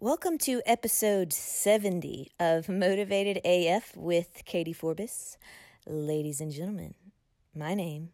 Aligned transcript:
Welcome 0.00 0.38
to 0.38 0.62
episode 0.64 1.32
70 1.32 2.30
of 2.38 2.68
Motivated 2.68 3.40
AF 3.44 3.96
with 3.96 4.44
Katee 4.46 4.72
Forbis. 4.76 5.36
Ladies 5.88 6.40
and 6.40 6.52
gentlemen, 6.52 6.94
my 7.52 7.74
name 7.74 8.10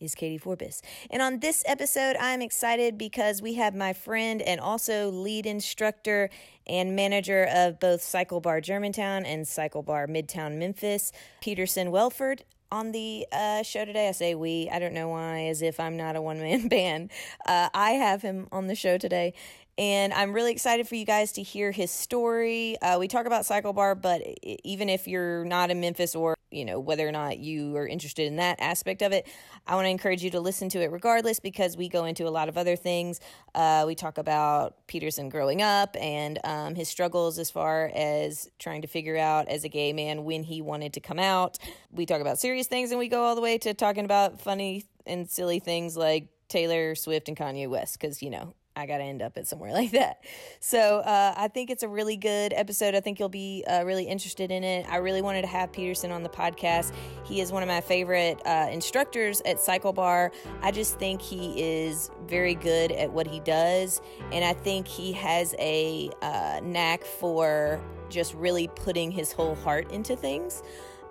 is 0.00 0.14
Katee 0.14 0.40
Forbis. 0.40 0.80
And 1.10 1.20
on 1.20 1.40
this 1.40 1.62
episode, 1.66 2.16
I'm 2.18 2.40
excited 2.40 2.96
because 2.96 3.42
we 3.42 3.52
have 3.52 3.74
my 3.74 3.92
friend 3.92 4.40
and 4.40 4.58
also 4.58 5.10
lead 5.10 5.44
instructor 5.44 6.30
and 6.66 6.96
manager 6.96 7.46
of 7.54 7.78
both 7.80 8.00
Cycle 8.00 8.40
Bar 8.40 8.62
Germantown 8.62 9.26
and 9.26 9.46
Cycle 9.46 9.82
Bar 9.82 10.06
Midtown 10.06 10.56
Memphis, 10.56 11.12
Peterson 11.42 11.90
Wellford. 11.90 12.44
On 12.72 12.90
the 12.90 13.26
uh, 13.30 13.62
show 13.62 13.84
today, 13.84 14.08
I 14.08 14.12
say 14.12 14.34
we. 14.34 14.68
I 14.72 14.80
don't 14.80 14.92
know 14.92 15.08
why, 15.10 15.42
as 15.44 15.62
if 15.62 15.78
I'm 15.78 15.96
not 15.96 16.16
a 16.16 16.22
one 16.22 16.40
man 16.40 16.66
band. 16.68 17.12
Uh, 17.46 17.68
I 17.72 17.92
have 17.92 18.22
him 18.22 18.48
on 18.50 18.66
the 18.66 18.74
show 18.74 18.98
today, 18.98 19.34
and 19.78 20.14
I'm 20.14 20.32
really 20.32 20.52
excited 20.52 20.88
for 20.88 20.94
you 20.94 21.04
guys 21.04 21.32
to 21.32 21.42
hear 21.42 21.70
his 21.70 21.90
story. 21.90 22.80
Uh, 22.80 22.98
we 22.98 23.08
talk 23.08 23.26
about 23.26 23.44
Cycle 23.44 23.74
Bar, 23.74 23.94
but 23.94 24.22
even 24.42 24.88
if 24.88 25.06
you're 25.06 25.44
not 25.44 25.70
in 25.70 25.80
Memphis 25.80 26.14
or 26.14 26.34
you 26.50 26.64
know 26.64 26.80
whether 26.80 27.06
or 27.06 27.12
not 27.12 27.38
you 27.38 27.76
are 27.76 27.86
interested 27.86 28.26
in 28.26 28.36
that 28.36 28.58
aspect 28.60 29.02
of 29.02 29.12
it, 29.12 29.26
I 29.66 29.74
want 29.74 29.84
to 29.84 29.90
encourage 29.90 30.24
you 30.24 30.30
to 30.30 30.40
listen 30.40 30.70
to 30.70 30.80
it 30.80 30.90
regardless 30.90 31.40
because 31.40 31.76
we 31.76 31.88
go 31.88 32.06
into 32.06 32.26
a 32.26 32.30
lot 32.30 32.48
of 32.48 32.56
other 32.56 32.74
things. 32.74 33.20
Uh, 33.54 33.84
we 33.86 33.94
talk 33.94 34.16
about 34.16 34.86
Peterson 34.86 35.28
growing 35.28 35.60
up 35.60 35.94
and 36.00 36.38
um, 36.44 36.74
his 36.74 36.88
struggles 36.88 37.38
as 37.38 37.50
far 37.50 37.90
as 37.94 38.48
trying 38.58 38.80
to 38.80 38.88
figure 38.88 39.18
out 39.18 39.48
as 39.48 39.64
a 39.64 39.68
gay 39.68 39.92
man 39.92 40.24
when 40.24 40.42
he 40.42 40.62
wanted 40.62 40.94
to 40.94 41.00
come 41.00 41.18
out. 41.18 41.58
We 41.90 42.06
talk 42.06 42.22
about 42.22 42.38
serious 42.38 42.66
things 42.66 42.92
and 42.92 42.98
we 42.98 43.08
go 43.08 43.24
all 43.24 43.34
the 43.34 43.42
way 43.42 43.58
to 43.58 43.74
talking 43.74 44.06
about 44.06 44.40
funny 44.40 44.86
and 45.04 45.28
silly 45.28 45.58
things 45.58 45.98
like 45.98 46.28
Taylor 46.48 46.94
Swift 46.94 47.28
and 47.28 47.36
Kanye 47.36 47.68
West 47.68 48.00
because 48.00 48.22
you 48.22 48.30
know 48.30 48.54
I 48.76 48.84
got 48.84 48.98
to 48.98 49.04
end 49.04 49.22
up 49.22 49.36
at 49.38 49.46
somewhere 49.46 49.72
like 49.72 49.92
that. 49.92 50.22
So 50.60 50.98
uh, 50.98 51.34
I 51.36 51.48
think 51.48 51.70
it's 51.70 51.82
a 51.82 51.88
really 51.88 52.16
good 52.16 52.52
episode. 52.52 52.94
I 52.94 53.00
think 53.00 53.18
you'll 53.18 53.28
be 53.28 53.64
uh, 53.66 53.84
really 53.84 54.04
interested 54.04 54.50
in 54.50 54.62
it. 54.62 54.86
I 54.88 54.96
really 54.96 55.22
wanted 55.22 55.42
to 55.42 55.48
have 55.48 55.72
Peterson 55.72 56.12
on 56.12 56.22
the 56.22 56.28
podcast. 56.28 56.92
He 57.24 57.40
is 57.40 57.50
one 57.50 57.62
of 57.62 57.68
my 57.68 57.80
favorite 57.80 58.40
uh, 58.44 58.68
instructors 58.70 59.40
at 59.46 59.58
Cycle 59.58 59.92
Bar. 59.92 60.30
I 60.62 60.70
just 60.70 60.98
think 60.98 61.22
he 61.22 61.60
is 61.60 62.10
very 62.26 62.54
good 62.54 62.92
at 62.92 63.10
what 63.10 63.26
he 63.26 63.40
does. 63.40 64.00
And 64.30 64.44
I 64.44 64.52
think 64.52 64.86
he 64.86 65.12
has 65.12 65.54
a 65.58 66.10
uh, 66.20 66.60
knack 66.62 67.04
for 67.04 67.80
just 68.10 68.34
really 68.34 68.68
putting 68.68 69.10
his 69.10 69.32
whole 69.32 69.54
heart 69.56 69.90
into 69.90 70.14
things. 70.14 70.62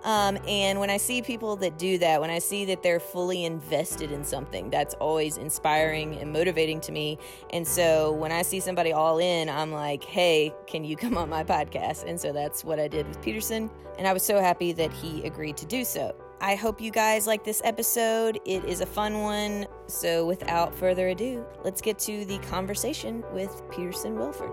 Um, 0.06 0.38
and 0.46 0.78
when 0.78 0.88
I 0.88 0.98
see 0.98 1.20
people 1.20 1.56
that 1.56 1.78
do 1.78 1.98
that, 1.98 2.20
when 2.20 2.30
I 2.30 2.38
see 2.38 2.64
that 2.66 2.84
they're 2.84 3.00
fully 3.00 3.44
invested 3.44 4.12
in 4.12 4.22
something, 4.22 4.70
that's 4.70 4.94
always 4.94 5.36
inspiring 5.36 6.14
and 6.20 6.32
motivating 6.32 6.80
to 6.82 6.92
me. 6.92 7.18
And 7.50 7.66
so 7.66 8.12
when 8.12 8.30
I 8.30 8.42
see 8.42 8.60
somebody 8.60 8.92
all 8.92 9.18
in, 9.18 9.48
I'm 9.48 9.72
like, 9.72 10.04
hey, 10.04 10.54
can 10.68 10.84
you 10.84 10.96
come 11.04 11.18
on 11.18 11.28
my 11.28 11.42
podcast? 11.42 12.04
And 12.08 12.20
so 12.20 12.32
that's 12.32 12.64
what 12.64 12.78
I 12.78 12.86
did 12.86 13.08
with 13.08 13.20
Peterson. 13.20 13.68
And 13.98 14.06
I 14.06 14.12
was 14.12 14.22
so 14.22 14.40
happy 14.40 14.72
that 14.74 14.92
he 14.92 15.24
agreed 15.24 15.56
to 15.56 15.66
do 15.66 15.84
so. 15.84 16.14
I 16.40 16.54
hope 16.54 16.80
you 16.80 16.92
guys 16.92 17.26
like 17.26 17.42
this 17.42 17.60
episode. 17.64 18.38
It 18.44 18.64
is 18.64 18.82
a 18.82 18.86
fun 18.86 19.22
one. 19.22 19.66
So 19.88 20.24
without 20.24 20.72
further 20.72 21.08
ado, 21.08 21.44
let's 21.64 21.80
get 21.80 21.98
to 22.00 22.24
the 22.26 22.38
conversation 22.38 23.24
with 23.32 23.60
Peterson 23.72 24.16
Wellford. 24.16 24.52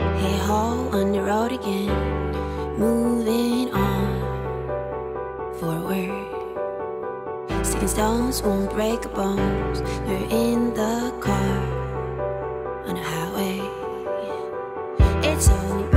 Hey 0.00 0.38
ho, 0.38 0.88
on 0.92 1.12
the 1.12 1.22
road 1.22 1.52
again, 1.52 2.51
moving 2.78 3.72
on 3.72 5.54
forward. 5.58 6.12
Sticking 7.64 7.88
stones 7.88 8.42
won't 8.42 8.70
break 8.70 9.02
bones. 9.14 9.82
We're 10.06 10.28
in 10.30 10.74
the 10.74 11.12
car 11.20 11.58
on 12.86 12.96
a 12.96 13.02
highway. 13.02 13.60
It's 15.28 15.48
only 15.48 15.91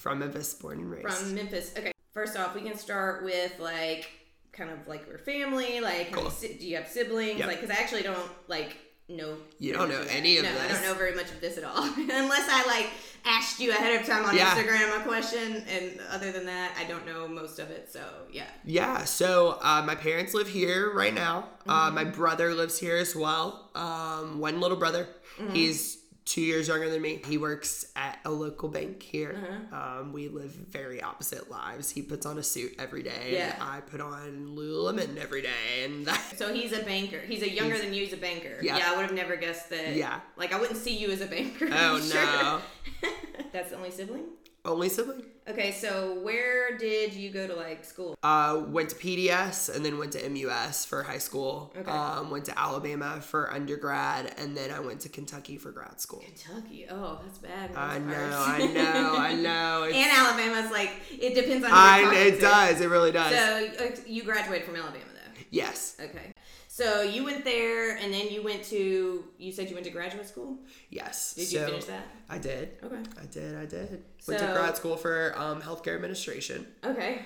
From 0.00 0.20
Memphis, 0.20 0.54
born 0.54 0.78
and 0.78 0.90
raised. 0.90 1.08
From 1.08 1.34
Memphis. 1.34 1.74
Okay. 1.76 1.92
First 2.14 2.36
off, 2.38 2.54
we 2.54 2.62
can 2.62 2.76
start 2.76 3.22
with 3.22 3.58
like 3.60 4.10
kind 4.52 4.70
of 4.70 4.88
like 4.88 5.06
your 5.06 5.18
family. 5.18 5.80
Like, 5.80 6.10
Cool. 6.12 6.30
si- 6.30 6.54
do 6.58 6.66
you 6.66 6.76
have 6.76 6.88
siblings? 6.88 7.38
Yep. 7.38 7.46
Like, 7.48 7.60
because 7.60 7.76
I 7.76 7.80
actually 7.80 8.02
don't 8.02 8.30
like 8.48 8.76
know. 9.10 9.36
You 9.58 9.74
don't 9.74 9.90
know 9.90 10.02
that. 10.02 10.14
any 10.14 10.38
of 10.38 10.44
no, 10.44 10.50
I 10.58 10.68
don't 10.68 10.82
know 10.82 10.94
very 10.94 11.14
much 11.14 11.30
of 11.30 11.40
this 11.42 11.58
at 11.58 11.64
all, 11.64 11.82
unless 11.96 12.48
I 12.48 12.64
like 12.66 12.88
asked 13.26 13.60
you 13.60 13.70
ahead 13.72 14.00
of 14.00 14.06
time 14.06 14.24
on 14.24 14.34
Yeah. 14.34 14.54
Instagram 14.54 15.00
a 15.00 15.02
question. 15.04 15.62
And 15.68 16.00
other 16.10 16.32
than 16.32 16.46
that, 16.46 16.72
I 16.78 16.84
don't 16.84 17.04
know 17.06 17.28
most 17.28 17.58
of 17.58 17.70
it. 17.70 17.92
So 17.92 18.00
yeah. 18.32 18.46
yeah, 18.64 19.04
so 19.04 19.58
uh, 19.60 19.82
my 19.86 19.94
parents 19.96 20.32
live 20.32 20.48
here 20.48 20.94
right 20.94 21.12
now. 21.12 21.48
Mm-hmm. 21.60 21.70
Uh, 21.70 21.90
my 21.90 22.04
brother 22.04 22.54
lives 22.54 22.78
here 22.78 22.96
as 22.96 23.14
well. 23.14 23.68
Um, 23.74 24.40
one 24.40 24.60
little 24.60 24.78
brother. 24.78 25.08
Mm-hmm. 25.38 25.52
He's 25.54 25.98
two 26.24 26.40
years 26.42 26.68
younger 26.68 26.88
than 26.90 27.02
me. 27.02 27.20
He 27.26 27.38
works 27.38 27.86
at 27.96 28.18
a 28.24 28.30
local 28.30 28.68
bank 28.68 29.02
here. 29.02 29.34
Mm-hmm. 29.36 29.74
Um, 30.00 30.12
we 30.12 30.28
live 30.28 30.50
very 30.52 31.02
opposite 31.02 31.50
lives. 31.50 31.90
He 31.90 32.02
puts 32.02 32.26
on 32.26 32.38
a 32.38 32.42
suit 32.42 32.74
every 32.78 33.02
day, 33.02 33.30
Yeah. 33.32 33.54
and 33.54 33.62
I 33.62 33.80
put 33.80 34.00
on 34.00 34.54
Lululemon 34.56 35.16
every 35.16 35.42
day, 35.42 35.84
and 35.84 36.06
that, 36.06 36.34
So 36.36 36.52
he's 36.54 36.72
a 36.72 36.82
banker. 36.82 37.18
He's 37.20 37.42
a 37.42 37.50
younger 37.50 37.78
than 37.78 37.92
you. 37.92 38.04
He's 38.04 38.12
a 38.12 38.16
banker. 38.16 38.58
Yeah. 38.62 38.78
I 38.84 38.96
would 38.96 39.02
have 39.06 39.14
never 39.14 39.36
guessed 39.36 39.70
that. 39.70 39.94
Yeah. 39.96 40.20
Like 40.36 40.52
I 40.52 40.60
wouldn't 40.60 40.78
see 40.78 40.96
you 40.96 41.10
as 41.10 41.20
a 41.20 41.26
banker. 41.26 41.68
Oh, 41.72 42.00
sure. 42.00 42.22
no. 42.24 42.60
That's 43.52 43.70
the 43.70 43.76
only 43.76 43.90
sibling. 43.90 44.24
Only 44.64 44.88
sibling. 44.88 45.24
Okay, 45.48 45.72
so 45.72 46.20
where 46.22 46.76
did 46.78 47.12
you 47.12 47.30
go 47.30 47.46
to 47.48 47.54
like 47.56 47.84
school? 47.84 48.14
Uh, 48.22 48.62
went 48.68 48.90
to 48.90 48.96
PDS 48.96 49.74
and 49.74 49.84
then 49.84 49.98
went 49.98 50.12
to 50.12 50.28
MUS 50.28 50.84
for 50.84 51.02
high 51.02 51.18
school. 51.18 51.72
Okay. 51.76 51.90
Um, 51.90 52.30
went 52.30 52.44
to 52.44 52.56
Alabama 52.58 53.20
for 53.20 53.52
undergrad, 53.52 54.32
and 54.38 54.56
then 54.56 54.70
I 54.70 54.78
went 54.78 55.00
to 55.00 55.08
Kentucky 55.08 55.56
for 55.56 55.72
grad 55.72 56.00
school. 56.00 56.20
Kentucky. 56.20 56.86
Oh, 56.88 57.18
that's 57.24 57.38
bad. 57.38 57.74
I 57.74 57.98
know. 57.98 58.14
I 58.46 58.66
know, 58.66 59.14
I 59.16 59.34
know. 59.48 59.82
It's, 59.84 59.96
and 59.96 60.10
Alabama's 60.12 60.70
like 60.70 60.92
it 61.10 61.34
depends 61.34 61.64
on. 61.64 61.70
Who 61.70 61.76
I, 61.76 62.14
it 62.14 62.40
does. 62.40 62.80
It 62.80 62.88
really 62.88 63.10
does. 63.12 63.34
So 63.34 63.84
uh, 63.86 63.90
you 64.06 64.22
graduated 64.22 64.66
from 64.66 64.76
Alabama 64.76 65.04
though. 65.14 65.40
yes, 65.50 65.96
Okay. 66.00 66.32
So 66.80 67.02
you 67.02 67.24
went 67.24 67.44
there, 67.44 67.96
and 67.96 68.12
then 68.12 68.28
you 68.30 68.42
went 68.42 68.64
to. 68.64 69.24
You 69.38 69.52
said 69.52 69.68
you 69.68 69.74
went 69.74 69.84
to 69.86 69.92
graduate 69.92 70.26
school. 70.26 70.58
yes. 70.88 71.34
Did 71.34 71.52
you 71.52 71.58
So, 71.58 71.66
finish 71.66 71.84
that? 71.84 72.06
I 72.30 72.38
did. 72.38 72.70
Okay. 72.82 73.02
I 73.20 73.26
did. 73.26 73.54
I 73.56 73.66
did. 73.66 74.02
Went 74.26 74.40
to 74.40 74.46
grad 74.46 74.76
school 74.76 74.96
for 74.96 75.34
um, 75.36 75.60
healthcare 75.60 75.94
administration. 75.94 76.66
Okay. 76.82 77.22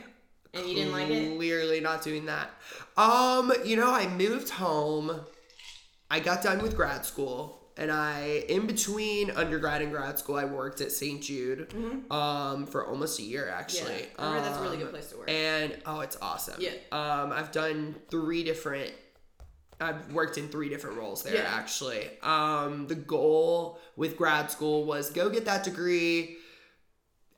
And 0.54 0.66
you 0.66 0.74
didn't 0.74 0.92
like 0.92 1.08
it. 1.08 1.36
Clearly 1.36 1.80
not 1.80 2.02
doing 2.02 2.26
that. 2.26 2.50
Um, 2.96 3.52
you 3.64 3.76
know, 3.76 3.92
I 3.92 4.08
moved 4.08 4.50
home. 4.50 5.20
I 6.10 6.18
got 6.20 6.42
done 6.42 6.60
with 6.62 6.74
grad 6.76 7.04
school. 7.04 7.60
And 7.76 7.90
I, 7.90 8.44
in 8.48 8.66
between 8.68 9.32
undergrad 9.32 9.82
and 9.82 9.90
grad 9.90 10.16
school, 10.16 10.36
I 10.36 10.44
worked 10.44 10.80
at 10.80 10.92
St. 10.92 11.20
Jude 11.20 11.74
um, 12.08 12.66
for 12.66 12.86
almost 12.86 13.18
a 13.18 13.22
year, 13.22 13.48
actually. 13.48 13.94
Mm-hmm. 13.94 14.20
Yeah, 14.22 14.28
I 14.28 14.32
heard 14.34 14.44
that's 14.44 14.58
a 14.58 14.62
really 14.62 14.76
good 14.76 14.86
Um, 14.86 14.92
place 14.92 15.10
to 15.10 15.16
work. 15.16 15.28
And 15.30 15.76
oh, 15.84 16.00
it's 16.00 16.16
awesome. 16.22 16.60
Yeah. 16.60 16.70
Um, 16.92 17.32
I've 17.32 17.50
done 17.50 17.96
three 18.10 18.44
different. 18.44 18.92
I've 19.80 20.12
worked 20.12 20.38
in 20.38 20.48
three 20.48 20.68
different 20.68 20.96
roles 20.96 21.22
there 21.22 21.34
Yeah. 21.34 21.50
actually. 21.52 22.08
Um, 22.22 22.86
the 22.86 22.94
goal 22.94 23.80
with 23.96 24.16
grad 24.16 24.50
school 24.50 24.84
was 24.84 25.10
go 25.10 25.28
get 25.30 25.44
that 25.46 25.64
degree, 25.64 26.36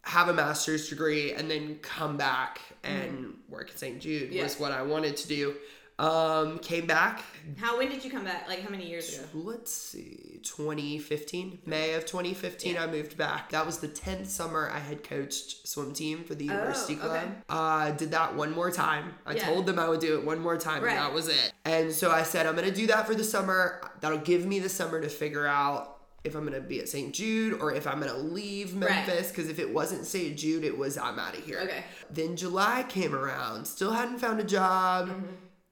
have 0.03 0.29
a 0.29 0.33
master's 0.35 0.89
degree, 0.89 1.33
and 1.33 1.51
then 1.51 1.79
come 1.83 2.17
back 2.17 2.61
and 2.85 3.39
work 3.49 3.71
at 3.71 3.79
St. 3.79 4.01
Jude. 4.01 4.33
Yeah. 4.33 4.45
was 4.45 4.59
what 4.61 4.73
I 4.73 4.83
wanted 4.83 5.17
to 5.19 5.29
do. 5.29 5.55
Um, 5.99 6.59
came 6.59 6.87
back. 6.87 7.23
How 7.57 7.79
when 7.79 7.89
did 7.89 8.05
you 8.05 8.11
come 8.11 8.25
back? 8.25 8.47
Like 8.49 8.61
how 8.63 8.69
many 8.69 8.87
years 8.87 9.17
ago? 9.19 9.27
Let's 9.33 9.73
see, 9.73 10.41
2015, 10.43 11.61
May 11.65 11.95
of 11.95 12.05
2015, 12.05 12.75
Yeah. 12.75 12.85
I 12.85 12.87
moved 12.87 13.17
back. 13.17 13.51
That 13.51 13.65
was 13.65 13.79
the 13.79 13.89
10th 13.89 14.27
summer 14.27 14.69
I 14.71 14.79
had 14.79 15.03
coached 15.03 15.67
swim 15.67 15.95
team 15.95 16.23
for 16.25 16.35
the 16.35 16.45
university 16.45 16.99
Oh, 17.01 17.09
okay. 17.09 17.21
club. 17.21 17.33
Uh, 17.49 17.91
did 17.93 18.11
that 18.11 18.35
one 18.35 18.53
more 18.53 18.71
time. 18.71 19.15
I 19.25 19.37
Yeah. 19.37 19.47
told 19.47 19.65
them 19.65 19.79
I 19.79 19.89
would 19.89 20.01
do 20.01 20.19
it 20.19 20.25
one 20.25 20.39
more 20.41 20.59
time, 20.59 20.83
Right. 20.83 20.91
and 20.97 20.99
that 21.01 21.15
was 21.15 21.29
it. 21.29 21.53
And 21.65 21.91
so 21.93 22.11
I 22.11 22.25
said, 22.25 22.47
I'm 22.47 22.55
gonna 22.57 22.71
do 22.71 22.87
that 22.89 23.07
for 23.07 23.15
the 23.15 23.25
summer. 23.25 23.81
That'll 24.01 24.19
give 24.19 24.45
me 24.45 24.59
the 24.59 24.69
summer 24.69 25.01
to 25.01 25.09
figure 25.09 25.47
out 25.47 25.95
if 26.25 26.35
I'm 26.35 26.45
gonna 26.45 26.61
be 26.61 26.81
at 26.81 26.89
St. 26.91 27.15
Jude 27.15 27.55
or 27.61 27.73
if 27.73 27.87
I'm 27.87 28.01
gonna 28.01 28.19
leave 28.19 28.75
Memphis. 28.75 29.29
Because 29.29 29.49
if 29.49 29.59
it 29.59 29.73
wasn't 29.73 30.05
St. 30.05 30.37
Jude, 30.37 30.65
it 30.65 30.77
was 30.77 30.99
I'm 30.99 31.19
out 31.19 31.39
of 31.39 31.45
here. 31.45 31.61
Okay. 31.61 31.85
Then 32.11 32.37
July 32.37 32.85
came 32.87 33.15
around, 33.15 33.65
still 33.67 33.93
hadn't 33.93 34.19
found 34.19 34.41
a 34.41 34.45
job. 34.45 35.09
Mm-hmm. 35.09 35.27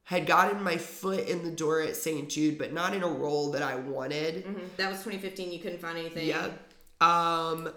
Had 0.04 0.26
gotten 0.26 0.62
my 0.62 0.76
foot 0.76 1.26
in 1.28 1.44
the 1.44 1.50
door 1.50 1.80
at 1.80 1.96
St. 1.96 2.28
Jude, 2.28 2.58
but 2.58 2.72
not 2.72 2.92
in 2.94 3.02
a 3.02 3.08
role 3.08 3.50
that 3.52 3.62
I 3.62 3.74
wanted. 3.76 4.44
Mhm. 4.44 4.60
That 4.76 4.90
was 4.90 4.98
2015. 5.02 5.50
You 5.50 5.58
couldn't 5.60 5.80
find 5.80 5.96
anything. 5.98 6.26
Yeah. 6.28 6.50
Um, 7.00 7.72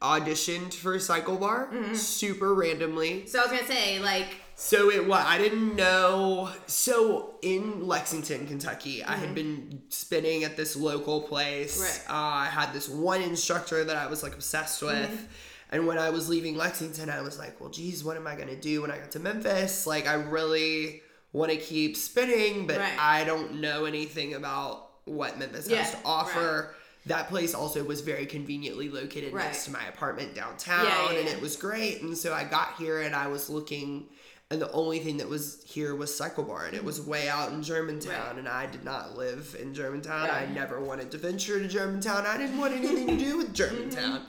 auditioned 0.00 0.72
for 0.74 0.98
Cycle 0.98 1.36
Bar 1.36 1.68
Mm-hmm. 1.72 1.94
super 1.94 2.54
randomly. 2.54 3.26
So 3.26 3.38
I 3.40 3.42
was 3.42 3.50
gonna 3.52 3.66
say, 3.66 3.98
like, 3.98 4.28
So 4.54 4.90
it 4.90 5.06
what 5.06 5.24
I 5.26 5.38
didn't 5.38 5.74
know. 5.76 6.50
So 6.66 7.34
in 7.42 7.86
Lexington, 7.86 8.46
Kentucky, 8.46 9.02
I 9.02 9.14
Mm-hmm. 9.14 9.20
had 9.20 9.34
been 9.34 9.82
spinning 9.88 10.44
at 10.44 10.56
this 10.56 10.76
local 10.76 11.22
place. 11.22 11.80
Right. 11.80 12.00
Uh, 12.14 12.34
I 12.36 12.46
had 12.46 12.72
this 12.72 12.88
one 12.88 13.22
instructor 13.22 13.84
that 13.84 13.96
I 13.96 14.06
was 14.06 14.22
like 14.22 14.34
obsessed 14.34 14.82
with. 14.82 15.10
Mm-hmm. 15.10 15.24
And 15.72 15.86
when 15.86 15.98
I 15.98 16.10
was 16.10 16.28
leaving 16.28 16.56
Lexington, 16.56 17.08
I 17.10 17.20
was 17.20 17.38
like, 17.38 17.60
well, 17.60 17.70
geez, 17.70 18.02
what 18.04 18.16
am 18.16 18.26
I 18.26 18.34
gonna 18.36 18.56
do 18.56 18.82
when 18.82 18.90
I 18.90 18.96
get 18.98 19.10
to 19.12 19.18
Memphis? 19.20 19.86
Like, 19.86 20.06
I 20.06 20.14
really 20.14 21.02
want 21.32 21.50
to 21.50 21.56
keep 21.56 21.96
spinning, 21.96 22.66
but 22.66 22.78
Right. 22.78 22.98
I 22.98 23.24
don't 23.24 23.60
know 23.60 23.84
anything 23.84 24.34
about 24.34 24.88
what 25.04 25.38
Memphis 25.38 25.68
Yeah, 25.68 25.78
has 25.82 25.92
to 25.92 25.98
offer. 26.04 26.74
That 27.06 27.28
place 27.28 27.54
also 27.54 27.82
was 27.84 28.00
very 28.02 28.26
conveniently 28.26 28.88
located 28.88 29.32
Right. 29.32 29.46
next 29.46 29.64
to 29.64 29.70
my 29.70 29.84
apartment 29.86 30.34
downtown, 30.34 30.84
Yeah, 30.84 31.12
yeah, 31.12 31.18
and 31.20 31.28
it 31.28 31.40
was 31.40 31.56
great. 31.56 32.02
And 32.02 32.16
so 32.16 32.32
I 32.34 32.44
got 32.44 32.74
here 32.78 33.00
and 33.00 33.14
I 33.14 33.28
was 33.28 33.48
looking, 33.48 34.08
and 34.50 34.60
the 34.60 34.70
only 34.72 34.98
thing 34.98 35.16
that 35.18 35.28
was 35.28 35.62
here 35.64 35.94
was 35.94 36.14
Cycle 36.14 36.44
Bar, 36.44 36.66
and 36.66 36.74
it 36.76 36.84
was 36.84 37.00
way 37.00 37.28
out 37.28 37.52
in 37.52 37.62
Germantown, 37.62 38.12
Mm-hmm. 38.12 38.26
Right. 38.28 38.38
and 38.38 38.48
I 38.48 38.66
did 38.66 38.84
not 38.84 39.16
live 39.16 39.56
in 39.58 39.72
Germantown. 39.72 40.28
I 40.28 40.46
never 40.46 40.80
wanted 40.80 41.10
to 41.12 41.18
venture 41.18 41.58
to 41.60 41.68
Germantown. 41.68 42.26
I 42.26 42.36
didn't 42.36 42.58
want 42.58 42.74
anything 42.74 43.06
to 43.06 43.16
do 43.16 43.38
with 43.38 43.54
Germantown. 43.60 44.26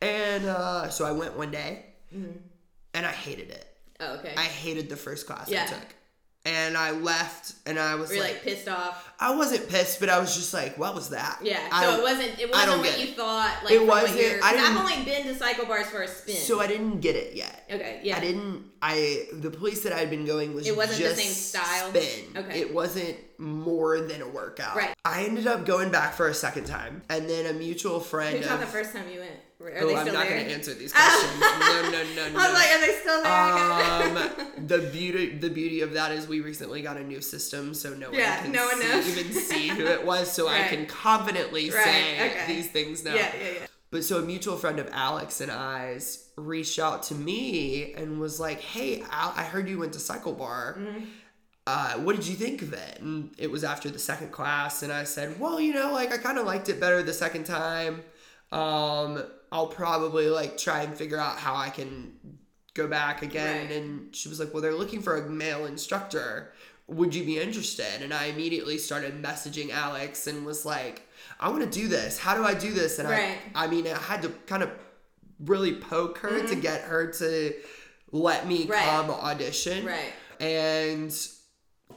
And 0.00 0.46
uh, 0.46 0.88
so 0.90 1.04
I 1.04 1.12
went 1.12 1.36
one 1.36 1.50
day, 1.50 1.86
and 2.12 3.04
I 3.06 3.10
hated 3.12 3.50
it. 3.50 3.66
oh, 4.00 4.14
okay. 4.18 4.32
I 4.36 4.42
hated 4.44 4.88
the 4.88 4.96
first 4.96 5.26
class. 5.26 5.50
I 5.52 5.66
took. 5.66 5.95
And 6.46 6.76
I 6.76 6.92
left, 6.92 7.54
and 7.66 7.76
I 7.76 7.96
was 7.96 8.08
Were 8.10 8.14
you 8.16 8.20
like, 8.22 8.34
like 8.34 8.42
pissed 8.44 8.68
off? 8.68 9.12
I 9.18 9.34
wasn't 9.34 9.68
pissed, 9.68 9.98
but 9.98 10.08
I 10.08 10.20
was 10.20 10.36
just 10.36 10.54
like, 10.54 10.78
what 10.78 10.94
was 10.94 11.08
that? 11.10 11.40
Yeah. 11.42 11.58
I 11.72 11.84
so 11.84 11.90
don't- 11.90 12.00
it 12.00 12.02
wasn't. 12.04 12.38
It 12.38 12.50
I 12.54 12.64
don't 12.66 12.78
wasn't 12.78 12.78
what 12.78 12.84
get 12.86 12.98
you 13.00 13.12
it. 13.12 13.16
thought. 13.16 13.60
Like 13.64 13.72
It 13.72 13.78
from 13.78 13.86
what 13.88 14.02
wasn't- 14.02 14.20
you're- 14.20 14.34
I 14.36 14.38
'cause 14.38 14.44
I've 14.52 14.56
didn't- 14.60 14.76
only 14.78 15.04
been 15.04 15.22
to 15.24 15.34
cycle 15.36 15.66
bars 15.66 15.86
for 15.88 16.02
a 16.02 16.08
spin. 16.08 16.36
So 16.36 16.60
I 16.60 16.68
didn't 16.68 17.00
get 17.00 17.16
it 17.16 17.34
yet. 17.34 17.64
Okay. 17.70 18.00
Yeah. 18.04 18.16
I 18.16 18.20
didn't. 18.20 18.64
I 18.80 19.26
the 19.32 19.50
place 19.50 19.82
that 19.82 19.92
I'd 19.92 20.08
been 20.08 20.24
going 20.24 20.54
was 20.54 20.68
It 20.68 20.76
wasn't 20.76 20.98
the 20.98 21.04
just 21.04 21.20
same 21.20 21.32
style? 21.32 21.88
Spin. 21.90 22.36
Okay. 22.36 22.60
It 22.60 22.72
wasn't 22.72 23.16
more 23.38 24.00
than 24.00 24.22
a 24.22 24.28
workout. 24.28 24.76
Right. 24.76 24.94
I 25.04 25.24
ended 25.24 25.48
up 25.48 25.66
going 25.66 25.90
back 25.90 26.14
for 26.14 26.28
a 26.28 26.34
second 26.34 26.66
time, 26.66 27.02
and 27.10 27.28
then 27.28 27.46
a 27.46 27.52
mutual 27.54 27.98
friend. 27.98 28.36
Who 28.38 28.44
taught 28.44 28.54
of, 28.54 28.60
the 28.60 28.66
first 28.66 28.92
time 28.92 29.06
you 29.12 29.18
went? 29.20 29.32
Are 29.58 29.70
oh, 29.80 29.96
I'm 29.96 30.06
not 30.12 30.28
going 30.28 30.44
to 30.44 30.52
answer 30.52 30.74
these 30.74 30.92
questions. 30.94 31.40
no, 31.40 31.82
no, 31.82 31.90
no, 31.90 32.28
no. 32.32 32.38
I 32.38 32.50
was 32.50 32.54
like, 32.54 32.70
are 32.70 32.80
they 32.86 32.98
still 33.00 33.22
there? 33.22 34.58
um, 34.58 34.66
the 34.66 34.90
beauty 34.92 35.38
the 35.38 35.48
beauty 35.48 35.80
of 35.80 35.94
that 35.94 36.12
is 36.12 36.28
we 36.28 36.40
recently 36.40 36.82
got 36.82 36.98
a 36.98 37.02
new 37.04 37.22
system, 37.22 37.72
so 37.72 37.94
no 37.94 38.10
one 38.10 38.18
Yeah, 38.18 38.42
can 38.42 38.52
no 38.52 38.66
one 38.66 38.80
see, 38.82 38.88
knows. 38.88 39.18
even 39.18 39.32
see 39.32 39.68
who 39.68 39.86
it 39.86 40.04
was, 40.04 40.30
so 40.30 40.46
I 40.46 40.68
can 40.68 40.84
confidently 40.86 41.70
Right, 41.70 41.84
say 41.84 42.30
okay. 42.30 42.44
these 42.54 42.70
things 42.70 43.02
now. 43.02 43.14
yeah, 43.14 43.32
yeah, 43.42 43.50
yeah. 43.60 43.66
But 43.90 44.04
so 44.04 44.18
a 44.18 44.22
mutual 44.22 44.56
friend 44.56 44.78
of 44.78 44.90
Alex 44.92 45.40
and 45.40 45.50
I's 45.50 46.28
reached 46.36 46.78
out 46.78 47.04
to 47.04 47.14
me 47.14 47.94
and 47.94 48.20
was 48.20 48.38
like, 48.38 48.60
"Hey, 48.60 49.02
Al, 49.10 49.32
I 49.36 49.44
heard 49.44 49.68
you 49.70 49.78
went 49.78 49.94
to 49.94 50.00
Cycle 50.00 50.34
Bar. 50.34 50.76
Mm-hmm. 50.78 51.04
Uh, 51.68 51.92
what 52.02 52.14
did 52.16 52.26
you 52.26 52.34
think 52.34 52.60
of 52.62 52.74
it?" 52.74 53.00
And 53.00 53.30
it 53.38 53.50
was 53.50 53.64
after 53.64 53.88
the 53.88 53.98
second 53.98 54.32
class, 54.32 54.82
and 54.82 54.92
I 54.92 55.04
said, 55.04 55.40
"Well, 55.40 55.58
you 55.60 55.72
know, 55.72 55.92
like 55.94 56.12
I 56.12 56.18
kind 56.18 56.36
of 56.36 56.44
liked 56.44 56.68
it 56.68 56.78
better 56.78 57.02
the 57.02 57.14
second 57.14 57.44
time. 57.44 58.02
Um, 58.52 59.22
I'll 59.56 59.66
probably 59.82 60.28
like 60.40 60.58
try 60.58 60.82
and 60.82 60.96
figure 60.96 61.18
out 61.18 61.36
how 61.38 61.54
I 61.56 61.70
can 61.70 62.12
go 62.74 62.86
back 62.86 63.22
again." 63.22 63.66
Right. 63.68 63.76
And 63.76 64.14
she 64.14 64.28
was 64.28 64.38
like, 64.40 64.52
"Well, 64.52 64.62
they're 64.62 64.74
looking 64.82 65.02
for 65.02 65.16
a 65.16 65.28
male 65.28 65.64
instructor." 65.66 66.52
Would 66.88 67.16
you 67.16 67.24
be 67.24 67.40
interested? 67.40 68.00
And 68.00 68.14
I 68.14 68.26
immediately 68.26 68.78
started 68.78 69.20
messaging 69.20 69.70
Alex 69.72 70.28
and 70.28 70.46
was 70.46 70.64
like, 70.64 71.02
I 71.40 71.48
want 71.48 71.64
to 71.64 71.68
do 71.80 71.88
this. 71.88 72.16
How 72.16 72.36
do 72.36 72.44
I 72.44 72.54
do 72.54 72.72
this? 72.72 73.00
And 73.00 73.08
Right. 73.08 73.38
I, 73.56 73.64
I 73.64 73.66
mean, 73.66 73.88
I 73.88 73.98
had 73.98 74.22
to 74.22 74.28
kind 74.46 74.62
of 74.62 74.70
really 75.40 75.74
poke 75.74 76.18
her 76.18 76.46
to 76.46 76.54
get 76.54 76.82
her 76.82 77.10
to 77.22 77.54
let 78.12 78.46
me 78.46 78.60
Mm-hmm. 78.60 78.70
Right. 78.70 78.84
come 78.84 79.10
audition. 79.10 79.84
Right. 79.84 80.12
And 80.38 81.10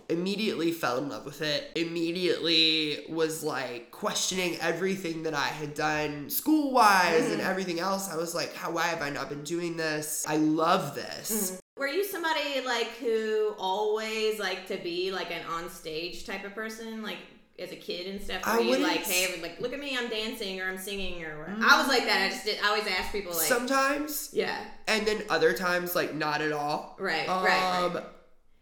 immediately 0.10 0.72
fell 0.72 0.98
in 0.98 1.08
love 1.10 1.26
with 1.26 1.42
it. 1.42 1.72
Immediately 1.76 3.06
was 3.10 3.44
like 3.44 3.92
questioning 3.92 4.58
everything 4.60 5.24
that 5.24 5.34
I 5.34 5.48
had 5.48 5.74
done 5.74 6.30
school 6.30 6.72
wise 6.72 7.24
Mm-hmm. 7.24 7.34
and 7.34 7.42
everything 7.42 7.80
else. 7.80 8.10
I 8.12 8.16
was 8.16 8.34
like, 8.36 8.54
how 8.56 8.72
why 8.72 8.88
have 8.88 9.02
I 9.02 9.10
not 9.10 9.30
been 9.30 9.44
doing 9.44 9.78
this? 9.78 10.26
I 10.28 10.38
love 10.38 10.96
this. 10.96 11.32
Mm-hmm. 11.52 11.56
Were 11.82 11.88
you 11.88 12.04
somebody 12.04 12.62
like 12.66 12.88
who 13.00 13.54
always 13.58 14.40
like 14.40 14.68
to 14.68 14.78
be 14.78 15.12
like 15.12 15.32
an 15.32 15.46
on 15.50 15.70
stage 15.70 16.26
type 16.26 16.44
of 16.44 16.54
person, 16.54 17.02
like 17.04 17.18
as 17.58 17.72
a 17.72 17.76
kid 17.76 18.08
and 18.08 18.22
stuff? 18.22 18.46
Were 18.46 18.60
I 18.60 18.60
you 18.60 18.78
like, 18.80 19.02
hey, 19.04 19.42
like 19.42 19.60
look 19.62 19.74
at 19.74 19.80
me, 19.80 19.98
I'm 19.98 20.10
dancing 20.10 20.60
or 20.60 20.66
I'm 20.70 20.78
singing 20.78 21.24
or 21.24 21.40
what? 21.40 21.50
I 21.64 21.80
was 21.80 21.88
like 21.88 22.04
that. 22.06 22.22
I 22.26 22.30
just 22.30 22.46
did. 22.46 22.60
I 22.64 22.68
always 22.70 22.88
ask 22.88 23.12
people 23.12 23.32
like, 23.32 23.48
Sometimes 23.48 24.30
yeah, 24.34 24.58
and 24.88 25.06
then 25.08 25.24
other 25.30 25.54
times 25.54 25.96
like 25.96 26.14
not 26.14 26.42
at 26.42 26.52
all. 26.52 26.96
right, 27.00 27.28
right, 27.28 27.78
Um, 27.84 27.94
right. 27.96 28.04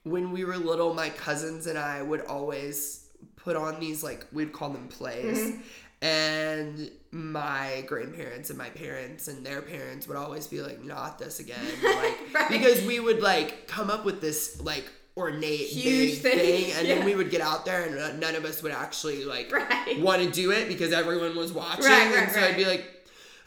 When 0.10 0.32
we 0.32 0.46
were 0.46 0.58
little, 0.58 0.94
my 0.94 1.10
cousins 1.10 1.68
and 1.68 1.78
I 1.78 2.02
would 2.02 2.22
always 2.22 3.08
put 3.36 3.56
on 3.56 3.80
these 3.80 4.04
like 4.04 4.26
we'd 4.32 4.52
call 4.54 4.70
them 4.70 4.88
plays, 4.88 5.38
Mm-hmm. 5.40 5.62
and 6.06 6.92
my 7.12 7.84
grandparents 7.88 8.50
and 8.50 8.58
my 8.58 8.70
parents 8.70 9.28
and 9.28 9.46
their 9.46 9.62
parents 9.62 10.08
would 10.08 10.18
always 10.18 10.46
be 10.48 10.62
like, 10.62 10.84
"Not 10.84 11.18
this 11.20 11.40
again," 11.40 11.58
like 11.84 12.18
Right. 12.34 12.50
because 12.50 12.86
we 12.86 13.00
would 13.00 13.22
like 13.22 13.68
come 13.68 13.90
up 13.90 14.06
with 14.06 14.22
this 14.22 14.62
like 14.62 14.86
ornate 15.16 15.62
Huge 15.70 16.20
thing, 16.20 16.38
thing, 16.38 16.72
and 16.74 16.88
yeah. 16.88 16.96
then 16.96 17.06
we 17.06 17.16
would 17.16 17.32
get 17.32 17.42
out 17.42 17.66
there 17.66 17.84
and 17.86 18.20
none 18.20 18.36
of 18.36 18.46
us 18.46 18.62
would 18.62 18.72
actually 18.72 19.26
like 19.26 19.52
Right. 19.52 20.00
want 20.00 20.22
to 20.22 20.30
do 20.30 20.52
it 20.52 20.68
because 20.68 20.92
everyone 20.94 21.36
was 21.36 21.52
watching, 21.52 21.86
Right, 21.86 22.14
and 22.16 22.32
so. 22.32 22.40
I'd 22.42 22.56
be 22.58 22.66
like. 22.66 22.94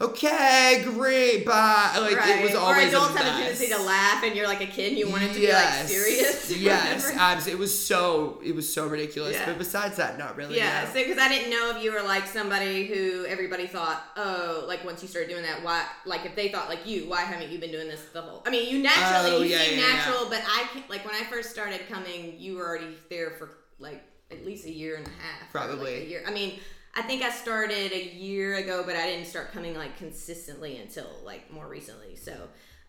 Okay, 0.02 0.82
great, 0.85 1.44
bye. 1.44 1.94
Like 2.00 2.17
it 2.26 2.43
was 2.43 2.55
always 2.55 2.87
or 2.87 2.88
adults 2.88 3.17
have 3.17 3.26
a 3.26 3.38
tendency 3.38 3.69
to 3.69 3.82
laugh, 3.82 4.25
and 4.25 4.35
you're 4.35 4.47
like 4.47 4.62
a 4.62 4.67
kid, 4.67 4.91
and 4.93 4.99
you 4.99 5.11
want 5.11 5.25
it 5.25 5.35
to 5.35 5.41
be 5.41 5.52
like 5.52 5.87
serious. 5.87 6.56
yes, 6.56 7.47
it 7.47 7.58
was 7.58 7.87
so 7.87 8.41
it 8.43 8.55
was 8.55 8.73
so 8.73 8.87
ridiculous. 8.87 9.35
Yeah. 9.37 9.44
But 9.44 9.58
besides 9.58 9.97
that, 9.97 10.17
not 10.19 10.37
really. 10.37 10.56
Yeah, 10.56 10.85
no. 10.85 10.87
so 10.88 10.94
because 10.94 11.19
I 11.19 11.29
didn't 11.29 11.50
know 11.50 11.75
if 11.76 11.85
you 11.85 11.93
were 11.93 12.00
like 12.02 12.26
somebody 12.26 12.87
who 12.87 13.26
everybody 13.26 13.67
thought, 13.67 14.02
oh, 14.17 14.64
like 14.67 14.85
once 14.87 15.02
you 15.02 15.08
started 15.08 15.29
doing 15.29 15.43
that, 15.43 15.62
why? 15.62 15.85
Like 16.06 16.25
if 16.25 16.35
they 16.35 16.49
thought 16.49 16.70
like 16.70 16.87
you, 16.87 17.06
why 17.08 17.20
haven't 17.20 17.50
you 17.50 17.58
been 17.58 17.73
doing 17.73 17.88
this 17.88 18.02
the 18.14 18.23
whole? 18.23 18.43
I 18.47 18.50
mean, 18.50 18.70
you 18.75 18.82
naturally, 18.82 19.37
Oh, 19.37 19.43
you 19.43 19.50
yeah, 19.50 19.58
seem 19.64 19.79
yeah, 19.81 19.87
natural, 19.87 20.31
but 20.31 20.43
I 20.47 20.67
can, 20.73 20.82
like 20.88 21.05
when 21.05 21.14
I 21.14 21.25
first 21.25 21.50
started 21.50 21.81
coming, 21.91 22.37
you 22.38 22.56
were 22.56 22.67
already 22.67 22.97
there 23.11 23.32
for 23.32 23.50
like 23.79 24.02
at 24.31 24.47
least 24.47 24.64
a 24.64 24.70
year 24.73 24.97
and 24.97 25.06
a 25.06 25.11
half. 25.11 25.55
or, 25.55 25.58
like, 25.61 25.69
Probably. 25.69 25.94
a 25.94 26.05
year. 26.05 26.23
I 26.26 26.31
mean, 26.31 26.58
I 26.94 27.02
think 27.02 27.22
I 27.22 27.31
started 27.31 27.92
a 27.92 28.04
year 28.14 28.56
ago, 28.56 28.82
but 28.84 28.96
I 28.96 29.06
didn't 29.06 29.26
start 29.26 29.52
coming 29.52 29.76
like 29.76 29.97
consistently 29.97 30.78
until 30.78 31.06
like 31.25 31.52
more 31.52 31.68
recently. 31.68 32.16
So, 32.16 32.35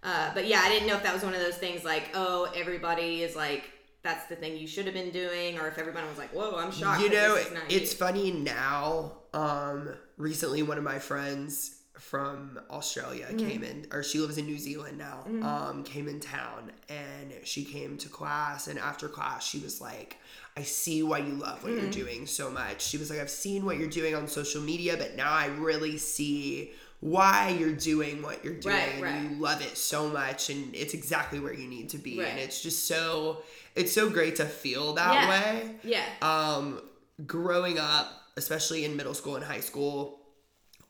uh, 0.03 0.31
but 0.33 0.47
yeah, 0.47 0.61
I 0.63 0.69
didn't 0.69 0.87
know 0.87 0.95
if 0.95 1.03
that 1.03 1.13
was 1.13 1.23
one 1.23 1.33
of 1.35 1.39
those 1.41 1.57
things 1.57 1.83
like, 1.83 2.09
oh, 2.13 2.51
everybody 2.55 3.23
is 3.23 3.35
like. 3.35 3.69
That's 4.03 4.25
the 4.25 4.35
thing 4.35 4.57
you 4.57 4.65
should 4.65 4.85
have 4.85 4.95
been 4.95 5.11
doing, 5.11 5.59
or 5.59 5.67
if 5.67 5.77
everybody 5.77 6.07
was 6.07 6.17
like, 6.17 6.31
"Whoa, 6.33 6.55
I'm 6.57 6.71
shocked." 6.71 7.03
you 7.03 7.11
know, 7.11 7.35
this 7.35 7.45
is 7.45 7.53
not 7.53 7.63
it's 7.69 7.91
you. 7.91 7.97
funny 7.99 8.31
now. 8.31 9.11
Um, 9.31 9.89
recently, 10.17 10.63
one 10.63 10.79
of 10.79 10.83
my 10.83 10.97
friends 10.97 11.75
from 11.99 12.59
Australia 12.71 13.27
Mm-hmm. 13.27 13.47
came 13.47 13.63
in, 13.63 13.85
or 13.91 14.01
she 14.01 14.17
lives 14.17 14.39
in 14.39 14.47
New 14.47 14.57
Zealand 14.57 14.97
now. 14.97 15.23
Um, 15.47 15.83
came 15.83 16.07
in 16.07 16.19
town 16.19 16.71
and 16.89 17.31
she 17.43 17.63
came 17.63 17.95
to 17.99 18.09
class, 18.09 18.65
and 18.67 18.79
after 18.79 19.07
class, 19.07 19.45
she 19.47 19.59
was 19.59 19.79
like. 19.79 20.17
I 20.57 20.63
see 20.63 21.01
why 21.03 21.19
you 21.19 21.33
love 21.33 21.63
what 21.63 21.71
Mm-hmm. 21.71 21.81
you're 21.83 21.91
doing 21.91 22.27
so 22.27 22.49
much. 22.51 22.81
She 22.81 22.97
was 22.97 23.09
like, 23.09 23.19
I've 23.19 23.29
seen 23.29 23.65
what 23.65 23.77
you're 23.77 23.89
doing 23.89 24.15
on 24.15 24.27
social 24.27 24.61
media, 24.61 24.97
but 24.97 25.15
now 25.15 25.31
I 25.31 25.47
really 25.47 25.97
see 25.97 26.71
why 26.99 27.55
you're 27.57 27.71
doing 27.73 28.21
what 28.21 28.43
you're 28.43 28.59
doing. 28.59 28.75
Right, 28.75 28.93
and 28.95 29.01
right. 29.01 29.21
You 29.23 29.29
love 29.39 29.61
it 29.61 29.77
so 29.77 30.07
much, 30.09 30.49
and 30.49 30.75
it's 30.75 30.93
exactly 30.93 31.39
where 31.39 31.53
you 31.53 31.67
need 31.67 31.89
to 31.89 31.97
be. 31.97 32.21
And 32.21 32.37
it's 32.37 32.61
just 32.61 32.85
so, 32.87 33.41
it's 33.75 33.91
so 33.91 34.09
great 34.09 34.35
to 34.35 34.45
feel 34.45 34.93
that 34.93 35.13
Yeah. 35.13 35.29
way 35.29 35.75
Yeah. 35.83 36.05
um, 36.21 36.81
growing 37.25 37.79
up, 37.79 38.11
especially 38.37 38.85
in 38.85 38.95
middle 38.97 39.13
school 39.13 39.35
and 39.35 39.43
high 39.45 39.61
school, 39.61 40.19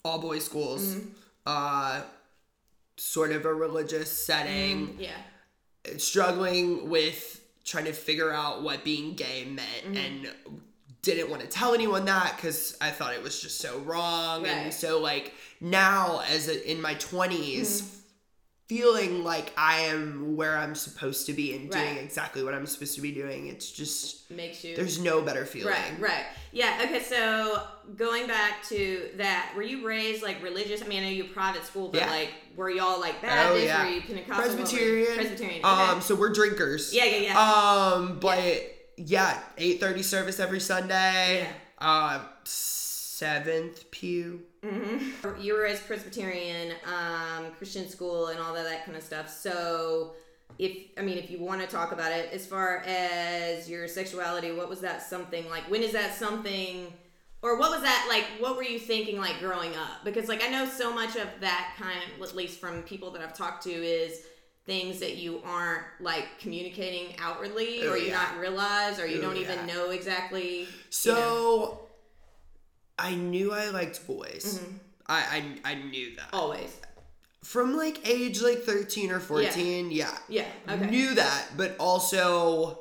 all 0.03 0.19
boys 0.19 0.43
schools, 0.43 0.95
Mm-hmm. 0.95 1.07
uh, 1.45 2.01
sort 2.97 3.31
of 3.31 3.45
a 3.45 3.53
religious 3.53 4.11
setting, 4.11 4.95
yeah. 4.99 5.11
struggling 5.97 6.89
with 6.89 7.40
trying 7.71 7.85
to 7.85 7.93
figure 7.93 8.31
out 8.31 8.61
what 8.61 8.83
being 8.83 9.13
gay 9.15 9.45
meant 9.45 9.67
Mm-hmm. 9.85 9.97
and 9.97 10.29
didn't 11.01 11.29
want 11.31 11.41
to 11.41 11.47
tell 11.47 11.73
anyone 11.73 12.05
that 12.05 12.33
because 12.35 12.77
I 12.79 12.91
thought 12.91 13.13
it 13.15 13.23
was 13.23 13.41
just 13.41 13.57
so 13.59 13.79
wrong. 13.79 14.45
And 14.45 14.71
so, 14.71 14.99
like, 14.99 15.33
now, 15.59 16.21
as 16.29 16.47
a, 16.47 16.71
in 16.71 16.79
my 16.81 16.93
20s, 16.95 17.29
Mm-hmm. 17.61 17.97
Feeling 18.71 19.21
like 19.25 19.51
I 19.57 19.79
am 19.81 20.37
where 20.37 20.55
I'm 20.57 20.75
supposed 20.75 21.25
to 21.25 21.33
be 21.33 21.53
and 21.53 21.69
doing 21.69 21.83
Right. 21.95 21.97
exactly 22.01 22.41
what 22.41 22.53
I'm 22.53 22.65
supposed 22.65 22.95
to 22.95 23.01
be 23.01 23.11
doing. 23.11 23.47
It's 23.47 23.69
just 23.69 24.31
Makes 24.31 24.63
you 24.63 24.77
there's 24.77 24.97
no 24.97 25.21
better 25.21 25.45
feeling. 25.45 25.73
Right, 25.73 25.99
right. 25.99 26.25
Yeah, 26.53 26.79
okay, 26.85 27.03
so 27.03 27.61
going 27.97 28.27
back 28.27 28.65
to 28.69 29.09
that, 29.17 29.51
were 29.57 29.61
you 29.61 29.85
raised 29.85 30.23
like 30.23 30.41
religious? 30.41 30.81
I 30.81 30.87
mean, 30.87 31.01
I 31.03 31.07
know 31.07 31.11
you 31.11 31.25
private 31.25 31.65
school, 31.65 31.89
but 31.89 31.99
Yeah. 31.99 32.09
like, 32.11 32.29
were 32.55 32.69
y'all 32.69 32.97
like 33.01 33.21
Baptist? 33.21 33.61
Oh 33.61 33.65
yeah. 33.65 33.83
Were 33.83 33.91
you 33.91 34.01
Pentecostal? 34.03 34.37
What 34.37 34.45
were 34.55 34.59
you? 34.59 34.63
Presbyterian. 34.63 35.15
Presbyterian. 35.15 35.65
Um, 35.65 35.99
so 35.99 36.15
we're 36.15 36.31
drinkers. 36.31 36.93
Yeah, 36.93 37.03
yeah, 37.03 37.17
yeah. 37.17 37.41
Um, 37.93 38.19
but 38.21 38.73
yeah, 38.95 39.37
eight 39.57 39.81
thirty 39.81 40.01
service 40.01 40.39
every 40.39 40.61
Sunday. 40.61 41.41
Yeah. 41.41 41.51
Uh, 41.85 42.21
seventh 42.45 43.91
pew. 43.91 44.43
Mm-hmm. 44.65 45.41
You 45.41 45.53
were 45.55 45.61
raised 45.61 45.85
Presbyterian, 45.87 46.73
um, 46.85 47.51
Christian 47.57 47.87
school, 47.89 48.27
and 48.27 48.39
all 48.39 48.55
of 48.55 48.63
that 48.63 48.85
kind 48.85 48.95
of 48.97 49.03
stuff. 49.03 49.29
So, 49.29 50.13
if 50.59 50.71
I 50.97 51.01
mean, 51.01 51.17
if 51.17 51.31
you 51.31 51.39
want 51.39 51.61
to 51.61 51.67
talk 51.67 51.91
about 51.91 52.11
it, 52.11 52.29
as 52.31 52.45
far 52.45 52.83
as 52.85 53.69
your 53.69 53.87
sexuality, 53.87 54.51
what 54.51 54.69
was 54.69 54.81
that 54.81 55.01
something 55.01 55.49
like? 55.49 55.63
When 55.71 55.81
is 55.81 55.93
that 55.93 56.13
something, 56.15 56.93
or 57.41 57.57
what 57.57 57.71
was 57.71 57.81
that 57.81 58.05
like? 58.09 58.25
What 58.39 58.55
were 58.55 58.63
you 58.63 58.77
thinking 58.79 59.17
like 59.17 59.39
growing 59.39 59.75
up? 59.75 60.03
Because 60.03 60.27
like 60.27 60.43
I 60.43 60.47
know 60.49 60.65
so 60.67 60.93
much 60.93 61.15
of 61.15 61.27
that 61.39 61.73
kind, 61.79 61.99
at 62.21 62.35
least 62.35 62.59
from 62.59 62.83
people 62.83 63.09
that 63.11 63.21
I've 63.21 63.33
talked 63.35 63.63
to, 63.63 63.71
is 63.71 64.21
things 64.67 64.99
that 64.99 65.15
you 65.17 65.41
aren't 65.43 65.83
like 66.01 66.25
communicating 66.39 67.15
outwardly, 67.19 67.81
Oh, 67.87 67.93
or 67.93 67.97
you 67.97 68.07
yeah. 68.07 68.13
not 68.13 68.37
realize, 68.37 68.99
or 68.99 69.07
you 69.07 69.17
Oh, 69.17 69.21
don't 69.21 69.37
even 69.37 69.65
know 69.65 69.89
exactly. 69.89 70.67
So 70.91 71.09
you 71.09 71.15
know, 71.15 71.79
I 73.01 73.15
knew 73.15 73.51
I 73.51 73.69
liked 73.69 74.05
boys. 74.07 74.59
Mm-hmm. 74.59 74.77
I, 75.07 75.19
I 75.65 75.71
I 75.71 75.75
knew 75.75 76.15
that 76.15 76.29
always. 76.31 76.71
from 77.43 77.75
like 77.75 78.07
age 78.07 78.41
like 78.41 78.59
thirteen 78.63 79.11
or 79.11 79.19
fourteen. 79.19 79.91
Yeah, 79.91 80.15
Yeah. 80.29 80.45
Okay. 80.69 80.85
knew 80.89 81.15
that, 81.15 81.47
but 81.57 81.75
also 81.79 82.79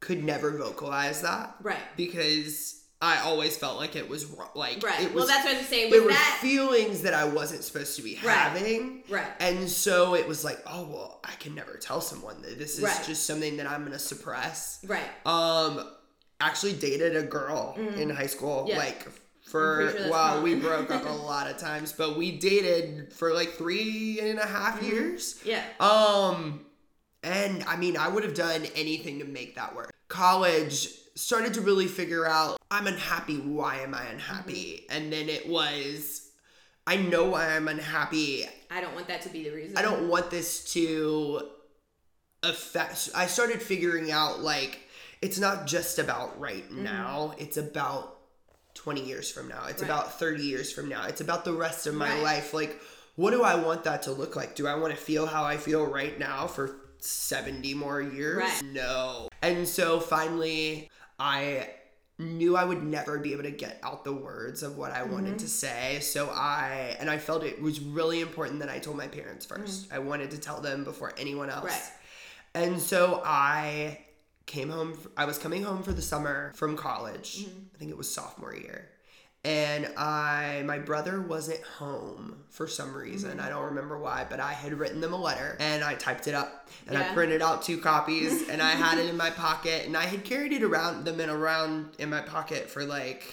could 0.00 0.24
never 0.24 0.50
vocalize 0.52 1.20
that 1.22 1.54
right. 1.60 1.76
because 1.96 2.76
I 3.02 3.18
always 3.20 3.56
felt 3.56 3.76
like 3.78 3.96
it 3.96 4.08
was. 4.08 4.26
Like 4.54 4.82
Right. 4.82 5.00
it 5.02 5.14
well, 5.14 5.26
that's 5.26 5.44
what 5.44 5.54
I 5.56 5.58
was 5.58 5.68
saying. 5.68 5.90
there 5.90 6.02
Was 6.02 6.14
were 6.14 6.20
feelings 6.40 7.02
that 7.02 7.12
I 7.14 7.24
wasn't 7.24 7.64
supposed 7.64 7.96
to 7.96 8.02
be 8.02 8.14
Right. 8.22 8.32
having. 8.34 9.02
right? 9.10 9.26
And 9.40 9.68
so 9.68 10.14
it 10.14 10.26
was 10.28 10.44
like, 10.44 10.58
oh 10.66 10.84
well, 10.84 11.20
I 11.24 11.32
can 11.40 11.54
never 11.54 11.74
tell 11.76 12.00
someone 12.00 12.40
that 12.42 12.58
this 12.58 12.78
is 12.78 12.84
Right. 12.84 13.02
just 13.04 13.26
something 13.26 13.56
that 13.58 13.66
I'm 13.66 13.84
gonna 13.84 13.98
suppress. 13.98 14.78
Right. 14.86 15.02
Um, 15.26 15.86
actually 16.40 16.72
dated 16.74 17.16
a 17.16 17.22
girl 17.22 17.74
in 17.96 18.10
high 18.10 18.26
school, 18.26 18.60
Mm-hmm. 18.60 18.68
Yeah. 18.70 18.78
like 18.78 19.08
for 19.42 19.90
sure 19.96 20.10
well, 20.10 20.42
we 20.42 20.54
broke 20.54 20.90
up 20.92 21.04
a 21.04 21.08
lot 21.30 21.50
of 21.50 21.56
times, 21.58 21.92
but 21.92 22.16
we 22.16 22.38
dated 22.38 23.12
for 23.12 23.34
like 23.34 23.50
three 23.50 24.20
and 24.20 24.38
a 24.38 24.46
half 24.46 24.76
Mm-hmm. 24.80 24.86
years. 24.86 25.40
Yeah. 25.44 25.62
Um, 25.80 26.64
and 27.22 27.62
I 27.64 27.76
mean, 27.76 27.96
I 27.96 28.08
would 28.08 28.24
have 28.24 28.34
done 28.34 28.66
anything 28.76 29.18
to 29.18 29.24
make 29.24 29.56
that 29.56 29.74
work. 29.74 29.92
College 30.08 30.88
started 31.16 31.52
to 31.54 31.60
really 31.60 31.86
figure 31.86 32.26
out 32.26 32.56
I'm 32.70 32.86
unhappy. 32.86 33.38
Why 33.38 33.80
am 33.80 33.94
I 33.94 34.06
unhappy? 34.06 34.84
Mm-hmm. 34.88 34.96
And 34.96 35.12
then 35.12 35.28
it 35.28 35.48
was, 35.48 36.28
I 36.86 36.96
know 36.96 37.24
why 37.30 37.54
I'm 37.56 37.68
unhappy. 37.68 38.46
I 38.70 38.80
don't 38.80 38.94
want 38.94 39.08
that 39.08 39.20
to 39.22 39.28
be 39.28 39.42
the 39.44 39.50
reason. 39.50 39.76
I 39.76 39.82
don't 39.82 40.08
want 40.08 40.30
this 40.30 40.72
to 40.74 41.42
affect. 42.42 43.10
I 43.14 43.26
started 43.26 43.60
figuring 43.60 44.10
out 44.10 44.40
like 44.40 44.80
it's 45.22 45.38
not 45.38 45.66
just 45.66 45.98
about 45.98 46.38
right 46.40 46.64
Mm-hmm. 46.70 46.84
now. 46.84 47.34
It's 47.38 47.56
about 47.56 48.18
20 48.74 49.04
years 49.04 49.30
from 49.30 49.48
now. 49.48 49.66
It's 49.68 49.82
Right. 49.82 49.90
about 49.90 50.18
30 50.18 50.44
years 50.44 50.72
from 50.72 50.88
now. 50.88 51.04
It's 51.06 51.20
about 51.20 51.44
the 51.44 51.52
rest 51.52 51.86
of 51.86 51.94
my 51.94 52.10
Right. 52.14 52.22
life. 52.22 52.54
Like, 52.54 52.80
what 53.16 53.32
do 53.32 53.42
I 53.42 53.54
want 53.56 53.84
that 53.84 54.02
to 54.04 54.12
look 54.12 54.36
like? 54.36 54.54
Do 54.54 54.66
I 54.66 54.74
want 54.76 54.94
to 54.94 55.00
feel 55.00 55.26
how 55.26 55.44
I 55.44 55.56
feel 55.56 55.84
right 55.86 56.18
now 56.18 56.46
for 56.46 56.76
70 56.98 57.74
more 57.74 58.00
years? 58.00 58.38
Right. 58.38 58.62
No. 58.72 59.28
And 59.42 59.66
so 59.68 60.00
finally, 60.00 60.90
I 61.18 61.68
knew 62.18 62.54
I 62.56 62.64
would 62.64 62.82
never 62.82 63.18
be 63.18 63.32
able 63.32 63.42
to 63.44 63.50
get 63.50 63.78
out 63.82 64.04
the 64.04 64.12
words 64.12 64.62
of 64.62 64.76
what 64.78 64.92
I 64.92 65.00
Mm-hmm. 65.00 65.12
wanted 65.12 65.38
to 65.40 65.48
say. 65.48 65.98
So 66.00 66.30
I, 66.30 66.96
and 67.00 67.10
I 67.10 67.18
felt 67.18 67.42
it 67.42 67.60
was 67.60 67.80
really 67.80 68.20
important 68.20 68.60
that 68.60 68.68
I 68.70 68.78
told 68.78 68.96
my 68.96 69.08
parents 69.08 69.46
1st 69.46 69.86
I 69.92 69.98
wanted 69.98 70.30
to 70.32 70.38
tell 70.38 70.60
them 70.60 70.84
before 70.84 71.12
anyone 71.18 71.50
else. 71.50 71.72
Mm-hmm. 71.72 72.62
And 72.62 72.80
so 72.80 73.22
I 73.24 73.98
came 74.50 74.68
home, 74.68 74.98
I 75.16 75.24
was 75.24 75.38
coming 75.38 75.62
home 75.62 75.82
for 75.82 75.92
the 75.92 76.02
summer 76.02 76.52
from 76.54 76.76
college. 76.76 77.44
Mm-hmm. 77.44 77.60
I 77.74 77.78
think 77.78 77.90
it 77.90 77.96
was 77.96 78.12
sophomore 78.12 78.54
year. 78.54 78.88
And 79.42 79.88
I, 79.96 80.62
my 80.66 80.78
brother 80.78 81.22
wasn't 81.22 81.62
home 81.62 82.42
for 82.50 82.66
some 82.66 82.94
reason. 82.94 83.38
Mm-hmm. 83.38 83.40
I 83.40 83.48
don't 83.48 83.64
remember 83.66 83.98
why, 83.98 84.26
but 84.28 84.40
I 84.40 84.52
had 84.52 84.74
written 84.74 85.00
them 85.00 85.14
a 85.14 85.16
letter 85.16 85.56
and 85.60 85.82
I 85.82 85.94
typed 85.94 86.26
it 86.26 86.34
up 86.34 86.68
and 86.86 86.98
I 86.98 87.14
printed 87.14 87.40
out 87.40 87.62
two 87.62 87.78
copies 87.78 88.48
and 88.50 88.60
I 88.60 88.72
had 88.72 88.98
it 88.98 89.08
in 89.08 89.16
my 89.16 89.30
pocket 89.30 89.86
and 89.86 89.96
I 89.96 90.04
had 90.04 90.24
carried 90.24 90.52
it 90.52 90.62
around 90.62 91.04
them 91.04 91.20
in 91.20 91.30
around 91.30 91.94
in 91.98 92.10
my 92.10 92.20
pocket 92.20 92.68
for 92.68 92.84
like 92.84 93.32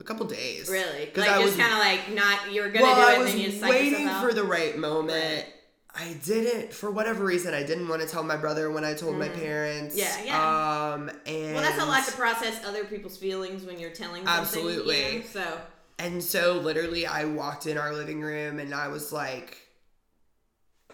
a 0.00 0.04
couple 0.04 0.26
days. 0.26 0.68
Really? 0.68 1.10
Like 1.16 1.30
I 1.30 1.40
just 1.40 1.44
was- 1.44 1.56
kind 1.56 1.72
of 1.72 1.78
like 1.78 2.12
not 2.12 2.52
you 2.52 2.60
were 2.60 2.68
gonna 2.68 2.84
well, 2.84 2.96
do 2.96 3.00
I 3.00 3.14
it 3.14 3.18
was 3.20 3.32
and 3.32 3.40
then 3.40 3.50
you 3.52 3.68
waiting 3.68 4.08
for 4.20 4.34
the 4.34 4.44
right 4.44 4.76
moment. 4.76 5.44
Right. 5.44 5.53
I 5.96 6.14
didn't, 6.24 6.72
for 6.72 6.90
whatever 6.90 7.24
reason, 7.24 7.54
I 7.54 7.62
didn't 7.62 7.86
want 7.86 8.02
to 8.02 8.08
tell 8.08 8.24
my 8.24 8.36
brother 8.36 8.68
when 8.70 8.84
I 8.84 8.94
told 8.94 9.16
my 9.16 9.28
parents. 9.28 9.94
Mm. 9.94 9.98
Yeah, 9.98 10.24
yeah. 10.24 10.92
Um, 10.94 11.10
and 11.26 11.54
Well, 11.54 11.62
that's 11.62 11.80
a 11.80 11.86
lot 11.86 12.04
to 12.06 12.12
process 12.12 12.64
other 12.64 12.84
people's 12.84 13.16
feelings 13.16 13.64
when 13.64 13.78
you're 13.78 13.90
telling. 13.90 14.26
Absolutely. 14.26 15.06
you 15.12 15.18
know? 15.20 15.24
So 15.32 15.60
And 16.00 16.22
so, 16.22 16.54
literally, 16.54 17.06
I 17.06 17.24
walked 17.26 17.66
in 17.66 17.78
our 17.78 17.92
living 17.94 18.20
room 18.20 18.58
and 18.58 18.74
I 18.74 18.88
was 18.88 19.12
like, 19.12 19.56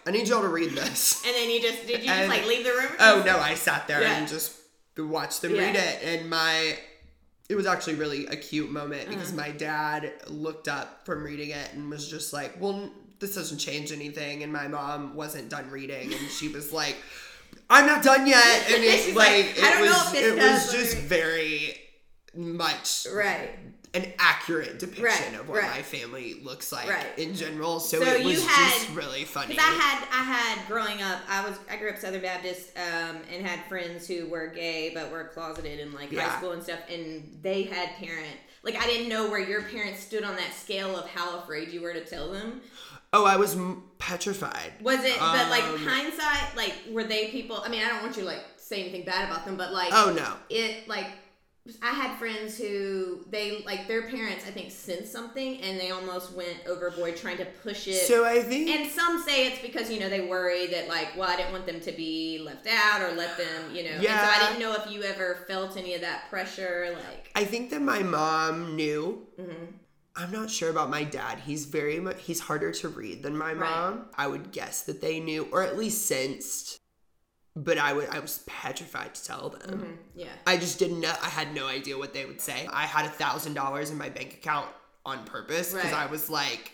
"I 0.05 0.11
need 0.11 0.27
y'all 0.27 0.43
to 0.43 0.47
read 0.47 0.71
this." 0.71 1.23
and 1.25 1.33
then 1.35 1.49
you 1.49 1.59
just 1.61 1.87
did 1.87 2.01
you 2.01 2.07
just 2.07 2.09
And- 2.19 2.29
like 2.29 2.45
leave 2.45 2.63
the 2.63 2.71
room? 2.71 2.91
oh 2.99 3.23
no, 3.25 3.39
I 3.39 3.55
sat 3.55 3.87
there 3.87 4.01
Yeah. 4.01 4.17
and 4.17 4.27
just 4.27 4.53
watched 4.97 5.41
them 5.41 5.55
Yeah. 5.55 5.61
read 5.65 5.75
it, 5.75 5.99
and 6.03 6.29
my. 6.29 6.77
It 7.49 7.55
was 7.55 7.65
actually 7.65 7.95
really 7.95 8.27
a 8.27 8.35
cute 8.37 8.69
moment 8.71 9.01
Uh-huh. 9.09 9.11
because 9.11 9.33
my 9.33 9.49
dad 9.49 10.13
looked 10.27 10.69
up 10.69 11.05
from 11.05 11.23
reading 11.23 11.49
it 11.49 11.73
and 11.73 11.89
was 11.89 12.07
just 12.07 12.31
like, 12.31 12.53
"Well, 12.61 12.91
this 13.21 13.35
doesn't 13.35 13.59
change 13.59 13.93
anything." 13.93 14.43
And 14.43 14.51
my 14.51 14.67
mom 14.67 15.15
wasn't 15.15 15.47
done 15.49 15.69
reading, 15.71 16.11
and 16.13 16.29
she 16.29 16.49
was 16.49 16.73
like, 16.73 16.97
"I'm 17.69 17.85
not 17.85 18.03
done 18.03 18.27
yet." 18.27 18.65
And 18.73 18.83
it's 18.83 19.15
like, 19.15 19.55
like, 19.55 19.63
"I 19.63 19.77
it 19.77 19.81
was 19.89 20.13
it 20.13 20.35
does 20.35 20.65
was 20.67 20.73
just 20.73 20.97
or-" 20.97 21.01
very 21.07 21.77
much 22.35 23.07
Right. 23.13 23.49
an 23.93 24.13
accurate 24.19 24.79
depiction 24.79 25.03
Right, 25.33 25.39
of 25.41 25.49
what 25.49 25.59
right. 25.61 25.69
my 25.71 25.81
family 25.81 26.35
looks 26.41 26.71
like 26.71 26.89
Right. 26.89 27.17
in 27.17 27.35
general. 27.35 27.81
So, 27.81 27.99
So 28.01 28.09
it 28.09 28.23
was 28.23 28.45
had- 28.45 28.73
just 28.73 28.89
really 28.91 29.25
funny. 29.25 29.49
Because 29.49 29.65
I 29.67 29.73
had, 29.73 30.07
I 30.11 30.23
had 30.23 30.67
growing 30.67 31.01
up, 31.01 31.19
I 31.27 31.43
was, 31.47 31.57
I 31.69 31.75
grew 31.75 31.89
up 31.89 31.97
Southern 31.97 32.21
Baptist, 32.21 32.69
um, 32.77 33.17
and 33.29 33.45
had 33.45 33.65
friends 33.67 34.07
who 34.07 34.27
were 34.27 34.47
gay 34.47 34.91
but 34.93 35.11
were 35.11 35.25
closeted 35.25 35.79
in 35.81 35.91
like 35.91 36.13
high 36.15 36.37
school 36.37 36.51
and 36.51 36.63
stuff, 36.63 36.79
and 36.89 37.37
they 37.41 37.63
had 37.63 37.89
parent. 37.97 38.37
Like 38.63 38.75
I 38.81 38.85
didn't 38.85 39.09
know 39.09 39.29
where 39.29 39.39
your 39.41 39.63
parents 39.63 39.99
stood 40.01 40.23
on 40.23 40.35
that 40.37 40.53
scale 40.53 40.95
of 40.95 41.09
how 41.09 41.39
afraid 41.39 41.69
you 41.73 41.81
were 41.81 41.93
to 41.93 42.05
tell 42.05 42.31
them. 42.31 42.61
Oh, 43.13 43.25
I 43.25 43.35
was 43.37 43.55
m- 43.55 43.83
petrified. 43.97 44.73
Was 44.81 45.03
it? 45.03 45.17
but 45.19 45.49
like 45.49 45.63
Um, 45.63 45.77
hindsight, 45.77 46.55
like 46.55 46.73
were 46.89 47.03
they 47.03 47.27
people? 47.29 47.61
I 47.63 47.69
mean, 47.69 47.83
I 47.83 47.89
don't 47.89 48.01
want 48.03 48.15
you 48.17 48.23
to 48.23 48.27
like 48.27 48.43
say 48.57 48.81
anything 48.81 49.03
bad 49.05 49.29
about 49.29 49.45
them, 49.45 49.57
but 49.57 49.71
like, 49.73 49.89
Oh 49.93 50.13
no. 50.15 50.33
it 50.49 50.87
like 50.87 51.07
I 51.83 51.91
had 51.91 52.17
friends 52.17 52.57
who 52.57 53.23
they 53.29 53.61
like 53.67 53.87
their 53.87 54.09
parents 54.09 54.45
I 54.47 54.49
think 54.49 54.71
sensed 54.71 55.11
something 55.11 55.61
and 55.61 55.79
they 55.79 55.91
almost 55.91 56.31
went 56.33 56.57
overboard 56.67 57.15
trying 57.15 57.37
to 57.37 57.45
push 57.45 57.87
it. 57.87 58.07
So 58.07 58.25
I 58.25 58.41
think 58.41 58.67
and 58.69 58.89
some 58.91 59.21
say 59.21 59.45
it's 59.45 59.61
because 59.61 59.91
you 59.91 59.99
know 59.99 60.09
they 60.09 60.21
worry 60.21 60.65
that 60.67 60.87
like 60.87 61.09
well 61.15 61.29
I 61.29 61.35
didn't 61.35 61.51
want 61.51 61.67
them 61.67 61.79
to 61.81 61.91
be 61.91 62.41
left 62.43 62.65
out 62.67 63.01
or 63.03 63.11
let 63.15 63.37
them 63.37 63.75
you 63.75 63.83
know. 63.83 63.91
And 63.91 64.01
so 64.03 64.09
Yeah. 64.09 64.33
I 64.35 64.47
didn't 64.47 64.59
know 64.59 64.73
if 64.73 64.89
you 64.91 65.03
ever 65.03 65.43
felt 65.47 65.77
any 65.77 65.93
of 65.93 66.01
that 66.01 66.29
pressure 66.31 66.95
like. 67.07 67.29
I 67.35 67.43
think 67.45 67.69
that 67.69 67.81
my 67.83 67.99
mom 68.01 68.75
knew. 68.75 69.27
Mm-hmm. 69.39 69.65
I'm 70.15 70.31
not 70.31 70.49
sure 70.49 70.69
about 70.69 70.89
my 70.89 71.03
dad. 71.03 71.39
He's 71.39 71.65
very 71.65 71.99
much 71.99 72.21
he's 72.21 72.41
harder 72.41 72.71
to 72.73 72.89
read 72.89 73.23
than 73.23 73.37
my 73.37 73.53
Right. 73.53 73.57
mom. 73.69 74.05
I 74.17 74.27
would 74.27 74.51
guess 74.51 74.81
that 74.83 74.99
they 75.01 75.19
knew 75.19 75.47
or 75.51 75.63
at 75.63 75.77
least 75.77 76.05
sensed. 76.05 76.79
But 77.55 77.77
I 77.77 77.91
would 77.93 78.09
I 78.09 78.19
was 78.19 78.43
petrified 78.45 79.13
to 79.15 79.23
tell 79.25 79.49
them. 79.49 79.99
Yeah. 80.15 80.27
I 80.47 80.57
just 80.57 80.79
didn't 80.79 80.99
know. 81.01 81.13
I 81.21 81.29
had 81.29 81.53
no 81.53 81.67
idea 81.67 81.97
what 81.97 82.13
they 82.13 82.25
would 82.25 82.39
say. 82.41 82.67
I 82.71 82.85
had 82.85 83.05
a 83.05 83.09
thousand 83.09 83.53
dollars 83.55 83.89
in 83.89 83.97
my 83.97 84.09
bank 84.09 84.33
account 84.33 84.67
on 85.05 85.23
purpose 85.25 85.73
because 85.73 85.91
Right. 85.91 86.03
I 86.03 86.05
was 86.07 86.29
like, 86.29 86.71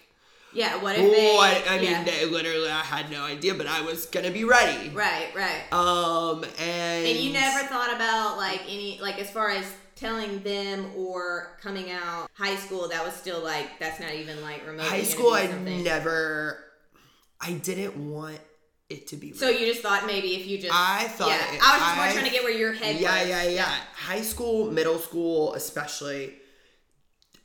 Yeah. 0.54 0.78
What 0.78 0.96
if 0.98 1.12
they? 1.12 1.32
"Oh, 1.36 1.40
I, 1.40 1.64
I 1.68 1.78
mean, 1.80 1.92
yeah. 1.92 2.04
they, 2.04 2.26
literally, 2.26 2.70
I 2.70 2.82
had 2.84 3.12
no 3.12 3.24
idea, 3.24 3.54
but 3.54 3.68
I 3.68 3.82
was 3.82 4.06
gonna 4.08 4.32
be 4.32 4.44
ready." 4.46 4.90
Right. 4.90 5.30
Right. 5.36 5.72
Um, 5.74 6.44
and 6.60 7.06
And 7.08 7.18
you 7.20 7.34
never 7.34 7.68
thought 7.68 7.94
about 7.96 8.38
like 8.38 8.62
any 8.68 9.00
like 9.02 9.20
as 9.20 9.30
far 9.30 9.50
as 9.52 9.66
telling 9.98 10.42
them 10.44 10.92
or 10.96 11.58
coming 11.62 11.92
out 11.92 12.30
high 12.34 12.56
school 12.56 12.88
that 12.90 13.04
was 13.04 13.14
still 13.16 13.42
like 13.44 13.80
that's 13.80 14.00
not 14.00 14.14
even 14.14 14.42
like 14.42 14.66
remote. 14.66 14.86
high 14.86 15.04
school. 15.04 15.32
I 15.34 15.48
never. 15.48 16.64
I 17.42 17.54
didn't 17.54 17.96
want 18.12 18.40
it 18.90 19.08
to 19.08 19.16
be. 19.18 19.34
So 19.34 19.50
you 19.50 19.66
just 19.66 19.82
thought 19.82 20.06
maybe 20.08 20.36
if 20.36 20.48
you 20.48 20.58
just 20.58 20.74
I 20.74 21.08
thought 21.08 21.28
yeah 21.30 21.54
it- 21.54 21.60
I 21.62 21.72
was 21.74 21.82
just 21.82 21.96
more 21.98 22.12
trying 22.14 22.26
to 22.26 22.32
get 22.32 22.44
where 22.44 22.54
your 22.54 22.74
head 22.74 22.96
yeah, 23.00 23.20
was. 23.20 23.30
yeah, 23.30 23.44
yeah. 23.50 23.76
High 23.96 24.22
school, 24.22 24.72
middle 24.72 24.98
school, 25.00 25.54
especially. 25.54 26.34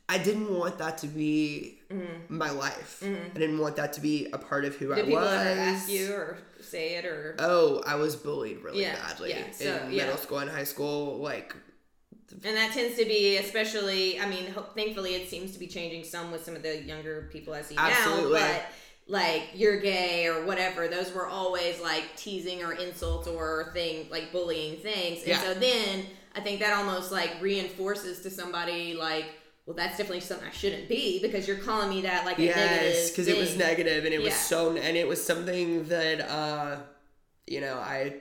I 0.09 0.17
didn't 0.17 0.53
want 0.53 0.77
that 0.79 0.97
to 0.99 1.07
be 1.07 1.79
my 2.27 2.49
life. 2.51 3.01
I 3.03 3.37
didn't 3.39 3.57
want 3.59 3.77
that 3.77 3.93
to 3.93 4.01
be 4.01 4.27
a 4.33 4.37
part 4.37 4.65
of 4.65 4.75
who 4.75 4.87
Mm-hmm. 4.89 4.95
Did 4.95 5.03
I 5.05 5.07
people 5.07 5.21
was. 5.21 5.31
ever 5.33 5.59
ask 5.61 5.89
you 5.89 6.13
or 6.13 6.37
say 6.59 6.95
it 6.95 7.05
or? 7.05 7.35
Oh, 7.39 7.81
I 7.87 7.95
was 7.95 8.15
bullied 8.15 8.59
really 8.63 8.81
Yeah, 8.81 8.95
badly 8.95 9.29
yeah, 9.31 9.51
so, 9.51 9.65
in 9.85 9.91
yeah. 9.93 10.03
middle 10.05 10.17
school 10.17 10.39
and 10.39 10.49
high 10.51 10.65
school. 10.65 11.17
Like, 11.19 11.55
And 12.31 12.57
that 12.57 12.73
tends 12.73 12.97
to 12.97 13.05
be, 13.05 13.37
especially, 13.37 14.19
I 14.19 14.27
mean, 14.27 14.51
ho- 14.51 14.65
thankfully 14.75 15.15
it 15.15 15.29
seems 15.29 15.51
to 15.53 15.59
be 15.59 15.67
changing 15.67 16.03
some 16.03 16.31
with 16.31 16.43
some 16.43 16.55
of 16.55 16.63
the 16.63 16.81
younger 16.81 17.29
people 17.31 17.53
I 17.53 17.61
see 17.61 17.75
Absolutely. 17.77 18.39
now. 18.39 18.47
But 18.53 18.65
like, 19.07 19.49
you're 19.53 19.79
gay 19.81 20.27
or 20.27 20.45
whatever, 20.45 20.87
those 20.87 21.13
were 21.13 21.27
always 21.27 21.79
like 21.81 22.03
teasing 22.15 22.63
or 22.63 22.73
insults 22.73 23.27
or 23.27 23.71
thing, 23.73 24.07
like 24.09 24.31
bullying 24.31 24.77
things. 24.77 25.19
And 25.19 25.29
Yeah. 25.29 25.41
so 25.41 25.53
then 25.53 26.05
I 26.35 26.39
think 26.41 26.59
that 26.59 26.77
almost 26.77 27.11
like 27.11 27.31
reinforces 27.41 28.21
to 28.21 28.29
somebody 28.29 28.93
like, 28.93 29.25
well, 29.65 29.75
that's 29.75 29.97
definitely 29.97 30.21
something 30.21 30.47
I 30.47 30.51
shouldn't 30.51 30.89
be 30.89 31.21
because 31.21 31.47
you're 31.47 31.57
calling 31.57 31.89
me 31.89 32.01
that 32.01 32.25
like 32.25 32.37
a 32.39 32.43
yes, 32.43 33.09
because 33.11 33.27
it 33.27 33.37
was 33.37 33.55
negative 33.55 34.05
and 34.05 34.13
it 34.13 34.21
was 34.21 34.33
so, 34.33 34.75
and 34.75 34.97
it 34.97 35.07
was 35.07 35.23
something 35.23 35.85
that, 35.85 36.21
uh, 36.29 36.77
you 37.47 37.61
know, 37.61 37.75
I 37.77 38.15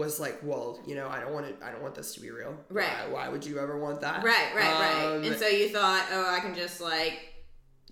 was 0.00 0.18
like, 0.18 0.40
well, 0.42 0.80
you 0.86 0.94
know, 0.96 1.08
I 1.08 1.20
don't 1.20 1.32
want 1.32 1.46
it. 1.46 1.56
I 1.62 1.70
don't 1.70 1.82
want 1.82 1.94
this 1.94 2.14
to 2.14 2.20
be 2.20 2.30
real. 2.30 2.56
Right. 2.68 2.88
Why, 3.08 3.26
why 3.26 3.28
would 3.28 3.44
you 3.46 3.58
ever 3.58 3.78
want 3.78 4.00
that? 4.00 4.24
Right, 4.24 4.48
right, 4.54 4.64
right. 4.80 5.04
Um, 5.16 5.22
And 5.24 5.36
so 5.38 5.46
you 5.46 5.68
thought, 5.68 6.06
oh, 6.12 6.34
I 6.34 6.40
can 6.40 6.54
just 6.54 6.80
like 6.80 7.18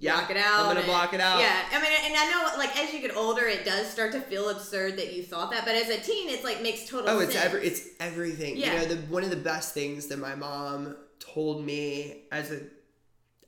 yeah, 0.00 0.16
block 0.16 0.30
it 0.30 0.36
out. 0.36 0.60
I'm 0.60 0.66
gonna 0.66 0.80
and- 0.80 0.86
block 0.86 1.12
it 1.14 1.20
out. 1.20 1.40
Yeah, 1.40 1.64
I 1.72 1.80
mean, 1.82 1.90
and 2.04 2.14
I 2.16 2.30
know, 2.30 2.58
like, 2.58 2.76
as 2.80 2.92
you 2.94 3.00
get 3.00 3.16
older, 3.16 3.44
it 3.46 3.64
does 3.64 3.88
start 3.90 4.12
to 4.12 4.20
feel 4.20 4.48
absurd 4.50 4.96
that 4.98 5.12
you 5.12 5.22
thought 5.24 5.50
that, 5.50 5.64
but 5.64 5.74
as 5.74 5.88
a 5.88 5.98
teen, 5.98 6.28
it's 6.28 6.44
like 6.44 6.62
makes 6.62 6.88
total 6.88 7.10
Oh, 7.10 7.18
sense. 7.20 7.34
it's 7.34 7.44
every, 7.44 7.66
it's 7.66 7.82
everything. 8.00 8.56
Yeah. 8.56 8.72
You 8.74 8.78
know, 8.78 8.94
the 8.94 8.96
one 9.12 9.24
of 9.24 9.30
the 9.30 9.36
best 9.36 9.74
things 9.74 10.06
that 10.08 10.18
my 10.20 10.34
mom 10.36 10.96
told 11.18 11.64
me 11.64 12.22
as 12.32 12.50
a 12.52 12.60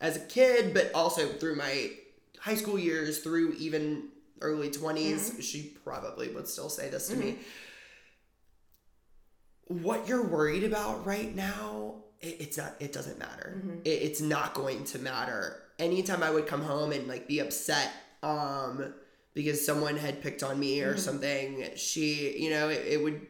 as 0.01 0.17
a 0.17 0.21
kid, 0.21 0.75
but 0.75 0.91
also 0.95 1.27
through 1.29 1.55
my 1.57 1.91
high 2.41 2.55
school 2.57 2.79
years, 2.79 3.19
through 3.21 3.53
even 3.59 4.09
early 4.41 4.71
20s, 4.71 5.13
Mm-hmm. 5.31 5.41
she 5.41 5.77
probably 5.85 6.29
would 6.31 6.49
still 6.49 6.71
say 6.71 6.89
this 6.89 7.09
to 7.09 7.17
me. 7.17 7.39
What 9.71 10.09
you're 10.09 10.27
worried 10.27 10.65
about 10.65 11.07
right 11.07 11.33
now, 11.35 12.03
it, 12.21 12.37
it's 12.41 12.59
not. 12.59 12.75
It 12.81 12.93
doesn't 12.93 13.21
matter. 13.21 13.55
Mm-hmm. 13.57 13.79
It, 13.85 13.89
it's 13.89 14.21
not 14.21 14.53
going 14.53 14.83
to 14.87 14.99
matter. 14.99 15.63
Anytime 15.79 16.25
I 16.25 16.31
would 16.31 16.49
come 16.49 16.63
home 16.63 16.91
and 16.91 17.07
like 17.07 17.29
be 17.29 17.39
upset, 17.39 17.89
um, 18.25 18.93
because 19.33 19.65
someone 19.65 19.97
had 19.97 20.23
picked 20.23 20.43
on 20.43 20.59
me 20.59 20.79
Mm-hmm. 20.79 20.91
or 20.91 20.97
something, 20.97 21.65
she, 21.77 22.37
you 22.37 22.51
know, 22.51 22.69
it, 22.69 22.85
it 22.85 23.03
would, 23.03 23.25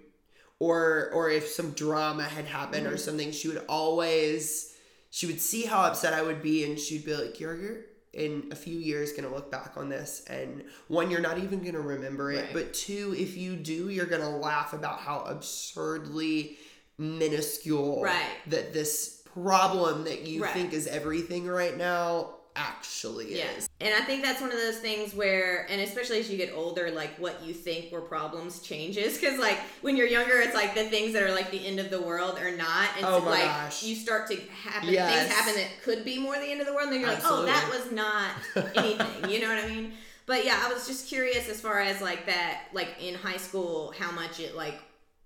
or 0.58 1.10
or 1.12 1.28
if 1.30 1.46
some 1.48 1.72
drama 1.72 2.24
had 2.24 2.46
happened 2.46 2.86
Mm-hmm. 2.86 2.94
or 2.94 2.96
something, 2.96 3.32
she 3.32 3.48
would 3.48 3.62
always, 3.68 4.74
she 5.10 5.26
would 5.26 5.42
see 5.42 5.66
how 5.66 5.82
upset 5.82 6.14
I 6.14 6.22
would 6.22 6.42
be, 6.42 6.64
and 6.64 6.78
she'd 6.78 7.04
be 7.04 7.14
like, 7.14 7.38
"You're, 7.38 7.56
you're 7.56 7.80
in 8.12 8.48
a 8.50 8.56
few 8.56 8.76
years 8.76 9.12
gonna 9.12 9.28
look 9.32 9.50
back 9.50 9.74
on 9.76 9.88
this, 9.88 10.24
and 10.28 10.64
one, 10.88 11.10
you're 11.10 11.20
not 11.20 11.38
even 11.38 11.62
gonna 11.62 11.80
remember 11.80 12.32
it, 12.32 12.44
Right. 12.46 12.52
but 12.52 12.74
two, 12.74 13.14
if 13.16 13.36
you 13.36 13.54
do, 13.56 13.88
you're 13.88 14.06
gonna 14.06 14.36
laugh 14.36 14.72
about 14.72 14.98
how 14.98 15.20
absurdly 15.20 16.58
minuscule 16.98 18.02
Right. 18.02 18.24
that 18.48 18.72
this 18.72 19.22
problem 19.32 20.04
that 20.04 20.22
you 20.22 20.42
Right. 20.42 20.52
think 20.52 20.72
is 20.72 20.86
everything 20.88 21.46
right 21.46 21.76
now 21.76 22.34
actually 22.60 23.36
Yeah. 23.38 23.50
is. 23.56 23.68
And 23.80 23.94
I 23.94 24.00
think 24.02 24.22
that's 24.22 24.40
one 24.40 24.52
of 24.52 24.58
those 24.58 24.78
things 24.78 25.14
where, 25.14 25.66
and 25.70 25.80
especially 25.80 26.18
as 26.20 26.30
you 26.30 26.36
get 26.36 26.52
older, 26.54 26.90
like 26.90 27.16
what 27.18 27.42
you 27.42 27.54
think 27.54 27.90
were 27.90 28.00
problems 28.02 28.60
changes. 28.60 29.18
Because, 29.18 29.38
like, 29.38 29.58
when 29.80 29.96
you're 29.96 30.06
younger, 30.06 30.38
it's 30.40 30.54
like 30.54 30.74
the 30.74 30.84
things 30.84 31.12
that 31.14 31.22
are 31.22 31.32
like 31.32 31.50
the 31.50 31.66
end 31.66 31.80
of 31.80 31.90
the 31.90 32.00
world 32.00 32.38
are 32.38 32.54
not. 32.56 32.88
And 32.96 33.06
Oh 33.06 33.18
so, 33.18 33.24
my 33.24 33.30
like, 33.30 33.44
gosh. 33.44 33.82
you 33.82 33.94
start 33.96 34.28
to 34.30 34.36
happen, 34.64 34.90
Yes. 34.92 35.26
things 35.28 35.34
happen 35.34 35.54
that 35.54 35.82
could 35.82 36.04
be 36.04 36.18
more 36.18 36.36
the 36.36 36.50
end 36.50 36.60
of 36.60 36.66
the 36.66 36.74
world. 36.74 36.88
And 36.88 36.94
then 36.94 37.00
you're 37.00 37.10
like, 37.10 37.22
oh, 37.24 37.44
that 37.46 37.68
was 37.72 37.90
not 37.92 38.30
anything. 38.76 39.30
you 39.30 39.40
know 39.40 39.48
what 39.54 39.64
I 39.64 39.68
mean? 39.68 39.92
But 40.26 40.44
yeah, 40.44 40.60
I 40.62 40.72
was 40.72 40.86
just 40.86 41.08
curious 41.08 41.48
as 41.48 41.60
far 41.60 41.80
as 41.80 42.00
like 42.00 42.26
that, 42.26 42.64
like 42.72 42.88
in 43.00 43.14
high 43.14 43.38
school, 43.38 43.92
how 43.98 44.12
much 44.12 44.38
it 44.38 44.54
like 44.54 44.74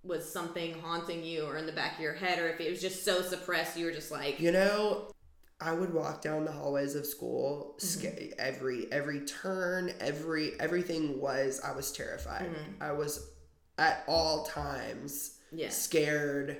was 0.02 0.30
something 0.30 0.78
haunting 0.80 1.24
you 1.24 1.44
or 1.44 1.56
in 1.56 1.66
the 1.66 1.72
back 1.72 1.94
of 1.96 2.00
your 2.00 2.14
head, 2.14 2.38
or 2.38 2.48
if 2.48 2.60
it 2.60 2.70
was 2.70 2.80
just 2.80 3.04
so 3.04 3.20
suppressed, 3.22 3.76
you 3.76 3.86
were 3.86 3.92
just 3.92 4.10
like, 4.10 4.38
You 4.40 4.52
know, 4.52 5.08
I 5.60 5.72
would 5.72 5.94
walk 5.94 6.20
down 6.20 6.44
the 6.44 6.52
hallways 6.52 6.94
of 6.94 7.06
school, 7.06 7.76
Mm-hmm. 7.80 8.32
every 8.38 8.90
every 8.92 9.20
turn, 9.24 9.92
every 10.00 10.58
everything 10.60 11.20
was 11.20 11.60
I 11.64 11.72
was 11.72 11.92
terrified. 11.92 12.50
I 12.80 12.92
was 12.92 13.26
at 13.78 14.04
all 14.06 14.44
times 14.44 15.38
Mm-hmm. 15.52 15.58
yeah. 15.58 15.68
scared 15.70 16.58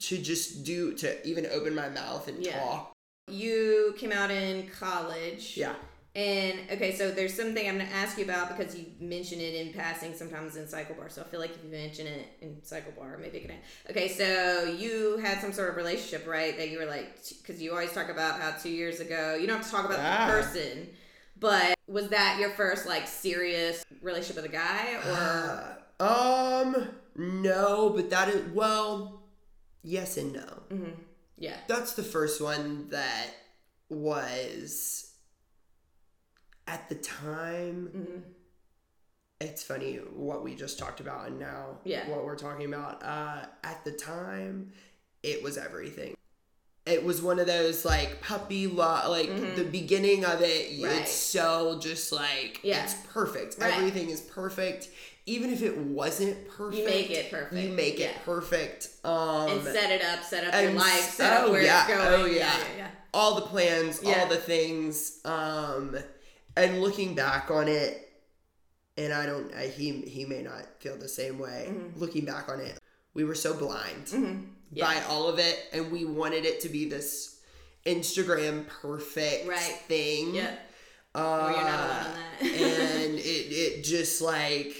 to 0.00 0.18
just 0.18 0.64
do 0.64 0.92
to 0.94 1.26
even 1.26 1.46
open 1.46 1.74
my 1.74 1.88
mouth 1.88 2.26
and 2.28 2.44
Yeah. 2.44 2.58
talk. 2.58 2.92
You 3.30 3.94
came 3.98 4.10
out 4.12 4.30
in 4.30 4.68
college. 4.68 5.56
Yeah. 5.56 5.74
And 6.16 6.58
okay, 6.72 6.94
so 6.96 7.10
there's 7.10 7.34
something 7.34 7.68
I'm 7.68 7.78
gonna 7.78 7.90
ask 7.90 8.18
you 8.18 8.24
about 8.24 8.56
because 8.56 8.74
you 8.76 8.86
mention 8.98 9.40
it 9.40 9.54
in 9.54 9.72
passing 9.72 10.14
sometimes 10.14 10.56
in 10.56 10.66
Cycle 10.66 10.94
Bar. 10.96 11.10
So 11.10 11.20
I 11.20 11.24
feel 11.24 11.38
like 11.38 11.50
if 11.50 11.62
you 11.62 11.70
mention 11.70 12.06
it 12.06 12.26
in 12.40 12.64
Cycle 12.64 12.92
Bar, 12.92 13.18
maybe 13.20 13.38
it 13.38 13.46
can. 13.48 13.56
Okay, 13.90 14.08
so 14.08 14.64
you 14.64 15.18
had 15.18 15.40
some 15.40 15.52
sort 15.52 15.68
of 15.70 15.76
relationship, 15.76 16.26
right? 16.26 16.56
That 16.56 16.70
you 16.70 16.78
were 16.78 16.86
like, 16.86 17.18
because 17.42 17.62
you 17.62 17.70
always 17.72 17.92
talk 17.92 18.08
about 18.08 18.40
how 18.40 18.50
two 18.52 18.70
years 18.70 19.00
ago, 19.00 19.36
you 19.40 19.46
don't 19.46 19.58
have 19.58 19.66
to 19.66 19.70
talk 19.70 19.84
about 19.84 19.98
Ah. 20.00 20.26
the 20.26 20.32
person, 20.42 20.88
but 21.38 21.74
was 21.86 22.08
that 22.08 22.38
your 22.40 22.50
first 22.50 22.86
like 22.86 23.06
serious 23.06 23.84
relationship 24.02 24.42
with 24.42 24.46
a 24.46 24.54
guy 24.56 24.94
or? 24.94 25.12
Uh, 26.00 26.00
um 26.74 26.88
no, 27.16 27.90
but 27.90 28.10
that 28.10 28.28
is 28.28 28.42
well, 28.52 29.22
yes 29.82 30.16
and 30.16 30.32
no. 30.32 30.62
Mhm. 30.70 30.94
Yeah. 31.36 31.56
That's 31.68 31.92
the 31.94 32.02
first 32.02 32.40
one 32.40 32.88
that 32.88 33.28
was 33.88 35.07
at 36.68 36.88
the 36.88 36.94
time. 36.94 37.90
Mhm. 37.94 38.22
It's 39.40 39.62
funny 39.62 39.96
what 39.96 40.42
we 40.44 40.54
just 40.54 40.78
talked 40.78 41.00
about 41.00 41.26
and 41.28 41.38
now 41.38 41.78
Yeah. 41.84 42.08
what 42.08 42.24
we're 42.24 42.36
talking 42.36 42.66
about. 42.66 43.02
Uh, 43.02 43.46
at 43.64 43.84
the 43.84 43.92
time, 43.92 44.72
it 45.22 45.42
was 45.42 45.56
everything. 45.56 46.14
It 46.86 47.04
was 47.04 47.20
one 47.22 47.38
of 47.38 47.46
those 47.46 47.84
like 47.84 48.20
puppy 48.20 48.66
love, 48.66 49.10
like 49.10 49.28
the 49.56 49.64
beginning 49.64 50.24
of 50.24 50.40
it. 50.42 50.72
Mm-hmm. 50.72 50.84
Right. 50.84 51.02
It's 51.02 51.12
so 51.12 51.78
just 51.78 52.12
like 52.12 52.60
Yeah. 52.62 52.82
it's 52.84 52.94
perfect. 53.12 53.58
Right. 53.58 53.74
Everything 53.74 54.10
is 54.10 54.20
perfect. 54.20 54.88
Even 55.26 55.52
if 55.52 55.62
it 55.62 55.76
wasn't 55.76 56.48
perfect, 56.48 56.78
you 56.78 56.84
make 56.86 57.10
it 57.10 57.30
perfect. 57.30 57.52
You 57.62 57.70
make 57.72 58.00
it 58.00 58.10
Yeah. 58.14 58.18
your 58.24 58.90
Um, 59.04 59.50
And 59.50 59.62
set 59.62 59.90
it 59.92 60.02
up, 60.02 60.24
set 60.24 60.44
up 60.52 60.60
your 60.62 60.72
life, 60.72 61.14
set 61.14 61.32
up 61.34 61.44
oh, 61.48 61.52
where 61.52 61.62
yeah, 61.62 61.86
it's 61.86 61.94
going. 61.94 62.20
oh, 62.22 62.24
yeah. 62.24 62.58
yeah, 62.58 62.76
yeah. 62.78 62.90
all 63.14 63.34
the 63.34 63.42
plans, 63.42 64.00
all 64.04 64.26
the 64.26 64.36
things. 64.38 65.18
Um, 65.26 65.96
and 66.58 66.80
looking 66.80 67.14
back 67.14 67.50
on 67.50 67.68
it, 67.68 68.10
and 68.96 69.12
I 69.12 69.26
don't, 69.26 69.52
I, 69.54 69.68
he 69.68 70.02
he 70.02 70.24
may 70.24 70.42
not 70.42 70.64
feel 70.80 70.96
the 70.96 71.08
same 71.08 71.38
way. 71.38 71.66
Mm-hmm. 71.70 71.98
Looking 71.98 72.24
back 72.24 72.48
on 72.48 72.60
it, 72.60 72.78
we 73.14 73.24
were 73.24 73.34
so 73.34 73.54
blind 73.54 74.12
Yeah. 74.72 74.84
by 74.84 75.02
all 75.08 75.28
of 75.28 75.38
it, 75.38 75.58
and 75.72 75.90
we 75.92 76.04
wanted 76.04 76.44
it 76.44 76.60
to 76.62 76.68
be 76.68 76.88
this 76.88 77.40
Instagram 77.86 78.66
perfect 78.68 79.48
Right. 79.48 79.80
thing. 79.88 80.34
Yeah. 80.34 80.54
Uh, 81.14 81.20
Well, 81.20 81.50
you're 81.52 81.64
not 81.64 81.80
alone 81.80 82.04
that. 82.04 82.42
and 82.42 83.14
it 83.18 83.22
it 83.22 83.84
just 83.84 84.20
like 84.20 84.74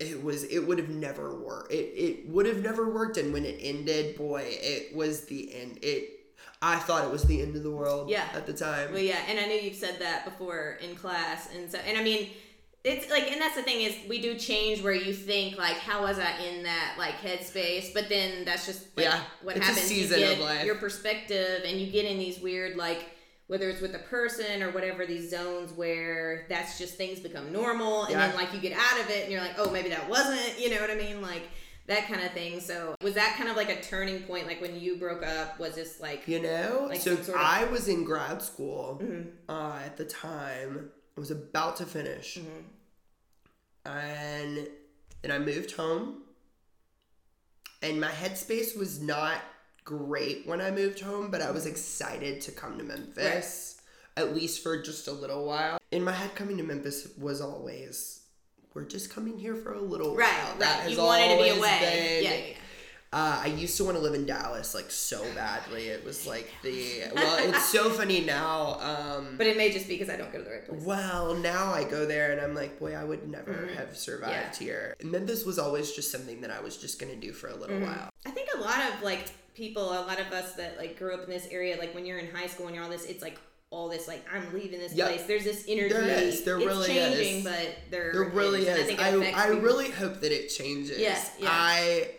it 0.00 0.22
was 0.22 0.42
it 0.44 0.58
would 0.66 0.78
have 0.78 0.88
never 0.88 1.34
worked 1.40 1.72
it 1.72 1.76
it 1.94 2.28
would 2.28 2.46
have 2.46 2.58
never 2.62 2.90
worked 2.90 3.16
and 3.16 3.32
when 3.32 3.44
it 3.44 3.56
ended 3.60 4.16
boy 4.16 4.42
it 4.44 4.94
was 4.94 5.26
the 5.26 5.54
end 5.54 5.78
it 5.82 6.13
i 6.66 6.76
thought 6.76 7.04
it 7.04 7.10
was 7.10 7.24
the 7.24 7.40
end 7.42 7.54
of 7.56 7.62
the 7.62 7.70
world 7.70 8.08
Yeah. 8.08 8.26
at 8.34 8.46
the 8.46 8.52
time 8.54 8.92
Well, 8.92 9.02
yeah, 9.02 9.20
and 9.28 9.38
I 9.38 9.46
know 9.46 9.54
you've 9.54 9.76
said 9.86 9.96
that 10.00 10.24
before 10.24 10.78
in 10.80 10.96
class, 10.96 11.48
and 11.54 11.70
so, 11.70 11.78
and 11.86 11.96
I 11.98 12.02
mean, 12.02 12.30
it's 12.84 13.10
like, 13.10 13.30
and 13.32 13.40
that's 13.40 13.54
the 13.56 13.62
thing 13.62 13.80
is, 13.80 13.94
we 14.08 14.20
do 14.20 14.34
change 14.36 14.82
where 14.82 14.92
you 14.94 15.12
think 15.14 15.56
like, 15.58 15.78
how 15.78 16.02
was 16.02 16.18
I 16.18 16.30
in 16.48 16.62
that 16.64 16.96
like 16.98 17.14
headspace? 17.14 17.94
But 17.94 18.08
then 18.10 18.44
that's 18.44 18.66
just 18.66 18.94
like, 18.96 19.06
Yeah, 19.06 19.20
what 19.42 19.56
it's 19.56 19.64
a 19.66 19.68
happens. 19.70 19.86
season 19.86 20.20
you 20.20 20.26
of 20.32 20.38
get 20.38 20.44
life. 20.44 20.64
your 20.66 20.74
perspective, 20.76 21.62
and 21.66 21.80
you 21.80 21.90
get 21.90 22.04
in 22.04 22.18
these 22.18 22.38
weird 22.40 22.76
like. 22.76 23.10
Whether 23.46 23.68
it's 23.68 23.82
with 23.82 23.94
a 23.94 23.98
person 23.98 24.62
or 24.62 24.70
whatever, 24.70 25.04
these 25.04 25.28
zones 25.30 25.70
where 25.72 26.46
that's 26.48 26.78
just 26.78 26.94
things 26.96 27.20
become 27.20 27.52
normal, 27.52 28.04
and 28.04 28.12
Yeah. 28.12 28.28
then 28.28 28.36
like 28.36 28.54
you 28.54 28.58
get 28.60 28.72
out 28.72 28.98
of 29.02 29.10
it, 29.10 29.24
and 29.24 29.30
you're 29.32 29.42
like, 29.42 29.58
oh, 29.58 29.70
maybe 29.70 29.90
that 29.90 30.08
wasn't, 30.08 30.58
you 30.58 30.70
know 30.70 30.80
what 30.80 30.90
I 30.90 30.94
mean? 30.94 31.20
Like 31.20 31.42
that 31.86 32.06
kind 32.08 32.22
of 32.22 32.32
thing. 32.32 32.60
So 32.60 32.94
was 33.02 33.14
that 33.14 33.34
kind 33.36 33.48
of 33.50 33.56
like 33.56 33.68
a 33.70 33.80
turning 33.82 34.22
point? 34.22 34.46
Like 34.46 34.60
when 34.60 34.78
you 34.80 34.96
broke 34.96 35.22
up, 35.24 35.58
was 35.58 35.74
this 35.74 36.00
like 36.00 36.26
you 36.26 36.40
know 36.40 36.86
Like 36.88 37.00
so 37.00 37.14
sort 37.16 37.28
of- 37.38 37.44
i 37.44 37.64
was 37.64 37.88
in 37.88 38.04
grad 38.04 38.40
school 38.42 39.00
Mhm. 39.02 39.32
uh, 39.48 39.80
at 39.84 39.96
the 39.96 40.04
time 40.04 40.90
i 41.16 41.20
was 41.20 41.30
about 41.30 41.76
to 41.76 41.86
finish 41.86 42.38
Mm-hmm. 42.38 43.90
and 43.90 44.68
then 45.22 45.30
i 45.30 45.38
moved 45.38 45.72
home 45.72 46.22
and 47.82 48.00
my 48.00 48.08
headspace 48.10 48.76
was 48.76 49.00
not 49.02 49.38
great 49.84 50.46
when 50.46 50.62
I 50.62 50.70
moved 50.70 51.00
home, 51.00 51.30
but 51.30 51.42
I 51.42 51.50
was 51.50 51.66
excited 51.66 52.40
to 52.42 52.50
come 52.52 52.78
to 52.78 52.84
Memphis, 52.84 53.78
at 54.16 54.34
least 54.34 54.62
for 54.62 54.80
just 54.80 55.06
a 55.06 55.12
little 55.12 55.44
while. 55.44 55.76
In 55.90 56.02
my 56.02 56.12
head, 56.12 56.34
coming 56.34 56.56
to 56.56 56.62
Memphis 56.62 57.08
was 57.18 57.42
always, 57.42 58.22
we're 58.74 58.84
just 58.84 59.08
coming 59.10 59.38
here 59.38 59.54
for 59.54 59.72
a 59.72 59.80
little 59.80 60.14
right? 60.16 60.28
while. 60.32 60.58
That 60.58 60.74
Right. 60.74 60.82
has 60.82 60.92
You 60.92 60.98
wanted 60.98 61.36
to 61.36 61.42
be 61.42 61.48
away. 61.50 61.78
been- 61.80 62.24
yeah, 62.24 62.46
yeah. 62.48 62.54
Uh, 63.12 63.42
I 63.44 63.46
used 63.46 63.76
to 63.76 63.84
want 63.84 63.96
to 63.96 64.02
live 64.02 64.14
in 64.14 64.26
Dallas 64.26 64.74
like 64.74 64.90
so 64.90 65.24
badly. 65.36 65.86
It 65.86 66.04
was 66.04 66.26
like 66.26 66.50
the 66.64 67.02
well, 67.14 67.36
it's 67.48 67.64
so 67.70 67.88
funny 68.00 68.22
now. 68.22 68.80
Um, 68.80 69.36
But 69.38 69.46
it 69.46 69.56
may 69.56 69.70
just 69.70 69.86
be 69.86 69.94
because 69.96 70.12
I 70.12 70.16
don't 70.16 70.32
go 70.32 70.38
to 70.38 70.44
the 70.44 70.50
right 70.50 70.66
place. 70.68 70.82
well, 70.82 71.34
now 71.34 71.72
I 71.72 71.84
go 71.84 72.06
there 72.06 72.32
and 72.32 72.40
I'm 72.40 72.56
like, 72.56 72.80
boy, 72.80 72.92
I 72.96 73.04
would 73.04 73.28
never 73.30 73.68
have 73.76 73.96
survived 73.96 74.54
Mm-hmm. 74.54 74.64
Yeah. 74.64 74.68
here. 74.72 74.96
Memphis 75.04 75.44
was 75.44 75.60
always 75.60 75.92
just 75.92 76.10
something 76.10 76.40
that 76.40 76.50
I 76.50 76.60
was 76.60 76.76
just 76.76 76.98
gonna 76.98 77.14
do 77.14 77.32
for 77.32 77.46
a 77.48 77.54
little 77.54 77.76
Mm-hmm. 77.76 77.86
while. 77.86 78.10
I 78.26 78.30
think 78.32 78.48
a 78.52 78.58
lot 78.58 78.82
of 78.92 79.00
like 79.04 79.26
people, 79.54 79.84
a 79.90 80.02
lot 80.02 80.18
of 80.18 80.32
us 80.32 80.54
that 80.54 80.76
like 80.78 80.98
grew 80.98 81.14
up 81.14 81.22
in 81.22 81.30
this 81.30 81.46
area, 81.52 81.76
like 81.78 81.94
when 81.94 82.04
you're 82.04 82.18
in 82.18 82.34
high 82.34 82.48
school 82.48 82.66
and 82.66 82.74
you're 82.74 82.82
all 82.82 82.90
this, 82.90 83.04
it's 83.04 83.22
like 83.22 83.38
all 83.74 83.88
this 83.88 84.06
like 84.08 84.24
I'm 84.32 84.52
leaving 84.54 84.78
this 84.78 84.92
Yep. 84.94 85.06
place. 85.08 85.22
There's 85.26 85.44
this 85.44 85.64
energy. 85.68 85.92
There 85.92 86.02
is. 86.08 86.42
There 86.44 86.56
it's 86.58 86.66
really 86.66 86.86
changing, 86.88 87.36
is. 87.38 87.44
but 87.44 87.68
there 87.90 88.12
There 88.12 88.24
really 88.24 88.68
and 88.68 88.78
is. 88.90 88.98
I 88.98 89.10
I, 89.32 89.44
I 89.46 89.46
really 89.48 89.90
hope 89.90 90.20
that 90.20 90.32
it 90.32 90.48
changes. 90.48 90.98
Yeah, 90.98 91.18
yeah. 91.38 91.48
I 91.50 92.10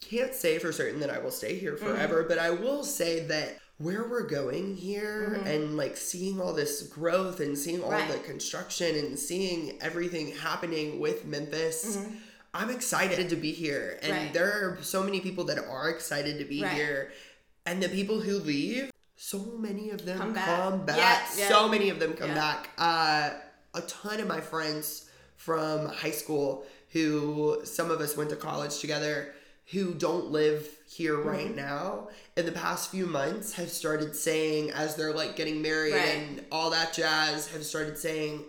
can't 0.00 0.34
say 0.34 0.58
for 0.58 0.72
certain 0.72 1.00
that 1.00 1.10
I 1.10 1.18
will 1.18 1.30
stay 1.30 1.58
here 1.58 1.76
forever, 1.76 2.18
Mm-hmm. 2.20 2.28
but 2.28 2.38
I 2.38 2.50
will 2.50 2.84
say 2.84 3.20
that 3.26 3.58
where 3.78 4.04
we're 4.04 4.26
going 4.28 4.76
here 4.76 5.40
and 5.46 5.76
like 5.76 5.96
seeing 5.96 6.40
all 6.40 6.52
this 6.52 6.82
growth 6.88 7.40
and 7.40 7.56
seeing 7.56 7.82
all 7.82 7.90
Mm-hmm. 7.90 8.12
The 8.12 8.18
construction 8.18 8.96
and 8.96 9.18
seeing 9.18 9.78
everything 9.80 10.32
happening 10.32 11.00
with 11.00 11.24
Memphis. 11.24 11.98
I'm 12.52 12.70
excited 12.70 13.28
to 13.30 13.36
be 13.36 13.52
here. 13.52 13.98
And 14.02 14.12
Mm-hmm. 14.12 14.24
Right. 14.26 14.34
there 14.34 14.50
are 14.68 14.78
so 14.82 15.02
many 15.02 15.20
people 15.20 15.44
that 15.44 15.58
are 15.58 15.88
excited 15.90 16.38
to 16.38 16.44
be 16.44 16.62
Right. 16.62 16.72
here. 16.72 17.12
And 17.66 17.82
the 17.82 17.88
people 17.88 18.20
who 18.20 18.38
leave, 18.38 18.90
so 19.16 19.38
many 19.58 19.90
of 19.90 20.04
them 20.04 20.18
Come 20.18 20.34
come 20.34 20.84
back. 20.84 20.96
back. 20.96 21.28
Yeah, 21.36 21.42
yeah. 21.44 21.48
So 21.48 21.68
many 21.68 21.90
of 21.90 21.98
them 22.00 22.14
come 22.14 22.30
Yeah. 22.30 22.34
back. 22.34 22.70
Uh, 22.78 23.30
a 23.74 23.80
ton 23.82 24.20
of 24.20 24.26
my 24.28 24.40
friends 24.40 25.08
from 25.36 25.86
high 25.86 26.10
school 26.10 26.64
who 26.92 27.60
some 27.64 27.90
of 27.90 28.00
us 28.00 28.16
went 28.16 28.30
to 28.30 28.36
college 28.36 28.78
together 28.78 29.32
who 29.72 29.94
don't 29.94 30.30
live 30.30 30.66
here 30.88 31.16
Mm-hmm. 31.16 31.28
right 31.28 31.56
now 31.56 32.08
in 32.36 32.46
the 32.46 32.52
past 32.52 32.90
few 32.90 33.06
months 33.06 33.54
have 33.54 33.68
started 33.70 34.14
saying 34.14 34.70
as 34.70 34.94
they're 34.94 35.12
like 35.12 35.34
getting 35.36 35.60
married 35.62 35.94
Right. 35.94 36.16
and 36.16 36.44
all 36.52 36.70
that 36.70 36.92
jazz 36.92 37.48
have 37.48 37.64
started 37.64 37.98
saying 37.98 38.44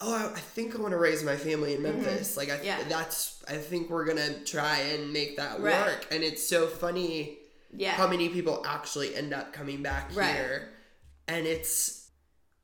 oh 0.00 0.32
i, 0.34 0.38
think 0.38 0.74
i 0.74 0.80
want 0.80 0.92
to 0.92 0.98
raise 0.98 1.22
my 1.24 1.36
family 1.36 1.74
in 1.74 1.82
memphis 1.82 2.36
like 2.36 2.50
I, 2.50 2.54
Mm-hmm. 2.56 2.64
Yeah. 2.64 2.82
that's 2.88 3.42
i 3.48 3.56
think 3.56 3.90
we're 3.90 4.04
gonna 4.06 4.44
try 4.44 4.78
and 4.78 5.12
make 5.12 5.36
that 5.36 5.60
Right. 5.60 5.86
work 5.86 6.06
and 6.10 6.22
it's 6.22 6.46
so 6.48 6.66
funny 6.68 7.38
Yeah. 7.74 7.92
how 7.92 8.06
many 8.08 8.28
people 8.28 8.64
actually 8.66 9.14
end 9.14 9.34
up 9.34 9.52
coming 9.52 9.82
back 9.82 10.10
Right. 10.14 10.34
here 10.34 10.68
and 11.28 11.46
it's 11.46 12.10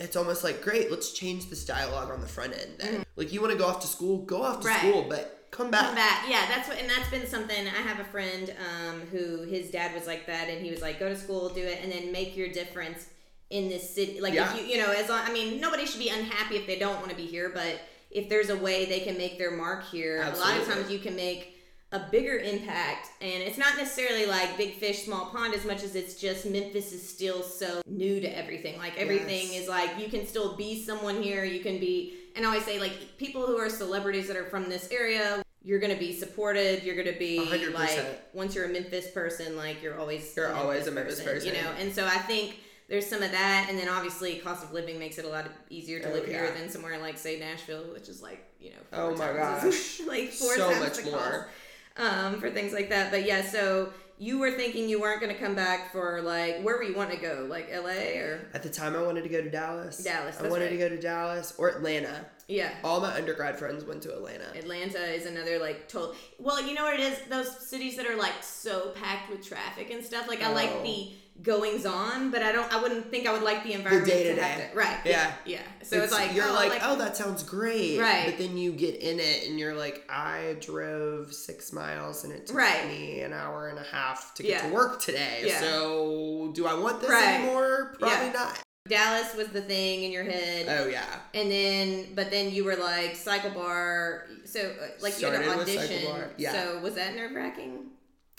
it's 0.01 0.17
almost 0.17 0.43
like 0.45 0.63
great 0.63 0.91
let's 0.91 1.13
change 1.13 1.49
this 1.51 1.65
dialogue 1.65 2.11
on 2.11 2.21
the 2.21 2.27
front 2.27 2.53
end 2.55 2.73
then 2.79 3.05
like 3.17 3.33
you 3.33 3.41
want 3.41 3.53
to 3.53 3.59
go 3.59 3.67
off 3.67 3.81
to 3.81 3.87
school 3.87 4.19
go 4.19 4.43
off 4.43 4.61
to 4.61 4.69
Mm-hmm. 4.69 4.87
Right. 4.87 4.93
school 4.93 5.07
but 5.09 5.47
come 5.51 5.71
back 5.71 5.85
Come 5.87 5.95
back. 5.95 6.25
Yeah, 6.29 6.47
that's 6.49 6.67
what, 6.69 6.79
and 6.79 6.89
that's 6.89 7.11
been 7.11 7.27
something. 7.27 7.67
I 7.67 7.83
have 7.83 8.01
a 8.01 8.05
friend 8.05 8.55
um, 8.89 9.01
who 9.13 9.43
his 9.43 9.71
dad 9.71 9.95
was 9.95 10.07
like 10.07 10.27
that, 10.27 10.49
and 10.49 10.65
he 10.65 10.71
was 10.71 10.81
like, 10.81 10.99
"Go 10.99 11.11
to 11.11 11.15
school, 11.17 11.51
do 11.51 11.61
it, 11.61 11.79
and 11.83 11.93
then 11.93 12.11
make 12.11 12.35
your 12.39 12.49
difference 12.49 13.05
in 13.51 13.69
this 13.69 13.95
city." 13.95 14.19
Like, 14.23 14.33
Yeah. 14.33 14.51
if 14.51 14.59
you, 14.59 14.67
you 14.67 14.79
know, 14.83 14.91
as 14.91 15.11
long, 15.11 15.21
I 15.23 15.31
mean, 15.31 15.61
nobody 15.61 15.85
should 15.85 15.99
be 16.01 16.09
unhappy 16.09 16.57
if 16.57 16.67
they 16.67 16.79
don't 16.79 16.97
want 17.01 17.11
to 17.11 17.17
be 17.17 17.27
here, 17.27 17.51
but 17.51 17.81
if 18.11 18.31
there's 18.31 18.49
a 18.49 18.57
way 18.57 18.87
they 18.87 19.01
can 19.01 19.19
make 19.19 19.37
their 19.37 19.51
mark 19.51 19.85
here, 19.91 20.23
a 20.23 20.35
lot 20.39 20.57
of 20.57 20.67
times 20.67 20.91
you 20.91 20.99
can 20.99 21.15
make 21.17 21.52
a 21.93 21.99
bigger 22.11 22.39
impact 22.39 23.11
and 23.21 23.43
it's 23.43 23.59
not 23.59 23.77
necessarily 23.77 24.25
like 24.27 24.57
big 24.57 24.75
fish 24.75 25.05
small 25.05 25.27
pond 25.27 25.55
as 25.55 25.65
much 25.65 25.83
as 25.83 25.95
it's 25.95 26.15
just 26.15 26.47
memphis 26.47 26.93
is 26.93 27.07
still 27.07 27.43
so 27.43 27.83
new 27.87 28.19
to 28.21 28.27
everything 28.37 28.79
like 28.79 28.97
everything 28.99 29.49
Yes. 29.53 29.63
is 29.65 29.69
like 29.69 29.91
you 29.99 30.09
can 30.09 30.27
still 30.27 30.57
be 30.57 30.83
someone 30.83 31.23
here 31.23 31.45
you 31.45 31.61
can 31.61 31.79
be 31.79 32.15
and 32.35 32.45
i 32.45 32.49
always 32.49 32.65
say 32.65 32.81
like 32.81 33.19
people 33.19 33.47
who 33.47 33.59
are 33.59 33.69
celebrities 33.69 34.27
that 34.29 34.37
are 34.39 34.47
from 34.47 34.69
this 34.71 34.89
area 34.91 35.43
you're 35.63 35.79
gonna 35.81 35.95
be 35.97 36.13
supported 36.19 36.83
you're 36.83 36.97
gonna 36.97 37.17
be 37.19 37.39
100%. 37.39 37.75
like 37.75 38.01
once 38.33 38.55
you're 38.55 38.65
a 38.65 38.69
memphis 38.73 39.11
person 39.11 39.57
like 39.57 39.83
you're 39.83 39.99
always 39.99 40.35
You're 40.37 40.53
always 40.55 40.87
a 40.87 40.91
Memphis 40.91 41.19
you 41.19 41.25
person. 41.27 41.49
You 41.55 41.61
know 41.63 41.71
and 41.79 41.93
so 41.95 42.07
i 42.07 42.17
think 42.17 42.57
there's 42.89 43.07
some 43.07 43.23
of 43.23 43.31
that 43.33 43.67
and 43.71 43.79
then 43.79 43.89
obviously 43.89 44.37
cost 44.37 44.65
of 44.65 44.73
living 44.73 44.99
makes 44.99 45.19
it 45.19 45.25
a 45.25 45.29
lot 45.29 45.47
easier 45.71 46.01
to 46.01 46.11
Oh, 46.11 46.15
live 46.15 46.27
here 46.27 46.51
than 46.59 46.69
somewhere 46.71 46.99
like 46.99 47.19
say 47.19 47.39
nashville 47.39 47.85
which 47.93 48.09
is 48.09 48.23
like 48.23 48.45
you 48.61 48.71
know 48.71 48.77
Oh 48.95 49.15
my 49.17 49.27
times 49.29 49.63
gosh. 49.65 50.01
like 50.07 50.31
four 50.31 50.57
So 50.57 50.71
times 50.73 50.81
much 50.99 51.05
more. 51.07 51.19
cost 51.19 51.49
um, 51.97 52.41
for 52.41 52.51
things 52.51 52.73
like 52.73 52.89
that. 52.91 53.11
But 53.11 53.25
yeah, 53.27 53.43
so 53.43 53.93
you 54.19 54.39
were 54.39 54.53
thinking 54.53 54.89
you 54.89 55.01
weren't 55.01 55.21
going 55.21 55.35
to 55.35 55.41
come 55.41 55.55
back 55.55 55.91
for 55.93 56.21
like 56.23 56.63
where 56.63 56.77
were 56.77 56.83
you 56.85 56.95
want 56.95 57.11
to 57.11 57.17
go, 57.17 57.47
like 57.49 57.69
L.A. 57.71 58.17
or 58.19 58.49
At 58.55 58.63
the 58.63 58.69
time, 58.71 58.95
I 58.95 59.03
wanted 59.03 59.23
to 59.23 59.29
go 59.29 59.43
to 59.43 59.51
Dallas. 59.51 59.99
Dallas, 60.03 60.39
I 60.41 60.49
wanted 60.49 60.65
right. 60.67 60.71
to 60.71 60.77
go 60.79 60.89
to 60.89 61.01
Dallas 61.01 61.55
or 61.59 61.69
Atlanta. 61.71 62.25
yeah. 62.49 62.73
All 62.85 63.01
my 63.01 63.13
undergrad 63.15 63.59
friends 63.59 63.85
went 63.85 64.03
to 64.03 64.13
Atlanta. 64.13 64.47
Atlanta 64.57 64.99
is 65.13 65.27
another 65.27 65.59
like 65.59 65.89
total. 65.89 66.15
Well, 66.39 66.63
you 66.67 66.75
know 66.75 66.85
what 66.85 66.95
it 66.95 67.01
is? 67.01 67.19
Those 67.29 67.51
cities 67.69 67.97
that 67.97 68.07
are 68.07 68.17
like 68.17 68.35
so 68.43 68.91
packed 68.91 69.31
with 69.31 69.47
traffic 69.47 69.91
and 69.91 70.05
stuff. 70.05 70.29
Like 70.29 70.43
I 70.43 70.53
like 70.53 70.71
Oh. 70.73 70.83
the 70.85 71.11
goings 71.41 71.87
on, 71.87 72.31
but 72.31 72.43
I 72.43 72.53
don't. 72.53 72.73
I 72.73 72.81
wouldn't 72.81 73.11
think 73.11 73.27
I 73.27 73.33
would 73.33 73.43
like 73.43 73.65
the 73.65 73.73
environment. 73.73 74.07
to 74.07 74.13
day-to-day. 74.13 74.71
Right. 74.75 74.99
Yeah. 75.05 75.33
Yeah. 75.45 75.61
So 75.83 76.03
it's, 76.03 76.13
like 76.13 76.35
you're 76.35 76.49
oh, 76.49 76.55
like, 76.55 76.81
oh, 76.83 76.97
that 76.97 77.17
sounds 77.17 77.43
great, 77.43 77.99
Right. 77.99 78.27
But 78.27 78.39
then 78.39 78.57
you 78.57 78.73
get 78.73 78.97
in 78.97 79.19
it, 79.19 79.49
and 79.49 79.59
you're 79.59 79.75
like, 79.75 80.05
I 80.09 80.57
drove 80.61 81.33
six 81.33 81.73
miles, 81.73 82.25
and 82.25 82.33
it 82.33 82.47
took 82.47 82.57
Right. 82.57 82.87
me 82.87 83.21
an 83.21 83.33
hour 83.33 83.69
and 83.69 83.79
a 83.79 83.83
half 83.85 84.35
to 84.35 84.43
get 84.43 84.51
Yeah. 84.51 84.69
to 84.69 84.75
work 84.75 85.01
today. 85.01 85.43
Yeah. 85.45 85.61
So, 85.61 86.53
do 86.55 86.67
I 86.67 86.75
want 86.75 87.01
this 87.01 87.11
Right. 87.11 87.35
anymore? 87.41 87.97
Probably 87.99 88.27
Yeah. 88.27 88.33
not. 88.33 88.59
Dallas 88.89 89.35
was 89.37 89.49
the 89.49 89.63
thing 89.63 90.03
in 90.03 90.11
your 90.11 90.25
head. 90.25 90.67
Oh 90.69 90.89
yeah. 90.89 91.07
And 91.35 91.51
then, 91.51 92.15
but 92.17 92.31
then 92.33 92.53
you 92.53 92.65
were 92.65 92.75
like 92.75 93.15
Cycle 93.15 93.51
Bar. 93.51 94.27
So, 94.45 94.61
uh, 94.61 94.87
like 95.01 95.21
you 95.21 95.29
had 95.29 95.37
Started 95.45 95.53
an 95.53 95.61
audition. 95.61 96.25
Yeah. 96.37 96.53
So 96.53 96.81
was 96.81 96.95
that 96.97 97.15
nerve 97.15 97.33
wracking? 97.33 97.87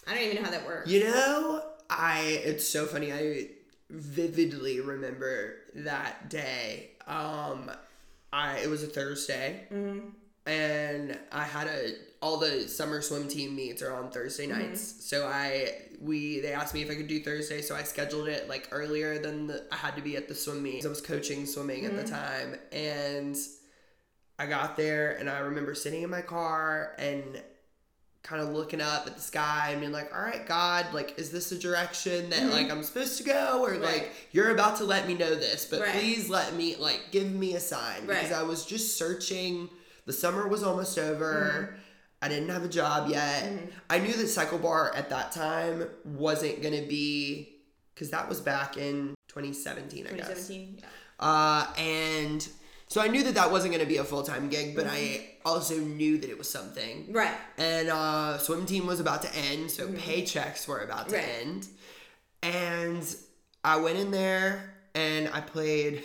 I 0.06 0.13
don't 0.13 0.23
even 0.23 0.36
know 0.38 0.43
how 0.43 0.51
that 0.51 0.65
works. 0.65 0.89
You 0.89 1.06
know, 1.06 1.63
I 1.97 2.41
it's 2.43 2.67
so 2.67 2.86
funny. 2.86 3.12
I 3.13 3.47
vividly 3.89 4.79
remember 4.79 5.56
that 5.75 6.29
day. 6.29 6.91
Um, 7.08 7.71
I 8.32 8.58
it 8.60 8.69
was 8.69 8.84
a 8.84 8.88
Thursday, 8.88 9.67
Mm-hmm. 9.71 10.10
and 10.47 11.17
I 11.32 11.43
had 11.43 11.67
a 11.67 11.93
all 12.21 12.38
the 12.38 12.67
summer 12.69 13.01
swim 13.01 13.27
team 13.27 13.56
meets 13.56 13.82
are 13.82 13.93
on 13.93 14.10
Thursday 14.10 14.47
Mm-hmm. 14.47 14.60
nights. 14.60 15.06
So 15.06 15.27
I 15.27 15.71
we 16.01 16.39
they 16.39 16.53
asked 16.53 16.73
me 16.73 16.82
if 16.82 16.89
I 16.89 16.95
could 16.95 17.08
do 17.08 17.21
Thursday, 17.21 17.62
so 17.62 17.75
I 17.75 17.84
scheduled 17.84 18.27
it 18.27 18.49
like 18.49 18.67
earlier 18.71 19.19
than 19.19 19.47
the, 19.47 19.65
I 19.71 19.75
had 19.75 19.95
to 19.95 20.01
be 20.01 20.15
at 20.17 20.27
the 20.27 20.36
swim 20.36 20.63
meet. 20.63 20.86
I 20.86 20.89
was 20.89 21.01
coaching 21.01 21.45
swimming 21.45 21.84
Mm-hmm. 21.84 21.97
at 21.99 22.06
the 22.06 22.12
time, 22.12 22.56
and 22.71 23.36
I 24.39 24.47
got 24.47 24.75
there, 24.77 25.12
and 25.17 25.29
I 25.29 25.39
remember 25.39 25.75
sitting 25.75 26.01
in 26.01 26.10
my 26.10 26.21
car 26.21 26.95
and 26.97 27.41
kind 28.23 28.41
of 28.41 28.49
looking 28.49 28.79
up 28.79 29.05
at 29.05 29.15
the 29.15 29.21
sky 29.21 29.69
and 29.71 29.81
being 29.81 29.91
like, 29.91 30.15
all 30.15 30.21
right, 30.21 30.45
God, 30.47 30.86
like, 30.93 31.19
is 31.19 31.29
this 31.29 31.49
the 31.49 31.57
direction 31.57 32.29
that 32.29 32.51
like 32.51 32.71
I'm 32.71 32.81
supposed 32.83 33.17
to 33.17 33.23
go? 33.25 33.62
Or 33.63 33.71
Mm-hmm. 33.71 33.81
Right. 33.83 33.93
like, 33.97 34.12
you're 34.31 34.51
about 34.51 34.77
to 34.77 34.86
let 34.86 35.07
me 35.07 35.13
know 35.13 35.36
this, 35.36 35.65
but 35.65 35.81
Right. 35.81 35.91
please 35.91 36.29
let 36.29 36.55
me, 36.55 36.75
like, 36.77 37.01
give 37.12 37.29
me 37.31 37.55
a 37.55 37.59
sign. 37.59 38.05
Because 38.07 38.31
I 38.31 38.43
was 38.43 38.65
just 38.65 38.97
searching. 38.97 39.69
The 40.05 40.13
summer 40.13 40.47
was 40.47 40.63
almost 40.63 40.97
over. 40.97 41.67
Mm-hmm. 41.73 41.79
I 42.21 42.29
didn't 42.29 42.49
have 42.49 42.63
a 42.63 42.69
job 42.69 43.09
yet. 43.09 43.51
I 43.89 43.99
knew 43.99 44.13
that 44.13 44.27
Cycle 44.27 44.57
Bar 44.57 44.93
at 44.95 45.09
that 45.09 45.33
time 45.33 45.89
wasn't 46.05 46.62
going 46.62 46.81
to 46.81 46.88
be, 46.88 47.57
because 47.93 48.09
that 48.12 48.29
was 48.29 48.39
back 48.39 48.77
in 48.77 49.13
2017, 49.27 50.07
I 50.07 50.12
guess. 50.12 50.27
2017. 50.47 50.77
Yeah. 50.79 50.86
Uh, 51.19 51.67
and 51.77 52.47
so 52.93 53.01
I 53.01 53.08
knew 53.08 53.23
that 53.23 53.34
that 53.34 53.49
wasn't 53.51 53.73
going 53.73 53.84
to 53.84 53.89
be 53.89 53.97
a 53.97 54.03
full 54.03 54.21
time 54.23 54.49
gig, 54.49 54.75
but 54.75 54.86
I 54.86 54.99
Mm-hmm. 54.99 55.47
also 55.49 55.75
knew 55.77 56.17
that 56.19 56.29
it 56.29 56.38
was 56.38 56.47
something. 56.49 57.08
Right. 57.12 57.36
And 57.58 57.89
uh, 57.89 58.38
swim 58.38 58.65
team 58.65 58.86
was 58.86 58.99
about 58.99 59.21
to 59.23 59.36
end, 59.36 59.71
so 59.71 59.88
paychecks 59.88 60.67
were 60.67 60.79
about 60.79 61.10
to 61.10 61.15
Mm-hmm. 61.15 61.27
Right. 61.27 61.41
end. 61.47 61.67
And 62.43 63.15
I 63.63 63.77
went 63.77 63.97
in 63.97 64.12
there 64.12 64.75
and 64.95 65.29
I 65.34 65.41
played 65.41 66.03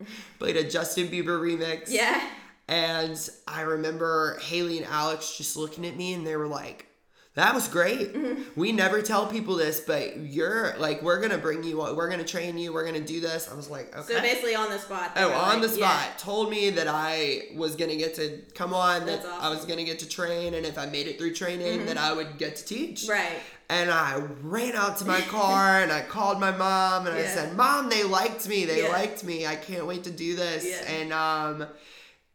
played 0.38 0.56
a 0.56 0.64
Justin 0.68 1.08
Bieber 1.08 1.38
remix. 1.40 1.84
Yeah. 1.88 2.20
And 2.68 3.16
I 3.46 3.60
remember 3.62 4.38
Haley 4.40 4.78
and 4.78 4.86
Alex 4.86 5.36
just 5.36 5.56
looking 5.56 5.84
at 5.86 5.96
me 5.96 6.14
and 6.14 6.26
they 6.26 6.36
were 6.36 6.46
like, 6.48 6.86
that 7.34 7.52
was 7.54 7.66
great. 7.66 8.14
Mm-hmm. 8.14 8.42
We 8.54 8.70
never 8.70 9.02
tell 9.02 9.26
people 9.26 9.56
this, 9.56 9.80
but 9.80 10.16
you're 10.18 10.74
like, 10.78 11.02
we're 11.02 11.20
gonna 11.20 11.38
bring 11.38 11.64
you, 11.64 11.78
we're 11.78 12.08
gonna 12.08 12.22
train 12.24 12.56
you, 12.56 12.72
we're 12.72 12.84
gonna 12.84 13.00
do 13.00 13.20
this. 13.20 13.48
I 13.50 13.54
was 13.54 13.68
like, 13.68 13.94
okay. 13.96 14.14
So 14.14 14.20
basically 14.20 14.54
on 14.54 14.70
the 14.70 14.78
spot. 14.78 15.12
Oh, 15.16 15.32
on 15.32 15.60
like, 15.60 15.70
the 15.70 15.78
yeah. 15.80 15.98
spot. 15.98 16.18
Told 16.18 16.50
me 16.50 16.70
that 16.70 16.86
I 16.88 17.48
was 17.56 17.74
gonna 17.74 17.96
get 17.96 18.14
to 18.14 18.38
come 18.54 18.72
on, 18.72 19.06
that 19.06 19.22
That's 19.22 19.26
I 19.26 19.48
was. 19.48 19.60
Mm-hmm. 19.60 19.68
gonna 19.68 19.84
get 19.84 19.98
to 20.00 20.08
train, 20.08 20.54
and 20.54 20.64
if 20.64 20.78
I 20.78 20.86
made 20.86 21.06
it 21.08 21.18
through 21.18 21.34
training, 21.34 21.86
that 21.86 21.96
I 21.98 22.12
would 22.12 22.38
get 22.38 22.56
to 22.56 22.64
teach. 22.64 23.08
Right. 23.08 23.38
And 23.70 23.90
I 23.90 24.22
ran 24.42 24.76
out 24.76 24.98
to 24.98 25.06
my 25.06 25.22
car 25.22 25.80
and 25.80 25.90
I 25.90 26.02
called 26.02 26.38
my 26.38 26.50
mom 26.50 27.06
and 27.06 27.16
I 27.16 27.24
said, 27.24 27.56
"Mom, 27.56 27.88
they 27.88 28.04
liked 28.04 28.46
me. 28.46 28.66
They 28.66 28.82
Yeah. 28.82 28.90
liked 28.90 29.24
me. 29.24 29.46
I 29.46 29.56
can't 29.56 29.86
wait 29.86 30.04
to 30.04 30.10
do 30.10 30.36
this." 30.36 30.64
Yeah. 30.66 30.92
And 30.92 31.12
um, 31.14 31.66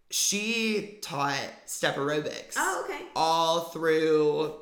she 0.10 0.98
taught 1.02 1.38
step 1.66 1.96
aerobics. 1.98 2.56
Oh, 2.58 2.84
okay. 2.86 3.04
All 3.16 3.66
through, 3.66 4.56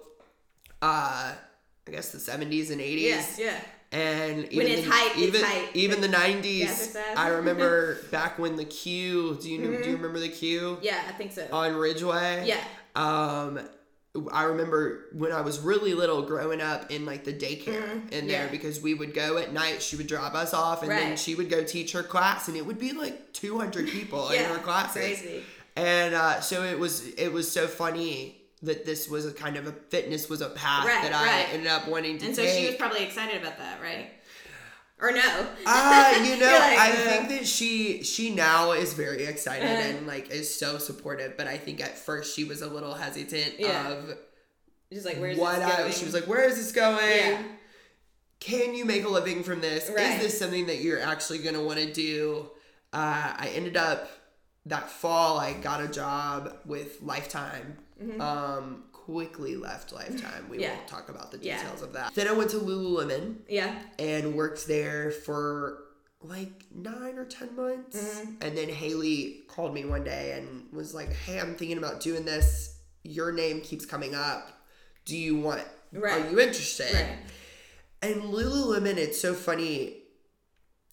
uh, 0.81 1.33
I 1.87 1.91
guess 1.91 2.11
the 2.11 2.19
seventies 2.19 2.69
and 2.71 2.81
eighties. 2.81 3.37
Yeah. 3.39 3.45
Yeah. 3.45 3.59
And 3.89 4.51
even 4.51 4.67
it's 4.67 4.81
the, 4.83 4.91
hype, 4.91 5.11
it's 5.11 5.19
even 5.19 5.41
hype. 5.43 5.69
even 5.75 6.01
the 6.01 6.07
nineties. 6.09 6.67
Jazzercise. 6.69 7.15
I 7.15 7.29
remember 7.29 7.97
back 8.11 8.37
when 8.37 8.57
the 8.57 8.65
queue, 8.65 9.37
Do 9.41 9.49
you 9.49 9.59
Mm-hmm. 9.61 9.81
do 9.83 9.89
you 9.91 9.95
remember 9.95 10.19
the 10.19 10.27
queue? 10.29 10.77
Yeah, 10.81 11.01
I 11.07 11.13
think 11.13 11.31
so. 11.31 11.47
on 11.53 11.73
Ridgeway? 11.75 12.45
yeah. 12.45 12.59
Um, 12.95 13.59
I 14.33 14.43
remember 14.45 15.05
when 15.13 15.31
I 15.31 15.41
was 15.41 15.59
really 15.59 15.93
little 15.93 16.23
growing 16.23 16.59
up 16.59 16.91
in 16.91 17.05
like 17.05 17.23
the 17.23 17.31
daycare 17.31 18.11
in 18.11 18.27
there 18.27 18.45
Yeah. 18.45 18.51
because 18.51 18.81
we 18.81 18.93
would 18.95 19.13
go 19.13 19.37
at 19.37 19.53
night, 19.53 19.81
she 19.81 19.95
would 19.95 20.07
drop 20.07 20.33
us 20.33 20.53
off 20.55 20.81
and 20.81 20.91
then 20.91 21.15
she 21.15 21.35
would 21.35 21.49
go 21.49 21.63
teach 21.63 21.91
her 21.93 22.01
class 22.03 22.47
and 22.47 22.57
it 22.57 22.65
would 22.65 22.79
be 22.79 22.91
like 22.93 23.31
200 23.33 23.87
people 23.87 24.29
in 24.31 24.43
her 24.43 24.57
classes. 24.57 25.01
crazy. 25.21 25.43
And 25.77 26.13
uh, 26.15 26.41
so 26.41 26.63
it 26.63 26.77
was 26.79 27.07
it 27.13 27.31
was 27.31 27.49
so 27.49 27.67
funny 27.67 28.41
that 28.63 28.85
this 28.85 29.07
was 29.07 29.25
a 29.25 29.31
kind 29.33 29.55
of 29.55 29.67
a 29.67 29.71
fitness 29.71 30.29
was 30.29 30.41
a 30.41 30.49
path 30.49 30.85
Right, 30.85 31.03
that 31.03 31.13
I 31.13 31.25
right. 31.25 31.47
ended 31.53 31.67
up 31.67 31.87
wanting 31.87 32.17
to 32.19 32.25
And 32.25 32.35
so 32.35 32.41
take. 32.43 32.57
she 32.59 32.65
was 32.67 32.75
probably 32.75 33.03
excited 33.03 33.39
about 33.41 33.57
that, 33.59 33.79
right? 33.81 34.11
Or 34.99 35.11
no? 35.11 35.47
Ah, 35.67 36.23
you 36.23 36.37
know, 36.39 36.45
like, 36.47 36.79
I 36.79 36.91
"Uh." 36.91 36.95
think 36.95 37.29
that 37.29 37.45
she 37.47 38.01
she 38.03 38.33
now 38.33 38.71
is 38.71 38.93
very 38.93 39.25
excited 39.25 39.67
Uh. 39.69 39.97
and 39.97 40.07
like 40.07 40.31
is 40.31 40.53
so 40.59 40.79
supportive. 40.79 41.37
But 41.37 41.45
I 41.45 41.57
think 41.57 41.81
at 41.81 41.95
first 41.97 42.35
she 42.35 42.45
was 42.45 42.61
a 42.63 42.67
little 42.67 42.95
hesitant 42.95 43.59
Yeah. 43.59 43.89
of 43.89 44.17
Just 44.91 45.05
like, 45.05 45.17
where's 45.17 45.37
what 45.37 45.57
this 45.59 45.65
I, 45.67 45.89
she 45.91 46.05
was 46.05 46.15
like, 46.15 46.25
"Where 46.25 46.43
is 46.49 46.55
this 46.55 46.71
going? 46.71 46.97
Yeah. 47.05 47.43
Can 48.39 48.73
you 48.73 48.85
make 48.85 49.03
a 49.03 49.09
living 49.09 49.43
from 49.43 49.61
this? 49.61 49.87
Right. 49.89 50.15
Is 50.15 50.21
this 50.21 50.39
something 50.39 50.65
that 50.67 50.77
you're 50.77 50.99
actually 51.01 51.39
gonna 51.39 51.61
want 51.61 51.77
to 51.79 51.93
do?" 51.93 52.49
Uh, 52.91 53.33
I 53.37 53.51
ended 53.53 53.77
up 53.77 54.09
that 54.65 54.89
fall. 54.89 55.37
I 55.37 55.53
got 55.53 55.79
a 55.83 55.87
job 55.87 56.57
with 56.65 57.03
Lifetime. 57.03 57.77
Um, 58.19 58.83
quickly 58.91 59.55
left 59.55 59.91
Lifetime. 59.93 60.47
We 60.49 60.57
Mm-hmm. 60.57 60.59
Yeah. 60.63 60.75
won't 60.75 60.87
talk 60.87 61.09
about 61.09 61.31
the 61.31 61.39
Yeah. 61.39 61.57
details 61.61 61.81
of 61.81 61.93
that. 61.93 62.13
Then 62.13 62.27
I 62.27 62.33
went 62.33 62.49
to 62.51 62.57
Lululemon 62.57 63.37
yeah. 63.49 63.79
and 63.97 64.35
worked 64.35 64.67
there 64.67 65.11
for 65.11 65.79
like 66.21 66.63
nine 66.75 67.17
or 67.17 67.25
ten 67.25 67.55
months. 67.55 67.97
Mm-hmm. 67.97 68.31
And 68.41 68.57
then 68.57 68.69
Haley 68.69 69.43
called 69.47 69.73
me 69.73 69.85
one 69.85 70.03
day 70.03 70.33
and 70.37 70.71
was 70.73 70.93
like, 70.93 71.11
"Hey, 71.13 71.39
I'm 71.39 71.55
thinking 71.55 71.77
about 71.77 71.99
doing 72.01 72.25
this. 72.25 72.77
Your 73.03 73.31
name 73.31 73.61
keeps 73.61 73.85
coming 73.85 74.13
up. 74.15 74.51
Do 75.05 75.15
you 75.17 75.37
want? 75.37 75.63
Right. 75.93 76.25
Are 76.25 76.29
you 76.31 76.39
interested?" 76.39 76.93
Right. 76.93 77.17
And 78.01 78.21
Lululemon, 78.23 78.97
it's 78.97 79.19
so 79.19 79.33
funny. 79.33 80.03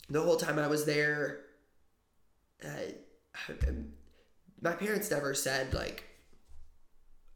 The 0.08 0.22
whole 0.22 0.36
time 0.36 0.58
I 0.58 0.68
was 0.68 0.84
there, 0.86 1.40
uh, 2.64 2.68
my 4.60 4.72
parents 4.72 5.10
never 5.10 5.34
said 5.34 5.74
like, 5.74 6.04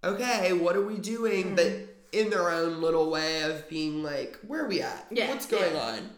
"Okay, 0.05 0.53
what 0.53 0.77
are 0.77 0.85
we 0.85 0.97
doing?" 0.99 1.45
Mm-hmm. 1.47 1.55
But 1.57 1.73
in 2.13 2.31
their 2.31 2.51
own 2.51 2.81
little 2.81 3.11
way 3.11 3.43
of 3.43 3.69
being 3.69 4.03
like, 4.03 4.39
"Where 4.47 4.65
are 4.65 4.69
we 4.69 4.81
at? 4.83 5.07
Yeah, 5.11 5.29
What's 5.29 5.47
going 5.47 5.75
yeah. 5.75 5.81
on?" 5.81 6.11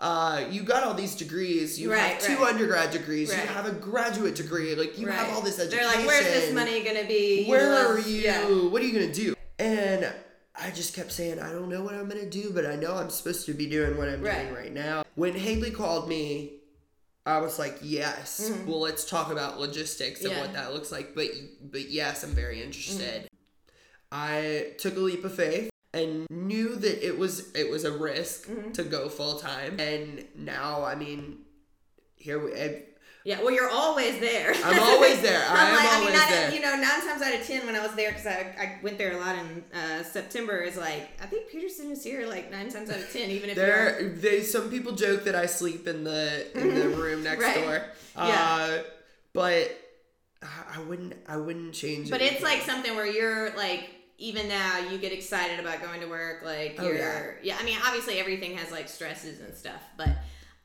Uh, 0.00 0.44
you 0.50 0.62
got 0.62 0.82
all 0.82 0.92
these 0.94 1.14
degrees. 1.14 1.80
You 1.80 1.92
Right, 1.92 2.00
have 2.00 2.20
two 2.20 2.36
right. 2.36 2.52
undergrad 2.52 2.90
degrees. 2.90 3.30
Right. 3.30 3.42
You 3.42 3.48
have 3.48 3.66
a 3.66 3.72
graduate 3.72 4.34
degree. 4.34 4.74
Like 4.74 4.98
you 4.98 5.06
have 5.06 5.32
all 5.32 5.40
this 5.40 5.58
education. 5.58 5.86
They're 5.88 5.96
like, 5.96 6.06
where's 6.06 6.24
this 6.24 6.52
money 6.52 6.82
gonna 6.82 7.06
be? 7.06 7.46
Where 7.46 7.72
are 7.74 7.98
you? 7.98 8.20
Yeah. 8.20 8.42
What 8.68 8.82
are 8.82 8.84
you 8.84 8.92
gonna 8.92 9.12
do? 9.14 9.34
And 9.58 10.12
I 10.60 10.70
just 10.72 10.94
kept 10.94 11.12
saying, 11.12 11.38
I 11.38 11.50
don't 11.52 11.68
know 11.68 11.82
what 11.82 11.94
I'm 11.94 12.08
gonna 12.08 12.28
do, 12.28 12.50
but 12.52 12.66
I 12.66 12.74
know 12.74 12.96
I'm 12.96 13.08
supposed 13.08 13.46
to 13.46 13.54
be 13.54 13.66
doing 13.66 13.96
what 13.96 14.08
I'm 14.08 14.22
doing 14.22 14.52
right 14.52 14.72
now. 14.72 15.04
When 15.14 15.32
Haley 15.34 15.70
called 15.70 16.08
me, 16.08 16.54
I 17.26 17.38
was 17.38 17.58
like, 17.58 17.78
yes. 17.80 18.52
Well, 18.66 18.80
let's 18.80 19.08
talk 19.08 19.32
about 19.32 19.58
logistics 19.58 20.20
and 20.22 20.30
Mm-hmm. 20.30 20.38
Yeah. 20.38 20.44
what 20.46 20.54
that 20.54 20.72
looks 20.74 20.92
like. 20.92 21.14
But 21.14 21.28
but 21.62 21.88
yes, 21.88 22.22
I'm 22.22 22.30
very 22.30 22.62
interested. 22.62 23.22
Mm-hmm. 23.24 23.26
I 24.12 24.72
took 24.78 24.96
a 24.96 25.00
leap 25.00 25.24
of 25.24 25.34
faith 25.34 25.70
and 25.92 26.26
knew 26.30 26.76
that 26.76 27.06
it 27.06 27.18
was 27.18 27.50
it 27.54 27.70
was 27.70 27.84
a 27.84 27.92
risk 27.92 28.46
Mm-hmm. 28.48 28.72
to 28.72 28.82
go 28.84 29.08
full 29.08 29.38
time. 29.38 29.78
And 29.80 30.24
now, 30.36 30.84
I 30.84 30.94
mean, 30.94 31.38
here 32.16 32.38
we. 32.44 32.52
I, 32.54 32.82
Yeah, 33.24 33.40
well, 33.40 33.50
you're 33.52 33.70
always 33.70 34.20
there. 34.20 34.52
I'm 34.64 34.78
always 34.78 35.22
there. 35.22 35.42
I 35.48 35.52
I'm 35.62 35.66
am 35.68 35.74
like, 35.76 35.84
I 35.88 35.94
always 35.94 36.08
mean, 36.10 36.18
not, 36.18 36.28
there. 36.28 36.50
You 36.52 36.60
know, 36.60 36.76
nine 36.76 37.00
times 37.00 37.22
out 37.22 37.34
of 37.34 37.46
ten 37.46 37.64
when 37.64 37.74
I 37.74 37.80
was 37.80 37.94
there, 37.96 38.10
because 38.10 38.26
I, 38.26 38.54
I 38.58 38.78
went 38.82 38.98
there 38.98 39.12
a 39.12 39.18
lot 39.18 39.36
in 39.36 39.64
uh, 39.74 40.02
September, 40.02 40.58
is 40.60 40.76
like, 40.76 41.08
I 41.22 41.26
think 41.26 41.48
Peterson 41.50 41.90
is 41.90 42.04
here 42.04 42.26
like 42.26 42.50
nine 42.50 42.68
times 42.68 42.90
out 42.90 42.98
of 42.98 43.10
ten, 43.10 43.30
even 43.30 43.48
if. 43.48 43.56
There, 43.56 44.10
they 44.16 44.42
some 44.42 44.68
people 44.70 44.92
joke 44.92 45.24
that 45.24 45.34
I 45.34 45.46
sleep 45.46 45.88
in 45.88 46.04
the 46.04 46.46
in 46.54 46.74
the 46.74 46.88
room 47.02 47.22
next 47.24 47.42
Right. 47.42 47.54
door. 47.64 47.82
Yeah. 48.16 48.56
Uh, 48.60 48.82
but 49.32 49.70
I 50.42 50.76
I 50.76 50.78
wouldn't 50.82 51.14
I 51.26 51.38
wouldn't 51.38 51.72
change. 51.74 52.10
But 52.10 52.20
it's 52.20 52.42
like 52.42 52.60
something 52.60 52.94
where 52.94 53.06
you're 53.06 53.56
like, 53.56 53.88
even 54.18 54.48
now, 54.48 54.78
you 54.90 54.98
get 54.98 55.12
excited 55.12 55.58
about 55.60 55.82
going 55.82 56.00
to 56.02 56.06
work. 56.08 56.42
Like, 56.44 56.76
Oh, 56.78 56.84
you're, 56.86 56.96
yeah. 56.98 57.30
yeah. 57.42 57.56
I 57.58 57.64
mean, 57.64 57.78
obviously, 57.84 58.18
everything 58.18 58.56
has 58.58 58.70
like 58.70 58.88
stresses 58.88 59.40
and 59.40 59.56
stuff, 59.56 59.82
but 59.96 60.10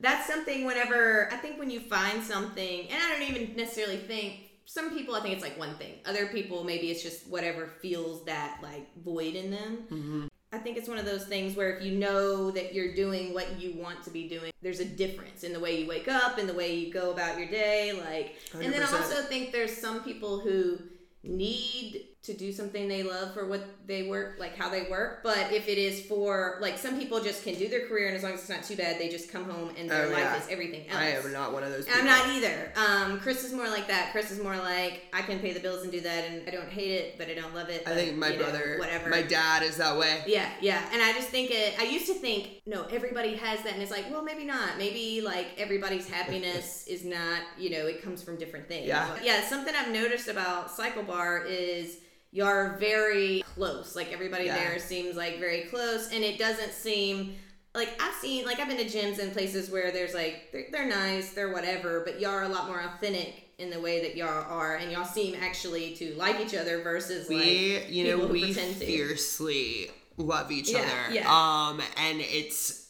that's 0.00 0.26
something 0.26 0.64
whenever, 0.64 1.32
I 1.32 1.36
think 1.36 1.58
when 1.58 1.70
you 1.70 1.80
find 1.80 2.22
something, 2.22 2.88
and 2.88 3.02
I 3.02 3.12
don't 3.12 3.28
even 3.28 3.56
necessarily 3.56 3.98
think, 3.98 4.40
some 4.64 4.96
people, 4.96 5.16
I 5.16 5.20
think 5.20 5.34
it's 5.34 5.42
like 5.42 5.58
one 5.58 5.74
thing. 5.74 5.94
Other 6.06 6.26
people, 6.26 6.62
maybe 6.62 6.90
it's 6.90 7.02
just 7.02 7.26
whatever 7.26 7.72
feels 7.82 8.24
that 8.26 8.60
like 8.62 8.86
void 9.02 9.34
in 9.34 9.50
them. 9.50 9.78
Mm-hmm. 9.90 10.26
I 10.52 10.58
think 10.58 10.76
it's 10.76 10.88
one 10.88 10.98
of 10.98 11.04
those 11.04 11.26
things 11.26 11.56
where 11.56 11.76
if 11.76 11.84
you 11.84 11.98
know 11.98 12.50
that 12.52 12.72
you're 12.72 12.94
doing 12.94 13.34
what 13.34 13.60
you 13.60 13.80
want 13.80 14.02
to 14.04 14.10
be 14.10 14.28
doing, 14.28 14.52
there's 14.62 14.80
a 14.80 14.84
difference 14.84 15.42
in 15.42 15.52
the 15.52 15.60
way 15.60 15.80
you 15.80 15.88
wake 15.88 16.08
up, 16.08 16.38
in 16.38 16.46
the 16.46 16.54
way 16.54 16.76
you 16.76 16.92
go 16.92 17.10
about 17.10 17.38
your 17.38 17.48
day, 17.48 17.92
like. 17.92 18.36
And 18.54 18.72
then 18.72 18.82
I 18.82 18.86
also 18.86 19.22
think 19.22 19.52
there's 19.52 19.76
some 19.76 20.02
people 20.02 20.40
who 20.40 20.78
need 21.22 22.06
to 22.22 22.34
do 22.34 22.52
something 22.52 22.86
they 22.86 23.02
love 23.02 23.32
for 23.32 23.46
what 23.46 23.64
they 23.86 24.02
work, 24.02 24.36
like 24.38 24.54
how 24.54 24.68
they 24.68 24.82
work. 24.90 25.22
But 25.22 25.52
if 25.54 25.68
it 25.68 25.78
is 25.78 26.02
for 26.04 26.58
like 26.60 26.76
some 26.76 26.98
people 26.98 27.18
just 27.20 27.42
can 27.44 27.54
do 27.54 27.66
their 27.66 27.88
career, 27.88 28.08
and 28.08 28.16
as 28.16 28.22
long 28.22 28.32
as 28.34 28.40
it's 28.40 28.48
not 28.50 28.62
too 28.62 28.76
bad, 28.76 29.00
they 29.00 29.08
just 29.08 29.32
come 29.32 29.44
home 29.48 29.70
and 29.78 29.88
their 29.90 30.04
Oh, 30.04 30.10
life 30.10 30.18
yeah. 30.18 30.36
is 30.36 30.46
everything 30.50 30.86
else. 30.88 30.98
I 30.98 31.06
am 31.06 31.32
not 31.32 31.54
one 31.54 31.62
of 31.62 31.70
those. 31.70 31.86
I'm 31.90 32.04
not 32.04 32.28
either. 32.28 32.72
Um, 32.76 33.20
Chris 33.20 33.42
is 33.42 33.54
more 33.54 33.68
like 33.68 33.88
that. 33.88 34.10
Chris 34.12 34.30
is 34.30 34.38
more 34.42 34.54
like 34.58 35.04
I 35.14 35.22
can 35.22 35.38
pay 35.38 35.54
the 35.54 35.60
bills 35.60 35.82
and 35.82 35.90
do 35.90 36.02
that, 36.02 36.24
and 36.26 36.46
I 36.46 36.50
don't 36.50 36.68
hate 36.68 36.90
it, 36.90 37.16
but 37.16 37.28
I 37.30 37.34
don't 37.34 37.54
love 37.54 37.70
it. 37.70 37.84
I 37.86 37.90
but, 37.90 37.94
think 37.94 38.16
my 38.18 38.28
you 38.28 38.36
know, 38.36 38.42
brother, 38.44 38.76
whatever, 38.78 39.08
my 39.08 39.22
dad 39.22 39.62
is 39.62 39.78
that 39.78 39.96
way. 39.98 40.22
yeah, 40.26 40.50
yeah. 40.60 40.82
And 40.92 41.00
I 41.02 41.14
just 41.14 41.28
think 41.30 41.50
it, 41.50 41.74
I 41.80 41.84
used 41.84 42.06
to 42.08 42.14
think, 42.14 42.60
no, 42.66 42.84
everybody 42.92 43.34
has 43.36 43.62
that. 43.62 43.72
And 43.72 43.80
it's 43.82 43.90
like, 43.90 44.10
well, 44.10 44.22
maybe 44.22 44.44
not. 44.44 44.76
Maybe 44.76 45.22
like 45.22 45.46
everybody's 45.56 46.06
happiness 46.16 46.86
is 46.86 47.02
not, 47.02 47.40
you 47.58 47.70
know, 47.70 47.86
it 47.86 48.02
comes 48.02 48.22
from 48.22 48.36
different 48.36 48.68
things. 48.68 48.86
Yeah. 48.86 49.08
Yeah. 49.22 49.42
Something 49.48 49.74
I've 49.74 49.90
noticed 49.90 50.28
about 50.28 50.70
Cycle 50.70 51.02
Bar 51.02 51.44
is 51.46 51.96
you're 52.32 52.76
very 52.78 53.42
close. 53.54 53.96
Like 53.96 54.12
everybody 54.12 54.44
Yeah. 54.44 54.56
there 54.58 54.78
seems 54.78 55.16
like 55.16 55.38
very 55.40 55.62
close. 55.62 56.12
And 56.12 56.22
it 56.22 56.38
doesn't 56.38 56.72
seem 56.72 57.36
like 57.74 57.88
I've 58.00 58.14
seen, 58.14 58.44
like 58.44 58.58
I've 58.60 58.68
been 58.68 58.76
to 58.78 58.84
gyms 58.84 59.18
and 59.18 59.32
places 59.32 59.70
where 59.70 59.90
there's 59.92 60.14
like, 60.14 60.50
they're, 60.52 60.66
they're 60.72 60.88
nice, 60.88 61.30
they're 61.32 61.52
whatever, 61.52 62.02
but 62.04 62.20
y'all 62.20 62.30
are 62.32 62.42
a 62.44 62.48
lot 62.48 62.66
more 62.66 62.80
authentic 62.80 63.48
in 63.58 63.68
the 63.70 63.80
way 63.80 64.00
that 64.02 64.16
y'all 64.16 64.28
are. 64.48 64.76
And 64.76 64.90
y'all 64.92 65.04
seem 65.04 65.34
actually 65.40 65.94
to 65.96 66.14
like 66.14 66.40
each 66.40 66.54
other 66.54 66.82
versus 66.82 67.28
We, 67.28 67.78
like, 67.78 67.90
you 67.90 68.04
know, 68.16 68.26
we 68.26 68.52
pretend 68.52 68.78
to. 68.78 68.86
fiercely 68.86 69.90
love 70.16 70.50
each 70.52 70.70
Yeah, 70.70 70.78
other. 70.80 71.14
yeah. 71.14 71.26
Um, 71.28 71.80
and 71.96 72.20
it's 72.20 72.88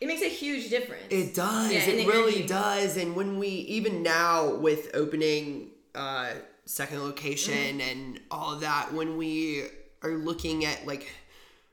It 0.00 0.06
makes 0.08 0.22
a 0.22 0.28
huge 0.28 0.68
difference. 0.70 1.04
It 1.10 1.34
does. 1.34 1.72
Yeah, 1.72 1.80
it 1.86 2.06
really 2.06 2.42
does. 2.46 2.96
And 2.96 3.16
when 3.16 3.38
we 3.38 3.48
even 3.48 4.02
now 4.02 4.54
with 4.56 4.90
opening 4.94 5.70
uh 5.94 6.30
second 6.66 7.02
location 7.02 7.54
Mm-hmm. 7.54 7.80
and 7.80 8.20
all 8.30 8.52
of 8.54 8.60
that, 8.60 8.92
when 8.92 9.16
we 9.16 9.64
are 10.02 10.12
looking 10.16 10.64
at 10.64 10.86
like 10.86 11.10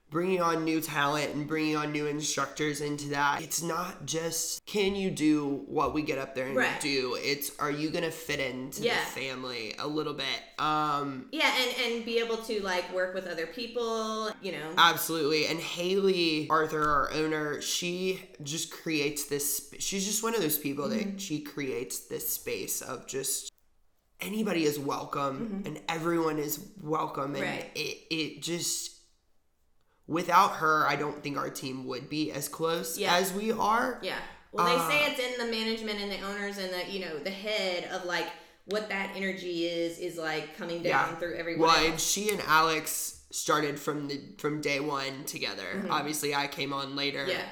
bringing 0.10 0.42
on 0.42 0.66
new 0.66 0.82
talent 0.82 1.34
and 1.34 1.48
bringing 1.48 1.78
on 1.78 1.90
new 1.94 2.06
instructors 2.06 2.82
into 2.82 3.08
that, 3.10 3.42
it's 3.42 3.62
not 3.62 4.06
just 4.06 4.60
can 4.66 4.94
you 4.94 5.10
do 5.10 5.64
what 5.68 5.94
we 5.94 6.02
get 6.02 6.18
up 6.18 6.36
there 6.36 6.48
and 6.48 6.56
Right. 6.58 6.82
do. 6.82 7.18
It's 7.22 7.58
are 7.60 7.72
you 7.72 7.90
gonna 7.90 8.12
fit 8.12 8.42
into 8.42 8.84
Yeah. 8.84 9.00
the 9.06 9.22
family 9.22 9.74
a 9.80 9.88
little 9.88 10.14
bit? 10.14 10.26
Um 10.60 11.28
Yeah, 11.32 11.50
and 11.58 11.94
and 11.94 12.06
be 12.06 12.20
able 12.20 12.36
to 12.38 12.62
like 12.62 12.94
work 12.94 13.14
with 13.14 13.26
other 13.26 13.48
people, 13.48 14.30
you 14.42 14.52
know. 14.52 14.74
Absolutely. 14.78 15.46
And 15.48 15.60
Haley 15.62 16.48
Arthur, 16.50 16.84
our 16.90 17.12
owner, 17.14 17.62
she 17.62 18.22
just 18.44 18.70
creates 18.70 19.26
this. 19.26 19.74
She's 19.80 20.06
just 20.06 20.24
one 20.24 20.36
of 20.36 20.42
those 20.42 20.58
people 20.58 20.90
Mm-hmm. 20.90 21.12
that 21.12 21.22
she 21.22 21.40
creates 21.40 22.00
this 22.00 22.30
space 22.30 22.82
of 22.82 23.08
just 23.08 23.51
anybody 24.22 24.64
is 24.66 24.78
welcome 24.80 25.64
and 25.66 25.80
everyone 25.90 26.38
is 26.40 26.60
welcome. 26.82 27.36
And 27.36 27.44
Mm-hmm. 27.44 27.44
Right. 27.58 27.72
it, 27.76 27.98
it 28.10 28.42
just, 28.42 28.92
without 30.08 30.54
her, 30.58 30.86
I 30.88 30.96
don't 30.96 31.22
think 31.24 31.38
our 31.38 31.50
team 31.50 31.86
would 31.88 32.10
be 32.10 32.32
as 32.32 32.48
close 32.48 32.98
Yeah. 32.98 33.16
as 33.16 33.34
we 33.34 33.52
are. 33.52 34.00
yeah. 34.02 34.18
Well, 34.54 34.66
they 34.66 34.76
Uh, 34.76 34.90
say 34.90 35.06
it's 35.10 35.20
in 35.20 35.46
the 35.48 35.50
management 35.52 36.02
and 36.02 36.12
the 36.12 36.20
owners 36.28 36.58
and 36.58 36.74
the 36.74 36.92
you 36.92 37.00
know 37.06 37.18
the 37.20 37.30
head 37.30 37.86
of 37.86 38.04
like 38.04 38.28
what 38.66 38.90
that 38.90 39.12
energy 39.16 39.66
is 39.66 39.98
is 39.98 40.18
like 40.18 40.58
coming 40.58 40.84
down 40.84 41.16
through 41.16 41.36
everyone. 41.38 41.70
Well, 41.70 41.86
and 41.86 41.98
she 41.98 42.32
and 42.32 42.42
Alex 42.46 43.22
started 43.32 43.80
from 43.80 44.10
the 44.10 44.20
from 44.40 44.60
day 44.60 44.82
one 44.82 45.24
together. 45.24 45.86
Obviously, 45.90 46.36
I 46.36 46.48
came 46.48 46.74
on 46.74 46.98
later. 46.98 47.20
Mm-hmm. 47.20 47.30
Yeah. 47.30 47.46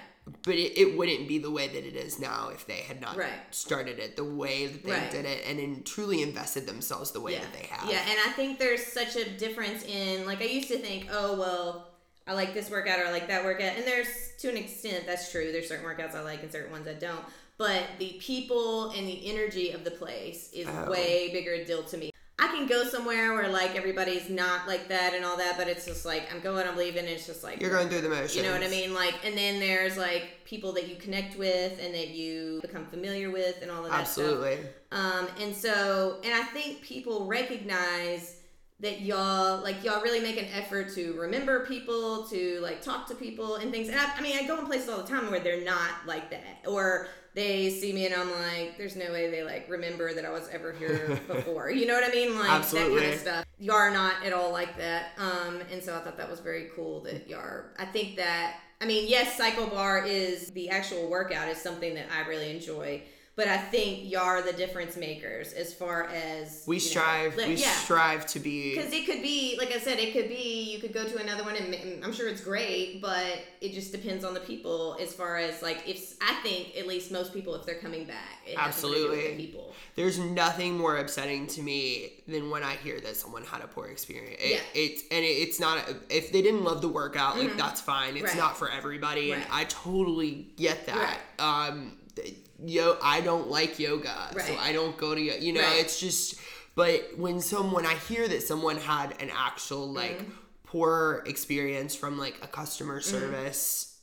But 0.43 0.55
it, 0.55 0.77
it 0.79 0.97
wouldn't 0.97 1.27
be 1.27 1.37
the 1.37 1.51
way 1.51 1.67
that 1.67 1.85
it 1.87 1.95
is 1.95 2.19
now 2.19 2.49
if 2.53 2.65
they 2.65 2.77
had 2.81 3.01
not 3.01 3.17
Right. 3.17 3.29
started 3.51 3.99
it 3.99 4.15
the 4.15 4.23
way 4.23 4.67
that 4.67 4.83
they 4.83 4.91
Right. 4.91 5.11
did 5.11 5.25
it 5.25 5.43
and 5.47 5.59
in, 5.59 5.83
truly 5.83 6.21
invested 6.21 6.65
themselves 6.67 7.11
the 7.11 7.21
way 7.21 7.33
yeah. 7.33 7.39
that 7.41 7.53
they 7.53 7.65
have. 7.67 7.89
Yeah, 7.89 8.01
and 8.07 8.19
I 8.27 8.31
think 8.33 8.59
there's 8.59 8.85
such 8.85 9.15
a 9.15 9.29
difference 9.29 9.83
in 9.85 10.25
like 10.25 10.41
I 10.41 10.45
used 10.45 10.67
to 10.69 10.77
think, 10.77 11.07
oh 11.11 11.37
well, 11.37 11.87
I 12.27 12.33
like 12.33 12.53
this 12.53 12.69
workout 12.69 12.99
or 12.99 13.05
I 13.07 13.11
like 13.11 13.27
that 13.27 13.43
workout, 13.43 13.75
and 13.75 13.85
there's 13.85 14.07
to 14.39 14.49
an 14.49 14.57
extent 14.57 15.05
that's 15.07 15.31
true. 15.31 15.51
There's 15.51 15.67
certain 15.67 15.85
workouts 15.85 16.13
I 16.15 16.21
like 16.21 16.43
and 16.43 16.51
certain 16.51 16.71
ones 16.71 16.87
I 16.87 16.93
don't. 16.93 17.25
But 17.57 17.83
the 17.97 18.17
people 18.21 18.91
and 18.91 19.05
the 19.05 19.29
energy 19.29 19.71
of 19.71 19.83
the 19.83 19.91
place 19.91 20.49
is 20.53 20.67
Oh. 20.69 20.89
way 20.91 21.29
bigger 21.33 21.53
a 21.53 21.65
deal 21.65 21.83
to 21.83 21.97
me. 21.97 22.11
I 22.39 22.47
can 22.47 22.67
go 22.67 22.85
somewhere 22.85 23.33
where 23.33 23.49
like 23.49 23.75
everybody's 23.75 24.29
not 24.29 24.67
like 24.67 24.87
that 24.87 25.13
and 25.13 25.25
all 25.25 25.37
that, 25.37 25.57
but 25.57 25.67
it's 25.67 25.85
just 25.85 26.05
like 26.05 26.33
I'm 26.33 26.39
going, 26.39 26.67
I'm 26.67 26.77
leaving. 26.77 26.99
And 26.99 27.09
it's 27.09 27.27
just 27.27 27.43
like 27.43 27.61
You're 27.61 27.71
going 27.71 27.89
through 27.89 28.01
the 28.01 28.09
motions. 28.09 28.35
You 28.35 28.43
know 28.43 28.51
what 28.51 28.63
I 28.63 28.69
mean? 28.69 28.93
Like, 28.93 29.15
and 29.25 29.37
then 29.37 29.59
there's 29.59 29.97
like 29.97 30.43
people 30.45 30.71
that 30.73 30.87
you 30.87 30.95
connect 30.95 31.37
with 31.37 31.79
and 31.81 31.93
that 31.93 32.09
you 32.09 32.59
become 32.61 32.85
familiar 32.85 33.29
with 33.29 33.61
and 33.61 33.69
all 33.69 33.83
of 33.85 33.91
that 33.91 34.01
Absolutely. 34.01 34.57
stuff. 34.57 34.65
Um, 34.91 35.27
and 35.39 35.55
so, 35.55 36.17
and 36.23 36.33
I 36.33 36.43
think 36.43 36.81
people 36.81 37.25
recognize 37.25 38.37
that 38.81 39.01
y'all 39.01 39.61
like 39.61 39.83
y'all 39.83 40.01
really 40.01 40.21
make 40.21 40.37
an 40.37 40.47
effort 40.53 40.93
to 40.95 41.13
remember 41.13 41.65
people, 41.65 42.25
to 42.27 42.59
like 42.61 42.81
talk 42.81 43.07
to 43.07 43.15
people 43.15 43.55
and 43.55 43.71
things. 43.71 43.89
And 43.89 43.99
I, 43.99 44.11
I 44.15 44.21
mean, 44.21 44.37
I 44.37 44.47
go 44.47 44.57
in 44.59 44.65
places 44.65 44.89
all 44.89 44.97
the 44.97 45.07
time 45.07 45.29
where 45.29 45.39
they're 45.39 45.63
not 45.63 46.05
like 46.05 46.29
that, 46.31 46.63
or 46.65 47.07
they 47.35 47.69
see 47.69 47.93
me 47.93 48.05
and 48.05 48.15
I'm 48.15 48.31
like, 48.31 48.77
there's 48.77 48.95
no 48.95 49.11
way 49.11 49.29
they 49.29 49.43
like 49.43 49.69
remember 49.69 50.13
that 50.13 50.25
I 50.25 50.29
was 50.29 50.49
ever 50.49 50.71
here 50.71 51.19
before. 51.27 51.69
You 51.69 51.85
know 51.85 51.93
what 51.93 52.03
I 52.03 52.11
mean? 52.11 52.37
Like 52.37 52.69
that 52.69 52.71
kind 52.71 53.05
of 53.05 53.19
stuff. 53.19 53.45
Y'all 53.59 53.75
are 53.75 53.91
not 53.91 54.25
at 54.25 54.33
all 54.33 54.51
like 54.51 54.77
that. 54.77 55.11
Um, 55.17 55.61
and 55.71 55.83
so 55.83 55.95
I 55.95 55.99
thought 55.99 56.17
that 56.17 56.29
was 56.29 56.39
very 56.39 56.69
cool 56.75 57.01
that 57.01 57.27
y'all 57.27 57.39
are. 57.39 57.73
I 57.77 57.85
think 57.85 58.15
that 58.15 58.57
I 58.81 58.85
mean, 58.85 59.09
yes, 59.09 59.35
Cycle 59.35 59.67
Bar 59.67 60.05
is 60.05 60.51
the 60.51 60.69
actual 60.69 61.09
workout 61.09 61.49
is 61.49 61.57
something 61.57 61.93
that 61.95 62.05
I 62.15 62.27
really 62.27 62.49
enjoy. 62.49 63.03
But 63.39 63.47
I 63.47 63.57
think 63.57 64.11
y'all 64.11 64.23
are 64.25 64.41
the 64.41 64.51
difference 64.51 64.97
makers 64.97 65.53
as 65.53 65.73
far 65.73 66.07
as 66.09 66.65
We 66.67 66.75
you 66.75 66.81
know, 66.81 66.87
strive. 66.89 67.37
like, 67.37 67.47
we 67.47 67.53
yeah. 67.55 67.71
strive 67.71 68.25
to 68.27 68.39
be. 68.41 68.75
Because 68.75 68.91
it 68.91 69.05
could 69.05 69.21
be, 69.21 69.55
like 69.57 69.71
I 69.71 69.79
said, 69.79 69.97
it 69.97 70.11
could 70.11 70.27
be 70.27 70.69
you 70.73 70.79
could 70.79 70.91
go 70.93 71.05
to 71.05 71.17
another 71.19 71.45
one, 71.45 71.55
and 71.55 71.73
and 71.73 72.03
I'm 72.03 72.11
sure 72.11 72.27
it's 72.27 72.41
great, 72.41 73.01
but 73.01 73.39
it 73.61 73.71
just 73.71 73.93
depends 73.93 74.25
on 74.25 74.33
the 74.33 74.41
people. 74.41 74.97
As 74.99 75.13
far 75.13 75.37
as 75.37 75.61
like, 75.61 75.87
if 75.87 76.15
I 76.21 76.33
think 76.43 76.75
at 76.77 76.85
least 76.85 77.13
most 77.13 77.33
people, 77.33 77.55
if 77.55 77.65
they're 77.65 77.79
coming 77.79 78.03
back, 78.05 78.39
it 78.45 78.57
has 78.57 78.81
to 78.81 78.87
with 78.89 78.95
Absolutely. 78.97 79.27
the 79.37 79.43
people. 79.45 79.73
There's 79.95 80.19
nothing 80.19 80.77
more 80.77 80.97
upsetting 80.97 81.47
to 81.47 81.61
me 81.61 82.21
than 82.27 82.49
when 82.49 82.63
I 82.63 82.73
hear 82.75 82.99
that 82.99 83.15
someone 83.15 83.43
had 83.45 83.61
a 83.61 83.67
poor 83.67 83.87
experience. 83.87 84.35
It, 84.41 84.51
Yeah. 84.51 84.59
It's 84.81 85.01
and 85.11 85.23
it, 85.23 85.27
it's 85.29 85.61
not 85.61 85.77
if 86.09 86.33
they 86.33 86.41
didn't 86.41 86.65
love 86.65 86.81
the 86.81 86.89
workout, 86.89 87.37
like 87.39 87.55
that's 87.55 87.79
fine. 87.79 88.17
It's 88.17 88.31
Mm-hmm. 88.31 88.37
Right. 88.37 88.47
not 88.47 88.57
for 88.57 88.69
everybody, 88.69 89.31
and 89.31 89.43
I 89.49 89.63
totally 89.63 90.49
get 90.57 90.85
that. 90.87 91.19
Um, 91.39 91.93
th- 92.17 92.35
yo, 92.65 92.97
I 93.01 93.21
don't 93.21 93.49
like 93.49 93.79
yoga, 93.79 94.31
so 94.45 94.55
I 94.59 94.73
don't 94.73 94.97
go 94.97 95.15
to 95.15 95.21
yoga. 95.21 95.43
You 95.43 95.53
know, 95.53 95.61
Right. 95.61 95.79
it's 95.79 95.99
just. 95.99 96.35
But 96.75 97.17
when 97.17 97.41
someone 97.41 97.85
I 97.85 97.95
hear 97.95 98.27
that 98.27 98.41
someone 98.43 98.77
had 98.77 99.21
an 99.21 99.29
actual 99.35 99.91
like 99.91 100.19
Mm-hmm. 100.19 100.31
poor 100.63 101.23
experience 101.25 101.95
from 101.95 102.17
like 102.17 102.35
a 102.41 102.47
customer 102.47 103.01
service 103.01 103.97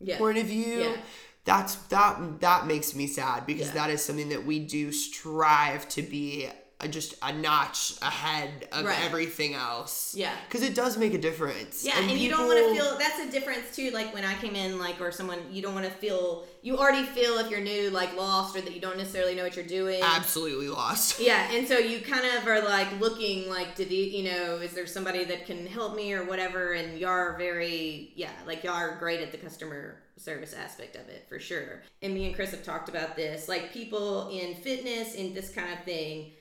Yeah. 0.00 0.18
point 0.18 0.38
of 0.38 0.46
view 0.46 0.80
Yeah. 0.80 0.96
that's 1.44 1.74
that 1.88 2.40
that 2.40 2.66
makes 2.66 2.94
me 2.94 3.06
sad 3.06 3.46
because 3.46 3.68
Yeah. 3.68 3.74
that 3.74 3.90
is 3.90 4.04
something 4.04 4.28
that 4.28 4.44
we 4.44 4.58
do 4.60 4.92
strive 4.92 5.88
to 5.90 6.02
be 6.02 6.48
just 6.88 7.14
a 7.22 7.32
notch 7.32 7.94
ahead 8.02 8.68
of 8.72 8.84
Right. 8.84 9.04
everything 9.04 9.54
else 9.54 10.14
Yeah. 10.16 10.34
because 10.48 10.62
it 10.62 10.74
does 10.74 10.96
make 10.96 11.14
a 11.14 11.18
difference 11.18 11.84
Yeah, 11.84 11.98
and, 12.00 12.10
you 12.10 12.30
don't 12.30 12.46
want 12.46 12.58
to 12.58 12.74
feel 12.74 12.98
that's 12.98 13.18
a 13.20 13.30
difference 13.30 13.74
too. 13.74 13.90
Like 13.90 14.12
when 14.14 14.24
I 14.24 14.34
came 14.34 14.54
in, 14.56 14.78
like 14.78 15.00
or 15.00 15.10
someone 15.12 15.38
you 15.50 15.62
don't 15.62 15.74
want 15.74 15.86
to 15.86 15.92
feel 15.92 16.44
you 16.62 16.78
already 16.78 17.04
feel 17.04 17.36
if 17.38 17.50
you're 17.50 17.60
new, 17.60 17.90
like 17.90 18.16
lost 18.16 18.56
or 18.56 18.62
that 18.62 18.72
you 18.74 18.80
don't 18.80 18.96
necessarily 18.96 19.34
know 19.34 19.42
what 19.44 19.54
you're 19.56 19.66
doing. 19.66 20.02
absolutely 20.02 20.68
lost 20.68 21.20
Yeah, 21.24 21.50
and 21.52 21.68
so 21.68 21.78
you 21.78 22.00
kind 22.00 22.24
of 22.38 22.46
are 22.46 22.62
like 22.62 22.88
looking 23.00 23.48
like, 23.50 23.74
did 23.74 23.88
he, 23.88 24.16
you 24.22 24.30
know, 24.30 24.56
is 24.56 24.72
there 24.72 24.86
somebody 24.86 25.24
that 25.24 25.46
can 25.46 25.66
help 25.66 25.94
me 25.94 26.12
or 26.14 26.24
whatever? 26.24 26.72
And 26.72 26.98
y'all 26.98 27.10
are 27.10 27.36
very, 27.36 28.12
yeah, 28.14 28.30
like 28.46 28.64
y'all 28.64 28.74
are 28.74 28.96
great 28.96 29.20
at 29.20 29.30
the 29.32 29.38
customer 29.38 29.96
service 30.16 30.54
aspect 30.54 30.94
of 30.96 31.08
it 31.08 31.26
for 31.28 31.38
sure. 31.40 31.82
And 32.00 32.14
me 32.14 32.26
and 32.26 32.34
Chris 32.34 32.52
have 32.52 32.62
talked 32.62 32.88
about 32.88 33.16
this, 33.16 33.48
like 33.48 33.72
people 33.72 34.28
in 34.30 34.54
fitness, 34.54 35.14
in 35.14 35.34
this 35.34 35.50
kind 35.50 35.72
of 35.72 35.84
thing. 35.84 36.32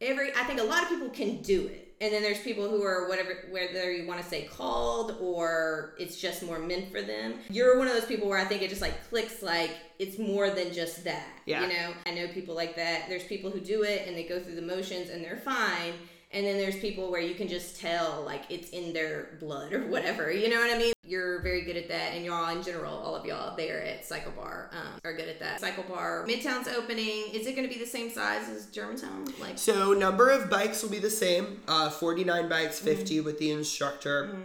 Every, 0.00 0.34
I 0.34 0.44
think 0.44 0.60
a 0.60 0.64
lot 0.64 0.82
of 0.82 0.88
people 0.88 1.08
can 1.08 1.42
do 1.42 1.66
it, 1.66 1.84
and 2.00 2.12
then 2.12 2.22
there's 2.22 2.40
people 2.40 2.68
who 2.68 2.82
are 2.82 3.08
whatever, 3.08 3.46
whether 3.50 3.92
you 3.92 4.06
want 4.06 4.20
to 4.20 4.28
say 4.28 4.42
called 4.42 5.16
or 5.20 5.94
it's 5.98 6.20
just 6.20 6.42
more 6.42 6.58
meant 6.58 6.90
for 6.90 7.00
them. 7.00 7.34
You're 7.48 7.78
one 7.78 7.86
of 7.86 7.94
those 7.94 8.04
people 8.04 8.28
where 8.28 8.38
I 8.38 8.44
think 8.44 8.62
it 8.62 8.68
just 8.68 8.82
like 8.82 9.08
clicks, 9.08 9.42
like 9.42 9.70
it's 9.98 10.18
more 10.18 10.50
than 10.50 10.72
just 10.72 11.04
that. 11.04 11.38
Yeah. 11.46 11.62
You 11.62 11.68
know, 11.68 11.94
I 12.06 12.10
know 12.10 12.28
people 12.28 12.54
like 12.54 12.76
that. 12.76 13.08
There's 13.08 13.24
people 13.24 13.50
who 13.50 13.60
do 13.60 13.84
it 13.84 14.06
and 14.06 14.16
they 14.16 14.24
go 14.24 14.40
through 14.40 14.56
the 14.56 14.62
motions 14.62 15.10
and 15.10 15.24
they're 15.24 15.40
fine. 15.44 15.94
And 16.32 16.44
then 16.44 16.58
there's 16.58 16.76
people 16.76 17.12
where 17.12 17.20
you 17.20 17.36
can 17.36 17.46
just 17.46 17.80
tell 17.80 18.22
like 18.26 18.42
it's 18.48 18.70
in 18.70 18.92
their 18.92 19.36
blood 19.38 19.72
or 19.72 19.86
whatever. 19.86 20.32
You 20.32 20.50
know 20.50 20.58
what 20.58 20.74
I 20.74 20.78
mean? 20.78 20.93
You're 21.06 21.40
very 21.42 21.62
good 21.62 21.76
at 21.76 21.88
that, 21.88 22.14
and 22.14 22.24
y'all 22.24 22.48
in 22.56 22.62
general, 22.62 22.94
all 22.94 23.14
of 23.14 23.26
y'all 23.26 23.56
there 23.56 23.82
at 23.84 24.04
Cycle 24.06 24.32
Bar 24.32 24.70
um, 24.72 25.00
are 25.04 25.14
good 25.14 25.28
at 25.28 25.38
that. 25.40 25.60
Cycle 25.60 25.84
Bar, 25.84 26.24
Midtown's 26.26 26.68
opening. 26.68 27.24
Is 27.32 27.46
it 27.46 27.54
going 27.56 27.68
to 27.68 27.72
be 27.72 27.78
the 27.78 27.86
same 27.86 28.10
size 28.10 28.48
as 28.48 28.66
Germantown? 28.66 29.26
Like, 29.40 29.58
so 29.58 29.92
number 29.92 30.30
of 30.30 30.48
bikes 30.48 30.82
will 30.82 30.90
be 30.90 30.98
the 30.98 31.10
same 31.10 31.60
uh, 31.68 31.90
49 31.90 32.48
bikes 32.48 32.76
Mm-hmm. 32.80 32.86
50 32.86 33.20
with 33.20 33.38
the 33.38 33.50
instructor 33.50 34.36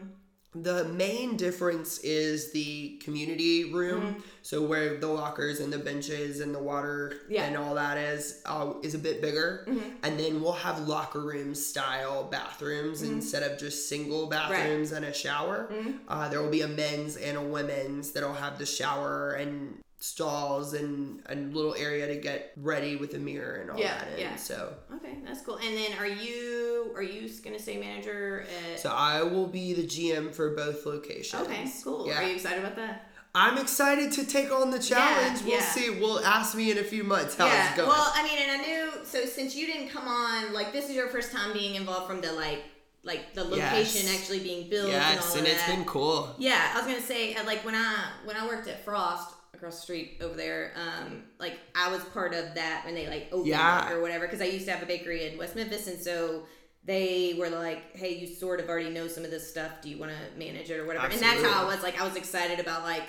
the 0.56 0.86
main 0.86 1.38
difference 1.38 2.00
is 2.00 2.52
the 2.54 2.98
community 3.04 3.72
room 3.72 4.24
so 4.42 4.66
where 4.66 4.98
the 4.98 5.06
lockers 5.08 5.60
and 5.60 5.72
the 5.72 5.78
benches 5.78 6.40
and 6.40 6.56
the 6.56 6.60
water 6.60 7.14
Mm-hmm. 7.24 7.34
Yeah. 7.34 7.42
Mm-hmm. 7.46 7.56
and 7.56 7.64
all 7.64 7.76
that 7.76 7.98
is 7.98 8.42
uh, 8.46 8.74
is 8.82 8.96
a 8.96 9.00
bit 9.00 9.22
bigger 9.22 9.64
and 10.04 10.20
then 10.20 10.42
we'll 10.42 10.54
have 10.54 10.88
locker 10.88 11.22
room 11.22 11.54
style 11.54 12.24
bathrooms 12.24 13.04
Mm-hmm. 13.04 13.14
instead 13.18 13.44
of 13.44 13.60
just 13.60 13.88
single 13.90 14.26
bathrooms 14.28 14.92
and 14.92 15.06
a 15.06 15.14
shower 15.14 15.72
uh, 16.08 16.28
there 16.30 16.42
will 16.42 16.50
be 16.50 16.62
a 16.62 16.68
men's 16.68 17.16
and 17.16 17.38
a 17.38 17.42
women's 17.42 18.12
that'll 18.12 18.34
have 18.34 18.58
the 18.58 18.66
shower 18.66 19.34
and 19.34 19.78
stalls 20.00 20.74
and 20.74 21.22
a 21.28 21.36
little 21.36 21.76
area 21.76 22.08
to 22.08 22.16
get 22.16 22.54
ready 22.56 22.96
with 22.96 23.14
a 23.16 23.20
mirror 23.20 23.56
and 23.56 23.70
all 23.70 23.78
Yeah, 23.78 23.98
that 24.00 24.14
in 24.14 24.20
yeah. 24.20 24.36
so 24.38 24.74
okay, 24.96 25.18
that's 25.26 25.42
cool. 25.42 25.58
And 25.58 25.76
then 25.76 25.92
are 26.00 26.08
you 26.08 26.92
are 26.96 27.04
you 27.04 27.30
going 27.44 27.56
to 27.56 27.62
say 27.62 27.78
manager 27.78 28.46
at? 28.72 28.80
so 28.80 28.90
i 28.92 29.22
will 29.22 29.46
be 29.48 29.74
the 29.74 29.84
gm 29.84 30.34
for 30.34 30.56
both 30.56 30.86
locations 30.86 31.44
okay, 31.44 31.70
cool. 31.84 32.08
yeah. 32.08 32.20
Are 32.20 32.24
you 32.24 32.34
excited 32.36 32.60
about 32.60 32.78
that? 32.78 33.06
I'm 33.36 33.60
excited 33.60 34.12
to 34.14 34.26
take 34.26 34.52
on 34.52 34.72
the 34.72 34.80
challenge. 34.80 35.44
we'll 35.44 35.54
yeah. 35.54 35.62
see. 35.62 35.92
We'll 35.92 36.20
ask 36.26 36.56
me 36.58 36.72
in 36.72 36.80
a 36.80 36.84
few 36.84 37.04
months 37.04 37.36
how 37.38 37.46
yeah. 37.46 37.68
it's 37.68 37.78
going. 37.78 37.88
Well, 37.88 38.12
I 38.16 38.24
mean, 38.24 38.40
and 38.42 38.52
I 38.52 38.66
knew 38.66 38.92
so 39.06 39.24
since 39.26 39.56
you 39.56 39.68
didn't 39.68 39.90
come 39.90 40.08
on, 40.08 40.52
like 40.52 40.74
this 40.74 40.90
is 40.90 40.96
your 40.96 41.10
first 41.10 41.32
time 41.32 41.54
being 41.54 41.76
involved 41.76 42.08
from 42.08 42.22
the 42.22 42.32
like 42.34 42.64
like 43.04 43.36
the 43.36 43.44
location 43.44 44.02
Yes. 44.08 44.20
actually 44.20 44.40
being 44.40 44.68
built 44.68 44.88
and 44.92 44.96
all 44.96 45.14
yes, 45.14 45.36
and 45.36 45.46
it's 45.46 45.66
been 45.68 45.86
cool. 45.86 46.34
Yeah, 46.40 46.72
I 46.74 46.78
was 46.80 46.88
gonna 46.88 47.02
say 47.06 47.36
uh, 47.36 47.46
like 47.46 47.64
when 47.64 47.76
I 47.76 48.08
when 48.26 48.36
I 48.36 48.48
worked 48.48 48.68
at 48.68 48.84
Frost 48.84 49.30
across 49.60 49.76
the 49.76 49.82
street 49.84 50.18
over 50.22 50.36
there, 50.36 50.74
um, 50.76 51.24
like 51.40 51.60
I 51.76 51.92
was 51.92 52.04
part 52.06 52.34
of 52.34 52.56
that 52.56 52.84
when 52.86 52.96
they 52.96 53.08
like 53.08 53.28
opened 53.32 53.48
Yeah. 53.48 53.90
it 53.90 53.94
or 53.94 54.02
whatever 54.02 54.26
because 54.26 54.42
I 54.42 54.46
used 54.46 54.66
to 54.66 54.72
have 54.72 54.82
a 54.82 54.86
bakery 54.86 55.28
in 55.28 55.38
West 55.38 55.56
Memphis, 55.56 55.88
and 55.88 56.00
so 56.02 56.44
they 56.86 57.36
were 57.38 57.50
like, 57.50 57.96
"Hey, 57.96 58.16
you 58.16 58.26
sort 58.28 58.60
of 58.62 58.70
already 58.70 58.90
know 58.90 59.08
some 59.08 59.26
of 59.26 59.32
this 59.32 59.50
stuff. 59.50 59.72
Do 59.82 59.90
you 59.90 59.98
want 59.98 60.12
to 60.14 60.40
manage 60.40 60.72
it 60.72 60.80
or 60.80 60.86
whatever?" 60.86 61.08
And 61.08 61.20
that's 61.22 61.44
how 61.44 61.64
I 61.64 61.66
was 61.74 61.84
like, 61.84 62.00
I 62.02 62.06
was 62.06 62.16
excited 62.16 62.60
about 62.60 62.84
like 62.84 63.04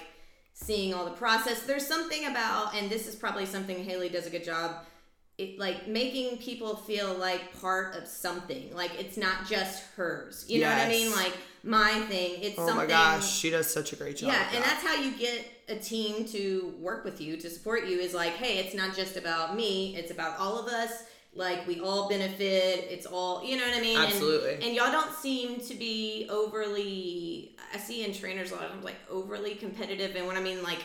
seeing 0.52 0.92
all 0.92 1.04
the 1.04 1.12
process. 1.12 1.62
There's 1.62 1.86
something 1.86 2.26
about, 2.26 2.74
and 2.74 2.90
this 2.90 3.06
is 3.06 3.14
probably 3.14 3.46
something 3.46 3.82
Haley 3.82 4.08
does 4.08 4.26
a 4.26 4.30
good 4.30 4.44
job. 4.44 4.84
It, 5.38 5.58
like 5.58 5.88
making 5.88 6.36
people 6.36 6.76
feel 6.76 7.14
like 7.14 7.58
part 7.62 7.96
of 7.96 8.06
something 8.06 8.74
like 8.74 8.90
it's 9.00 9.16
not 9.16 9.46
just 9.48 9.82
hers 9.96 10.44
you 10.48 10.60
know 10.60 10.68
what 10.68 10.76
i 10.82 10.88
mean 10.88 11.10
like 11.12 11.32
my 11.62 11.92
thing 12.10 12.32
it's 12.42 12.58
Oh 12.58 12.66
something 12.66 12.74
Oh 12.74 12.76
my 12.76 12.86
gosh, 12.86 13.30
she 13.38 13.48
does 13.50 13.66
such 13.72 13.92
a 13.94 13.96
great 13.96 14.16
job. 14.18 14.30
yeah, 14.32 14.44
and 14.54 14.62
that. 14.62 14.80
that's 14.82 14.84
how 14.86 14.94
you 15.02 15.12
get 15.12 15.46
a 15.68 15.76
team 15.76 16.24
to 16.26 16.74
work 16.78 17.04
with 17.04 17.20
you 17.20 17.36
to 17.38 17.48
support 17.50 17.86
you 17.86 17.98
is 18.00 18.12
like, 18.14 18.32
hey, 18.32 18.58
it's 18.58 18.74
not 18.74 18.94
just 18.96 19.16
about 19.18 19.54
me, 19.56 19.94
it's 19.96 20.10
about 20.10 20.38
all 20.38 20.58
of 20.58 20.66
us. 20.68 21.04
Like 21.34 21.66
we 21.66 21.80
all 21.80 22.08
benefit. 22.08 22.86
It's 22.90 23.06
all 23.06 23.44
you 23.44 23.56
know 23.56 23.64
what 23.66 23.76
I 23.76 23.80
mean. 23.80 23.98
Absolutely. 23.98 24.54
And, 24.54 24.62
and 24.64 24.74
y'all 24.74 24.90
don't 24.90 25.12
seem 25.14 25.60
to 25.60 25.74
be 25.74 26.26
overly. 26.30 27.56
I 27.74 27.78
see 27.78 28.04
in 28.04 28.12
trainers 28.12 28.52
a 28.52 28.56
lot 28.56 28.64
of 28.64 28.70
them 28.72 28.82
like 28.82 28.96
overly 29.10 29.54
competitive, 29.54 30.16
and 30.16 30.26
when 30.26 30.36
I 30.36 30.40
mean 30.40 30.62
like. 30.62 30.80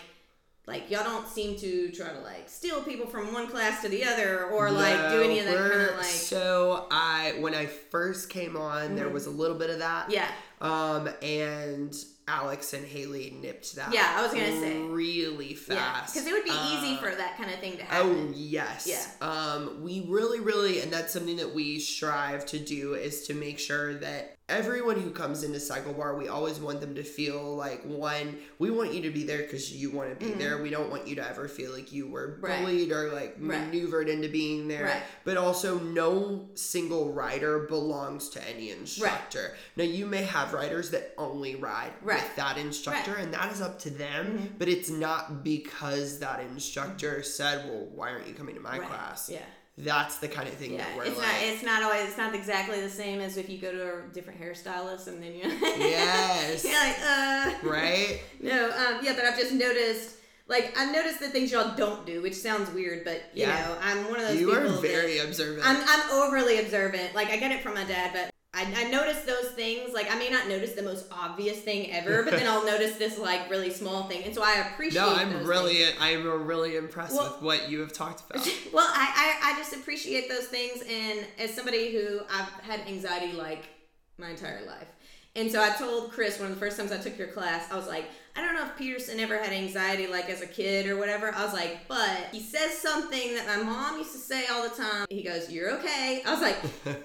Like 0.67 0.89
y'all 0.89 1.03
don't 1.03 1.27
seem 1.27 1.55
to 1.59 1.91
try 1.91 2.09
to 2.11 2.19
like 2.21 2.49
steal 2.49 2.81
people 2.81 3.05
from 3.05 3.31
one 3.33 3.47
class 3.47 3.81
to 3.83 3.89
the 3.89 4.03
other, 4.03 4.45
or 4.45 4.71
like 4.71 5.11
do 5.11 5.21
any 5.21 5.39
of 5.39 5.45
that 5.45 5.57
kind 5.57 5.81
of 5.89 5.95
like. 5.97 6.05
So 6.05 6.87
I, 6.89 7.35
when 7.39 7.53
I 7.53 7.67
first 7.67 8.29
came 8.29 8.57
on, 8.57 8.95
there 8.95 9.09
was 9.09 9.27
a 9.27 9.31
little 9.31 9.57
bit 9.57 9.69
of 9.69 9.79
that. 9.79 10.09
yeah, 10.09 10.27
Um, 10.61 11.07
and 11.21 11.95
Alex 12.27 12.73
and 12.73 12.83
Haley 12.83 13.37
nipped 13.39 13.75
that. 13.75 13.93
Yeah, 13.93 14.11
I 14.17 14.23
was 14.23 14.31
gonna 14.33 14.59
say. 14.59 14.79
really 14.79 15.53
fast. 15.53 16.15
because 16.15 16.27
it 16.27 16.33
would 16.33 16.43
be 16.43 16.49
easy 16.49 16.95
Uh, 16.95 16.97
for 16.97 17.11
that 17.15 17.37
kind 17.37 17.51
of 17.51 17.59
thing 17.59 17.77
to 17.77 17.83
happen. 17.83 18.29
Oh 18.29 18.33
yes. 18.35 18.87
Yeah. 18.87 19.05
Um, 19.27 19.83
we 19.83 20.03
really, 20.07 20.39
really, 20.39 20.81
and 20.81 20.91
that's 20.91 21.13
something 21.13 21.35
that 21.37 21.53
we 21.53 21.77
strive 21.79 22.43
to 22.47 22.57
do 22.57 22.95
is 22.95 23.27
to 23.27 23.35
make 23.35 23.59
sure 23.59 23.93
that 23.95 24.34
everyone 24.47 24.99
who 24.99 25.09
comes 25.09 25.43
into 25.43 25.59
Cycle 25.59 25.91
Bar, 25.93 26.15
we 26.15 26.27
always 26.27 26.59
want 26.59 26.79
them 26.79 26.93
to 26.95 27.03
feel 27.03 27.55
like 27.55 27.83
one, 27.83 28.37
we 28.59 28.69
want 28.69 28.93
you 28.93 29.01
to 29.01 29.09
be 29.09 29.23
there 29.23 29.39
because 29.39 29.73
you 29.73 29.89
want 29.89 30.17
to 30.17 30.23
be 30.25 30.31
there. 30.33 30.61
We 30.61 30.69
don't 30.69 30.91
want 30.91 31.07
you 31.07 31.15
to 31.15 31.27
ever 31.27 31.47
feel 31.47 31.71
like 31.73 31.91
you 31.91 32.07
were 32.07 32.25
Mm-hmm. 32.35 32.45
Right. 32.45 32.59
bullied 32.61 32.91
or 32.91 33.11
like 33.11 33.35
Right. 33.39 33.61
maneuvered 33.61 34.07
into 34.07 34.29
being 34.29 34.67
there. 34.67 34.85
Right. 34.85 35.01
But 35.23 35.37
also, 35.37 35.79
no 35.79 36.47
single 36.53 37.11
rider 37.11 37.59
belongs 37.59 38.29
to 38.29 38.47
any 38.49 38.69
instructor. 38.71 39.55
Now, 39.75 39.83
you 39.85 40.05
may 40.05 40.23
have 40.23 40.53
riders 40.53 40.91
that 40.91 41.13
only 41.17 41.55
ride 41.55 41.91
with 42.03 42.35
that 42.35 42.57
instructor, 42.57 43.15
and 43.15 43.33
that 43.33 43.51
is 43.51 43.61
up 43.61 43.79
to 43.79 43.89
them. 43.89 44.25
Mm-hmm. 44.25 44.45
But 44.59 44.67
it's 44.69 44.89
not 44.89 45.43
because 45.43 46.19
that 46.19 46.39
instructor 46.39 47.23
said, 47.23 47.67
"Well, 47.69 47.87
why 47.93 48.11
aren't 48.11 48.27
you 48.27 48.33
coming 48.33 48.55
to 48.55 48.61
my 48.61 48.77
class?" 48.79 49.29
Yeah. 49.29 49.39
That's 49.77 50.17
the 50.19 50.27
kind 50.27 50.47
of 50.47 50.53
thing 50.55 50.73
Yeah, 50.73 50.79
that 50.85 50.95
we're 50.97 51.03
it's 51.05 51.17
like. 51.17 51.27
not. 51.27 51.35
It's 51.43 51.63
not 51.63 51.83
always. 51.83 52.07
It's 52.07 52.17
not 52.17 52.33
exactly 52.33 52.79
the 52.81 52.89
same 52.89 53.19
as 53.19 53.35
if 53.37 53.49
you 53.49 53.57
go 53.57 53.71
to 53.71 53.99
a 54.05 54.13
different 54.13 54.39
hairstylist 54.41 55.07
and 55.07 55.21
then 55.21 55.33
you. 55.35 55.43
Yes. 55.77 56.63
you're 56.63 56.73
like, 56.73 56.97
uh. 57.05 57.69
right? 57.69 58.21
No. 58.41 58.69
Um. 58.69 58.99
Yeah, 59.03 59.13
but 59.15 59.25
I've 59.25 59.37
just 59.37 59.51
noticed. 59.53 60.15
Like 60.47 60.75
I've 60.77 60.93
noticed 60.93 61.19
the 61.19 61.29
things 61.29 61.51
y'all 61.51 61.75
don't 61.75 62.05
do, 62.05 62.21
which 62.21 62.35
sounds 62.35 62.69
weird, 62.71 63.03
but 63.03 63.15
you 63.33 63.41
Yeah. 63.47 63.65
know, 63.65 63.77
I'm 63.81 64.05
one 64.11 64.19
of 64.19 64.27
those 64.27 64.39
You 64.39 64.51
people. 64.51 64.77
are 64.77 64.81
very 64.81 65.17
observant. 65.17 65.67
I'm 65.67 65.77
I'm 65.87 66.11
overly 66.11 66.59
observant. 66.59 67.15
Like 67.15 67.29
I 67.29 67.37
get 67.37 67.51
it 67.51 67.61
from 67.63 67.73
my 67.73 67.83
dad, 67.83 68.11
but 68.13 68.29
I, 68.55 68.85
I 68.85 68.89
notice 68.89 69.21
those 69.23 69.51
things. 69.51 69.93
Like 69.93 70.09
I 70.09 70.17
may 70.17 70.29
not 70.29 70.47
notice 70.47 70.73
the 70.73 70.81
most 70.81 71.07
obvious 71.11 71.59
thing 71.59 71.91
ever, 71.91 72.23
but 72.23 72.31
then 72.33 72.47
I'll 72.47 72.65
notice 72.73 72.95
this 72.95 73.19
like 73.19 73.49
really 73.49 73.69
small 73.69 74.03
thing, 74.07 74.23
and 74.23 74.33
so 74.33 74.41
I 74.41 74.69
appreciate. 74.71 75.01
no, 75.01 75.13
I'm 75.13 75.45
really, 75.45 75.75
things. 75.83 75.97
I'm 75.99 76.25
really 76.47 76.77
impressed 76.77 77.13
Well- 77.15 77.33
with 77.33 77.41
what 77.41 77.69
you 77.69 77.81
have 77.81 77.91
talked 77.93 78.23
about. 78.29 78.47
Well, 78.73 78.87
I, 78.89 79.37
I 79.43 79.51
I 79.53 79.57
just 79.57 79.73
appreciate 79.73 80.27
those 80.29 80.45
things, 80.47 80.83
and 80.89 81.25
as 81.39 81.53
somebody 81.53 81.93
who 81.93 82.19
I've 82.29 82.49
had 82.61 82.81
anxiety 82.87 83.31
like 83.33 83.69
my 84.17 84.29
entire 84.31 84.65
life, 84.65 84.87
and 85.35 85.49
so 85.51 85.61
I 85.61 85.69
told 85.71 86.11
Chris 86.11 86.39
one 86.39 86.49
of 86.49 86.55
the 86.55 86.59
first 86.59 86.77
times 86.77 86.91
I 86.91 86.97
took 86.97 87.17
your 87.17 87.27
class, 87.27 87.71
I 87.71 87.75
was 87.75 87.87
like, 87.87 88.05
I 88.35 88.41
don't 88.41 88.53
know 88.53 88.65
if 88.65 88.75
Peterson 88.77 89.19
ever 89.21 89.37
had 89.37 89.53
anxiety 89.53 90.07
like 90.07 90.29
as 90.29 90.41
a 90.41 90.47
kid 90.47 90.87
or 90.87 90.97
whatever. 90.97 91.33
I 91.33 91.45
was 91.45 91.53
like, 91.53 91.87
but 91.87 92.27
he 92.33 92.41
says 92.41 92.77
something 92.77 93.35
that 93.35 93.47
my 93.47 93.63
mom 93.63 93.97
used 93.97 94.11
to 94.11 94.17
say 94.17 94.45
all 94.47 94.67
the 94.67 94.75
time. 94.75 95.05
He 95.09 95.23
goes, 95.23 95.49
"You're 95.49 95.71
okay." 95.75 96.21
I 96.25 96.33
was 96.33 96.41
like, 96.41 96.57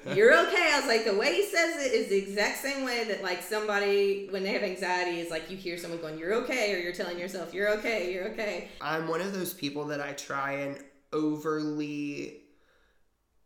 "You're 0.16 0.37
okay." 0.47 0.70
I 0.72 0.81
was 0.81 0.89
like, 0.89 1.05
the 1.05 1.16
way 1.16 1.35
he 1.37 1.45
says 1.45 1.76
it 1.87 1.93
is 1.93 2.09
the 2.09 2.16
exact 2.16 2.59
same 2.59 2.85
way 2.85 3.05
that 3.05 3.22
like 3.22 3.43
somebody 3.43 4.26
when 4.31 4.43
they 4.43 4.53
have 4.53 4.62
anxiety 4.62 5.20
is 5.20 5.31
like 5.31 5.49
you 5.51 5.57
hear 5.57 5.78
someone 5.78 6.01
going, 6.01 6.18
"You're 6.18 6.35
okay," 6.43 6.74
or 6.74 6.78
you're 6.78 6.93
telling 6.93 7.18
yourself, 7.18 7.55
"You're 7.55 7.70
okay, 7.78 8.12
you're 8.12 8.28
okay." 8.31 8.68
I'm 8.81 9.07
one 9.07 9.20
of 9.20 9.33
those 9.33 9.55
people 9.55 9.85
that 9.87 10.01
I 10.01 10.12
try 10.12 10.53
and 10.53 10.78
overly. 11.12 12.41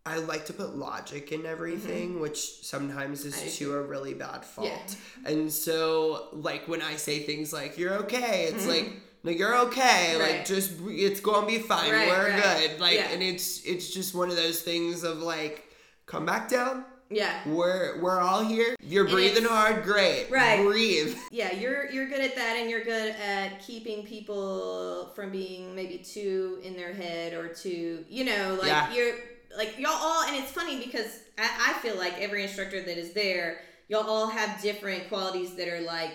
I 0.06 0.18
like 0.18 0.44
to 0.46 0.52
put 0.52 0.76
logic 0.76 1.32
in 1.32 1.46
everything, 1.46 2.20
which 2.20 2.62
sometimes 2.62 3.24
Mm-hmm. 3.24 3.34
I 3.34 3.40
do 3.40 3.46
is 3.46 3.58
to 3.58 3.74
a 3.74 3.82
really 3.82 4.12
bad 4.12 4.44
fault. 4.44 4.68
Yeah. 4.68 5.30
And 5.30 5.50
so, 5.50 6.28
like 6.32 6.68
when 6.68 6.82
I 6.82 6.96
say 6.96 7.20
things 7.20 7.52
like 7.54 7.78
"you're 7.78 7.94
okay," 8.04 8.50
it's 8.52 8.66
like, 8.66 8.92
"No, 9.22 9.30
you're 9.30 9.56
okay. 9.68 9.80
Mm-hmm. 10.12 10.20
Right. 10.20 10.30
Like 10.38 10.44
just 10.46 10.72
it's 10.86 11.20
gonna 11.20 11.46
be 11.46 11.58
fine. 11.58 11.90
Right, 11.90 12.08
We're 12.08 12.30
right. 12.32 12.42
good." 12.70 12.80
Like, 12.80 12.96
Yeah. 12.96 13.08
and 13.12 13.22
it's 13.22 13.64
it's 13.64 13.94
just 13.94 14.14
one 14.14 14.28
of 14.28 14.36
those 14.36 14.60
things 14.60 15.04
of 15.04 15.18
like, 15.18 15.64
come 16.04 16.26
back 16.26 16.50
down. 16.50 16.84
Yeah. 17.08 17.40
We're 17.48 17.98
we're 18.02 18.20
all 18.20 18.44
here. 18.44 18.76
You're 18.82 19.08
breathing 19.08 19.44
hard. 19.44 19.84
Great. 19.84 20.26
Right. 20.30 20.62
Breathe. 20.62 21.16
yeah 21.30 21.52
you're 21.54 21.88
you're 21.90 22.08
good 22.08 22.20
at 22.20 22.34
that 22.36 22.56
and 22.58 22.68
you're 22.68 22.84
good 22.84 23.14
at 23.16 23.58
keeping 23.66 24.04
people 24.04 25.10
from 25.14 25.30
being 25.30 25.74
maybe 25.74 25.96
too 25.98 26.58
in 26.62 26.76
their 26.76 26.92
head 26.92 27.32
or 27.32 27.48
too 27.48 28.04
you 28.10 28.24
know 28.24 28.56
like 28.60 28.68
Yeah. 28.68 28.92
you're 28.94 29.14
like 29.56 29.78
y'all 29.78 29.92
all 29.92 30.24
and 30.24 30.36
it's 30.36 30.50
funny 30.50 30.78
because 30.84 31.20
I, 31.38 31.70
I 31.70 31.72
feel 31.80 31.96
like 31.96 32.14
every 32.20 32.42
instructor 32.42 32.82
that 32.82 32.98
is 32.98 33.12
there 33.12 33.60
y'all 33.88 34.08
all 34.08 34.28
have 34.28 34.60
different 34.62 35.08
qualities 35.08 35.54
that 35.56 35.68
are 35.68 35.80
like 35.80 36.12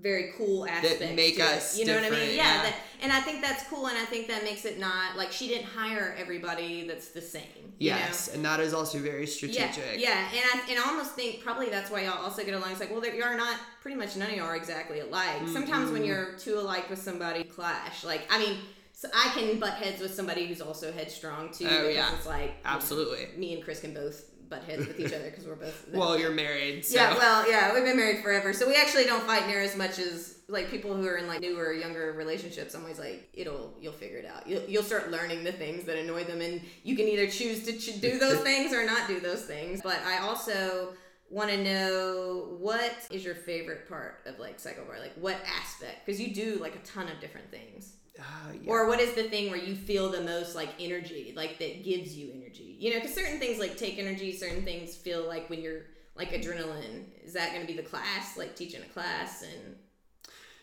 very 0.00 0.32
cool 0.38 0.64
aspects 0.66 1.00
that 1.00 1.14
make 1.16 1.36
to 1.36 1.42
it. 1.42 1.48
us 1.48 1.76
you 1.78 1.84
know 1.84 1.94
what 1.94 2.04
i 2.04 2.10
mean 2.10 2.28
yeah, 2.30 2.36
yeah. 2.36 2.62
That, 2.62 2.74
and 3.02 3.12
i 3.12 3.20
think 3.20 3.42
that's 3.42 3.64
cool 3.64 3.88
and 3.88 3.98
i 3.98 4.04
think 4.04 4.28
that 4.28 4.44
makes 4.44 4.64
it 4.64 4.78
not 4.78 5.16
like 5.16 5.32
she 5.32 5.48
didn't 5.48 5.66
hire 5.66 6.14
everybody 6.18 6.86
that's 6.86 7.08
the 7.08 7.20
same 7.20 7.68
you 7.78 7.90
know? 7.90 7.96
Yes, 7.96 8.28
and 8.28 8.44
that 8.44 8.60
is 8.60 8.74
also 8.74 8.98
very 8.98 9.26
strategic. 9.26 9.76
Yeah, 9.76 9.96
yeah, 9.96 10.28
and 10.32 10.60
I, 10.60 10.70
and 10.70 10.78
I 10.80 10.88
almost 10.88 11.12
think 11.12 11.42
probably 11.42 11.68
that's 11.70 11.90
why 11.90 12.02
y'all 12.02 12.24
also 12.24 12.44
get 12.44 12.54
along. 12.54 12.72
It's 12.72 12.80
like, 12.80 12.90
well, 12.90 13.04
you 13.06 13.22
are 13.22 13.36
not 13.36 13.56
pretty 13.80 13.96
much 13.96 14.16
none 14.16 14.30
of 14.30 14.36
you 14.36 14.42
are 14.42 14.56
exactly 14.56 15.00
alike. 15.00 15.46
Sometimes 15.46 15.92
when 15.92 16.04
you're 16.04 16.32
too 16.38 16.58
alike 16.58 16.90
with 16.90 17.00
somebody, 17.00 17.44
clash. 17.44 18.04
Like, 18.04 18.22
I 18.30 18.38
mean, 18.40 18.58
so 18.98 19.08
I 19.14 19.28
can 19.28 19.60
butt 19.60 19.74
heads 19.74 20.02
with 20.02 20.12
somebody 20.12 20.46
who's 20.46 20.60
also 20.60 20.90
headstrong 20.90 21.52
too. 21.52 21.68
Oh, 21.70 21.82
because 21.82 21.94
yeah. 21.94 22.14
it's 22.16 22.26
like 22.26 22.40
you 22.40 22.48
know, 22.48 22.52
Absolutely. 22.64 23.28
me 23.36 23.54
and 23.54 23.62
Chris 23.62 23.80
can 23.80 23.94
both 23.94 24.24
butt 24.48 24.64
heads 24.64 24.88
with 24.88 24.98
each 24.98 25.12
other 25.12 25.30
because 25.30 25.46
we're 25.46 25.54
both. 25.54 25.86
Well, 25.94 26.18
you're 26.18 26.32
married. 26.32 26.84
So. 26.84 26.96
yeah, 26.96 27.14
well, 27.14 27.48
yeah, 27.48 27.72
we've 27.72 27.84
been 27.84 27.96
married 27.96 28.24
forever, 28.24 28.52
so 28.52 28.66
we 28.66 28.74
actually 28.74 29.04
don't 29.04 29.22
fight 29.22 29.46
near 29.46 29.60
as 29.60 29.76
much 29.76 30.00
as 30.00 30.38
like 30.48 30.68
people 30.68 30.96
who 30.96 31.06
are 31.06 31.16
in 31.16 31.28
like 31.28 31.40
newer, 31.40 31.72
younger 31.72 32.12
relationships. 32.14 32.74
I'm 32.74 32.80
always 32.80 32.98
like, 32.98 33.28
it'll, 33.34 33.72
you'll 33.80 33.92
figure 33.92 34.18
it 34.18 34.26
out. 34.26 34.48
You'll, 34.48 34.62
you'll 34.62 34.82
start 34.82 35.12
learning 35.12 35.44
the 35.44 35.52
things 35.52 35.84
that 35.84 35.96
annoy 35.96 36.24
them, 36.24 36.40
and 36.40 36.60
you 36.82 36.96
can 36.96 37.06
either 37.06 37.28
choose 37.28 37.64
to 37.66 37.74
ch- 37.74 38.00
do 38.00 38.18
those 38.18 38.38
things 38.42 38.72
or 38.72 38.84
not 38.84 39.06
do 39.06 39.20
those 39.20 39.44
things. 39.44 39.80
But 39.80 40.00
I 40.04 40.18
also 40.26 40.94
want 41.30 41.50
to 41.50 41.62
know 41.62 42.56
what 42.58 43.06
is 43.12 43.24
your 43.24 43.36
favorite 43.36 43.88
part 43.88 44.22
of 44.26 44.40
like 44.40 44.58
CycleBar, 44.58 44.98
like 44.98 45.14
what 45.14 45.36
aspect, 45.60 46.04
because 46.04 46.20
you 46.20 46.34
do 46.34 46.58
like 46.60 46.74
a 46.74 46.80
ton 46.80 47.06
of 47.06 47.20
different 47.20 47.48
things. 47.52 47.92
Ah, 48.20 48.50
yeah. 48.60 48.70
Or 48.70 48.88
what 48.88 49.00
is 49.00 49.14
the 49.14 49.24
thing 49.24 49.50
where 49.50 49.58
you 49.58 49.74
feel 49.74 50.10
the 50.10 50.22
most 50.22 50.54
like 50.54 50.70
energy, 50.80 51.32
like 51.36 51.58
that 51.58 51.84
gives 51.84 52.16
you 52.16 52.32
energy? 52.34 52.76
You 52.78 52.90
know, 52.94 53.00
because 53.00 53.14
certain 53.14 53.38
things 53.38 53.58
like 53.58 53.76
take 53.76 53.98
energy, 53.98 54.36
certain 54.36 54.64
things 54.64 54.94
feel 54.96 55.26
like 55.26 55.48
when 55.48 55.62
you're 55.62 55.82
like 56.16 56.30
adrenaline. 56.32 57.04
Is 57.24 57.32
that 57.34 57.50
going 57.52 57.60
to 57.60 57.66
be 57.66 57.76
the 57.76 57.88
class, 57.88 58.36
like 58.36 58.56
teaching 58.56 58.82
a 58.82 58.92
class? 58.92 59.42
And 59.42 59.76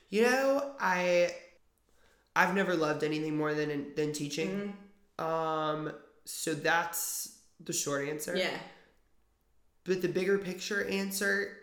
You 0.10 0.24
know, 0.24 0.72
I 0.80 1.32
I've 2.36 2.54
never 2.54 2.76
loved 2.76 3.04
anything 3.04 3.38
more 3.38 3.54
than 3.54 3.94
than 3.96 4.12
teaching. 4.12 4.74
Mm-hmm. 5.20 5.26
Um, 5.26 5.94
so 6.26 6.54
that's 6.54 7.38
the 7.64 7.72
short 7.72 8.10
answer. 8.10 8.36
yeah, 8.36 8.58
But 9.86 10.02
the 10.02 10.10
bigger 10.10 10.38
picture 10.38 10.86
answer, 10.86 11.56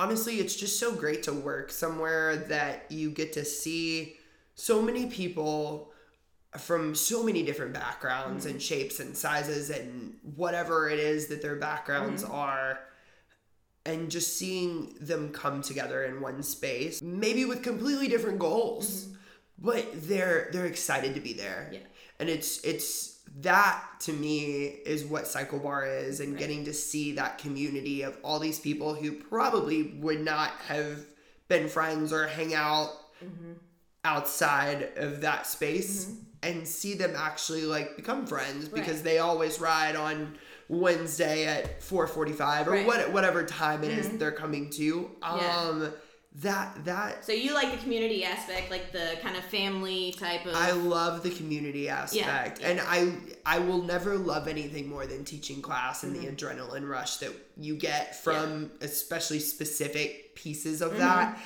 honestly, 0.00 0.40
it's 0.40 0.56
just 0.56 0.80
so 0.80 0.92
great 0.92 1.22
to 1.24 1.32
work 1.32 1.70
somewhere 1.70 2.36
that 2.36 2.90
you 2.90 3.10
get 3.10 3.34
to 3.34 3.44
see 3.44 4.16
so 4.56 4.82
many 4.82 5.06
people 5.06 5.92
from 6.58 6.94
so 6.94 7.22
many 7.22 7.42
different 7.42 7.74
backgrounds 7.74 8.46
and 8.46 8.56
mm-hmm. 8.56 8.60
shapes 8.60 8.98
and 8.98 9.16
sizes 9.16 9.70
and 9.70 10.16
whatever 10.34 10.88
it 10.88 10.98
is 10.98 11.28
that 11.28 11.42
their 11.42 11.56
backgrounds 11.56 12.24
mm-hmm. 12.24 12.34
are 12.34 12.80
and 13.84 14.10
just 14.10 14.36
seeing 14.36 14.94
them 15.00 15.30
come 15.30 15.62
together 15.62 16.04
in 16.04 16.20
one 16.20 16.42
space 16.42 17.02
maybe 17.02 17.44
with 17.44 17.62
completely 17.62 18.08
different 18.08 18.38
goals 18.38 19.04
mm-hmm. 19.04 19.14
but 19.58 19.86
they're 20.08 20.48
they're 20.52 20.66
excited 20.66 21.14
to 21.14 21.20
be 21.20 21.34
there. 21.34 21.68
Yeah. 21.70 21.80
and 22.18 22.28
it's 22.28 22.64
it's 22.64 23.20
that 23.40 23.82
to 24.00 24.12
me 24.12 24.64
is 24.86 25.04
what 25.04 25.26
cycle 25.26 25.58
bar 25.58 25.84
is 25.86 26.20
and 26.20 26.38
getting 26.38 26.64
to 26.64 26.72
see 26.72 27.12
that 27.12 27.36
community 27.36 28.02
of 28.02 28.16
all 28.24 28.38
these 28.38 28.58
people 28.58 28.94
who 28.94 29.12
probably 29.12 29.94
would 29.98 30.24
not 30.24 30.52
have 30.68 31.04
been 31.48 31.68
friends 31.68 32.12
or 32.12 32.26
hang 32.26 32.54
out 32.54 32.92
outside 34.06 34.90
of 34.96 35.20
that 35.22 35.46
space 35.46 36.12
and 36.42 36.66
see 36.66 36.94
them 36.94 37.14
actually 37.16 37.62
like 37.64 37.96
become 37.96 38.26
friends 38.26 38.68
because 38.68 38.96
Right. 38.96 39.04
they 39.04 39.18
always 39.18 39.60
ride 39.60 39.96
on 39.96 40.38
Wednesday 40.68 41.46
at 41.46 41.80
4:45 41.82 42.66
or 42.68 42.70
Right. 42.72 42.86
what 42.86 43.12
whatever 43.12 43.44
time 43.44 43.82
it 43.84 43.92
is 43.98 44.08
they're 44.18 44.32
coming 44.32 44.70
to 44.70 45.10
Yeah. 45.22 45.60
um 45.60 45.92
that 46.40 46.84
that 46.84 47.24
so 47.24 47.32
you 47.32 47.54
like 47.54 47.70
the 47.72 47.78
community 47.78 48.22
aspect, 48.22 48.70
like 48.70 48.92
the 48.92 49.16
kind 49.22 49.36
of 49.38 49.44
family 49.44 50.12
type 50.18 50.44
of. 50.44 50.54
I 50.54 50.72
love 50.72 51.22
the 51.22 51.30
community 51.30 51.88
aspect, 51.88 52.60
yeah. 52.60 52.68
and 52.68 52.80
I 52.82 52.98
I 53.46 53.58
will 53.60 53.80
never 53.82 54.18
love 54.18 54.46
anything 54.46 54.86
more 54.86 55.06
than 55.06 55.24
teaching 55.24 55.62
class 55.62 56.02
and 56.02 56.14
Mm-hmm. 56.14 56.26
the 56.26 56.32
adrenaline 56.32 56.86
rush 56.86 57.16
that 57.22 57.32
you 57.56 57.74
get 57.76 58.22
from 58.22 58.70
especially 58.82 59.38
specific 59.40 60.34
pieces 60.34 60.80
Mm-hmm. 60.82 60.92
of 60.92 60.98
that. 60.98 61.38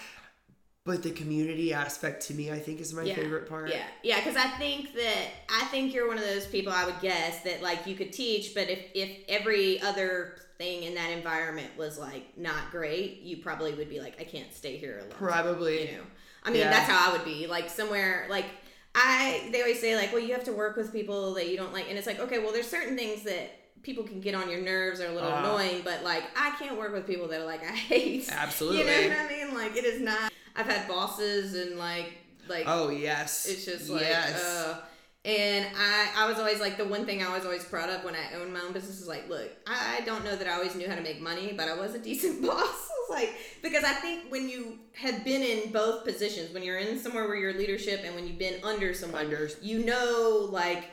But 0.84 1.02
the 1.02 1.10
community 1.10 1.74
aspect 1.74 2.26
to 2.28 2.34
me, 2.34 2.50
I 2.50 2.58
think, 2.58 2.80
is 2.80 2.94
my 2.94 3.02
yeah. 3.02 3.14
favorite 3.14 3.46
part. 3.48 3.68
Yeah, 3.68 3.82
yeah, 4.02 4.16
because 4.16 4.36
I 4.36 4.48
think 4.58 4.94
that 4.94 5.26
I 5.50 5.64
think 5.66 5.92
you're 5.92 6.08
one 6.08 6.16
of 6.16 6.24
those 6.24 6.46
people. 6.46 6.72
I 6.72 6.86
would 6.86 6.98
guess 7.02 7.42
that 7.42 7.62
like 7.62 7.86
you 7.86 7.94
could 7.94 8.12
teach, 8.14 8.54
but 8.54 8.70
if 8.70 8.78
if 8.94 9.10
every 9.28 9.80
other 9.82 10.36
thing 10.56 10.84
in 10.84 10.94
that 10.94 11.10
environment 11.10 11.68
was 11.76 11.98
like 11.98 12.36
not 12.38 12.70
great, 12.70 13.20
you 13.20 13.38
probably 13.38 13.74
would 13.74 13.90
be 13.90 14.00
like, 14.00 14.18
I 14.20 14.24
can't 14.24 14.52
stay 14.54 14.78
here 14.78 14.98
alone. 14.98 15.10
Probably. 15.10 15.90
You 15.90 15.96
know, 15.98 16.02
I 16.44 16.50
mean, 16.50 16.60
Yeah. 16.60 16.70
that's 16.70 16.88
how 16.90 17.10
I 17.10 17.12
would 17.12 17.24
be. 17.26 17.46
Like 17.46 17.68
somewhere 17.68 18.26
like. 18.30 18.46
I 18.92 19.48
they 19.52 19.60
always 19.60 19.80
say 19.80 19.94
like 19.94 20.12
well 20.12 20.20
you 20.20 20.32
have 20.34 20.42
to 20.44 20.52
work 20.52 20.76
with 20.76 20.90
people 20.92 21.34
that 21.34 21.48
you 21.48 21.56
don't 21.56 21.72
like 21.72 21.88
and 21.88 21.96
it's 21.96 22.08
like 22.08 22.18
okay 22.18 22.40
well 22.40 22.50
there's 22.52 22.66
certain 22.68 22.96
things 22.96 23.22
that 23.22 23.52
people 23.84 24.02
can 24.02 24.20
get 24.20 24.34
on 24.34 24.50
your 24.50 24.60
nerves 24.60 25.00
or 25.00 25.06
a 25.06 25.12
little 25.12 25.30
Uh. 25.30 25.38
annoying 25.44 25.82
but 25.84 26.02
like 26.02 26.24
I 26.36 26.50
can't 26.58 26.76
work 26.76 26.92
with 26.92 27.06
people 27.06 27.28
that 27.28 27.40
are 27.40 27.46
like 27.46 27.62
I 27.62 27.70
hate 27.70 28.28
Absolutely. 28.32 28.80
you 28.80 28.86
know 28.86 29.08
what 29.10 29.16
I 29.16 29.28
mean 29.28 29.54
like 29.54 29.76
it 29.76 29.84
is 29.84 30.00
not 30.00 30.32
I've 30.56 30.66
had 30.66 30.88
bosses 30.88 31.54
and 31.54 31.78
like 31.78 32.12
like 32.48 32.64
Oh 32.66 32.90
yes. 32.90 33.46
it's 33.46 33.64
just 33.64 33.88
like, 33.88 34.02
yes. 34.02 34.42
uh, 34.42 34.80
and 35.24 35.66
I, 35.76 36.08
I 36.16 36.28
was 36.28 36.38
always 36.38 36.60
like 36.60 36.78
the 36.78 36.84
one 36.86 37.04
thing 37.04 37.22
I 37.22 37.34
was 37.34 37.44
always 37.44 37.64
proud 37.64 37.90
of 37.90 38.04
when 38.04 38.14
I 38.14 38.34
owned 38.40 38.52
my 38.54 38.60
own 38.60 38.72
business 38.72 39.00
is 39.00 39.06
like, 39.06 39.28
look, 39.28 39.50
I, 39.66 39.98
I 39.98 40.00
don't 40.06 40.24
know 40.24 40.34
that 40.34 40.46
I 40.48 40.52
always 40.54 40.74
knew 40.74 40.88
how 40.88 40.94
to 40.96 41.02
make 41.02 41.20
money, 41.20 41.52
but 41.56 41.68
I 41.68 41.74
was 41.74 41.94
a 41.94 41.98
decent 42.10 42.42
boss. 42.44 42.88
Like, 43.10 43.34
because 43.60 43.82
I 43.82 43.94
think 43.94 44.30
when 44.30 44.48
you 44.48 44.78
have 44.92 45.24
been 45.24 45.42
in 45.42 45.72
both 45.72 46.04
positions, 46.04 46.54
when 46.54 46.62
you're 46.62 46.78
in 46.78 46.96
somewhere 46.96 47.26
where 47.26 47.34
you're 47.34 47.54
leadership 47.54 48.02
and 48.04 48.14
when 48.14 48.24
you've 48.24 48.38
been 48.38 48.62
under 48.62 48.94
someone, 48.94 49.24
Under. 49.24 49.50
you 49.60 49.84
know, 49.84 50.48
like 50.52 50.84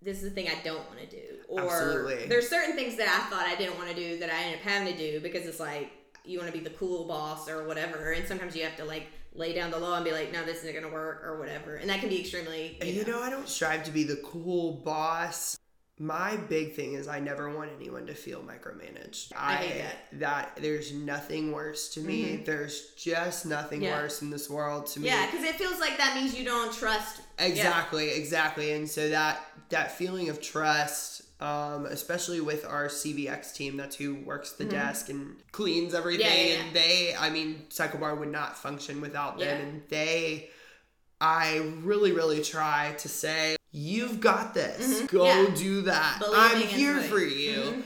this 0.00 0.18
is 0.18 0.22
the 0.22 0.30
thing 0.30 0.46
I 0.46 0.62
don't 0.62 0.86
want 0.86 1.00
to 1.00 1.06
do, 1.06 1.22
or 1.48 1.62
Absolutely. 1.62 2.28
there's 2.28 2.48
certain 2.48 2.76
things 2.76 2.96
that 2.98 3.08
I 3.08 3.28
thought 3.28 3.44
I 3.44 3.56
didn't 3.56 3.76
want 3.76 3.90
to 3.90 3.96
do 3.96 4.20
that 4.20 4.30
I 4.30 4.40
ended 4.44 4.60
up 4.60 4.64
having 4.64 4.92
to 4.92 4.96
do 4.96 5.18
because 5.20 5.46
it's 5.48 5.58
like 5.58 5.90
you 6.24 6.38
want 6.38 6.50
to 6.52 6.56
be 6.58 6.64
the 6.64 6.70
cool 6.70 7.04
boss 7.04 7.48
or 7.48 7.66
whatever, 7.66 8.12
and 8.12 8.26
sometimes 8.26 8.56
you 8.56 8.62
have 8.64 8.76
to 8.76 8.84
like 8.84 9.06
lay 9.34 9.52
down 9.52 9.70
the 9.70 9.78
law 9.78 9.96
and 9.96 10.04
be 10.04 10.12
like, 10.12 10.32
no, 10.32 10.44
this 10.44 10.58
isn't 10.64 10.74
gonna 10.74 10.92
work 10.92 11.22
or 11.24 11.38
whatever, 11.38 11.76
and 11.76 11.88
that 11.90 12.00
can 12.00 12.08
be 12.08 12.20
extremely. 12.20 12.78
And 12.80 12.90
you 12.90 13.04
know, 13.04 13.20
I 13.20 13.30
don't 13.30 13.48
strive 13.48 13.84
to 13.84 13.90
be 13.90 14.04
the 14.04 14.16
cool 14.24 14.72
boss. 14.84 15.58
my 15.98 16.36
big 16.36 16.74
thing 16.74 16.94
is 16.94 17.06
I 17.08 17.20
never 17.20 17.48
want 17.54 17.70
anyone 17.76 18.06
to 18.06 18.14
feel 18.14 18.40
micromanaged. 18.42 19.32
I, 19.36 19.54
hate 19.56 19.82
that. 19.82 20.18
That 20.20 20.58
there's 20.62 20.92
nothing 20.92 21.52
worse 21.52 21.88
to 21.94 22.00
me. 22.00 22.36
There's 22.44 22.92
just 22.96 23.46
nothing 23.46 23.80
Mm-hmm. 23.80 23.84
Yeah. 23.90 24.02
worse 24.02 24.22
in 24.22 24.30
this 24.30 24.48
world 24.50 24.86
to 24.88 25.00
me. 25.00 25.06
Yeah, 25.08 25.26
because 25.30 25.44
it 25.44 25.54
feels 25.56 25.78
like 25.78 25.96
that 25.98 26.16
means 26.16 26.36
you 26.36 26.44
don't 26.44 26.72
trust. 26.72 27.20
yeah. 27.38 27.44
Exactly, 27.46 28.10
exactly. 28.12 28.72
And 28.72 28.88
so 28.88 29.08
that 29.10 29.40
that 29.70 29.92
feeling 29.92 30.28
of 30.30 30.40
trust, 30.40 31.22
um, 31.40 31.86
especially 31.86 32.40
with 32.40 32.64
our 32.64 32.86
CVX 32.86 33.54
team, 33.54 33.76
that's 33.76 33.96
who 33.96 34.14
works 34.14 34.52
the 34.52 34.64
desk 34.64 35.08
and 35.08 35.36
cleans 35.52 35.94
everything. 35.94 36.26
Mm-hmm. 36.26 36.48
yeah, 36.48 36.64
And 36.64 36.74
they, 36.76 37.14
I 37.18 37.30
mean, 37.30 37.64
Cycle 37.68 37.98
Bar 38.00 38.14
would 38.14 38.30
not 38.30 38.56
function 38.56 39.00
without 39.00 39.38
them. 39.38 39.48
Yeah. 39.48 39.54
And 39.66 39.82
they, 39.88 40.50
I 41.20 41.58
really, 41.82 42.12
really 42.12 42.42
try 42.42 42.94
to 42.98 43.08
say, 43.08 43.56
you've 43.72 44.20
got 44.20 44.54
this. 44.54 45.02
Go 45.02 45.24
Mm-hmm. 45.24 45.50
Yeah. 45.52 45.56
do 45.56 45.80
that. 45.82 46.18
Believing 46.20 46.40
I'm 46.40 46.60
here. 46.62 46.94
Mm-hmm. 46.94 47.08
for 47.08 47.18
you. 47.20 47.82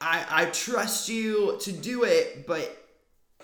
I, 0.00 0.24
I 0.28 0.44
trust 0.46 1.08
you 1.08 1.58
to 1.60 1.72
do 1.72 2.04
it, 2.04 2.46
but 2.46 2.76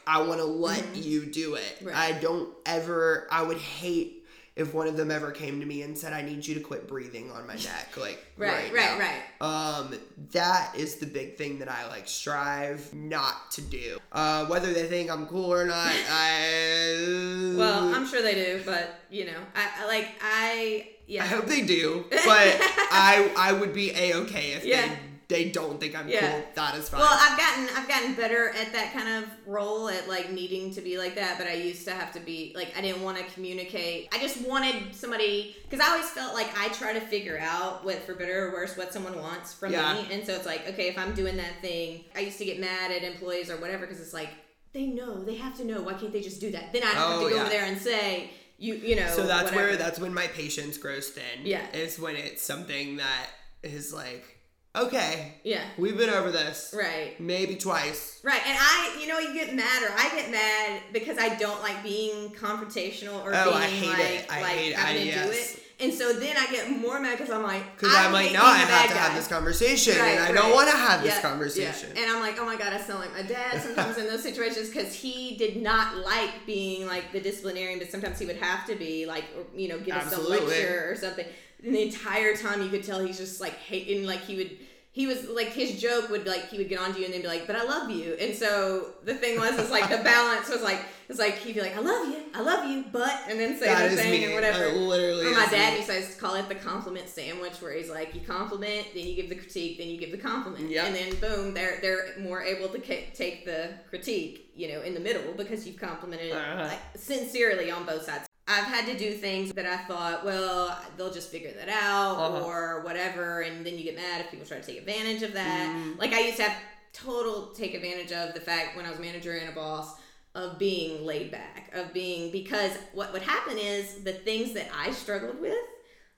I 0.07 0.23
want 0.23 0.39
to 0.41 0.45
let 0.45 0.97
you 0.97 1.27
do 1.27 1.55
it. 1.55 1.63
Mm-hmm. 1.79 1.87
Right. 1.89 1.97
I 1.97 2.13
don't 2.19 2.49
ever, 2.67 3.29
I 3.31 3.43
would 3.43 3.59
hate 3.59 4.18
if 4.59 4.75
one 4.75 4.87
of 4.89 4.97
them 4.97 5.11
ever 5.11 5.31
came 5.31 5.61
to 5.61 5.67
me 5.67 5.83
and 5.83 5.97
said, 5.97 6.13
I 6.13 6.23
need 6.23 6.47
you 6.47 6.55
to 6.55 6.61
quit 6.61 6.87
breathing 6.89 7.31
on 7.31 7.47
my 7.47 7.55
neck. 7.71 7.97
Like, 7.97 8.25
Right, 8.37 8.73
right, 8.73 8.99
right, 8.99 9.23
now." 9.41 9.47
Um, 9.47 9.95
that 10.33 10.75
is 10.77 10.97
the 10.97 11.07
big 11.07 11.37
thing 11.37 11.59
that 11.61 11.69
I 11.71 11.87
like 11.89 12.07
strive 12.09 12.93
not 12.95 13.51
to 13.53 13.63
do. 13.63 13.99
Uh, 14.13 14.47
whether 14.47 14.73
they 14.73 14.87
think 14.87 15.11
I'm 15.11 15.27
cool 15.27 15.53
or 15.53 15.65
not, 15.65 15.93
I. 16.11 17.55
Well, 17.57 17.95
I'm 17.95 18.07
sure 18.07 18.23
they 18.23 18.35
do, 18.35 18.61
but 18.65 19.01
you 19.11 19.27
know, 19.27 19.39
I, 19.55 19.85
I 19.85 19.87
like 19.87 20.09
I 20.23 20.89
yeah. 21.07 21.25
I 21.25 21.27
hope 21.27 21.47
they 21.47 21.63
do, 21.63 22.05
but 22.11 22.21
I 22.27 23.33
I 23.37 23.53
would 23.53 23.73
be 23.73 23.91
a 23.93 24.15
okay 24.19 24.53
if 24.53 24.65
Yeah. 24.65 24.83
they 24.89 24.99
they 25.29 25.51
don't 25.51 25.79
think 25.79 25.95
I'm 25.95 26.09
Yeah. 26.09 26.31
cool. 26.33 26.43
That 26.55 26.75
is 26.77 26.89
fine. 26.89 27.01
Well, 27.01 27.11
I've 27.13 27.37
gotten 27.39 27.69
I've 27.77 27.87
gotten 27.87 28.15
better 28.15 28.49
at 28.49 28.73
that 28.73 28.95
kind 28.95 29.23
of 29.23 29.31
role 29.47 29.89
at 29.91 30.09
like 30.09 30.33
needing 30.33 30.73
to 30.75 30.81
be 30.81 30.97
like 30.97 31.15
that, 31.17 31.37
but 31.39 31.47
I 31.47 31.53
used 31.53 31.85
to 31.87 31.91
have 31.93 32.13
to 32.15 32.21
be 32.21 32.53
like 32.57 32.77
I 32.77 32.81
didn't 32.81 33.03
want 33.03 33.19
to 33.19 33.25
communicate. 33.35 34.09
I 34.15 34.19
just 34.21 34.41
wanted 34.47 34.95
somebody 34.95 35.55
because 35.69 35.81
I 35.87 35.91
always 35.93 36.09
felt 36.09 36.33
like 36.35 36.49
I 36.59 36.69
try 36.69 36.95
to 36.95 37.01
figure 37.01 37.39
out 37.39 37.85
what 37.85 37.97
for 38.05 38.15
better 38.15 38.49
or 38.49 38.53
worse 38.53 38.77
what 38.77 38.93
someone 38.93 39.19
wants 39.19 39.53
from 39.53 39.73
Yeah. 39.73 39.95
me, 39.95 40.09
and 40.11 40.25
so 40.27 40.35
it's 40.35 40.47
like 40.47 40.67
okay, 40.69 40.89
if 40.89 40.97
I'm 40.99 41.15
doing 41.15 41.37
that 41.37 41.61
thing, 41.61 42.05
I 42.17 42.21
used 42.21 42.39
to 42.39 42.45
get 42.47 42.59
mad 42.59 42.91
at 42.91 43.03
employees 43.03 43.51
or 43.51 43.57
whatever 43.59 43.87
because 43.87 44.01
it's 44.01 44.15
like 44.15 44.31
they 44.73 44.87
know 44.87 45.23
they 45.25 45.37
have 45.37 45.57
to 45.59 45.65
know 45.65 45.83
why 45.83 45.93
can't 45.95 46.13
they 46.13 46.23
just 46.23 46.41
do 46.41 46.51
that? 46.53 46.73
Then 46.73 46.83
I 46.85 46.95
don't 46.95 46.97
have 46.97 47.21
Oh, 47.21 47.25
to 47.25 47.29
go 47.31 47.37
yeah. 47.37 47.41
over 47.43 47.51
there 47.51 47.65
and 47.67 47.79
say 47.79 48.31
you 48.57 48.75
you 48.77 48.97
know. 48.97 49.09
So 49.15 49.27
that's 49.27 49.51
whatever. 49.53 49.69
where 49.69 49.77
that's 49.77 49.99
when 50.01 50.15
my 50.15 50.27
patience 50.29 50.79
grows 50.79 51.11
thin. 51.11 51.45
Yeah. 51.45 51.67
Is 51.75 51.99
when 51.99 52.17
it's 52.17 52.43
something 52.43 52.97
that 52.97 53.27
is 53.63 53.93
like, 53.93 54.38
okay, 54.77 55.35
yeah 55.45 55.63
we've 55.79 55.97
been 55.97 56.11
over 56.11 56.31
this. 56.31 56.75
right. 56.77 57.19
Maybe 57.21 57.57
twice. 57.57 58.21
Right, 58.23 58.41
and 58.47 58.57
I, 58.61 58.97
you 59.01 59.07
know, 59.07 59.19
you 59.19 59.33
get 59.35 59.55
mad, 59.55 59.83
or 59.83 59.91
I 59.97 60.09
get 60.15 60.31
mad 60.31 60.83
because 60.93 61.19
I 61.19 61.35
don't 61.37 61.61
like 61.63 61.83
being 61.83 62.31
confrontational 62.31 63.23
or 63.25 63.33
Oh, 63.35 63.45
being 63.45 63.57
I 63.57 63.67
hate 63.67 63.89
like, 64.29 64.31
like 64.43 64.45
hate 64.57 64.71
it. 64.73 64.77
having 64.77 65.03
I- 65.09 65.11
to 65.13 65.25
do 65.25 65.31
it. 65.31 65.63
And 65.81 65.95
so 65.95 66.13
then 66.13 66.37
I 66.37 66.47
get 66.51 66.69
more 66.77 66.99
mad 66.99 67.17
because 67.19 67.33
I'm 67.33 67.45
like, 67.45 67.77
Because 67.79 67.95
I, 67.95 68.11
might 68.11 68.33
not 68.33 68.57
have 68.57 68.89
to 68.89 68.95
guy. 68.95 69.01
have 69.01 69.15
this 69.15 69.29
conversation, 69.29 69.97
Right, 69.97 70.09
and 70.09 70.19
I 70.25 70.27
right. 70.27 70.35
don't 70.35 70.53
want 70.53 70.69
to 70.69 70.77
have 70.77 71.03
this 71.05 71.15
Yeah, 71.15 71.21
conversation. 71.23 71.91
yeah. 71.95 72.03
And 72.03 72.11
I'm 72.11 72.19
like, 72.21 72.37
oh 72.41 72.45
my 72.45 72.57
god, 72.57 72.73
I 72.73 72.79
sound 72.81 72.99
like 72.99 73.13
my 73.13 73.23
dad 73.23 73.63
sometimes 73.63 73.97
in 73.97 74.07
those 74.09 74.25
situations 74.25 74.71
because 74.71 74.93
he 74.93 75.37
did 75.37 75.63
not 75.63 75.99
like 75.99 76.31
being 76.47 76.89
like 76.89 77.13
the 77.13 77.21
disciplinarian, 77.21 77.79
but 77.79 77.93
sometimes 77.93 78.19
he 78.19 78.27
would 78.27 78.39
have 78.39 78.67
to 78.67 78.75
be 78.75 79.07
like, 79.07 79.23
you 79.55 79.69
know, 79.69 79.79
give 79.79 79.95
us 79.95 80.13
a 80.13 80.21
lecture 80.21 80.89
or 80.91 80.97
something. 80.97 81.27
And 81.65 81.75
the 81.75 81.83
entire 81.83 82.37
time 82.37 82.63
you 82.63 82.69
could 82.69 82.85
tell 82.85 83.05
he's 83.05 83.19
just 83.19 83.41
like 83.41 83.55
hating, 83.55 84.07
like 84.07 84.21
he 84.21 84.37
would. 84.37 84.51
He 84.91 85.07
was 85.07 85.29
like 85.29 85.49
his 85.49 85.81
joke 85.81 86.09
would 86.11 86.27
like 86.27 86.49
he 86.49 86.59
would 86.59 86.69
get 86.69 86.81
on 86.81 86.93
to 86.93 86.99
you 86.99 87.05
and 87.05 87.15
then 87.15 87.23
be 87.23 87.29
like, 87.29 87.47
but 87.47 87.55
I 87.55 87.63
love 87.63 87.89
you. 87.89 88.17
And 88.21 88.35
so 88.35 88.95
the 89.05 89.15
thing 89.15 89.39
was 89.39 89.57
is 89.57 89.71
like 89.71 89.89
the 89.89 89.99
balance 90.03 90.49
was 90.49 90.61
like 90.61 90.81
it's 91.09 91.21
like 91.21 91.35
he'd 91.39 91.55
be 91.55 91.61
like, 91.61 91.77
I 91.77 91.81
love 91.81 92.09
you, 92.09 92.17
I 92.35 92.41
love 92.41 92.69
you, 92.69 92.85
but 92.91 93.13
and 93.29 93.39
then 93.39 93.57
say 93.59 93.67
That 93.67 93.91
the 93.91 93.97
thing 93.97 94.11
me. 94.11 94.25
and 94.25 94.35
whatever. 94.35 94.59
That 94.59 94.77
literally 94.77 95.27
Or 95.27 95.31
my 95.33 95.47
dad 95.47 95.75
me. 95.75 95.95
used 95.95 96.15
to 96.15 96.19
call 96.21 96.35
it 96.35 96.49
the 96.49 96.57
compliment 96.57 97.09
sandwich, 97.09 97.61
where 97.63 97.75
he's 97.75 97.89
like, 97.91 98.13
you 98.13 98.23
compliment, 98.23 98.89
then 98.93 99.07
you 99.07 99.15
give 99.15 99.29
the 99.29 99.37
critique, 99.37 99.79
then 99.79 99.87
you 99.89 99.99
give 99.99 100.11
the 100.11 100.19
compliment, 100.19 100.69
Yep. 100.69 100.85
and 100.87 100.97
then 100.97 101.15
boom, 101.21 101.55
they're 101.55 101.79
they're 101.81 102.19
more 102.19 102.43
able 102.43 102.69
to 102.69 102.81
ca- 102.81 103.11
take 103.15 103.45
the 103.45 103.71
critique, 103.91 104.51
you 104.57 104.73
know, 104.73 104.81
in 104.83 104.95
the 104.95 105.01
middle 105.01 105.33
because 105.35 105.65
you've 105.65 105.79
complimented 105.79 106.33
Uh-huh. 106.33 106.65
like, 106.65 106.81
sincerely 106.97 107.71
on 107.71 107.85
both 107.87 108.05
sides. 108.05 108.28
I've 108.49 108.65
had 108.65 108.87
to 108.87 108.97
do 108.99 109.13
things 109.13 109.53
that 109.53 109.67
I 109.67 109.77
thought, 109.77 110.25
well, 110.25 110.81
they'll 110.97 111.13
just 111.13 111.31
figure 111.31 111.53
that 111.53 111.69
out 111.69 112.17
Uh-huh. 112.17 112.45
or 112.47 112.81
whatever, 112.81 113.43
and 113.43 113.65
then 113.65 113.77
you 113.77 113.85
get 113.85 113.95
mad 113.95 114.23
if 114.23 114.31
people 114.31 114.47
try 114.47 114.59
to 114.59 114.67
take 114.67 114.79
advantage 114.79 115.23
of 115.23 115.35
that. 115.35 115.69
Mm. 115.69 115.99
Like 115.99 116.13
I 116.15 116.21
used 116.21 116.39
to 116.39 116.45
have 116.45 116.57
total 116.95 117.49
take 117.49 117.75
advantage 117.75 118.11
of 118.13 118.33
the 118.35 118.41
fact 118.41 118.75
when 118.77 118.87
I 118.87 118.91
was 118.91 118.99
manager 118.99 119.33
and 119.37 119.51
a 119.51 119.53
boss 119.53 119.95
of 120.35 120.59
being 120.59 121.05
laid 121.05 121.31
back, 121.31 121.71
of 121.75 121.93
being 121.93 122.33
because 122.33 122.73
what 122.93 123.13
would 123.13 123.23
happen 123.23 123.59
is 123.59 124.03
the 124.05 124.13
things 124.13 124.55
that 124.55 124.69
I 124.75 124.93
struggled 124.93 125.41
with, 125.41 125.57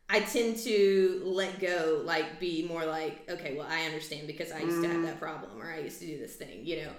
I 0.08 0.20
tend 0.20 0.58
to 0.58 1.22
let 1.24 1.58
go, 1.60 2.02
like 2.04 2.38
be 2.40 2.64
more 2.66 2.84
like, 2.84 3.28
okay, 3.30 3.56
well, 3.56 3.66
I 3.68 3.82
understand 3.84 4.26
because 4.26 4.52
I 4.52 4.58
used 4.60 4.82
to 4.82 4.88
have 4.88 5.02
that 5.02 5.18
problem 5.20 5.60
or 5.60 5.72
I 5.72 5.80
used 5.80 6.00
to 6.00 6.06
do 6.06 6.18
this 6.18 6.34
thing, 6.36 6.60
you 6.64 6.76
know. 6.82 6.90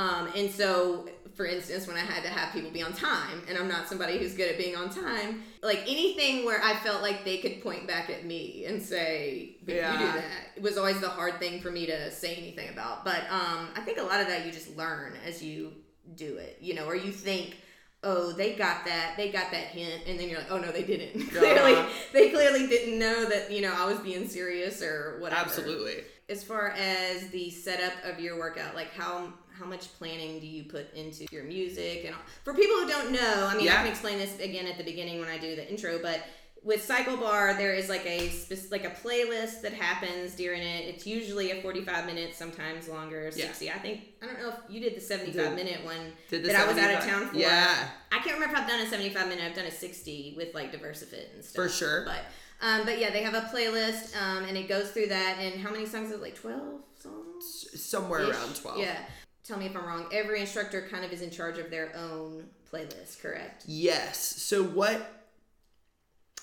Um, 0.00 0.30
and 0.34 0.50
so, 0.50 1.08
for 1.34 1.44
instance, 1.46 1.86
when 1.86 1.96
I 1.96 2.00
had 2.12 2.22
to 2.22 2.28
have 2.30 2.52
people 2.54 2.70
be 2.70 2.82
on 2.82 2.92
time, 2.94 3.42
and 3.48 3.58
I'm 3.58 3.68
not 3.68 3.86
somebody 3.88 4.18
who's 4.18 4.34
good 4.34 4.50
at 4.50 4.56
being 4.56 4.74
on 4.76 4.88
time, 4.88 5.42
like 5.62 5.80
anything 5.86 6.44
where 6.46 6.60
I 6.62 6.74
felt 6.76 7.02
like 7.02 7.24
they 7.24 7.38
could 7.38 7.62
point 7.62 7.86
back 7.86 8.08
at 8.08 8.24
me 8.24 8.64
and 8.66 8.82
say, 8.82 9.56
"But 9.64 9.74
"You 9.74 9.80
do 9.80 10.06
that," 10.22 10.40
it 10.56 10.62
was 10.62 10.78
always 10.78 11.00
the 11.00 11.08
hard 11.08 11.38
thing 11.38 11.60
for 11.60 11.70
me 11.70 11.86
to 11.86 12.10
say 12.10 12.34
anything 12.34 12.68
about. 12.70 13.04
But 13.04 13.22
um, 13.30 13.68
I 13.76 13.82
think 13.84 13.98
a 13.98 14.02
lot 14.02 14.20
of 14.22 14.26
that 14.28 14.46
you 14.46 14.52
just 14.52 14.74
learn 14.76 15.12
as 15.26 15.42
you 15.42 15.72
do 16.14 16.36
it, 16.38 16.58
you 16.60 16.74
know, 16.74 16.86
or 16.86 16.96
you 16.96 17.12
think. 17.12 17.56
Oh, 18.02 18.32
they 18.32 18.54
got 18.54 18.86
that. 18.86 19.08
They 19.18 19.30
got 19.30 19.50
that 19.50 19.66
hint, 19.76 20.04
and 20.06 20.18
then 20.18 20.30
you're 20.30 20.38
like, 20.38 20.50
"Oh 20.50 20.56
no, 20.58 20.72
they 20.72 20.84
didn't. 20.84 21.28
clearly, 21.36 21.74
Uh-huh. 21.74 21.88
they 22.14 22.30
clearly 22.30 22.66
didn't 22.66 22.98
know 22.98 23.26
that 23.28 23.50
you 23.52 23.60
know 23.60 23.74
I 23.76 23.84
was 23.84 23.98
being 23.98 24.26
serious 24.26 24.82
or 24.82 25.18
whatever." 25.20 25.42
Absolutely. 25.42 25.96
as 26.30 26.42
far 26.42 26.70
as 26.70 27.28
the 27.28 27.50
setup 27.50 27.92
of 28.04 28.18
your 28.24 28.38
workout 28.38 28.74
like 28.74 28.90
how 28.94 29.30
how 29.60 29.66
much 29.66 29.92
planning 29.98 30.40
do 30.40 30.46
you 30.46 30.64
put 30.64 30.92
into 30.94 31.26
your 31.30 31.44
music 31.44 32.04
and 32.06 32.14
all? 32.14 32.20
for 32.44 32.54
people 32.54 32.76
who 32.76 32.88
don't 32.88 33.12
know 33.12 33.48
i 33.52 33.56
mean 33.56 33.68
i 33.68 33.72
can 33.76 33.86
explain 33.86 34.18
this 34.18 34.38
again 34.40 34.66
at 34.66 34.78
the 34.78 34.84
beginning 34.84 35.20
when 35.20 35.28
i 35.28 35.36
do 35.38 35.54
the 35.54 35.68
intro 35.70 35.98
but 36.02 36.20
with 36.62 36.84
cycle 36.84 37.16
bar 37.16 37.54
there 37.54 37.72
is 37.74 37.88
like 37.88 38.04
a 38.06 38.30
like 38.70 38.84
a 38.84 38.90
playlist 38.90 39.62
that 39.62 39.72
happens 39.72 40.34
during 40.34 40.60
it 40.62 40.86
it's 40.94 41.06
usually 41.06 41.50
a 41.52 41.62
45 41.62 42.04
minutes 42.06 42.36
sometimes 42.36 42.88
longer 42.88 43.30
Yeah. 43.34 43.46
60 43.46 43.70
i 43.70 43.78
think 43.78 44.00
i 44.22 44.26
don't 44.26 44.38
know 44.40 44.48
if 44.50 44.56
you 44.68 44.80
did 44.80 44.94
the 44.96 45.00
75 45.00 45.34
Did- 45.34 45.54
minute 45.54 45.84
one 45.84 46.12
Did 46.28 46.44
that 46.44 46.56
i 46.56 46.66
was 46.66 46.76
out 46.76 46.94
of 46.94 47.04
town 47.08 47.28
for 47.28 47.36
Yeah. 47.36 47.88
i 48.12 48.16
can't 48.18 48.34
remember 48.34 48.54
if 48.56 48.60
i've 48.62 48.68
done 48.68 48.80
a 48.80 48.86
75 48.88 49.28
minute 49.28 49.44
i've 49.44 49.56
done 49.56 49.66
a 49.66 49.70
60 49.70 50.34
with 50.36 50.54
like 50.54 50.72
diversifit 50.72 51.34
and 51.34 51.42
stuff 51.44 51.64
For 51.64 51.68
sure. 51.68 52.04
but 52.04 52.20
um, 52.62 52.84
but 52.84 52.98
yeah, 52.98 53.08
they 53.08 53.22
have 53.22 53.32
a 53.32 53.40
playlist, 53.50 54.14
um, 54.20 54.44
and 54.44 54.54
it 54.54 54.68
goes 54.68 54.90
through 54.90 55.06
that. 55.06 55.38
And 55.40 55.58
how 55.62 55.70
many 55.70 55.86
songs 55.86 56.08
is 56.10 56.16
it? 56.16 56.20
Like 56.20 56.34
twelve 56.34 56.82
songs? 56.98 57.66
Somewhere 57.74 58.20
Ish? 58.20 58.28
around 58.36 58.54
12. 58.54 58.78
Yeah. 58.80 58.98
Tell 59.44 59.58
me 59.58 59.66
if 59.66 59.76
I'm 59.76 59.84
wrong. 59.84 60.06
Every 60.12 60.40
instructor 60.40 60.86
kind 60.90 61.04
of 61.04 61.12
is 61.12 61.22
in 61.22 61.30
charge 61.30 61.58
of 61.58 61.70
their 61.70 61.92
own 61.96 62.44
playlist, 62.72 63.20
correct? 63.22 63.64
Yes. 63.66 64.18
So 64.18 64.62
what? 64.62 65.16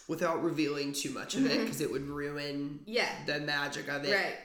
Without 0.08 0.41
revealing 0.43 0.93
too 0.93 1.12
much 1.12 1.36
of 1.36 1.45
it, 1.45 1.60
because 1.60 1.82
it 1.82 1.91
would 1.91 2.08
ruin 2.08 2.80
Mm-hmm. 2.82 2.91
Yeah. 2.91 3.10
the 3.26 3.39
magic 3.41 3.89
of 3.89 4.06
it. 4.06 4.14
Right. 4.14 4.36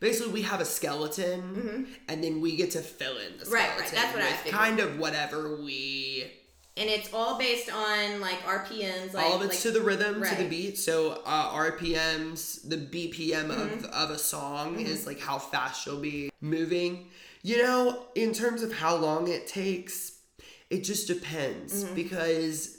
Basically, 0.00 0.32
we 0.32 0.42
have 0.42 0.60
a 0.60 0.64
skeleton, 0.64 1.86
and 2.08 2.24
then 2.24 2.40
we 2.40 2.56
get 2.56 2.72
to 2.72 2.80
fill 2.80 3.16
in 3.18 3.38
the 3.38 3.44
Mm-hmm. 3.44 3.54
Right, 3.54 3.68
skeleton 3.68 3.84
right, 3.84 4.02
that's 4.02 4.14
what 4.14 4.24
I 4.24 4.32
figured. 4.32 4.54
kind 4.60 4.80
of 4.80 4.98
whatever 4.98 5.56
we. 5.62 6.24
And 6.76 6.88
it's 6.90 7.12
all 7.14 7.38
based 7.38 7.70
on 7.72 8.20
like 8.20 8.40
RPMs. 8.42 9.14
Like, 9.14 9.24
all 9.26 9.36
of 9.36 9.42
it's 9.42 9.64
like, 9.64 9.72
to 9.74 9.78
the 9.78 9.84
rhythm, 9.84 10.14
to 10.14 10.20
the. 10.20 10.26
Mm-hmm. 10.26 10.48
beat. 10.48 10.78
So 10.78 11.22
uh, 11.24 11.52
RPMs, 11.54 12.68
the 12.68 12.78
BPM 12.78 13.50
of 13.50 13.84
of 13.84 14.10
a 14.10 14.18
song 14.18 14.80
is 14.80 15.06
like 15.06 15.20
how 15.20 15.38
fast 15.38 15.86
you'll 15.86 15.98
be 16.00 16.30
moving. 16.40 17.06
You 17.42 17.58
know, 17.62 18.06
in 18.14 18.32
terms 18.32 18.62
of 18.62 18.72
how 18.72 18.94
long 18.96 19.28
it 19.28 19.46
takes, 19.46 20.18
it 20.70 20.84
just 20.84 21.06
depends 21.06 21.84
Mm-hmm. 21.84 21.94
because. 21.94 22.78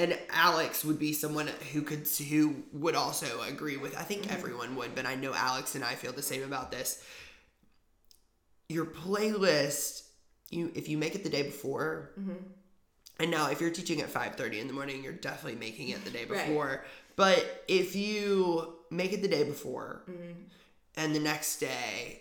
And 0.00 0.16
Alex 0.30 0.84
would 0.84 1.00
be 1.00 1.12
someone 1.12 1.48
who 1.72 1.82
could 1.82 2.06
who 2.30 2.62
would 2.72 2.94
also 2.94 3.42
agree 3.42 3.76
with. 3.76 3.94
I 3.96 3.98
Mm-hmm. 3.98 4.04
think 4.08 4.32
everyone 4.32 4.76
would, 4.76 4.94
but 4.94 5.06
I 5.06 5.16
know 5.16 5.34
Alex 5.34 5.74
and 5.74 5.82
I 5.82 5.96
feel 5.96 6.12
the 6.12 6.22
same 6.22 6.44
about 6.44 6.70
this. 6.70 7.02
Your 8.68 8.84
playlist, 8.86 10.02
you 10.50 10.70
if 10.76 10.88
you 10.88 10.98
make 10.98 11.14
it 11.16 11.24
the 11.24 11.30
day 11.30 11.42
before, 11.42 12.12
Mm-hmm. 12.20 12.32
and 13.20 13.30
now 13.30 13.50
if 13.50 13.60
you're 13.60 13.70
teaching 13.70 14.00
at 14.00 14.08
5.30 14.12 14.60
in 14.60 14.66
the 14.68 14.72
morning 14.72 15.02
you're 15.02 15.12
definitely 15.12 15.58
making 15.58 15.88
it 15.88 16.04
the 16.04 16.10
day 16.10 16.24
Right. 16.24 16.46
before 16.46 16.84
but 17.16 17.64
if 17.66 17.96
you 17.96 18.76
make 18.90 19.12
it 19.12 19.20
the 19.22 19.28
day 19.28 19.42
before 19.44 20.02
Mm-hmm. 20.08 20.32
and 20.96 21.14
the 21.14 21.20
next 21.20 21.58
day 21.58 22.20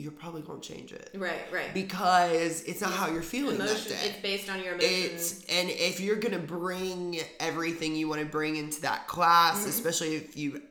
you're 0.00 0.10
probably 0.12 0.42
going 0.42 0.60
to 0.60 0.68
change 0.72 0.92
it 0.92 1.10
Right, 1.14 1.42
right. 1.52 1.72
because 1.74 2.62
it's 2.64 2.80
not 2.80 2.92
how 2.92 3.08
you're 3.10 3.22
feeling 3.22 3.56
Emotion, 3.56 3.92
that 3.92 4.00
day 4.02 4.08
it's 4.08 4.20
based 4.20 4.48
on 4.50 4.58
your 4.62 4.74
emotions. 4.74 5.42
it's 5.42 5.44
and 5.46 5.68
if 5.70 6.00
you're 6.00 6.16
gonna 6.16 6.38
bring 6.38 7.20
everything 7.38 7.94
you 7.94 8.08
want 8.08 8.20
to 8.20 8.26
bring 8.26 8.56
into 8.56 8.80
that 8.82 9.06
class 9.06 9.60
Mm-hmm. 9.60 9.68
especially 9.70 10.16
if 10.16 10.36
you 10.36 10.62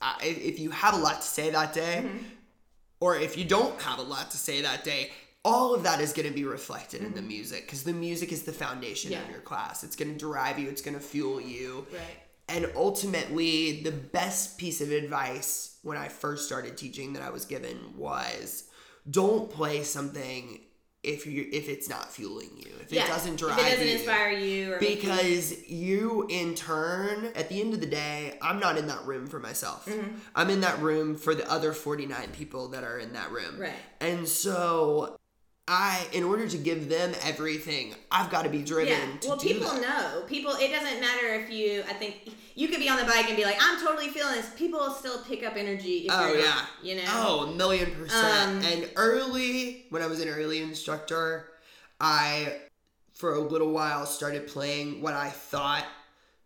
I, 0.00 0.16
if 0.22 0.58
you 0.58 0.70
have 0.70 0.94
a 0.94 0.96
lot 0.96 1.20
to 1.20 1.26
say 1.26 1.50
that 1.50 1.72
day, 1.72 2.02
Mm-hmm. 2.04 2.18
or 3.00 3.16
if 3.16 3.36
you 3.38 3.44
don't 3.44 3.80
have 3.82 3.98
a 4.00 4.02
lot 4.02 4.30
to 4.32 4.36
say 4.36 4.60
that 4.62 4.82
day, 4.82 5.10
all 5.44 5.74
of 5.74 5.82
that 5.84 6.00
is 6.00 6.12
going 6.12 6.26
to 6.28 6.34
be 6.34 6.44
reflected 6.44 7.02
in 7.02 7.14
the 7.14 7.22
music 7.22 7.66
because 7.66 7.84
the 7.84 7.92
music 7.92 8.32
is 8.32 8.42
the 8.42 8.52
foundation 8.52 9.12
Mm-hmm. 9.12 9.20
Yeah. 9.20 9.26
of 9.26 9.30
your 9.30 9.40
class. 9.40 9.84
It's 9.84 9.94
going 9.96 10.12
to 10.12 10.18
drive 10.18 10.58
you. 10.58 10.68
It's 10.68 10.82
going 10.82 10.96
to 10.96 11.00
fuel 11.00 11.40
you. 11.40 11.86
Right. 11.92 12.18
And 12.48 12.70
ultimately, 12.76 13.82
the 13.82 13.92
best 13.92 14.58
piece 14.58 14.80
of 14.80 14.90
advice 14.90 15.78
when 15.82 15.96
I 15.96 16.08
first 16.08 16.46
started 16.46 16.76
teaching 16.76 17.12
that 17.12 17.22
I 17.22 17.30
was 17.30 17.44
given 17.44 17.76
was 17.96 18.64
don't 19.10 19.50
play 19.50 19.82
something 19.82 20.60
if 21.02 21.26
you 21.26 21.48
if 21.52 21.68
it's 21.68 21.88
not 21.88 22.12
fueling 22.12 22.50
you. 22.56 22.70
If 22.80 22.92
yeah. 22.92 23.04
it 23.04 23.08
doesn't 23.08 23.36
drive 23.36 23.58
if 23.58 23.66
it 23.66 23.70
doesn't 23.70 23.86
you. 23.88 23.92
inspire 23.94 24.30
you 24.30 24.72
or 24.74 24.80
make 24.80 24.90
you- 24.90 24.96
because 25.10 25.68
you 25.68 26.26
in 26.30 26.54
turn 26.54 27.32
at 27.34 27.48
the 27.48 27.60
end 27.60 27.74
of 27.74 27.80
the 27.80 27.86
day 27.86 28.38
i'm 28.42 28.60
not 28.60 28.76
in 28.78 28.86
that 28.88 29.04
room 29.06 29.26
for 29.26 29.38
myself 29.40 29.86
Mm-hmm. 29.86 30.16
i'm 30.36 30.50
in 30.50 30.60
that 30.60 30.78
room 30.80 31.16
for 31.16 31.34
the 31.34 31.50
other 31.50 31.72
49 31.72 32.28
people 32.32 32.68
that 32.68 32.84
are 32.84 32.98
in 32.98 33.12
that 33.14 33.30
room 33.32 33.58
Right. 33.58 33.72
and 34.00 34.28
so 34.28 35.16
i 35.68 36.04
in 36.12 36.24
order 36.24 36.48
to 36.48 36.56
give 36.58 36.88
them 36.88 37.12
everything 37.22 37.94
i've 38.10 38.30
got 38.30 38.42
to 38.42 38.48
be 38.48 38.62
driven 38.62 38.88
yeah. 38.92 39.18
to 39.20 39.28
Well, 39.28 39.38
people 39.38 39.68
that. 39.68 39.80
know. 39.80 40.22
People. 40.26 40.52
It 40.52 40.70
doesn't 40.72 41.00
matter 41.00 41.34
if 41.34 41.50
you. 41.50 41.82
I 41.88 41.92
think 41.92 42.30
you 42.56 42.66
could 42.68 42.78
be 42.80 42.88
on 42.88 42.98
the 42.98 43.04
bike 43.04 43.26
and 43.28 43.36
be 43.36 43.44
like, 43.44 43.58
"I'm 43.60 43.78
totally 43.80 44.08
feeling 44.08 44.34
this." 44.34 44.50
People 44.56 44.80
will 44.80 44.92
still 44.92 45.18
pick 45.22 45.44
up 45.44 45.54
energy. 45.56 46.06
If 46.06 46.12
Oh 46.12 46.28
you're 46.28 46.40
yeah, 46.40 46.46
not, 46.46 46.68
you 46.82 46.96
know. 46.96 47.02
Oh, 47.06 47.40
a 47.48 47.54
million 47.54 47.90
percent. 47.92 48.64
Um, 48.64 48.72
and 48.72 48.90
early, 48.96 49.86
when 49.90 50.02
I 50.02 50.06
was 50.06 50.20
an 50.20 50.28
early 50.28 50.60
instructor, 50.62 51.48
I, 52.00 52.56
for 53.14 53.34
a 53.34 53.40
little 53.40 53.70
while, 53.72 54.04
started 54.06 54.46
playing 54.48 55.00
what 55.02 55.14
I 55.14 55.28
thought 55.28 55.84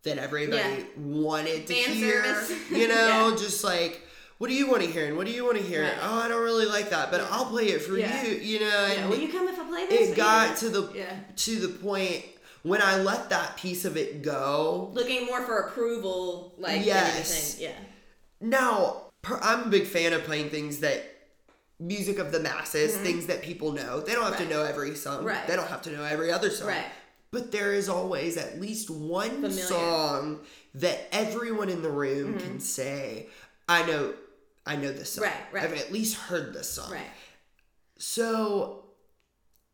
that 0.03 0.19
everybody 0.19 0.59
Yeah. 0.59 0.85
wanted 0.99 1.67
to 1.69 1.75
Fan 1.75 1.95
hear. 1.95 2.25
service. 2.25 2.71
You 2.71 2.89
know, 2.95 3.31
Yeah. 3.31 3.37
just 3.37 3.65
like. 3.65 4.03
What 4.39 4.49
do 4.49 4.55
you 4.55 4.69
want 4.71 4.83
to 4.83 4.91
hear? 4.91 5.07
And 5.07 5.17
what 5.17 5.27
do 5.27 5.33
you 5.33 5.45
want 5.45 5.57
to 5.57 5.63
hear? 5.63 5.83
Right. 5.85 5.95
Oh, 6.03 6.21
I 6.21 6.29
don't 6.29 6.43
really 6.45 6.67
like 6.67 6.91
that, 6.91 7.11
but 7.11 7.21
Yeah. 7.21 7.29
I'll 7.31 7.47
play 7.47 7.69
it 7.69 7.81
for 7.83 7.97
Yeah. 7.97 8.23
you. 8.23 8.33
You 8.35 8.61
know, 8.61 8.87
Yeah, 8.87 9.09
will 9.09 9.19
you 9.19 9.29
come 9.29 9.49
if 9.49 9.59
I 9.59 9.65
play 9.65 9.87
this? 9.87 10.11
it 10.11 10.17
got 10.17 10.57
to 10.59 10.69
the 10.69 10.91
Yeah. 10.95 11.17
to 11.37 11.59
the 11.61 11.69
point 11.69 12.23
when 12.63 12.83
I 12.83 12.97
let 12.99 13.31
that 13.31 13.57
piece 13.57 13.85
of 13.87 13.97
it 13.97 14.23
go. 14.23 14.91
looking 14.93 15.25
more 15.27 15.43
for 15.43 15.57
approval, 15.61 16.55
like 16.59 16.85
Yes. 16.85 17.57
Yeah. 17.59 17.73
Now, 18.41 19.05
per, 19.23 19.39
I'm 19.43 19.63
a 19.65 19.69
big 19.69 19.87
fan 19.87 20.13
of 20.13 20.25
playing 20.25 20.51
things 20.51 20.79
that 20.81 21.03
music 21.79 22.19
of 22.19 22.33
the 22.33 22.41
masses, 22.41 22.95
things 22.97 23.27
that 23.27 23.43
people 23.43 23.73
know. 23.73 24.01
They 24.01 24.13
don't 24.13 24.25
have 24.25 24.35
Mm-hmm. 24.35 24.43
Right. 24.45 24.51
to 24.51 24.55
know 24.57 24.63
every 24.65 24.95
song. 24.97 25.25
Right. 25.25 25.47
They 25.47 25.57
don't 25.57 25.69
have 25.69 25.83
to 25.83 25.91
know 25.91 26.05
every 26.05 26.31
other 26.33 26.51
song. 26.51 26.69
Right. 26.69 26.87
But 27.31 27.53
there 27.53 27.73
is 27.73 27.89
always 27.89 28.37
at 28.37 28.61
least 28.61 28.89
one 28.91 29.31
Familiar. 29.31 29.57
Mm-hmm. 29.57 29.69
song 29.69 30.41
that 30.75 31.09
everyone 31.13 31.69
in 31.71 31.83
the 31.83 31.91
room 31.91 32.39
can 32.39 32.61
say, 32.61 33.29
"I 33.69 33.85
know, 33.85 34.15
I 34.67 34.77
know 34.77 34.93
this 34.93 35.13
song. 35.15 35.25
Right, 35.25 35.35
right. 35.53 35.65
I've 35.65 35.75
at 35.75 35.93
least 35.93 36.17
heard 36.17 36.53
this 36.53 36.69
song." 36.71 36.93
Right. 36.93 37.07
So, 37.99 38.85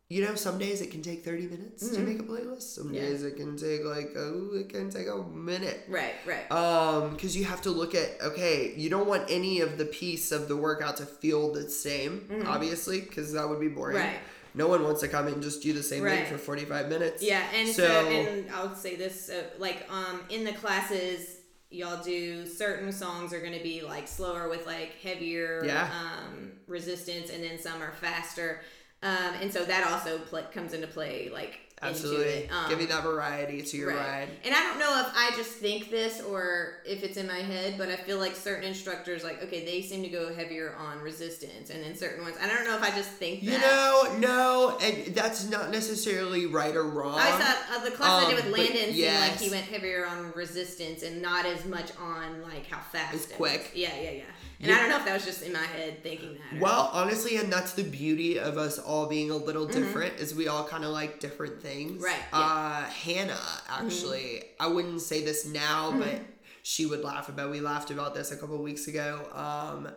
you 0.09 0.23
know, 0.23 0.35
some 0.35 0.57
days 0.59 0.81
it 0.81 0.91
can 0.91 1.01
take 1.01 1.25
30 1.25 1.47
minutes 1.47 1.89
to 1.89 1.99
make 1.99 2.19
a 2.19 2.23
playlist. 2.23 2.61
Some 2.75 2.85
Mm-hmm. 2.85 2.93
Yeah. 2.95 3.01
days 3.01 3.23
it 3.23 3.35
can 3.35 3.57
take 3.57 3.83
like, 3.83 4.11
oh, 4.15 4.51
it 4.53 4.69
can 4.69 4.89
take 4.89 5.07
a 5.07 5.17
minute. 5.23 5.85
Right. 5.89 6.13
Right. 6.25 6.49
Um, 6.51 7.11
because 7.11 7.35
you 7.35 7.45
have 7.45 7.61
to 7.63 7.71
look 7.71 7.95
at 7.95 8.21
okay, 8.21 8.73
you 8.77 8.89
don't 8.89 9.07
want 9.07 9.25
any 9.29 9.61
of 9.61 9.77
the 9.77 9.85
piece 9.85 10.31
of 10.31 10.47
the 10.47 10.55
workout 10.55 10.97
to 10.97 11.05
feel 11.05 11.51
the 11.51 11.69
same, 11.69 12.43
obviously, 12.45 13.01
because 13.01 13.33
that 13.33 13.47
would 13.49 13.59
be 13.59 13.67
boring. 13.69 13.97
Mm-hmm. 13.97 14.07
Right. 14.07 14.19
No 14.55 14.67
one 14.67 14.83
wants 14.83 15.01
to 15.01 15.07
come 15.07 15.25
and 15.27 15.41
just 15.41 15.63
do 15.63 15.73
the 15.73 15.81
same 15.81 16.03
Right. 16.03 16.27
thing 16.27 16.31
for 16.31 16.37
forty 16.37 16.63
five 16.63 16.87
minutes. 16.87 17.23
Yeah, 17.23 17.41
and 17.55 17.67
so, 17.69 17.85
and 18.07 18.51
I'll 18.51 18.75
say 18.75 18.95
this, 18.95 19.25
so, 19.25 19.43
like 19.57 19.87
um 19.89 20.19
in 20.29 20.43
the 20.43 20.53
classes 20.53 21.32
y'all 21.73 22.03
do 22.03 22.45
certain 22.45 22.91
songs 22.91 23.33
are 23.33 23.39
going 23.41 23.57
to 23.57 23.63
be 23.63 23.81
like 23.81 24.07
slower 24.07 24.47
with 24.49 24.65
like 24.67 24.91
heavier 25.01 25.63
Yeah. 25.65 25.89
um 25.91 26.51
resistance 26.67 27.29
and 27.29 27.43
then 27.43 27.59
some 27.59 27.81
are 27.81 27.93
faster. 27.93 28.61
Um 29.01 29.33
and 29.41 29.51
so 29.51 29.65
that 29.65 29.85
also 29.91 30.19
pl- 30.19 30.47
comes 30.53 30.73
into 30.73 30.87
play 30.87 31.29
like 31.33 31.59
absolutely. 31.89 32.49
Um, 32.49 32.69
giving 32.69 32.87
that 32.87 33.03
variety 33.03 33.61
to 33.61 33.77
your 33.77 33.89
Right. 33.89 33.97
ride. 33.97 34.29
And 34.45 34.53
I 34.53 34.63
don't 34.63 34.79
know 34.79 35.01
if 35.01 35.13
I 35.15 35.31
just 35.35 35.51
think 35.51 35.89
this 35.89 36.21
or 36.21 36.73
if 36.85 37.03
it's 37.03 37.17
in 37.17 37.27
my 37.27 37.39
head, 37.39 37.75
but 37.77 37.89
I 37.89 37.95
feel 37.95 38.17
like 38.19 38.35
certain 38.35 38.63
instructors, 38.65 39.23
like, 39.23 39.41
okay, 39.43 39.65
they 39.65 39.81
seem 39.81 40.03
to 40.03 40.09
go 40.09 40.33
heavier 40.33 40.75
on 40.79 41.01
resistance, 41.01 41.69
and 41.69 41.83
then 41.83 41.95
certain 41.95 42.23
ones, 42.23 42.37
I 42.41 42.47
don't 42.47 42.65
know 42.65 42.75
if 42.75 42.83
I 42.83 42.89
just 42.91 43.09
think 43.11 43.43
that. 43.45 43.51
You 43.51 43.59
know, 43.59 44.15
no, 44.19 44.77
and 44.81 45.13
that's 45.15 45.49
not 45.49 45.71
necessarily 45.71 46.45
right 46.45 46.75
or 46.75 46.83
wrong. 46.83 47.17
I 47.19 47.31
saw 47.31 47.75
uh, 47.77 47.83
the 47.83 47.91
class 47.91 48.25
I 48.25 48.29
did 48.31 48.39
Um, 48.39 48.45
with 48.51 48.57
Landon 48.57 48.93
seemed 48.93 49.19
like 49.19 49.39
he 49.39 49.49
went 49.49 49.65
heavier 49.65 50.05
on 50.05 50.31
resistance 50.33 51.03
and 51.03 51.21
not 51.21 51.45
as 51.45 51.65
much 51.65 51.91
on 51.99 52.41
like 52.43 52.67
how 52.67 52.79
fast. 52.91 53.13
It's 53.15 53.25
it 53.31 53.35
quick. 53.35 53.69
was. 53.73 53.75
Yeah, 53.75 53.95
yeah, 54.01 54.11
yeah. 54.11 54.23
And 54.63 54.69
Yeah. 54.71 54.77
I 54.77 54.79
don't 54.79 54.89
know 54.91 54.97
if 54.97 55.05
that 55.05 55.13
was 55.13 55.25
just 55.25 55.43
in 55.43 55.51
my 55.51 55.59
head 55.59 56.01
thinking 56.03 56.37
that. 56.51 56.61
Well, 56.61 56.89
honestly, 56.93 57.35
and 57.35 57.51
that's 57.51 57.73
the 57.73 57.83
beauty 57.83 58.39
of 58.39 58.57
us 58.57 58.79
all 58.79 59.07
being 59.07 59.29
a 59.29 59.35
little 59.35 59.65
different 59.65 60.19
is 60.21 60.33
we 60.33 60.47
all 60.47 60.63
kind 60.65 60.85
of 60.85 60.91
like 60.91 61.19
different 61.19 61.61
things. 61.61 61.93
Mm-hmm. 61.93 62.03
Right, 62.03 62.15
yeah. 62.31 62.39
Mm-hmm. 62.39 62.83
Uh, 62.85 62.89
Hannah, 62.89 63.41
actually, 63.69 64.43
I 64.61 64.67
wouldn't 64.67 65.01
say 65.01 65.23
this 65.25 65.45
now, 65.45 65.93
but 65.97 66.15
she 66.61 66.85
would 66.85 67.03
laugh 67.03 67.27
about. 67.27 67.51
We 67.51 67.59
laughed 67.59 67.91
about 67.91 68.15
this 68.15 68.31
a 68.31 68.37
couple 68.37 68.57
weeks 68.63 68.87
ago. 68.87 69.19
Um, 69.33 69.89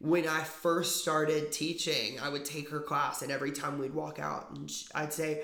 when 0.00 0.28
I 0.28 0.42
first 0.42 1.00
started 1.00 1.50
teaching, 1.50 2.20
I 2.20 2.28
would 2.28 2.44
take 2.44 2.68
her 2.70 2.80
class, 2.80 3.22
and 3.22 3.32
every 3.32 3.52
time 3.52 3.78
we'd 3.78 3.94
walk 3.94 4.18
out, 4.18 4.50
and 4.50 4.70
sh- 4.70 4.84
I'd 4.94 5.12
say. 5.14 5.42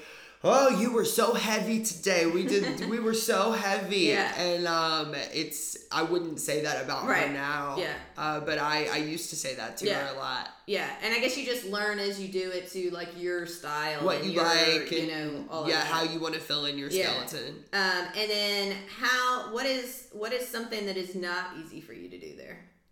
Oh, 0.49 0.69
you 0.81 0.93
were 0.93 1.05
so 1.05 1.35
heavy 1.35 1.83
today. 1.85 2.27
We 2.27 2.45
did. 2.47 2.89
we 2.91 3.01
were 3.01 3.15
so 3.15 3.53
heavy, 3.53 3.99
Yeah. 4.15 4.33
and 4.41 4.67
um, 4.67 5.15
it's. 5.33 5.77
I 5.93 6.03
wouldn't 6.03 6.41
say 6.41 6.63
that 6.63 6.85
about 6.85 7.05
her 7.05 7.11
Right. 7.13 7.33
now. 7.33 7.77
Yeah. 7.79 7.93
Uh, 8.19 8.41
but 8.41 8.59
I, 8.59 8.87
I 8.93 8.97
used 8.99 9.31
to 9.31 9.37
say 9.37 9.55
that 9.55 9.77
to 9.79 9.87
Yeah. 9.87 10.07
her 10.07 10.15
a 10.15 10.19
lot. 10.19 10.49
yeah, 10.67 10.89
and 11.03 11.15
I 11.15 11.21
guess 11.21 11.37
you 11.39 11.47
just 11.47 11.65
learn 11.67 11.99
as 12.01 12.21
you 12.21 12.29
do 12.29 12.51
it 12.51 12.71
to 12.73 12.91
like 12.91 13.09
your 13.17 13.47
style, 13.47 14.05
what 14.05 14.25
you 14.25 14.33
your, 14.33 14.43
like, 14.45 14.91
you 14.91 14.99
and 14.99 15.09
know, 15.09 15.45
all 15.51 15.69
yeah, 15.69 15.81
how 15.85 16.03
you 16.03 16.19
want 16.19 16.35
to 16.35 16.41
fill 16.41 16.65
in 16.67 16.77
your 16.77 16.91
Yeah. 16.91 17.05
skeleton. 17.25 17.63
Um, 17.73 18.05
and 18.17 18.31
then 18.31 18.77
how? 19.01 19.53
What 19.55 19.67
is 19.67 20.09
what 20.13 20.33
is 20.33 20.47
something 20.49 20.87
that 20.87 20.97
is 20.97 21.15
not 21.15 21.51
easy 21.65 21.81
for 21.81 21.93
you 21.93 22.09
to? 22.09 22.16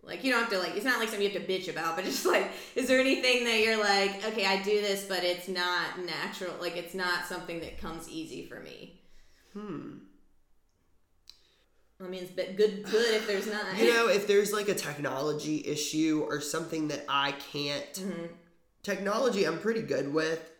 Like 0.06 0.24
you 0.24 0.32
don't 0.32 0.40
have 0.42 0.50
to 0.50 0.58
like. 0.58 0.76
It's 0.76 0.84
not 0.84 0.98
like 0.98 1.08
something 1.08 1.26
you 1.26 1.32
have 1.32 1.46
to 1.46 1.52
bitch 1.52 1.68
about, 1.68 1.96
but 1.96 2.04
just 2.12 2.26
like, 2.26 2.50
is 2.74 2.88
there 2.88 3.00
anything 3.00 3.44
that 3.44 3.60
you're 3.60 3.78
like, 3.78 4.24
okay, 4.26 4.46
I 4.46 4.62
do 4.62 4.80
this, 4.80 5.04
but 5.06 5.24
it's 5.24 5.48
not 5.48 5.98
natural. 6.04 6.54
Like 6.60 6.76
it's 6.76 6.94
not 6.94 7.26
something 7.26 7.60
that 7.60 7.80
comes 7.80 8.08
easy 8.08 8.44
for 8.46 8.60
me. 8.60 9.00
Hmm. 9.52 9.92
I 12.00 12.08
mean, 12.08 12.24
it's 12.24 12.32
but 12.32 12.56
good, 12.56 12.84
good 12.84 13.14
if 13.14 13.26
there's 13.26 13.46
not. 13.46 13.64
You 13.78 13.92
know, 13.94 14.08
if 14.08 14.26
there's 14.26 14.52
like 14.52 14.68
a 14.68 14.74
technology 14.74 15.64
issue 15.66 16.24
or 16.28 16.40
something 16.40 16.88
that 16.88 17.04
I 17.08 17.32
can't, 17.52 17.92
Mm-hmm. 17.94 18.26
technology 18.82 19.44
I'm 19.46 19.58
pretty 19.58 19.82
good 19.82 20.12
with, 20.12 20.50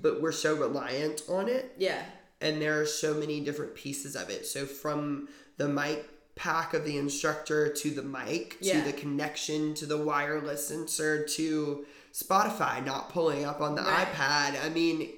but 0.00 0.22
we're 0.22 0.32
so 0.32 0.54
reliant 0.56 1.22
on 1.28 1.48
it, 1.48 1.74
yeah, 1.76 2.02
and 2.40 2.62
there 2.62 2.80
are 2.80 2.86
so 2.86 3.14
many 3.14 3.40
different 3.40 3.74
pieces 3.74 4.14
of 4.16 4.30
it. 4.30 4.46
So 4.46 4.64
from 4.64 5.28
the 5.58 5.68
mic 5.68 6.08
pack 6.36 6.74
of 6.74 6.84
the 6.84 6.96
instructor 6.98 7.68
to 7.72 7.90
the 7.90 8.02
mic 8.02 8.56
Yeah. 8.60 8.80
to 8.80 8.86
the 8.86 8.92
connection 8.92 9.74
to 9.74 9.86
the 9.86 9.96
wireless 9.98 10.68
sensor 10.68 11.26
to 11.26 11.84
Spotify 12.12 12.84
not 12.84 13.08
pulling 13.10 13.44
up 13.44 13.60
on 13.60 13.74
the 13.74 13.82
Right. 13.82 14.06
iPad. 14.06 14.62
I 14.64 14.68
mean, 14.68 15.10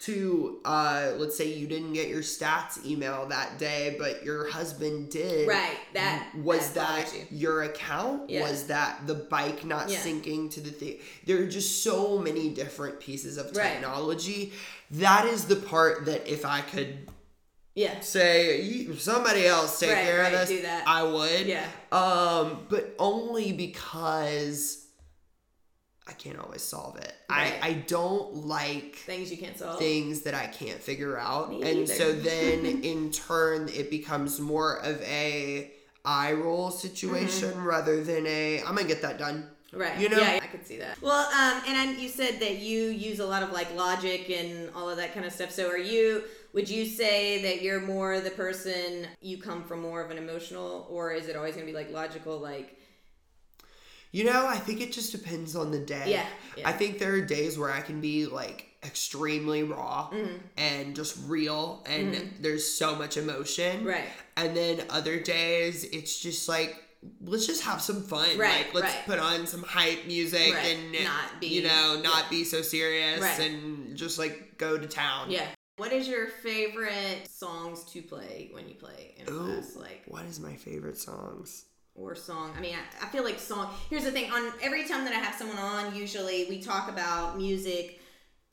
to 0.00 0.60
uh, 0.64 1.12
let's 1.16 1.36
say 1.36 1.46
you 1.52 1.66
didn't 1.66 1.92
get 1.94 2.06
your 2.08 2.20
stats 2.22 2.84
email 2.86 3.26
that 3.26 3.58
day, 3.58 3.96
but 3.98 4.22
your 4.24 4.48
husband 4.48 5.10
did. 5.10 5.48
right. 5.48 5.76
That 5.94 6.30
Was 6.36 6.70
that, 6.74 7.06
bothers 7.06 7.14
you. 7.14 7.26
your 7.36 7.62
account? 7.64 8.30
Yeah. 8.30 8.48
Was 8.48 8.68
that 8.68 9.06
the 9.08 9.14
bike 9.14 9.64
not 9.64 9.88
Yeah. 9.90 9.98
syncing 9.98 10.50
to 10.52 10.60
the 10.60 10.70
thing? 10.70 10.98
There 11.26 11.42
are 11.42 11.46
just 11.46 11.82
so 11.82 12.16
many 12.18 12.50
different 12.50 13.00
pieces 13.00 13.38
of 13.38 13.46
Right. 13.56 13.72
technology. 13.72 14.52
That 14.92 15.24
is 15.26 15.46
the 15.46 15.56
part 15.56 16.04
that 16.06 16.28
if 16.32 16.44
I 16.44 16.60
could 16.60 17.08
Yeah, 17.78 18.00
say 18.00 18.86
somebody 18.96 19.46
else 19.46 19.78
take 19.78 19.90
Right, 19.92 20.04
care 20.04 20.20
right, 20.22 20.34
of 20.34 20.40
this, 20.40 20.48
do 20.48 20.62
that. 20.62 20.82
I 20.88 21.02
would. 21.04 21.46
yeah, 21.46 21.64
Um, 21.92 22.66
but 22.68 22.94
only 22.98 23.52
because 23.52 24.84
I 26.08 26.12
can't 26.12 26.38
always 26.38 26.62
solve 26.62 26.96
it. 26.96 27.12
Right. 27.30 27.54
I 27.62 27.68
I 27.68 27.72
don't 27.86 28.34
like 28.46 28.96
things 28.96 29.30
you 29.30 29.36
can't 29.36 29.56
solve. 29.58 29.78
things 29.78 30.22
that 30.22 30.34
I 30.34 30.46
can't 30.46 30.80
figure 30.82 31.18
out. 31.18 31.50
Me 31.50 31.62
and 31.62 31.80
either. 31.80 31.94
so 31.94 32.12
then 32.12 32.64
in 32.90 33.10
turn 33.12 33.68
it 33.68 33.90
becomes 33.90 34.40
more 34.40 34.76
of 34.82 35.00
a 35.02 35.70
eye 36.04 36.32
roll 36.32 36.70
situation 36.70 37.50
Mm-hmm. 37.50 37.64
rather 37.74 38.02
than 38.02 38.26
a 38.26 38.60
I'm 38.60 38.74
gonna 38.74 38.88
get 38.88 39.02
that 39.02 39.18
done. 39.18 39.46
Right. 39.70 39.98
You 40.00 40.08
know? 40.08 40.16
Yeah, 40.18 40.40
I 40.42 40.46
could 40.46 40.66
see 40.66 40.78
that. 40.78 41.00
Well, 41.02 41.26
um, 41.26 41.62
and 41.68 41.76
I, 41.76 41.92
you 42.00 42.08
said 42.08 42.40
that 42.40 42.56
you 42.58 42.84
use 42.84 43.20
a 43.20 43.26
lot 43.26 43.42
of 43.42 43.52
like 43.52 43.68
logic 43.76 44.30
and 44.30 44.70
all 44.74 44.88
of 44.88 44.96
that 44.96 45.12
kind 45.12 45.26
of 45.26 45.32
stuff. 45.32 45.50
So, 45.50 45.68
are 45.68 45.76
you? 45.76 46.24
Would 46.58 46.68
you 46.68 46.86
say 46.86 47.40
that 47.42 47.62
you're 47.62 47.80
more 47.80 48.18
the 48.18 48.30
person 48.30 49.06
you 49.20 49.38
come 49.38 49.62
from 49.62 49.80
more 49.80 50.00
of 50.02 50.10
an 50.10 50.18
emotional, 50.18 50.88
or 50.90 51.12
is 51.12 51.28
it 51.28 51.36
always 51.36 51.54
gonna 51.54 51.64
be 51.66 51.72
like 51.72 51.92
logical? 51.92 52.36
Like, 52.36 52.76
You 54.10 54.24
know, 54.24 54.44
I 54.44 54.56
think 54.56 54.80
it 54.80 54.90
just 54.90 55.12
depends 55.12 55.54
on 55.54 55.70
the 55.70 55.78
day. 55.78 56.06
Yeah, 56.08 56.26
yeah. 56.56 56.68
I 56.68 56.72
think 56.72 56.98
there 56.98 57.12
are 57.12 57.20
days 57.20 57.56
where 57.56 57.70
I 57.70 57.80
can 57.80 58.00
be 58.00 58.26
like 58.26 58.66
extremely 58.84 59.62
raw 59.62 60.08
Mm-hmm. 60.10 60.34
and 60.56 60.96
just 60.96 61.16
real 61.28 61.84
and 61.86 62.32
there's 62.40 62.66
so 62.68 62.96
much 62.96 63.16
emotion. 63.16 63.84
Right. 63.84 64.08
And 64.36 64.56
then 64.56 64.82
other 64.90 65.20
days 65.20 65.84
it's 65.84 66.18
just 66.18 66.48
like 66.48 66.74
let's 67.24 67.46
just 67.46 67.62
have 67.62 67.80
some 67.80 68.02
fun. 68.02 68.36
Right, 68.36 68.64
like 68.66 68.74
let's 68.74 68.94
right. 68.96 69.06
put 69.06 69.18
on 69.20 69.46
some 69.46 69.62
hype 69.62 70.06
music 70.08 70.52
Right, 70.54 70.76
and 70.76 71.04
not 71.04 71.40
be- 71.40 71.46
you 71.46 71.62
know, 71.62 72.00
not 72.02 72.24
yeah. 72.24 72.30
be 72.30 72.42
so 72.42 72.62
serious 72.62 73.20
Right. 73.20 73.38
and 73.48 73.96
just 73.96 74.18
like 74.18 74.58
go 74.58 74.76
to 74.76 74.88
town. 74.88 75.30
Yeah. 75.30 75.46
What 75.78 75.92
is 75.92 76.06
your 76.08 76.26
favorite 76.26 77.28
songs 77.28 77.84
to 77.92 78.02
play 78.02 78.50
when 78.52 78.68
you 78.68 78.74
play 78.74 79.14
in 79.16 79.32
Ooh, 79.32 79.46
class? 79.46 79.76
Like 79.76 80.02
what 80.06 80.24
is 80.26 80.38
my 80.40 80.54
favorite 80.54 80.98
songs? 80.98 81.64
or 81.94 82.14
song. 82.14 82.52
I 82.56 82.60
mean, 82.60 82.76
I, 82.76 83.06
I 83.06 83.08
feel 83.08 83.24
like 83.24 83.38
song. 83.38 83.74
Here's 83.90 84.04
the 84.04 84.10
thing: 84.12 84.30
on 84.30 84.52
every 84.62 84.86
time 84.86 85.04
that 85.04 85.12
I 85.12 85.16
have 85.18 85.34
someone 85.34 85.58
on, 85.58 85.94
usually 85.94 86.46
we 86.48 86.60
talk 86.60 86.88
about 86.88 87.36
music. 87.36 88.00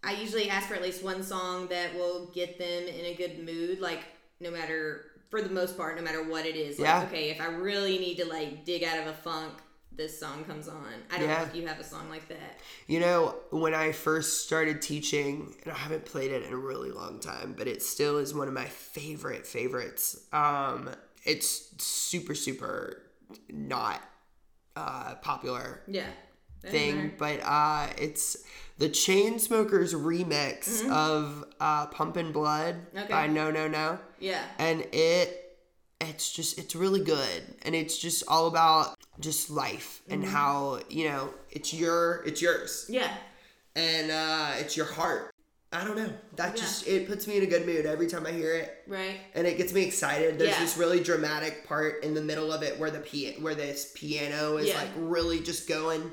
I 0.03 0.13
usually 0.13 0.49
ask 0.49 0.67
for 0.67 0.75
at 0.75 0.81
least 0.81 1.03
one 1.03 1.23
song 1.23 1.67
that 1.67 1.95
will 1.95 2.27
get 2.33 2.57
them 2.57 2.83
in 2.87 3.05
a 3.05 3.13
good 3.15 3.43
mood. 3.45 3.79
Like 3.79 4.03
no 4.39 4.51
matter, 4.51 5.05
for 5.29 5.41
the 5.41 5.49
most 5.49 5.77
part, 5.77 5.95
no 5.95 6.03
matter 6.03 6.23
what 6.23 6.45
it 6.45 6.55
is. 6.55 6.79
Like, 6.79 6.87
Yeah. 6.87 7.03
Okay, 7.03 7.29
if 7.29 7.39
I 7.41 7.47
really 7.47 7.97
need 7.97 8.17
to 8.17 8.25
like 8.25 8.65
dig 8.65 8.83
out 8.83 8.99
of 8.99 9.07
a 9.07 9.13
funk, 9.13 9.53
this 9.97 10.19
song 10.19 10.43
comes 10.45 10.67
on. 10.67 10.85
I 11.09 11.17
don't 11.17 11.27
know 11.27 11.33
Yeah. 11.33 11.47
if 11.47 11.55
you 11.55 11.67
have 11.67 11.79
a 11.79 11.83
song 11.83 12.09
like 12.09 12.27
that. 12.29 12.59
You 12.87 12.99
know, 12.99 13.35
when 13.51 13.73
I 13.73 13.91
first 13.91 14.45
started 14.45 14.81
teaching, 14.81 15.55
and 15.63 15.71
I 15.71 15.77
haven't 15.77 16.05
played 16.05 16.31
it 16.31 16.43
in 16.43 16.53
a 16.53 16.57
really 16.57 16.91
long 16.91 17.19
time, 17.19 17.55
but 17.57 17.67
it 17.67 17.81
still 17.81 18.17
is 18.17 18.33
one 18.33 18.47
of 18.47 18.53
my 18.53 18.65
favorite 18.65 19.45
favorites. 19.47 20.25
Um, 20.33 20.89
it's 21.23 21.71
super, 21.83 22.35
super 22.35 23.01
not 23.49 24.01
uh, 24.75 25.15
popular 25.15 25.81
Yeah. 25.87 26.07
Thing, 26.61 27.13
but 27.19 27.41
uh, 27.43 27.87
it's 27.99 28.37
the 28.79 28.89
Chainsmokers 28.89 29.93
remix 29.93 30.89
of 30.89 31.45
uh, 31.59 31.85
"Pumpin' 31.87 32.31
Blood" 32.31 32.75
Mm-hmm. 32.87 32.97
Okay. 32.97 33.07
by 33.13 33.27
NONONO, 33.27 33.99
Yeah. 34.19 34.41
and 34.57 34.81
it 34.91 35.44
it's 36.01 36.31
just 36.31 36.57
it's 36.59 36.75
really 36.75 37.03
good, 37.03 37.43
and 37.63 37.73
it's 37.75 37.97
just 37.97 38.23
all 38.27 38.47
about 38.47 38.95
just 39.19 39.49
life 39.49 40.01
and 40.09 40.23
Mm-hmm. 40.23 40.31
how 40.31 40.79
you 40.89 41.09
know 41.09 41.33
it's 41.51 41.73
your 41.73 42.21
it's 42.25 42.41
yours 42.41 42.85
Yeah. 42.89 43.11
and 43.75 44.11
uh, 44.11 44.51
it's 44.59 44.75
your 44.75 44.85
heart. 44.87 45.31
I 45.71 45.83
don't 45.83 45.97
know. 45.97 46.09
That 46.35 46.55
Yeah. 46.55 46.61
just 46.61 46.87
it 46.87 47.07
puts 47.07 47.27
me 47.27 47.37
in 47.37 47.43
a 47.43 47.47
good 47.47 47.65
mood 47.65 47.85
every 47.85 48.07
time 48.07 48.25
I 48.25 48.31
hear 48.31 48.53
it, 48.55 48.83
Right. 48.87 49.19
and 49.33 49.45
it 49.47 49.57
gets 49.57 49.73
me 49.73 49.83
excited. 49.83 50.37
There's 50.39 50.51
Yeah. 50.51 50.59
this 50.61 50.77
really 50.77 51.01
dramatic 51.01 51.67
part 51.67 52.03
in 52.03 52.13
the 52.13 52.21
middle 52.21 52.51
of 52.53 52.61
it 52.63 52.77
where 52.79 52.91
the 52.91 52.99
pia- 52.99 53.33
where 53.39 53.55
this 53.55 53.91
piano 53.95 54.57
is 54.57 54.67
Yeah. 54.67 54.77
like 54.79 54.89
really 54.97 55.39
just 55.39 55.67
going, 55.67 56.11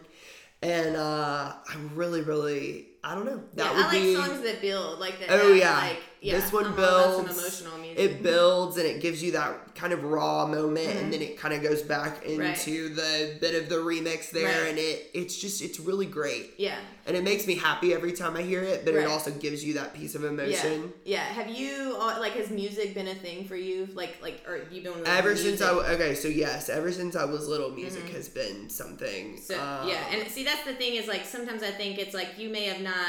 and 0.63 0.97
uh, 0.97 1.53
I 1.69 1.75
really, 1.95 2.23
really, 2.23 2.89
I 3.05 3.15
don't 3.15 3.25
know. 3.27 3.43
That 3.55 3.67
yeah, 3.67 3.77
would 3.77 3.85
I 3.87 3.89
like 3.89 4.03
be. 4.03 4.15
songs 4.17 4.43
that 4.43 4.61
build, 4.61 4.99
like 5.01 5.19
that. 5.21 5.29
Oh 5.31 5.53
yeah. 5.53 5.77
like 5.77 5.99
yeah. 6.23 6.39
this 6.39 6.53
one 6.53 6.75
builds. 6.75 7.39
emotional 7.39 7.79
music. 7.79 7.99
It 7.99 8.23
builds 8.23 8.77
and 8.79 8.87
it 8.87 9.01
gives 9.03 9.23
you 9.23 9.33
that 9.33 9.75
kind 9.75 9.93
of 9.93 10.05
raw 10.05 10.47
moment, 10.47 10.87
and 10.89 11.13
then 11.13 11.21
it 11.21 11.37
kind 11.39 11.53
of 11.53 11.63
goes 11.63 11.83
back 11.83 12.25
into 12.25 12.39
Mm-hmm. 12.39 12.41
Right. 12.41 12.97
the 12.97 13.37
bit 13.41 13.55
of 13.63 13.69
the 13.69 13.77
remix 13.77 14.31
there, 14.31 14.47
Right. 14.63 14.71
and 14.71 14.79
it 14.79 15.11
it's 15.15 15.37
just 15.37 15.61
it's 15.63 15.79
really 15.81 16.07
great 16.07 16.55
yeah. 16.59 16.77
and 17.07 17.17
it 17.17 17.25
makes 17.25 17.47
me 17.47 17.55
happy 17.57 17.93
every 17.93 18.13
time 18.13 18.37
I 18.37 18.43
hear 18.43 18.63
it, 18.63 18.85
but 18.85 18.95
Right. 18.95 19.05
it 19.05 19.11
also 19.11 19.31
gives 19.31 19.65
you 19.65 19.75
that 19.75 19.93
piece 19.95 20.15
of 20.15 20.25
emotion. 20.25 20.93
yeah. 21.05 21.17
yeah. 21.17 21.25
Have 21.35 21.49
you 21.51 21.97
uh, 21.99 22.19
like 22.21 22.33
has 22.33 22.51
music 22.51 22.95
been 22.95 23.09
a 23.09 23.15
thing 23.15 23.45
for 23.47 23.57
you? 23.57 23.89
Like, 23.95 24.17
like, 24.23 24.43
or 24.47 24.61
you 24.71 24.83
been 24.83 25.07
Ever 25.07 25.37
since 25.37 25.61
I 25.61 25.71
okay, 25.95 26.15
so 26.15 26.29
yes, 26.29 26.69
ever 26.69 26.93
since 26.93 27.17
I 27.17 27.25
was 27.25 27.49
little, 27.49 27.71
music 27.71 28.05
Mm-hmm. 28.05 28.15
has 28.17 28.29
been 28.29 28.71
something. 28.71 29.39
So 29.41 29.59
uh, 29.59 29.85
yeah, 29.89 30.05
and 30.13 30.31
see 30.31 30.45
that's 30.45 30.65
the 30.65 30.75
thing 30.75 30.95
is 30.95 31.07
like 31.09 31.25
sometimes 31.25 31.63
I 31.63 31.71
think 31.71 31.99
it's 31.99 32.15
like 32.15 32.39
you 32.39 32.49
may 32.49 32.65
have 32.67 32.81
not 32.83 33.09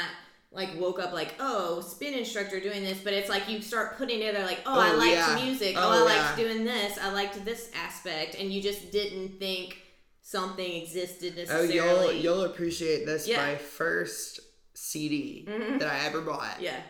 like 0.54 0.78
woke 0.80 0.98
up 0.98 1.12
like 1.12 1.34
oh 1.40 1.80
spin 1.80 2.14
instructor 2.14 2.60
doing 2.60 2.82
this, 2.84 2.98
but 3.02 3.12
it's 3.12 3.28
like 3.28 3.48
you 3.48 3.60
start 3.60 3.98
putting 3.98 4.18
together 4.20 4.42
like 4.44 4.60
oh, 4.66 4.78
I 4.80 4.90
Oh, 4.92 4.96
liked 4.96 5.12
yeah. 5.12 5.38
music, 5.44 5.74
oh, 5.76 5.82
Oh, 5.82 6.06
I 6.08 6.16
liked 6.16 6.36
doing 6.36 6.64
this, 6.64 6.96
I 6.98 7.10
liked 7.12 7.44
this 7.44 7.70
aspect, 7.74 8.36
and 8.38 8.52
you 8.52 8.62
just 8.62 8.90
didn't 8.92 9.38
think 9.40 9.78
something 10.22 10.72
existed 10.82 11.36
necessarily 11.36 11.78
oh, 11.80 11.84
necessarily. 11.84 12.14
you'll 12.20 12.36
you'll 12.36 12.44
appreciate 12.44 13.04
this. 13.06 13.26
Yeah. 13.28 13.44
My 13.44 13.56
first 13.56 14.40
CD 14.74 15.46
Mhm. 15.48 15.78
that 15.80 15.88
I 15.88 16.06
ever 16.06 16.20
bought. 16.20 16.60
yeah, 16.60 16.80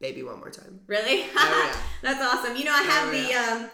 Baby, 0.00 0.22
one 0.22 0.38
more 0.38 0.50
time. 0.50 0.80
really, 0.86 1.24
Oh, 1.36 1.70
yeah. 1.72 1.80
that's 2.02 2.22
awesome. 2.22 2.56
You 2.56 2.64
know 2.64 2.72
I 2.72 2.82
have 2.82 3.08
Oh, 3.08 3.10
the 3.10 3.28
yeah. 3.28 3.58
um. 3.64 3.70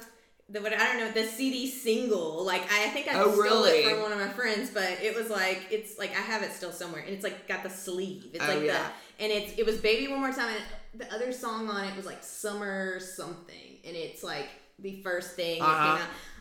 The, 0.53 0.61
what 0.61 0.73
I 0.73 0.79
don't 0.79 0.99
know 0.99 1.11
the 1.13 1.27
CD 1.29 1.71
single 1.71 2.45
like 2.45 2.63
I 2.73 2.89
think 2.89 3.07
I 3.09 3.21
Oh, 3.21 3.31
stole 3.31 3.43
really? 3.43 3.71
it 3.85 3.91
from 3.91 4.03
one 4.03 4.13
of 4.13 4.19
my 4.19 4.29
friends 4.29 4.71
but 4.71 4.99
it 5.03 5.15
was 5.15 5.31
like 5.31 5.63
it's 5.71 5.99
like 5.99 6.11
I 6.11 6.21
have 6.21 6.43
it 6.43 6.53
still 6.53 6.73
somewhere 6.73 7.03
and 7.03 7.11
it's 7.15 7.23
like 7.23 7.47
got 7.47 7.63
the 7.63 7.71
sleeve 7.71 8.27
it's 8.33 8.45
Oh, 8.45 8.49
like 8.55 8.65
yeah. 8.65 8.89
the 9.19 9.23
and 9.25 9.33
it's 9.33 9.57
it 9.59 9.65
was 9.65 9.79
baby 9.79 10.09
one 10.09 10.19
more 10.21 10.33
time 10.33 10.53
and 10.93 11.01
the 11.01 11.13
other 11.15 11.31
song 11.33 11.69
on 11.69 11.85
it 11.85 11.97
was 11.97 12.05
like 12.07 12.25
summer 12.25 12.99
something 12.99 13.79
and 13.85 13.95
it's 13.97 14.25
like 14.25 14.49
the 14.81 15.01
first 15.03 15.37
thing 15.37 15.63
Uh-huh. 15.63 15.99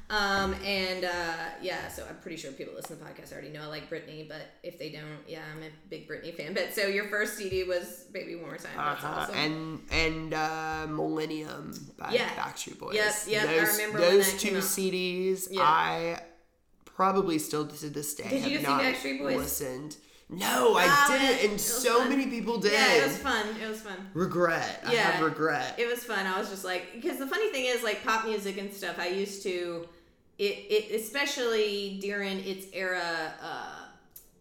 That 0.09 0.17
came 0.17 0.27
out 0.27 0.43
um 0.43 0.53
and 0.65 1.05
uh 1.05 1.33
yeah 1.61 1.87
so 1.87 2.03
i'm 2.09 2.15
pretty 2.17 2.35
sure 2.37 2.51
people 2.51 2.73
listen 2.75 2.97
to 2.97 3.03
the 3.03 3.09
podcast 3.09 3.31
already 3.31 3.49
know 3.49 3.61
i 3.63 3.67
like 3.67 3.89
britney 3.89 4.27
but 4.27 4.41
if 4.63 4.77
they 4.79 4.89
don't 4.89 5.03
yeah 5.27 5.41
i'm 5.55 5.61
a 5.63 5.69
big 5.89 6.07
britney 6.09 6.33
fan 6.35 6.53
but 6.53 6.73
so 6.73 6.87
your 6.87 7.05
first 7.09 7.37
cd 7.37 7.63
was 7.63 8.05
baby 8.11 8.35
one 8.35 8.45
more 8.45 8.57
time 8.57 8.71
that's 8.75 9.03
Uh-huh. 9.03 9.21
awesome 9.21 9.35
And 9.35 9.79
and 9.91 10.33
uh, 10.33 10.87
Millennium 10.89 11.73
by 11.97 12.11
Yeah. 12.11 12.27
Backstreet 12.35 12.79
Boys. 12.79 12.95
Yep, 12.95 13.43
I 13.43 13.45
Those, 13.57 13.71
remember 13.77 13.99
when 13.99 14.15
those 14.15 14.33
two. 14.41 14.57
CDs. 14.57 15.47
Yeah. 15.51 15.61
I 15.63 16.21
probably 16.85 17.39
still 17.39 17.65
to 17.67 17.89
this 17.89 18.13
day 18.15 18.29
Did 18.29 18.61
have 18.61 18.61
not 18.63 18.83
listened. 19.21 19.97
No, 20.31 20.75
I 20.77 20.85
Ah, 20.87 21.07
didn't, 21.11 21.29
it- 21.39 21.43
it 21.45 21.49
and 21.51 21.59
so 21.61 21.99
fun. 21.99 22.09
many 22.09 22.27
people 22.27 22.59
did. 22.59 22.71
yeah 22.73 22.93
it 22.95 23.07
was 23.07 23.17
fun 23.17 23.47
it 23.63 23.67
was 23.67 23.81
fun 23.81 24.09
regret. 24.13 24.83
I 24.85 24.93
Yeah. 24.93 25.11
have 25.11 25.23
regret. 25.25 25.75
It 25.79 25.87
was 25.87 26.03
fun. 26.03 26.25
I 26.27 26.39
was 26.39 26.49
just 26.49 26.63
like, 26.63 26.93
because 26.93 27.17
the 27.17 27.25
funny 27.27 27.51
thing 27.51 27.65
is, 27.65 27.81
like 27.83 28.03
pop 28.03 28.25
music 28.25 28.57
and 28.57 28.71
stuff. 28.73 28.97
I 28.99 29.07
used 29.07 29.41
to, 29.43 29.87
it, 30.39 30.65
it 30.91 31.01
especially 31.01 31.99
during 32.01 32.39
its 32.39 32.67
era, 32.73 33.33
uh, 33.41 33.75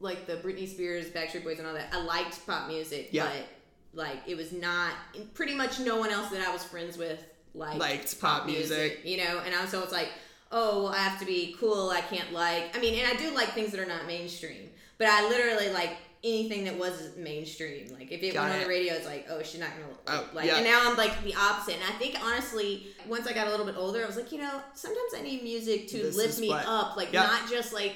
like 0.00 0.26
the 0.26 0.36
Britney 0.36 0.68
Spears, 0.68 1.06
Backstreet 1.06 1.44
Boys, 1.44 1.58
and 1.58 1.66
all 1.66 1.74
that. 1.74 1.88
I 1.92 2.00
liked 2.02 2.46
pop 2.46 2.68
music, 2.68 3.08
Yeah. 3.10 3.24
but 3.24 3.46
like 3.92 4.18
it 4.26 4.36
was 4.36 4.52
not. 4.52 4.92
Pretty 5.34 5.54
much 5.54 5.80
no 5.80 5.96
one 5.98 6.10
else 6.10 6.30
that 6.30 6.40
I 6.46 6.52
was 6.52 6.62
friends 6.64 6.96
with 6.96 7.22
liked, 7.54 7.78
Liked 7.78 8.20
pop 8.20 8.46
music. 8.46 9.00
You 9.04 9.18
know, 9.18 9.42
and 9.44 9.54
I 9.54 9.60
was 9.60 9.70
so 9.70 9.82
it's 9.82 9.92
like, 9.92 10.08
oh, 10.52 10.84
well, 10.84 10.92
I 10.92 10.98
have 10.98 11.18
to 11.20 11.26
be 11.26 11.56
cool. 11.58 11.90
I 11.90 12.00
can't 12.00 12.32
like. 12.32 12.76
I 12.76 12.80
mean, 12.80 12.94
and 12.98 13.06
I 13.12 13.16
do 13.20 13.34
like 13.34 13.48
things 13.48 13.72
that 13.72 13.80
are 13.80 13.86
not 13.86 14.06
mainstream, 14.06 14.70
but 14.98 15.08
I 15.08 15.28
literally 15.28 15.70
like 15.70 15.96
anything 16.24 16.64
that 16.64 16.76
was 16.78 17.10
mainstream. 17.16 17.92
Like 17.92 18.10
if 18.12 18.22
it 18.22 18.34
Got 18.34 18.44
went 18.44 18.54
on 18.56 18.60
the 18.62 18.68
radio, 18.68 18.94
it's 18.94 19.06
like, 19.06 19.26
oh, 19.30 19.42
she's 19.42 19.60
not 19.60 19.70
gonna 19.70 19.92
Oh, 20.08 20.28
like. 20.34 20.46
yeah. 20.46 20.56
And 20.56 20.64
now 20.64 20.80
I'm 20.90 20.96
like 20.96 21.22
the 21.22 21.34
opposite. 21.34 21.74
And 21.76 21.84
I 21.84 21.92
think 21.98 22.16
honestly, 22.22 22.88
once 23.06 23.26
I 23.26 23.32
got 23.32 23.46
a 23.46 23.50
little 23.50 23.66
bit 23.66 23.76
older, 23.76 24.02
I 24.02 24.06
was 24.06 24.16
like, 24.16 24.32
you 24.32 24.38
know, 24.38 24.60
sometimes 24.74 25.12
I 25.16 25.22
need 25.22 25.42
music 25.42 25.88
to 25.88 25.98
This 25.98 26.16
lift 26.16 26.38
me 26.40 26.48
what- 26.48 26.66
up, 26.66 26.96
like 26.96 27.12
not 27.12 27.48
just 27.50 27.72
like 27.72 27.94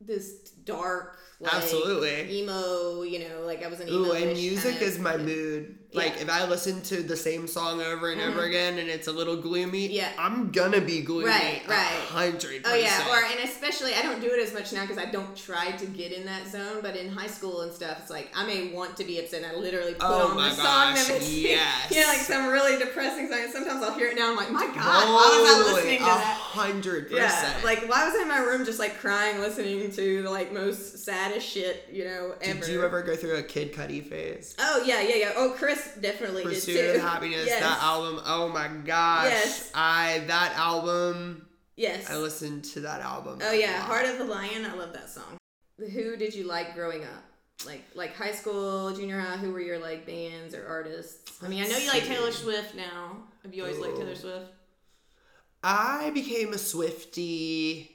this 0.00 0.32
dark. 0.64 1.18
Like, 1.44 1.54
Absolutely. 1.54 2.40
emo, 2.40 3.02
you 3.02 3.20
know, 3.20 3.42
like 3.44 3.62
I 3.64 3.68
was 3.68 3.80
an 3.80 3.88
emo. 3.88 4.08
Ooh, 4.08 4.12
and 4.12 4.32
music 4.32 4.80
is 4.82 4.98
my 4.98 5.16
mood. 5.16 5.76
Like 5.92 6.06
Yeah. 6.06 6.12
Mm-hmm. 6.22 6.22
if 6.28 6.30
I 6.34 6.48
listen 6.48 6.82
to 6.82 7.02
the 7.04 7.16
same 7.16 7.46
song 7.46 7.80
over 7.80 8.10
and 8.10 8.20
over 8.20 8.42
again 8.42 8.78
and 8.78 8.88
it's 8.88 9.06
a 9.06 9.12
little 9.12 9.36
gloomy, 9.36 9.86
Yeah. 9.86 10.08
I'm 10.18 10.50
gonna 10.50 10.80
be 10.80 11.02
gloomy. 11.02 11.26
Right, 11.26 11.62
right. 11.68 12.00
Hundred. 12.08 12.62
Oh 12.64 12.74
yeah, 12.74 13.08
or 13.10 13.22
and 13.24 13.48
especially 13.48 13.94
I 13.94 14.02
don't 14.02 14.20
do 14.20 14.26
it 14.26 14.40
as 14.42 14.52
much 14.52 14.72
now 14.72 14.82
because 14.82 14.98
I 14.98 15.04
don't 15.10 15.36
try 15.36 15.70
to 15.70 15.86
get 15.86 16.10
in 16.10 16.24
that 16.26 16.48
zone. 16.48 16.78
But 16.82 16.96
in 16.96 17.08
high 17.10 17.28
school 17.28 17.60
and 17.60 17.72
stuff, 17.72 17.98
it's 18.00 18.10
like 18.10 18.28
I 18.34 18.44
may 18.44 18.72
want 18.72 18.96
to 18.96 19.04
be 19.04 19.20
upset. 19.20 19.42
and 19.44 19.52
I 19.52 19.56
literally 19.56 19.92
put 19.94 20.02
Oh 20.02 20.30
on 20.30 20.36
my 20.36 20.48
the 20.48 20.54
song 20.56 20.64
gosh, 20.94 21.06
that 21.06 21.16
it's 21.18 21.30
yes. 21.32 21.90
you 21.92 22.00
know, 22.00 22.08
like 22.08 22.18
some 22.18 22.48
really 22.48 22.76
depressing 22.76 23.28
song. 23.28 23.38
And 23.44 23.52
sometimes 23.52 23.82
I'll 23.84 23.94
hear 23.94 24.08
it 24.08 24.16
now. 24.16 24.30
I'm 24.30 24.36
like, 24.36 24.50
my 24.50 24.66
God, 24.66 24.74
why 24.76 25.38
was 25.40 25.68
I 25.68 25.72
listening 25.74 25.98
to 25.98 26.04
that? 26.06 26.38
hundred 26.40 27.10
Yeah, 27.12 27.26
percent. 27.28 27.64
like 27.64 27.88
why 27.88 28.04
was 28.04 28.14
I 28.18 28.22
in 28.22 28.28
my 28.28 28.38
room 28.38 28.64
just 28.64 28.80
like 28.80 28.98
crying, 28.98 29.38
listening 29.38 29.92
to 29.92 30.22
the 30.22 30.30
like 30.30 30.52
most 30.52 31.04
saddest 31.34 31.52
shit 31.52 31.88
you 31.92 32.04
know 32.04 32.34
ever? 32.40 32.60
Did 32.60 32.68
you 32.68 32.84
ever 32.84 33.02
go 33.02 33.16
through 33.16 33.36
a 33.36 33.42
Kid 33.42 33.72
Cudi 33.72 34.04
phase? 34.04 34.54
Oh 34.58 34.82
yeah, 34.86 35.00
yeah, 35.02 35.16
yeah. 35.16 35.32
Oh, 35.36 35.54
Chris 35.56 35.96
definitely 36.00 36.42
Pursuit 36.42 36.74
did 36.74 36.92
too. 36.92 36.96
of 36.98 37.02
Happiness, 37.02 37.46
Yes. 37.46 37.60
that 37.60 37.82
album. 37.82 38.20
Oh 38.24 38.48
my 38.48 38.68
gosh. 38.68 39.26
Yes. 39.30 39.70
I 39.74 40.22
that 40.26 40.52
album. 40.56 41.46
Yes. 41.76 42.08
I 42.10 42.16
listened 42.16 42.64
to 42.66 42.80
that 42.80 43.00
album. 43.00 43.40
Oh 43.42 43.52
yeah. 43.52 43.80
Heart 43.80 44.06
of 44.06 44.18
the 44.18 44.24
Lion. 44.24 44.64
I 44.64 44.74
love 44.74 44.92
that 44.92 45.10
song. 45.10 45.36
Who 45.78 46.16
did 46.16 46.34
you 46.34 46.44
like 46.44 46.74
growing 46.74 47.02
up? 47.04 47.24
Like 47.66 47.82
like 47.94 48.14
high 48.14 48.32
school, 48.32 48.92
junior 48.94 49.18
high. 49.20 49.36
Who 49.36 49.52
were 49.52 49.60
your 49.60 49.78
like 49.78 50.06
bands 50.06 50.54
or 50.54 50.66
artists? 50.68 51.32
I 51.42 51.48
mean, 51.48 51.62
I 51.64 51.68
know 51.68 51.78
you 51.78 51.88
like 51.88 52.04
Taylor. 52.04 52.32
Swift 52.32 52.74
now. 52.74 53.16
Have 53.42 53.54
you 53.54 53.62
always 53.62 53.78
liked 53.78 53.96
Taylor 53.96 54.14
Swift? 54.14 54.46
I 55.62 56.10
became 56.10 56.52
a 56.52 56.56
Swiftie 56.56 57.93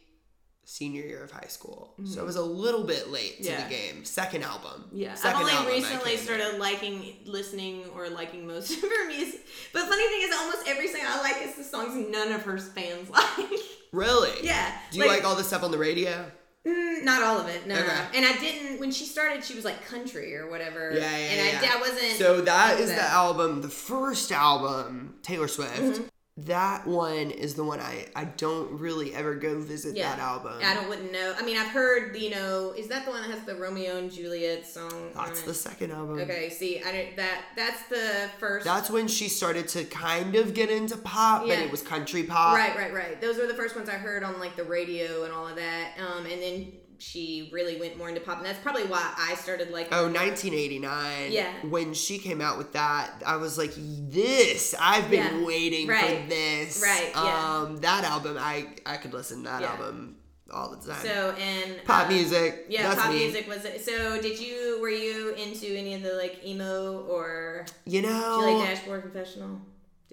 senior 0.69 1.01
year 1.01 1.23
of 1.23 1.31
high 1.31 1.47
school, 1.47 1.93
so 2.05 2.21
I 2.21 2.23
was 2.23 2.35
a 2.35 2.43
little 2.43 2.83
bit 2.83 3.09
late 3.09 3.41
to 3.43 3.49
Mm-hmm. 3.49 3.59
Yeah. 3.59 3.63
the 3.67 3.69
game. 3.73 4.05
Second 4.05 4.43
album. 4.43 4.85
Yeah, 4.91 5.15
Second 5.15 5.37
I've 5.37 5.41
only 5.41 5.53
album 5.53 5.73
recently 5.73 6.17
started 6.17 6.59
liking 6.59 7.15
listening 7.25 7.85
or 7.95 8.07
liking 8.09 8.45
most 8.45 8.71
of 8.83 8.89
her 8.89 9.07
music. 9.07 9.41
But 9.73 9.87
funny 9.87 10.07
thing 10.07 10.21
is, 10.29 10.35
almost 10.35 10.67
every 10.67 10.87
song 10.87 11.01
I 11.05 11.21
like 11.21 11.41
is 11.41 11.55
the 11.55 11.63
songs 11.63 11.95
none 12.11 12.31
of 12.31 12.43
her 12.43 12.57
fans 12.59 13.09
like. 13.17 13.49
Really? 13.91 14.31
yeah. 14.45 14.71
Do 14.91 14.99
you 14.99 15.07
like, 15.07 15.23
all 15.25 15.35
the 15.35 15.43
stuff 15.43 15.63
on 15.63 15.71
the 15.71 15.77
radio? 15.79 16.29
Mm, 16.67 17.03
not 17.03 17.23
all 17.23 17.39
of 17.39 17.47
it, 17.47 17.65
no. 17.65 17.73
Okay. 17.75 18.01
And 18.13 18.25
I 18.25 18.37
didn't 18.37 18.79
when 18.79 18.91
she 18.91 19.05
started. 19.05 19.43
She 19.43 19.55
was 19.55 19.65
like 19.65 19.83
country 19.85 20.35
or 20.35 20.49
whatever. 20.51 20.91
Yeah, 20.93 20.99
yeah, 20.99 21.15
And 21.31 21.41
I, 21.41 21.51
yeah. 21.53 21.59
did- 21.61 21.69
I 21.71 21.79
wasn't. 21.79 22.11
So 22.17 22.41
that 22.41 22.77
the 22.77 23.01
album, 23.01 23.61
the 23.61 23.69
first 23.69 24.31
album, 24.31 25.15
Taylor 25.23 25.47
Swift. 25.47 25.81
Mm-hmm. 25.81 26.03
That 26.45 26.85
one 26.87 27.31
is 27.31 27.55
the 27.55 27.63
one 27.63 27.79
I 27.79 28.05
I 28.15 28.25
don't 28.25 28.79
really 28.79 29.13
ever 29.15 29.35
go 29.35 29.59
visit 29.59 29.95
Yeah. 29.95 30.09
that 30.15 30.19
album. 30.19 30.59
I 30.63 30.73
don't 30.73 30.89
wouldn't 30.89 31.11
know. 31.11 31.33
I 31.37 31.43
mean, 31.43 31.57
I've 31.57 31.67
heard 31.67 32.15
you 32.17 32.29
know. 32.29 32.73
Is 32.77 32.87
that 32.87 33.05
the 33.05 33.11
one 33.11 33.21
that 33.21 33.31
has 33.31 33.43
the 33.43 33.55
Romeo 33.55 33.97
and 33.97 34.11
Juliet 34.11 34.65
song? 34.65 34.91
on 35.15 35.27
That's 35.27 35.41
the 35.41 35.53
second 35.53 35.91
album. 35.91 36.19
Okay, 36.19 36.49
see, 36.49 36.81
I 36.83 36.91
don't, 36.91 37.15
that 37.17 37.41
that's 37.55 37.83
the 37.89 38.29
first. 38.39 38.65
That's 38.65 38.89
when 38.89 39.07
she 39.07 39.27
started 39.29 39.67
to 39.69 39.83
kind 39.85 40.35
of 40.35 40.53
get 40.53 40.69
into 40.69 40.97
pop, 40.97 41.41
but 41.47 41.57
it 41.59 41.71
was 41.71 41.81
country 41.81 42.23
pop. 42.23 42.55
right, 42.55 42.75
right, 42.75 42.93
right. 42.93 43.21
Those 43.21 43.37
were 43.37 43.47
the 43.47 43.53
first 43.53 43.75
ones 43.75 43.89
I 43.89 43.93
heard 43.93 44.23
on 44.23 44.39
like 44.39 44.55
the 44.55 44.63
radio 44.63 45.23
and 45.23 45.33
all 45.33 45.47
of 45.47 45.55
that. 45.55 45.93
Um, 45.99 46.25
and 46.25 46.41
then 46.41 46.71
she 46.99 47.49
really 47.51 47.77
went 47.79 47.97
more 47.97 48.09
into 48.09 48.21
pop, 48.21 48.37
and 48.37 48.45
that's 48.45 48.59
probably 48.59 48.83
why 48.85 49.13
I 49.17 49.35
started 49.35 49.71
like. 49.71 49.87
Oh, 49.91 50.03
1989. 50.03 51.31
Yeah. 51.31 51.51
When 51.67 51.93
she 51.93 52.17
came 52.17 52.41
out 52.41 52.57
with 52.57 52.73
that, 52.73 53.23
I 53.25 53.37
was 53.37 53.57
like, 53.57 53.71
this, 53.75 54.75
I've 54.79 55.09
been 55.09 55.39
Yeah. 55.39 55.45
waiting 55.45 55.87
Right. 55.87 56.21
for 56.23 56.29
this. 56.29 56.81
Right, 56.81 57.11
yeah. 57.13 57.57
Um, 57.61 57.77
that 57.77 58.03
album, 58.03 58.37
I 58.39 58.67
I 58.85 58.97
could 58.97 59.13
listen 59.13 59.43
to 59.43 59.49
that 59.49 59.61
Yeah. 59.61 59.71
album 59.71 60.17
all 60.51 60.69
the 60.75 60.91
time. 60.93 61.01
So 61.03 61.35
and 61.39 61.83
pop 61.85 62.07
uh, 62.07 62.11
music. 62.11 62.65
Yeah, 62.69 62.83
that's 62.89 63.01
pop 63.01 63.11
me. 63.13 63.19
music 63.19 63.47
was 63.47 63.63
it. 63.65 63.83
So 63.85 64.19
did 64.21 64.39
you 64.39 64.79
were 64.81 64.89
you 64.89 65.29
into 65.35 65.67
any 65.77 65.93
of 65.93 66.01
the 66.01 66.13
like 66.13 66.43
emo 66.45 67.01
or 67.07 67.65
You 67.85 68.01
know. 68.01 68.47
you 68.47 68.57
like 68.57 68.67
Dashboard 68.69 69.01
Confessional? 69.03 69.61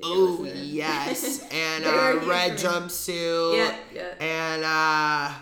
Oh 0.03 0.45
yes, 0.45 1.41
and 1.51 1.84
They 1.84 1.91
were 1.91 2.20
uh, 2.20 2.26
red 2.26 2.53
jumpsuit, 2.59 3.57
Yeah, 3.57 3.76
yeah. 3.95 4.24
and 4.24 4.62
uh, 4.64 5.32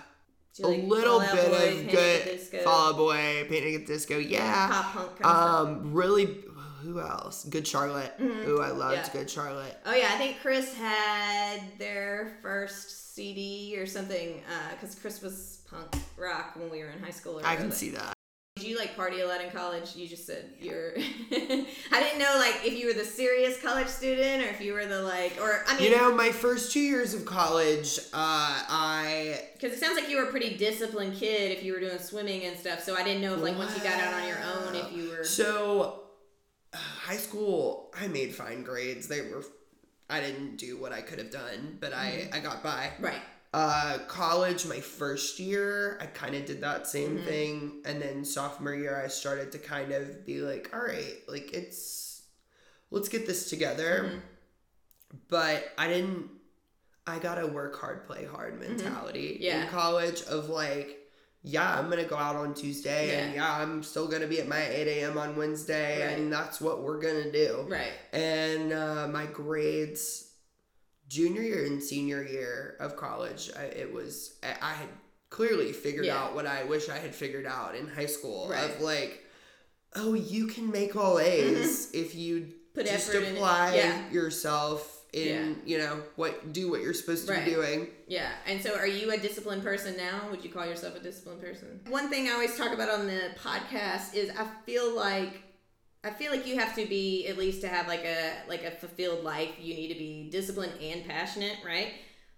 a 0.63 0.67
like 0.69 0.85
little 0.85 1.21
Fall 1.21 1.35
bit 1.35 1.51
Boy, 1.51 1.55
of 1.55 1.75
Panic 1.75 1.95
at 1.95 2.25
the 2.25 2.51
good 2.51 2.65
Fall 2.65 2.89
Out 2.91 2.97
Boy, 2.97 3.47
Panic 3.49 3.75
at 3.81 3.87
Disco. 3.87 4.19
Yeah, 4.19 4.69
pop 4.69 4.93
punk 4.93 5.19
kind 5.19 5.37
of 5.37 5.67
um, 5.67 5.93
really. 5.93 6.45
Who 6.83 7.01
else? 7.01 7.45
Good 7.45 7.67
Charlotte. 7.67 8.13
Ooh, 8.21 8.61
I 8.61 8.69
loved 8.69 8.99
Mm-hmm. 8.99 9.17
Yeah. 9.17 9.23
Good 9.23 9.31
Charlotte. 9.31 9.79
Oh 9.87 9.95
yeah, 9.95 10.11
I 10.13 10.19
think 10.19 10.37
Chris 10.43 10.75
had 10.75 11.63
their 11.79 12.37
first 12.43 13.15
CD 13.15 13.75
or 13.79 13.87
something 13.87 14.43
because 14.73 14.95
Chris 14.95 15.23
was 15.23 15.63
punk 15.71 15.97
rock 16.19 16.57
when 16.57 16.71
we 16.71 16.81
were 16.81 16.91
in 16.91 17.03
high 17.03 17.11
school. 17.11 17.39
Or 17.41 17.47
I 17.47 17.57
can 17.57 17.73
see 17.73 17.89
that. 17.91 18.13
Did 18.57 18.67
you 18.67 18.79
like 18.79 18.95
party 18.95 19.21
a 19.21 19.27
lot 19.27 19.41
in 19.41 19.51
college? 19.51 19.97
You 19.97 20.07
just 20.07 20.27
said 20.27 20.49
you're. 20.61 20.93
I 20.97 21.67
didn't 21.91 22.21
know 22.21 22.37
like 22.39 22.65
if 22.65 22.79
you 22.79 22.87
were 22.87 22.93
the 22.93 23.05
serious 23.05 23.61
college 23.61 23.89
student 23.89 24.45
or 24.45 24.49
if 24.49 24.61
you 24.61 24.75
were 24.75 24.87
the 24.87 25.03
like 25.03 25.37
or 25.41 25.65
I 25.67 25.75
mean 25.77 25.91
You 25.91 25.97
know, 25.97 26.15
my 26.15 26.31
first 26.31 26.71
two 26.71 26.79
years 26.79 27.15
of 27.15 27.25
college, 27.25 27.99
uh, 27.99 28.63
I 28.69 29.41
because 29.55 29.77
it 29.77 29.81
sounds 29.81 29.99
like 30.01 30.09
you 30.09 30.19
were 30.19 30.29
a 30.29 30.31
pretty 30.31 30.57
disciplined 30.57 31.17
kid 31.17 31.51
if 31.51 31.65
you 31.65 31.73
were 31.73 31.81
doing 31.81 31.99
swimming 31.99 32.45
and 32.45 32.57
stuff. 32.57 32.79
So 32.79 32.95
I 32.97 33.03
didn't 33.03 33.23
know 33.23 33.35
if 33.35 33.41
like 33.41 33.59
once 33.59 33.77
you 33.77 33.83
got 33.83 34.01
out 34.01 34.15
on 34.15 34.29
your 34.29 34.39
own 34.39 34.77
if 34.77 34.93
you 34.93 35.11
were. 35.11 35.25
so 35.25 36.05
uh, 36.73 36.77
high 36.77 37.17
school. 37.17 37.93
I 38.01 38.07
made 38.07 38.33
fine 38.33 38.63
grades. 38.63 39.09
They 39.09 39.23
were. 39.23 39.45
I 40.09 40.21
didn't 40.21 40.59
do 40.59 40.81
what 40.81 40.93
I 40.93 41.01
could 41.01 41.19
have 41.19 41.33
done, 41.33 41.79
but 41.81 41.93
I 41.93 42.29
I 42.33 42.39
got 42.39 42.63
by. 42.63 42.91
Right. 43.01 43.19
Uh, 43.55 43.99
college, 44.09 44.67
my 44.67 44.81
first 44.81 45.39
year, 45.39 45.97
I 46.01 46.07
kind 46.07 46.35
of 46.35 46.45
did 46.45 46.61
that 46.63 46.89
same 46.89 47.17
Mm-hmm. 47.19 47.27
thing, 47.27 47.83
and 47.85 48.03
then 48.03 48.25
sophomore 48.25 48.75
year, 48.75 49.01
I 49.01 49.07
started 49.09 49.53
to 49.53 49.59
kind 49.59 49.93
of 49.93 50.27
be 50.27 50.41
like, 50.41 50.71
all 50.75 50.81
right, 50.83 51.19
like 51.29 51.53
it's, 51.55 52.23
let's 52.91 53.09
get 53.09 53.27
this 53.29 53.49
together. 53.49 54.07
Mm-hmm. 54.09 54.19
But 55.29 55.73
I 55.79 55.87
didn't. 55.89 56.31
I 57.07 57.19
gotta 57.21 57.47
work 57.47 57.79
hard, 57.79 58.07
play 58.07 58.25
hard 58.25 58.59
mentality 58.59 59.35
Mm-hmm. 59.35 59.43
Yeah. 59.45 59.63
in 59.63 59.69
college 59.69 60.23
of 60.23 60.49
like, 60.49 60.99
yeah, 61.45 61.79
I'm 61.79 61.89
gonna 61.91 62.05
go 62.05 62.17
out 62.17 62.35
on 62.35 62.55
Tuesday, 62.55 63.15
and 63.23 63.35
Yeah. 63.35 63.43
yeah, 63.43 63.63
I'm 63.63 63.83
still 63.85 64.09
gonna 64.09 64.27
be 64.27 64.41
at 64.41 64.49
my 64.49 64.63
8 64.67 64.89
a.m. 64.89 65.17
on 65.19 65.37
Wednesday, 65.37 66.05
Right. 66.09 66.19
and 66.19 66.33
that's 66.33 66.61
what 66.61 66.83
we're 66.83 66.99
gonna 66.99 67.31
do 67.31 67.67
Right. 67.69 67.93
and 68.13 68.73
uh, 68.73 69.07
my 69.09 69.27
grades 69.27 70.24
junior 71.09 71.43
year 71.43 71.67
and 71.67 71.83
senior 71.83 72.23
year 72.23 72.77
of 72.81 72.97
college 72.97 73.51
I, 73.59 73.65
it 73.65 73.93
was 73.93 74.35
I, 74.43 74.71
I 74.71 74.73
had 74.75 74.89
clearly 75.31 75.73
figured 75.73 76.07
Yeah. 76.07 76.23
out 76.23 76.35
what 76.35 76.47
i 76.47 76.65
wish 76.65 76.89
i 76.89 76.97
had 76.99 77.15
figured 77.15 77.47
out 77.47 77.75
in 77.75 77.87
high 77.89 78.07
school 78.07 78.49
Right. 78.49 78.65
of 78.71 78.81
like 78.81 79.23
oh 79.97 80.15
you 80.15 80.47
can 80.47 80.71
make 80.71 80.97
all 80.97 81.19
a's 81.19 81.91
if 81.93 82.15
you 82.15 82.47
Mm-hmm. 82.75 82.81
Put 82.81 82.87
just 82.87 83.09
effort 83.09 83.19
in 83.23 83.35
it. 83.35 83.37
apply 83.37 83.77
Yeah. 83.77 84.11
yourself 84.11 85.05
in 85.13 85.61
you 85.65 85.79
know 85.79 86.03
what 86.17 86.53
do 86.53 86.69
what 86.69 86.81
you're 86.81 86.93
supposed 86.93 87.29
to 87.29 87.33
Right. 87.33 87.45
be 87.45 87.53
doing 87.53 87.87
Yeah. 88.09 88.33
And 88.49 88.61
so 88.61 88.75
are 88.77 88.87
you 88.89 89.13
a 89.13 89.17
disciplined 89.17 89.63
person 89.63 89.97
now? 89.97 90.23
Would 90.33 90.43
you 90.45 90.51
call 90.51 90.67
yourself 90.67 90.97
a 90.97 90.99
disciplined 90.99 91.41
person? 91.41 91.81
One 91.89 92.11
thing 92.11 92.27
I 92.29 92.33
always 92.33 92.57
talk 92.57 92.73
about 92.75 92.89
on 92.91 93.07
the 93.07 93.31
podcast 93.41 94.15
is 94.17 94.29
I 94.37 94.45
feel 94.67 94.93
like 94.97 95.44
I 96.05 96.11
feel 96.11 96.31
like 96.31 96.47
you 96.47 96.59
have 96.59 96.75
to 96.77 96.85
be 96.87 97.27
at 97.29 97.39
least 97.39 97.63
to 97.63 97.69
have 97.69 97.89
like 97.89 98.05
a 98.05 98.35
like 98.49 98.63
a 98.65 98.71
fulfilled 98.71 99.25
life, 99.25 99.51
you 99.59 99.75
need 99.75 99.89
to 99.89 99.99
be 99.99 100.29
disciplined 100.31 100.73
and 100.81 101.07
passionate, 101.07 101.57
right? 101.65 101.95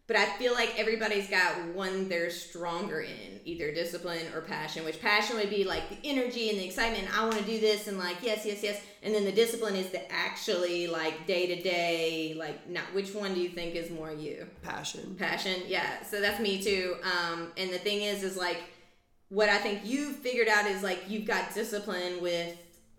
But 0.06 0.14
I 0.14 0.26
feel 0.36 0.52
like 0.54 0.78
everybody's 0.78 1.28
got 1.28 1.74
one 1.74 2.08
they're 2.08 2.30
stronger 2.30 3.00
in, 3.00 3.40
either 3.44 3.74
discipline 3.74 4.24
or 4.32 4.40
passion, 4.40 4.84
which 4.84 5.00
passion 5.00 5.34
would 5.36 5.50
be 5.50 5.64
like 5.64 5.88
the 5.88 6.08
energy 6.08 6.48
and 6.48 6.60
the 6.60 6.64
excitement, 6.64 7.08
I 7.18 7.24
want 7.24 7.38
to 7.38 7.42
do 7.42 7.58
this 7.58 7.88
and 7.88 7.98
like 7.98 8.18
yes, 8.22 8.46
yes, 8.46 8.62
yes. 8.62 8.80
And 9.02 9.12
then 9.12 9.24
the 9.24 9.32
discipline 9.32 9.74
is 9.74 9.90
the 9.90 10.12
actually 10.12 10.86
like 10.86 11.26
day 11.26 11.48
to 11.56 11.60
day, 11.60 12.34
like 12.38 12.70
not 12.70 12.84
which 12.94 13.14
one 13.14 13.34
do 13.34 13.40
you 13.40 13.48
think 13.48 13.74
is 13.74 13.90
more 13.90 14.12
you? 14.12 14.46
passion 14.62 15.16
passion 15.18 15.62
yeah 15.66 16.02
so 16.02 16.20
that's 16.20 16.40
me 16.40 16.60
too 16.60 16.96
um 17.02 17.52
and 17.56 17.70
the 17.70 17.78
thing 17.78 18.02
is 18.02 18.22
is 18.22 18.36
like 18.36 18.58
what 19.28 19.48
i 19.48 19.58
think 19.58 19.80
you 19.84 20.12
figured 20.12 20.48
out 20.48 20.66
is 20.66 20.82
like 20.82 20.98
you've 21.08 21.26
got 21.26 21.54
discipline 21.54 22.20
with 22.20 22.56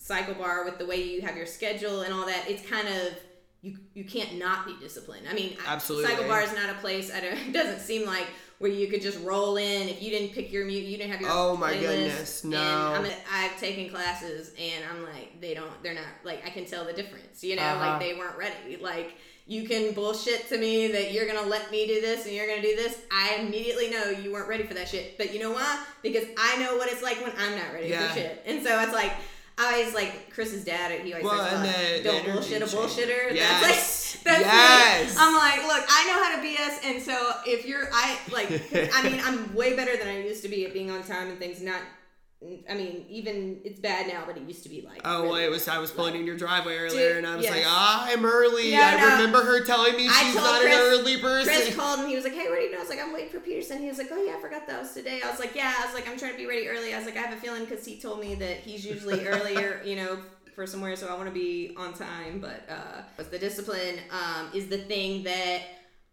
cycle 0.07 0.33
bar 0.35 0.63
with 0.65 0.77
the 0.77 0.85
way 0.85 1.03
you 1.03 1.21
have 1.21 1.35
your 1.35 1.45
schedule 1.45 2.01
and 2.01 2.13
all 2.13 2.25
that 2.25 2.43
it's 2.47 2.65
kind 2.67 2.87
of 2.87 3.13
you 3.61 3.77
you 3.93 4.03
can't 4.03 4.37
not 4.37 4.65
be 4.65 4.73
disciplined 4.79 5.25
i 5.29 5.33
mean 5.33 5.57
Absolutely. 5.67 6.09
cycle 6.09 6.27
bar 6.27 6.41
is 6.41 6.53
not 6.53 6.69
a 6.69 6.73
place 6.75 7.11
i 7.13 7.19
don't 7.19 7.33
it 7.49 7.51
doesn't 7.53 7.79
seem 7.79 8.05
like 8.05 8.27
where 8.59 8.71
you 8.71 8.87
could 8.87 9.01
just 9.01 9.19
roll 9.23 9.57
in 9.57 9.87
if 9.89 10.01
you 10.01 10.09
didn't 10.09 10.33
pick 10.33 10.51
your 10.51 10.65
mute 10.65 10.83
you 10.85 10.97
didn't 10.97 11.11
have 11.11 11.21
your 11.21 11.29
Oh 11.31 11.55
my 11.57 11.73
goodness, 11.73 12.43
and 12.43 12.53
no. 12.53 12.93
I'm, 12.95 13.05
i've 13.31 13.59
taken 13.59 13.89
classes 13.89 14.51
and 14.59 14.83
i'm 14.91 15.03
like 15.03 15.41
they 15.41 15.53
don't 15.53 15.71
they're 15.83 15.93
not 15.93 16.05
like 16.23 16.43
i 16.45 16.49
can 16.49 16.65
tell 16.65 16.85
the 16.85 16.93
difference 16.93 17.43
you 17.43 17.55
know 17.55 17.61
Uh-huh. 17.63 17.85
like 17.91 17.99
they 17.99 18.13
weren't 18.13 18.37
ready 18.37 18.77
like 18.81 19.15
you 19.49 19.67
can 19.67 19.93
bullshit 19.93 20.47
to 20.49 20.57
me 20.57 20.87
that 20.89 21.13
you're 21.13 21.25
gonna 21.25 21.47
let 21.47 21.71
me 21.71 21.87
do 21.87 22.01
this 22.01 22.25
and 22.25 22.35
you're 22.35 22.47
gonna 22.47 22.61
do 22.61 22.75
this. 22.75 22.97
I 23.09 23.35
immediately 23.39 23.89
know 23.89 24.09
you 24.09 24.33
weren't 24.33 24.49
ready 24.49 24.63
for 24.63 24.73
that 24.73 24.89
shit. 24.89 25.17
But 25.17 25.33
you 25.33 25.39
know 25.39 25.51
why? 25.53 25.85
Because 26.03 26.25
I 26.37 26.57
know 26.61 26.75
what 26.75 26.91
it's 26.91 27.01
like 27.01 27.15
when 27.23 27.31
I'm 27.39 27.55
not 27.55 27.71
ready 27.73 27.87
Yeah. 27.87 28.09
for 28.09 28.13
shit. 28.19 28.43
And 28.45 28.61
so 28.61 28.77
it's 28.81 28.91
like 28.91 29.13
I 29.59 29.73
always 29.79 29.93
like 29.95 30.31
Chris's 30.33 30.63
dad. 30.63 30.91
He 31.01 31.13
always 31.13 31.25
Well, 31.25 31.43
says, 31.43 31.59
like, 31.59 31.69
uh, 31.69 31.81
the- 31.97 31.97
the 31.97 32.03
"Don't 32.03 32.25
bullshit 32.33 32.61
a 32.61 32.65
bullshitter." 32.65 33.33
Yes. 33.33 34.17
That's 34.23 34.25
like 34.25 34.45
that's 34.45 34.45
Yes. 34.45 35.15
me. 35.15 35.21
I'm 35.21 35.33
like, 35.35 35.63
look, 35.67 35.85
I 35.89 36.07
know 36.07 36.23
how 36.23 36.35
to 36.35 36.41
BS, 36.41 36.79
and 36.85 37.01
so 37.03 37.31
if 37.45 37.65
you're, 37.65 37.87
I 37.91 38.17
like, 38.31 38.49
I 38.95 39.03
mean, 39.09 39.19
I'm 39.23 39.53
way 39.55 39.75
better 39.75 39.97
than 39.97 40.07
I 40.07 40.21
used 40.23 40.43
to 40.43 40.49
be 40.49 40.65
at 40.65 40.73
being 40.73 40.91
on 40.91 41.03
time 41.03 41.29
and 41.29 41.39
things. 41.39 41.61
Not, 41.61 41.79
I 42.39 42.75
mean, 42.75 43.05
even 43.09 43.61
it's 43.63 43.79
bad 43.79 44.07
now, 44.07 44.21
but 44.27 44.37
it 44.37 44.43
used 44.43 44.61
to 44.61 44.69
be 44.69 44.81
like. 44.81 45.01
Oh 45.03 45.23
well, 45.23 45.31
really 45.31 45.45
it 45.45 45.49
was. 45.49 45.67
I 45.67 45.79
was 45.79 45.89
pulling 45.89 46.13
in 46.13 46.27
your 46.27 46.37
driveway 46.37 46.77
earlier, 46.77 47.15
Dude, 47.15 47.17
and 47.17 47.27
I 47.27 47.35
was 47.35 47.45
yes. 47.45 47.55
like, 47.55 47.63
"Ah, 47.65 48.05
I'm 48.07 48.23
early." 48.23 48.75
I 48.75 48.95
no. 48.95 49.17
remember 49.17 49.43
her 49.43 49.65
telling 49.65 49.97
me 49.97 50.07
she's 50.07 50.35
not 50.35 50.61
Chris- 50.61 50.75
an 50.75 50.79
early 50.79 51.17
person. 51.17 51.51
Chris 51.51 51.75
called 51.75 52.01
and 52.01 52.07
he 52.07 52.15
was 52.15 52.25
like, 52.25 52.35
"Hey, 52.35 52.47
what 52.47 52.59
are 52.59 52.61
you 52.61 52.67
doing?" 52.67 52.77
I 52.77 52.81
was 52.81 52.89
like, 52.89 53.01
"I'm 53.01 53.11
waiting 53.11 53.31
for 53.31 53.39
Peterson." 53.39 53.79
He 53.79 53.87
was 53.87 53.97
like, 53.97 54.09
"Oh 54.11 54.23
yeah, 54.23 54.35
I 54.37 54.39
forgot 54.39 54.67
that 54.67 54.79
was 54.79 54.93
today." 54.93 55.19
I 55.25 55.31
was 55.31 55.39
like, 55.39 55.55
"Yeah." 55.55 55.73
I 55.79 55.85
was 55.85 55.95
like, 55.95 56.07
"I'm 56.07 56.15
trying 56.15 56.33
to 56.33 56.37
be 56.37 56.45
ready 56.45 56.67
early." 56.67 56.93
I 56.93 56.97
was 56.97 57.07
like, 57.07 57.17
"I 57.17 57.21
have 57.21 57.35
a 57.35 57.41
feeling 57.41 57.65
because 57.65 57.83
he 57.83 57.99
told 57.99 58.19
me 58.19 58.35
that 58.35 58.57
he's 58.57 58.85
usually 58.85 59.25
earlier, 59.27 59.81
you 59.83 59.95
know, 59.95 60.19
for 60.53 60.67
somewhere, 60.67 60.95
so 60.95 61.07
I 61.07 61.15
want 61.15 61.25
to 61.25 61.33
be 61.33 61.73
on 61.75 61.93
time." 61.93 62.39
But 62.39 62.69
uh, 62.69 63.23
the 63.31 63.39
discipline 63.39 63.97
um, 64.11 64.49
is 64.53 64.67
the 64.67 64.77
thing 64.77 65.23
that 65.23 65.61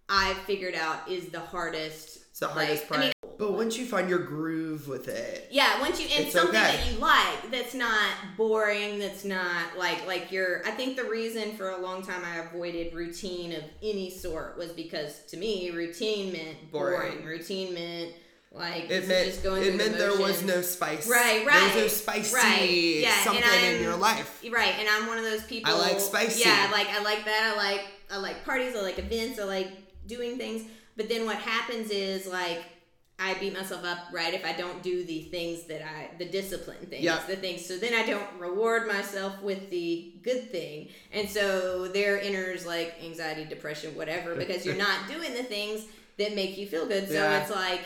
I've 0.09 0.39
figured 0.39 0.75
out 0.75 1.07
is 1.07 1.27
the 1.27 1.41
hardest. 1.41 2.21
It's 2.31 2.41
the 2.41 2.49
hardest 2.49 2.85
like, 2.85 2.89
part. 2.89 3.01
I 3.01 3.05
mean, 3.05 3.13
but 3.39 3.53
once 3.53 3.77
you 3.77 3.87
find 3.87 4.09
your 4.09 4.21
groove 4.21 4.89
with 4.89 5.09
it, 5.09 5.49
yeah, 5.51 5.81
once 5.81 6.01
you 6.01 6.09
and 6.15 6.25
It's 6.27 6.33
something 6.35 6.55
okay. 6.59 6.77
that 6.77 6.93
you 6.93 6.99
like 6.99 7.51
that's 7.51 7.75
not 7.75 8.11
boring, 8.37 8.99
that's 8.99 9.25
not 9.25 9.77
like 9.79 10.07
like 10.07 10.31
you're 10.33 10.67
I 10.67 10.71
think 10.73 10.97
the 10.97 11.05
reason 11.05 11.57
for 11.57 11.71
a 11.71 11.81
long 11.81 12.03
time 12.03 12.23
I 12.25 12.39
avoided 12.39 12.95
routine 12.95 13.53
of 13.53 13.63
any 13.83 14.11
sort 14.11 14.57
was 14.59 14.73
because 14.73 15.21
to 15.27 15.37
me 15.37 15.71
routine 15.71 16.33
meant 16.33 16.73
boring. 16.73 17.13
Boring. 17.13 17.25
Routine 17.25 17.75
meant 17.75 18.13
like 18.53 18.89
it 18.89 19.09
meant 19.09 19.27
just 19.27 19.43
going 19.43 19.65
it 19.65 19.75
meant 19.75 19.93
the 19.93 19.99
there 19.99 20.17
was 20.19 20.43
no 20.45 20.63
spice. 20.63 21.09
Right, 21.09 21.45
right. 21.45 21.73
There 21.73 21.83
was 21.83 21.83
no 21.83 21.89
spicy 21.89 22.35
right. 22.37 22.71
Yeah, 23.01 23.09
and 23.15 23.25
something 23.25 23.43
in 23.43 23.75
I'm- 23.75 23.83
your 23.83 23.97
life. 23.97 24.43
Right, 24.51 24.75
and 24.79 24.89
I'm 24.89 25.07
one 25.09 25.19
of 25.19 25.25
those 25.25 25.43
people. 25.45 25.73
I 25.73 25.77
like 25.77 25.99
spicy. 26.01 26.41
Yeah, 26.49 26.69
like 26.73 26.89
I 26.89 27.03
like 27.03 27.25
that. 27.25 27.53
I 27.53 27.57
like 27.57 27.85
I 28.13 28.19
like 28.19 28.45
parties. 28.45 28.77
I 28.77 28.81
like 28.83 28.99
events. 28.99 29.39
I 29.41 29.45
like 29.45 29.69
doing 30.07 30.39
things. 30.39 30.63
But 30.97 31.09
then 31.09 31.27
what 31.27 31.37
happens 31.37 31.91
is 31.91 32.27
like 32.29 32.63
I 33.25 33.35
beat 33.41 33.55
myself 33.55 33.85
up 33.85 33.99
right 34.13 34.35
if 34.35 34.45
I 34.45 34.53
don't 34.53 34.83
do 34.83 35.05
the 35.05 35.23
things 35.23 35.65
that 35.65 35.83
I 35.83 36.11
the 36.19 36.27
discipline 36.27 36.85
things, 36.87 37.03
Yeah. 37.05 37.21
the 37.27 37.37
things. 37.37 37.65
So 37.65 37.79
then 37.79 37.95
I 37.95 38.05
don't 38.05 38.27
reward 38.39 38.87
myself 38.87 39.41
with 39.43 39.71
the 39.71 40.13
good 40.23 40.51
thing, 40.51 40.89
and 41.13 41.29
so 41.29 41.89
there 41.89 42.21
enters 42.21 42.67
like 42.67 42.95
anxiety, 43.03 43.45
depression, 43.45 43.95
whatever, 43.97 44.35
because 44.35 44.67
you're 44.67 44.77
not 44.89 45.09
doing 45.09 45.33
the 45.33 45.43
things 45.45 45.87
that 46.19 46.35
make 46.35 46.59
you 46.59 46.67
feel 46.67 46.87
good. 46.87 47.09
So 47.09 47.15
Yeah. 47.15 47.41
it's 47.41 47.51
like 47.51 47.81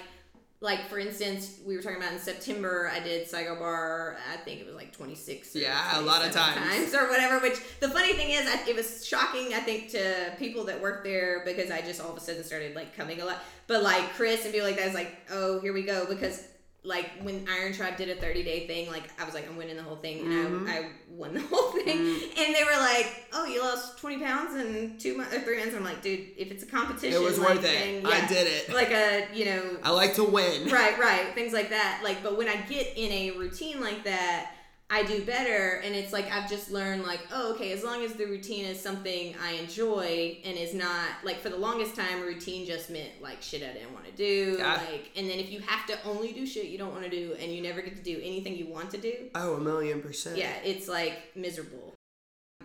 like 0.60 0.88
for 0.88 0.98
instance, 0.98 1.60
we 1.64 1.76
were 1.76 1.82
talking 1.82 1.98
about 1.98 2.12
in 2.12 2.18
September, 2.18 2.90
I 2.92 2.98
did 2.98 3.28
CycleBar. 3.28 4.16
I 4.32 4.36
think 4.38 4.60
it 4.60 4.66
was 4.66 4.74
like 4.74 4.92
twenty 4.92 5.14
six. 5.14 5.54
Yeah, 5.54 6.00
a 6.00 6.02
lot 6.02 6.26
of 6.26 6.32
times. 6.32 6.94
or 6.94 7.08
whatever. 7.08 7.38
Which 7.38 7.58
the 7.80 7.88
funny 7.88 8.14
thing 8.14 8.30
is, 8.30 8.46
I, 8.46 8.68
it 8.68 8.74
was 8.74 9.06
shocking. 9.06 9.54
I 9.54 9.60
think 9.60 9.90
to 9.90 10.32
people 10.38 10.64
that 10.64 10.80
work 10.80 11.04
there 11.04 11.42
because 11.44 11.70
I 11.70 11.80
just 11.80 12.00
all 12.00 12.10
of 12.10 12.16
a 12.16 12.20
sudden 12.20 12.42
started 12.42 12.74
like 12.74 12.96
coming 12.96 13.20
a 13.20 13.24
lot. 13.24 13.38
But 13.68 13.82
like 13.84 14.02
Chris 14.14 14.44
and 14.44 14.52
people 14.52 14.66
like 14.66 14.76
that 14.78 14.88
is 14.88 14.94
like, 14.94 15.16
oh, 15.30 15.60
here 15.60 15.72
we 15.72 15.82
go 15.82 16.06
because 16.06 16.42
like 16.84 17.10
when 17.22 17.44
Iron 17.50 17.72
Tribe 17.72 17.96
did 17.96 18.08
a 18.08 18.14
30 18.14 18.42
day 18.44 18.66
thing, 18.66 18.88
like 18.88 19.10
I 19.20 19.24
was 19.24 19.34
like, 19.34 19.48
I'm 19.48 19.56
winning 19.56 19.76
the 19.76 19.82
whole 19.82 19.96
thing, 19.96 20.20
and 20.20 20.32
Mm-hmm. 20.32 20.68
I, 20.68 20.78
I 20.78 20.88
won 21.10 21.34
the 21.34 21.40
whole 21.50 21.72
thing. 21.72 21.98
Mm. 21.98 22.22
And 22.38 22.54
they 22.54 22.64
were 22.64 22.78
like, 22.78 23.26
Oh, 23.32 23.44
you 23.44 23.60
lost 23.60 23.98
20 23.98 24.18
pounds 24.18 24.54
in 24.56 24.96
two 24.98 25.16
months 25.16 25.34
or 25.34 25.40
three 25.40 25.58
months. 25.58 25.74
I'm 25.74 25.84
like, 25.84 26.00
dude, 26.02 26.26
if 26.36 26.50
it's 26.50 26.62
a 26.62 26.66
competition, 26.66 27.20
It 27.20 27.24
was 27.24 27.38
like, 27.38 27.48
worth 27.56 27.64
it. 27.64 28.02
then, 28.02 28.06
I 28.06 28.26
did 28.26 28.46
it. 28.46 28.72
Like 28.72 28.90
a, 28.90 29.26
you 29.34 29.44
know, 29.46 29.62
I 29.82 29.90
like 29.90 30.14
to 30.14 30.24
win. 30.24 30.68
right, 30.70 30.98
right, 30.98 31.34
things 31.34 31.52
like 31.52 31.70
that. 31.70 32.00
Like, 32.04 32.22
but 32.22 32.38
when 32.38 32.48
I 32.48 32.56
get 32.56 32.96
in 32.96 33.10
a 33.12 33.30
routine 33.38 33.80
like 33.80 34.04
that, 34.04 34.52
I 34.90 35.02
do 35.02 35.22
better, 35.22 35.82
and 35.84 35.94
it's 35.94 36.14
like 36.14 36.30
I've 36.32 36.48
just 36.48 36.70
learned 36.70 37.02
like, 37.04 37.20
oh, 37.30 37.52
okay, 37.54 37.72
as 37.72 37.84
long 37.84 38.02
as 38.02 38.14
the 38.14 38.24
routine 38.24 38.64
is 38.64 38.80
something 38.80 39.34
I 39.42 39.52
enjoy 39.52 40.38
and 40.44 40.56
is 40.56 40.72
not 40.72 41.08
like 41.24 41.40
for 41.40 41.50
the 41.50 41.58
longest 41.58 41.94
time, 41.94 42.22
routine 42.22 42.64
just 42.66 42.88
meant 42.88 43.10
like 43.20 43.42
shit 43.42 43.62
I 43.62 43.74
didn't 43.74 43.92
want 43.92 44.06
to 44.06 44.12
do, 44.12 44.56
like, 44.58 45.10
and 45.14 45.28
then 45.28 45.38
if 45.38 45.50
you 45.50 45.60
have 45.60 45.84
to 45.88 45.98
only 46.08 46.32
do 46.32 46.46
shit 46.46 46.66
you 46.68 46.78
don't 46.78 46.92
want 46.92 47.04
to 47.04 47.10
do, 47.10 47.36
and 47.38 47.52
you 47.52 47.60
never 47.62 47.82
get 47.82 47.96
to 47.96 48.02
do 48.02 48.18
anything 48.22 48.56
you 48.56 48.66
want 48.66 48.90
to 48.92 48.96
do, 48.98 49.28
Oh, 49.34 49.54
a 49.54 49.60
million 49.60 50.00
percent. 50.00 50.38
yeah, 50.38 50.54
it's 50.64 50.88
like 50.88 51.36
miserable. 51.36 51.92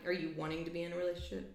Are 0.06 0.14
you 0.14 0.34
wanting 0.38 0.64
to 0.64 0.72
be 0.72 0.84
in 0.84 0.94
a 0.94 0.96
relationship? 0.96 1.54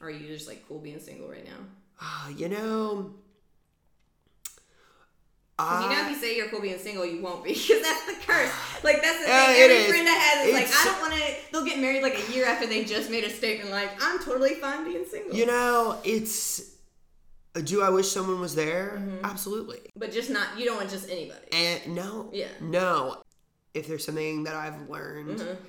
Or 0.00 0.06
are 0.06 0.10
you 0.10 0.26
just 0.28 0.48
like 0.48 0.66
cool 0.68 0.78
being 0.78 1.00
single 1.00 1.28
right 1.28 1.44
now? 1.44 1.58
Ah, 2.00 2.28
you 2.30 2.48
know. 2.48 3.12
'Cause 5.58 5.82
you 5.84 5.90
know, 5.90 6.02
if 6.04 6.10
you 6.10 6.16
say 6.16 6.36
you're 6.36 6.48
cool 6.48 6.60
being 6.60 6.78
single, 6.78 7.04
you 7.04 7.20
won't 7.20 7.42
be 7.42 7.52
because 7.52 7.82
that's 7.82 8.06
the 8.06 8.14
curse. 8.24 8.50
Like 8.84 9.02
that's 9.02 9.18
the 9.18 9.24
thing. 9.26 9.50
it 9.50 9.60
Every 9.62 9.76
is. 9.76 9.86
friend 9.88 10.08
I 10.08 10.12
have 10.12 10.46
is 10.46 10.54
like, 10.54 10.68
I 10.70 10.84
don't 10.84 11.00
want 11.00 11.14
to. 11.14 11.34
They'll 11.52 11.64
get 11.64 11.78
married 11.80 12.02
like 12.02 12.16
a 12.28 12.32
year 12.32 12.46
after 12.46 12.66
they 12.66 12.84
just 12.84 13.10
made 13.10 13.24
a 13.24 13.30
statement, 13.30 13.70
like, 13.70 13.90
I'm 14.00 14.18
totally 14.20 14.54
fine 14.54 14.84
being 14.84 15.04
single. 15.04 15.34
You 15.36 15.46
know, 15.46 15.98
it's. 16.04 16.62
Do 17.64 17.82
I 17.82 17.90
wish 17.90 18.06
someone 18.08 18.40
was 18.40 18.54
there? 18.54 18.98
Mm-hmm. 19.00 19.24
Absolutely. 19.24 19.80
but 19.96 20.12
just 20.12 20.30
not. 20.30 20.56
You 20.56 20.64
don't 20.66 20.76
want 20.76 20.90
just 20.90 21.10
anybody. 21.10 21.40
And 21.50 21.94
no. 21.96 22.30
Yeah. 22.32 22.46
No. 22.60 23.22
If 23.74 23.88
there's 23.88 24.04
something 24.04 24.44
that 24.44 24.54
I've 24.54 24.88
learned, 24.88 25.40
Mm-hmm. 25.40 25.64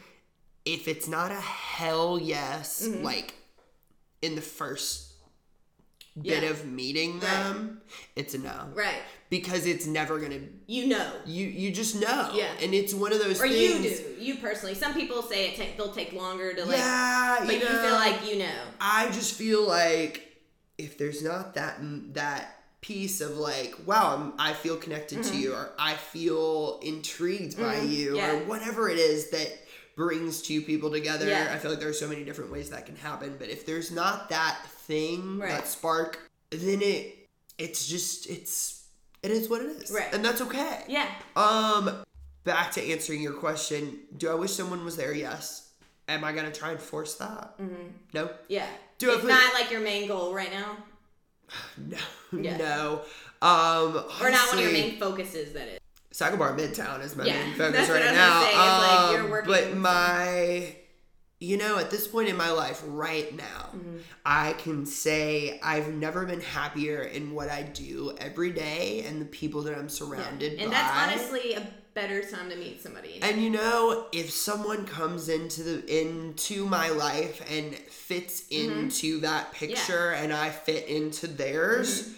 if 0.66 0.88
it's 0.88 1.08
not 1.08 1.32
a 1.32 1.36
hell 1.42 2.20
yes, 2.22 2.84
Mm-hmm. 2.88 3.04
like 3.04 3.34
in 4.22 4.36
the 4.36 4.42
first 4.42 5.09
bit 6.22 6.44
Yeah. 6.44 6.50
of 6.50 6.66
meeting 6.66 7.20
them, 7.20 7.82
it's 8.16 8.34
a 8.34 8.38
no. 8.38 8.70
Right. 8.74 9.02
Because 9.30 9.66
it's 9.66 9.86
never 9.86 10.20
gonna. 10.20 10.40
You 10.68 10.88
know. 10.88 11.12
You 11.26 11.46
you 11.48 11.72
just 11.72 11.96
know. 12.00 12.32
Yeah. 12.34 12.48
And 12.62 12.74
it's 12.74 12.94
one 12.94 13.14
of 13.14 13.20
those 13.20 13.40
Or 13.42 13.48
things. 13.48 13.84
you 13.86 13.98
do. 14.18 14.24
You 14.24 14.36
personally. 14.38 14.74
Some 14.76 14.94
people 14.94 15.22
say 15.22 15.50
it 15.50 15.56
take, 15.56 15.78
they'll 15.78 15.92
take 15.92 16.14
longer 16.14 16.54
to 16.54 16.66
like. 16.66 16.78
yeah. 16.78 17.38
But 17.46 17.54
you, 17.56 17.62
you, 17.62 17.68
feel 17.68 17.94
like 17.94 18.28
you 18.32 18.40
know. 18.40 18.52
I 18.82 19.08
just 19.12 19.36
feel 19.36 19.68
like 19.68 20.26
if 20.78 20.98
there's 20.98 21.24
not 21.24 21.54
that 21.56 21.78
that 22.14 22.56
piece 22.82 23.20
of 23.22 23.38
like, 23.38 23.76
wow, 23.86 24.16
I'm, 24.16 24.34
I 24.40 24.54
feel 24.54 24.78
connected 24.78 25.22
to 25.24 25.36
you, 25.38 25.54
or 25.54 25.70
I 25.78 25.96
feel 25.96 26.80
intrigued 26.82 27.58
by 27.60 27.82
you, 27.82 28.08
Mm-hmm. 28.12 28.16
Yeah. 28.16 28.32
or 28.32 28.38
whatever 28.46 28.90
it 28.90 28.98
is 28.98 29.30
that 29.32 29.50
brings 29.96 30.42
two 30.42 30.62
people 30.62 30.90
together. 30.90 31.28
Yeah. 31.28 31.52
I 31.54 31.58
feel 31.58 31.72
like 31.72 31.82
there's 31.82 32.00
so 32.00 32.08
many 32.08 32.24
different 32.24 32.52
ways 32.52 32.70
that 32.70 32.86
can 32.86 32.96
happen. 32.96 33.36
But 33.38 33.50
if 33.50 33.66
there's 33.66 33.92
not 33.92 34.30
that 34.30 34.58
thing, 34.94 35.38
Right. 35.40 35.52
that 35.52 35.68
spark, 35.68 36.20
then 36.50 36.82
it 36.82 37.16
it's 37.60 37.88
just 37.88 38.28
it's 38.30 38.84
it 39.24 39.32
is 39.32 39.48
what 39.50 39.62
it 39.62 39.68
is, 39.68 39.92
Right. 39.92 40.12
And 40.14 40.26
that's 40.26 40.42
okay. 40.42 40.84
Yeah. 40.88 41.08
Um, 41.36 42.04
back 42.44 42.72
to 42.74 42.82
answering 42.92 43.22
your 43.22 43.34
question, 43.34 44.00
do 44.18 44.30
I 44.30 44.34
wish 44.36 44.52
someone 44.52 44.84
was 44.84 44.96
there? 44.98 45.14
Yes. 45.14 45.70
Am 46.08 46.24
I 46.24 46.32
gonna 46.34 46.52
try 46.52 46.72
and 46.72 46.80
force 46.80 47.16
that? 47.16 47.58
Mm-hmm. 47.60 47.88
No. 48.14 48.30
Yeah. 48.48 48.66
Do 48.98 49.12
I 49.12 49.14
it's 49.14 49.22
put- 49.22 49.30
not 49.30 49.54
like 49.54 49.70
your 49.72 49.82
main 49.82 50.08
goal 50.08 50.34
right 50.34 50.52
now, 50.52 50.78
No, 51.78 51.98
Yeah. 52.42 52.58
no. 52.68 53.02
Um, 53.42 54.04
or 54.22 54.30
not 54.32 54.50
one 54.50 54.58
of 54.58 54.64
your 54.64 54.74
main 54.74 55.00
focuses. 55.00 55.54
That 55.54 55.68
is. 55.68 55.80
Bar 56.20 56.58
Midtown 56.58 57.02
is 57.04 57.16
my 57.16 57.24
Yeah, 57.26 57.44
main 57.46 57.54
focus 57.58 57.88
right 57.90 58.02
I 58.08 58.12
now. 58.14 58.42
say, 58.44 58.58
like, 58.58 59.00
Um, 59.00 59.16
you're 59.16 59.30
working 59.32 59.48
but 59.54 59.78
my, 59.78 60.76
you 61.40 61.58
know, 61.58 61.78
at 61.80 61.90
this 61.90 62.06
point 62.08 62.28
in 62.30 62.36
my 62.36 62.52
life, 62.52 62.84
right 62.86 63.34
now, 63.36 63.70
Mm-hmm. 63.76 63.98
I 64.26 64.54
can 64.54 64.86
say 64.86 65.60
I've 65.64 65.94
never 65.94 66.26
been 66.26 66.42
happier 66.42 67.02
in 67.04 67.34
what 67.34 67.50
I 67.50 67.62
do 67.64 68.16
every 68.20 68.52
day 68.52 69.04
and 69.08 69.22
the 69.22 69.26
people 69.26 69.62
that 69.64 69.78
I'm 69.78 69.90
surrounded 69.90 70.58
by. 70.58 70.64
And 70.64 70.72
by. 70.72 70.78
that's 70.78 70.98
honestly 71.22 71.54
a 71.54 71.68
better 71.94 72.22
time 72.24 72.50
to 72.50 72.56
meet 72.56 72.82
somebody. 72.82 73.20
And 73.22 73.42
you 73.44 73.50
know, 73.52 74.08
if 74.12 74.30
someone 74.32 74.86
comes 74.86 75.30
into 75.30 75.64
the 75.64 76.02
into 76.02 76.66
my 76.66 76.90
life 76.90 77.42
and 77.50 77.76
fits 77.76 78.42
Mm-hmm. 78.52 78.80
into 78.80 79.20
that 79.22 79.52
picture 79.54 80.12
and 80.12 80.34
I 80.34 80.50
fit 80.50 80.88
into 80.88 81.28
theirs, 81.28 82.12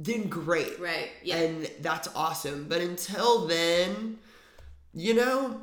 then 0.00 0.28
great. 0.28 0.72
Mm-hmm. 0.74 0.82
right. 0.82 1.10
Yeah. 1.22 1.36
And 1.36 1.70
that's 1.80 2.08
awesome. 2.16 2.66
But 2.68 2.80
until 2.80 3.46
then, 3.46 4.18
you 4.94 5.14
know, 5.14 5.62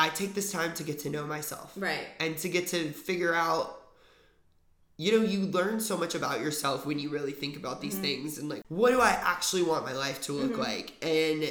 I 0.00 0.08
take 0.08 0.34
this 0.34 0.50
time 0.50 0.72
to 0.74 0.82
get 0.82 1.00
to 1.00 1.10
know 1.10 1.26
myself. 1.26 1.72
right. 1.76 2.06
And 2.18 2.36
to 2.38 2.48
get 2.48 2.68
to 2.68 2.90
figure 2.92 3.34
out 3.34 3.76
you 4.96 5.18
know, 5.18 5.24
you 5.24 5.46
learn 5.46 5.80
so 5.80 5.96
much 5.96 6.14
about 6.14 6.40
yourself 6.40 6.84
when 6.84 6.98
you 6.98 7.08
really 7.08 7.32
think 7.32 7.56
about 7.56 7.80
these 7.80 7.94
mm-hmm. 7.94 8.02
things 8.02 8.36
and 8.36 8.50
like, 8.50 8.60
what 8.68 8.90
do 8.90 9.00
I 9.00 9.12
actually 9.12 9.62
want 9.62 9.86
my 9.86 9.94
life 9.94 10.20
to 10.24 10.32
look 10.32 10.52
mm-hmm. 10.52 10.60
like? 10.60 10.92
And, 11.00 11.50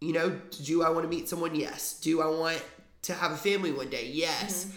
you 0.00 0.12
know, 0.12 0.40
do 0.64 0.82
I 0.82 0.90
want 0.90 1.04
to 1.04 1.08
meet 1.08 1.28
someone? 1.28 1.54
Yes. 1.54 2.00
Do 2.00 2.20
I 2.20 2.26
want 2.26 2.60
to 3.02 3.14
have 3.14 3.30
a 3.30 3.36
family 3.36 3.70
one 3.70 3.90
day? 3.90 4.10
Yes. 4.12 4.64
Mm-hmm. 4.64 4.76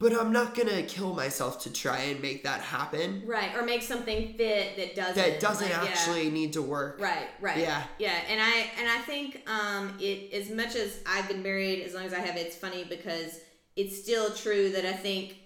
But 0.00 0.12
I'm 0.12 0.32
not 0.32 0.54
to 0.68 0.82
kill 0.84 1.12
myself 1.12 1.60
to 1.62 1.72
try 1.72 1.98
and 1.98 2.22
make 2.22 2.44
that 2.44 2.60
happen. 2.60 3.22
Right. 3.26 3.50
Or 3.56 3.64
make 3.64 3.82
something 3.82 4.34
fit 4.34 4.76
that 4.76 4.94
doesn't. 4.94 5.16
That 5.16 5.40
doesn't 5.40 5.68
like, 5.68 5.82
yeah. 5.82 5.90
actually 5.90 6.30
need 6.30 6.52
to 6.52 6.62
work. 6.62 7.00
Right, 7.00 7.26
right. 7.40 7.58
Yeah. 7.58 7.82
Yeah. 7.98 8.14
And 8.28 8.40
I 8.40 8.70
and 8.78 8.88
I 8.88 8.98
think 8.98 9.42
um 9.48 9.96
it 10.00 10.32
as 10.32 10.50
much 10.50 10.76
as 10.76 11.00
I've 11.04 11.26
been 11.26 11.42
married 11.42 11.82
as 11.82 11.94
long 11.94 12.04
as 12.04 12.14
I 12.14 12.20
have 12.20 12.36
it's 12.36 12.54
funny 12.54 12.84
because 12.84 13.40
it's 13.74 14.00
still 14.00 14.30
true 14.30 14.70
that 14.70 14.84
I 14.84 14.92
think 14.92 15.36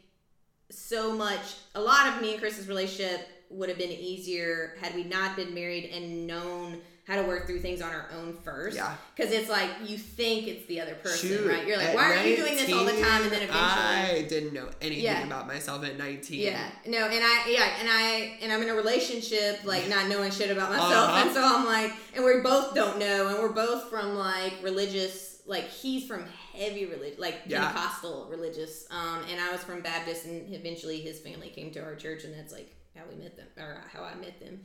so 0.71 1.13
much 1.15 1.57
a 1.75 1.81
lot 1.81 2.09
of 2.09 2.21
me 2.21 2.33
and 2.33 2.41
Chris's 2.41 2.69
relationship 2.69 3.29
would 3.51 3.69
have 3.69 3.79
been 3.79 3.91
easier 3.91 4.77
had 4.81 4.95
we 4.95 5.05
not 5.05 5.37
been 5.37 5.55
married 5.55 5.91
and 5.93 6.27
known 6.27 6.81
how 7.13 7.21
to 7.21 7.29
work 7.29 7.47
through 7.47 7.61
things 7.61 7.83
on 7.83 7.91
our 7.93 8.07
own 8.17 8.33
first. 8.43 8.75
Yeah. 8.77 8.95
Because 9.15 9.33
it's 9.33 9.51
like 9.51 9.69
you 9.85 9.99
think 9.99 10.49
it's 10.49 10.65
the 10.67 10.81
other 10.81 10.95
person, 10.95 11.29
Shoot, 11.29 11.47
right? 11.47 11.67
You're 11.67 11.77
like, 11.77 11.95
why 11.95 12.15
are 12.17 12.25
you 12.27 12.37
doing 12.37 12.55
this 12.57 12.73
all 12.73 12.85
the 12.87 12.93
time? 12.93 13.23
And 13.25 13.31
then 13.31 13.43
eventually 13.43 13.53
I 13.53 14.25
didn't 14.29 14.55
know 14.55 14.69
anything 14.81 15.05
Yeah. 15.05 15.27
about 15.27 15.47
myself 15.47 15.85
at 15.85 15.99
19. 15.99 16.41
Yeah, 16.41 16.71
no, 16.87 17.05
and 17.07 17.23
I 17.23 17.45
yeah, 17.49 17.69
and 17.81 17.89
I 17.91 18.39
and 18.41 18.51
I'm 18.53 18.63
in 18.63 18.71
a 18.71 18.75
relationship 18.75 19.61
like 19.65 19.89
not 19.89 20.09
knowing 20.09 20.31
shit 20.31 20.51
about 20.51 20.71
myself, 20.71 20.91
Uh-huh. 21.11 21.23
and 21.27 21.35
so 21.35 21.43
I'm 21.45 21.67
like, 21.67 21.93
and 22.15 22.25
we 22.25 22.41
both 22.41 22.75
don't 22.75 22.99
know, 22.99 23.29
and 23.29 23.39
we're 23.39 23.53
both 23.53 23.91
from 23.91 24.15
like 24.17 24.55
religious, 24.63 25.43
like 25.47 25.65
he's 25.69 26.07
from 26.07 26.25
heavy 26.55 26.87
religion, 26.87 27.21
like 27.21 27.41
Yeah. 27.47 27.61
Pentecostal 27.67 28.29
religious, 28.31 28.87
um, 28.91 29.23
and 29.31 29.39
I 29.39 29.53
was 29.53 29.63
from 29.63 29.83
Baptist, 29.83 30.25
and 30.25 30.55
eventually 30.55 31.01
his 31.03 31.19
family 31.21 31.51
came 31.51 31.71
to 31.73 31.81
our 31.85 31.95
church, 31.95 32.25
and 32.25 32.33
that's 32.35 32.53
like 32.55 32.75
how 32.97 33.03
we 33.11 33.17
met 33.23 33.37
them 33.37 33.49
or 33.59 33.85
how 33.93 34.03
I 34.03 34.15
met 34.15 34.41
them. 34.41 34.65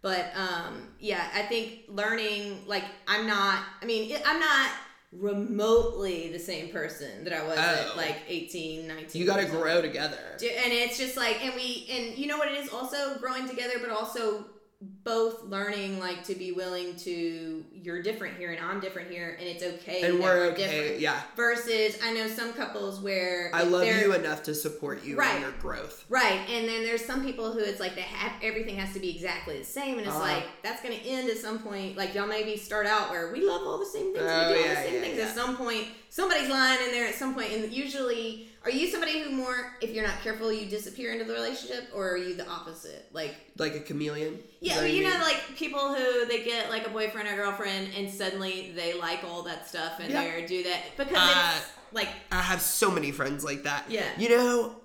But 0.00 0.32
um, 0.36 0.88
yeah, 1.00 1.26
I 1.34 1.42
think 1.42 1.80
learning 1.88 2.64
like 2.66 2.84
I'm 3.06 3.26
not. 3.26 3.64
I 3.82 3.84
mean, 3.86 4.16
I'm 4.24 4.38
not 4.40 4.70
remotely 5.10 6.30
the 6.32 6.38
same 6.38 6.70
person 6.70 7.24
that 7.24 7.32
I 7.32 7.42
was 7.46 7.58
Oh. 7.58 7.90
at 7.90 7.96
like 7.96 8.16
18, 8.28 8.86
19. 8.86 9.20
You 9.20 9.26
got 9.26 9.38
to 9.38 9.46
grow 9.46 9.80
together. 9.80 10.18
And 10.32 10.72
it's 10.72 10.98
just 10.98 11.16
like 11.16 11.42
and 11.44 11.54
we 11.54 11.86
and 11.90 12.18
you 12.18 12.26
know 12.26 12.36
what 12.38 12.48
it 12.52 12.58
is 12.58 12.68
also 12.70 13.18
growing 13.18 13.48
together 13.48 13.74
but 13.80 13.90
also 13.90 14.44
both 14.80 15.42
learning 15.42 15.98
like 15.98 16.22
to 16.22 16.36
be 16.36 16.52
willing 16.52 16.94
to 16.94 17.64
you're 17.72 18.00
different 18.00 18.36
here 18.36 18.52
and 18.52 18.64
I'm 18.64 18.78
different 18.78 19.10
here 19.10 19.36
and 19.40 19.48
it's 19.48 19.64
okay 19.64 20.02
And 20.02 20.20
we're 20.20 20.44
okay. 20.52 20.66
different 20.82 21.00
Yeah. 21.00 21.20
versus 21.34 21.98
I 22.04 22.12
know 22.12 22.28
some 22.28 22.52
couples 22.52 23.00
where 23.00 23.50
I 23.52 23.62
love 23.64 23.84
you 23.88 24.14
enough 24.14 24.44
to 24.44 24.54
support 24.54 25.02
you 25.04 25.16
Right. 25.16 25.34
in 25.34 25.42
your 25.42 25.50
growth. 25.52 26.04
Right, 26.08 26.48
and 26.48 26.68
then 26.68 26.84
there's 26.84 27.04
some 27.04 27.24
people 27.24 27.50
who 27.52 27.58
it's 27.58 27.80
like 27.80 27.96
they 27.96 28.02
have 28.02 28.32
everything 28.40 28.76
has 28.76 28.92
to 28.94 29.00
be 29.00 29.10
exactly 29.10 29.58
the 29.58 29.64
same, 29.64 29.98
and 29.98 30.06
it's 30.06 30.10
Uh-huh. 30.14 30.20
like 30.20 30.44
that's 30.62 30.80
gonna 30.80 30.94
end 30.94 31.28
at 31.28 31.38
some 31.38 31.58
point. 31.58 31.96
Like 31.96 32.14
y'all 32.14 32.28
maybe 32.28 32.56
start 32.56 32.86
out 32.86 33.10
where 33.10 33.32
we 33.32 33.40
love 33.40 33.62
all 33.62 33.78
the 33.78 33.86
same 33.86 34.12
things, 34.14 34.26
Oh, 34.28 34.48
we 34.48 34.54
do 34.54 34.60
all 34.60 34.68
the 34.68 34.74
same 34.76 34.94
yeah, 34.94 35.00
things. 35.00 35.18
yeah. 35.18 35.24
At 35.24 35.34
some 35.34 35.56
point, 35.56 35.88
somebody's 36.10 36.48
lying 36.48 36.80
in 36.86 36.92
there 36.92 37.08
at 37.08 37.16
some 37.16 37.34
point, 37.34 37.50
and 37.52 37.72
usually, 37.72 38.47
are 38.64 38.70
you 38.70 38.88
somebody 38.88 39.20
who 39.20 39.30
more, 39.30 39.72
if 39.80 39.90
you're 39.90 40.06
not 40.06 40.20
careful, 40.22 40.52
you 40.52 40.66
disappear 40.68 41.12
into 41.12 41.24
the 41.24 41.32
relationship, 41.32 41.88
or 41.94 42.10
are 42.10 42.16
you 42.16 42.34
the 42.34 42.46
opposite? 42.48 43.06
Like, 43.12 43.34
Like 43.56 43.74
a 43.74 43.80
chameleon. 43.80 44.38
Yeah, 44.60 44.84
you 44.84 45.04
know, 45.08 45.16
like 45.22 45.42
people 45.56 45.94
who 45.94 46.26
they 46.26 46.44
get 46.44 46.68
like 46.68 46.86
a 46.86 46.90
boyfriend 46.90 47.28
or 47.28 47.36
girlfriend, 47.36 47.90
and 47.96 48.10
suddenly 48.12 48.72
they 48.74 48.94
like 48.94 49.24
all 49.24 49.42
that 49.44 49.68
stuff, 49.68 50.00
and 50.00 50.10
Yeah. 50.10 50.22
they 50.24 50.46
do 50.46 50.62
that 50.64 50.80
because 50.96 51.16
Uh, 51.16 51.54
it's 51.56 51.66
like 51.92 52.08
I 52.32 52.42
have 52.42 52.60
so 52.60 52.90
many 52.90 53.12
friends 53.12 53.44
like 53.44 53.62
that. 53.62 53.84
Yeah. 53.88 54.04
You 54.18 54.28
know, 54.30 54.76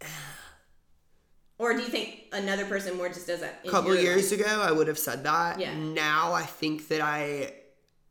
Or 1.58 1.72
do 1.72 1.80
you 1.80 1.88
think 1.88 2.24
another 2.32 2.66
person 2.66 2.96
more 2.98 3.08
just 3.08 3.26
does 3.26 3.40
that? 3.40 3.60
A 3.64 3.70
couple 3.70 3.94
years 3.96 4.30
life? 4.30 4.40
ago, 4.40 4.60
I 4.62 4.70
would 4.72 4.88
have 4.88 4.98
said 4.98 5.24
that. 5.24 5.58
Yeah. 5.58 5.74
Now 5.74 6.32
I 6.34 6.42
think 6.42 6.88
that 6.88 7.00
I 7.00 7.54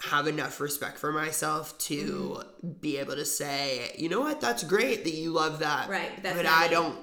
have 0.02 0.28
enough 0.28 0.60
respect 0.60 0.98
for 0.98 1.12
myself 1.12 1.78
to 1.78 2.42
mm-hmm. 2.64 2.72
be 2.82 2.98
able 2.98 3.16
to 3.16 3.26
say, 3.26 3.96
you 3.98 4.10
know 4.10 4.22
what, 4.22 4.42
that's 4.42 4.64
great 4.64 5.04
that 5.04 5.14
you 5.14 5.32
love 5.32 5.60
that. 5.60 5.90
Right. 5.90 6.12
But, 6.22 6.36
but 6.36 6.46
I 6.46 6.68
don't. 6.68 6.98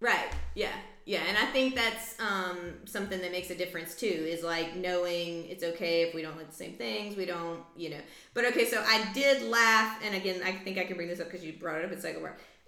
Right. 0.00 0.28
Yeah. 0.54 0.72
Yeah, 1.06 1.20
and 1.28 1.36
I 1.36 1.44
think 1.46 1.74
that's 1.74 2.18
um, 2.18 2.56
something 2.86 3.20
that 3.20 3.30
makes 3.30 3.50
a 3.50 3.54
difference 3.54 3.94
too. 3.94 4.06
Is 4.06 4.42
like 4.42 4.74
knowing 4.74 5.46
it's 5.48 5.62
okay 5.62 6.02
if 6.02 6.14
we 6.14 6.22
don't 6.22 6.34
like 6.34 6.48
the 6.48 6.54
same 6.54 6.76
things. 6.76 7.14
We 7.14 7.26
don't, 7.26 7.60
you 7.76 7.90
know. 7.90 8.00
But 8.32 8.46
okay, 8.46 8.64
so 8.64 8.82
I 8.86 9.06
did 9.12 9.42
laugh, 9.42 10.00
and 10.02 10.14
again, 10.14 10.40
I 10.42 10.52
think 10.52 10.78
I 10.78 10.84
can 10.84 10.96
bring 10.96 11.08
this 11.08 11.20
up 11.20 11.26
because 11.26 11.44
you 11.44 11.52
brought 11.52 11.80
it 11.80 11.84
up. 11.84 11.92
It's 11.92 12.04
like 12.04 12.16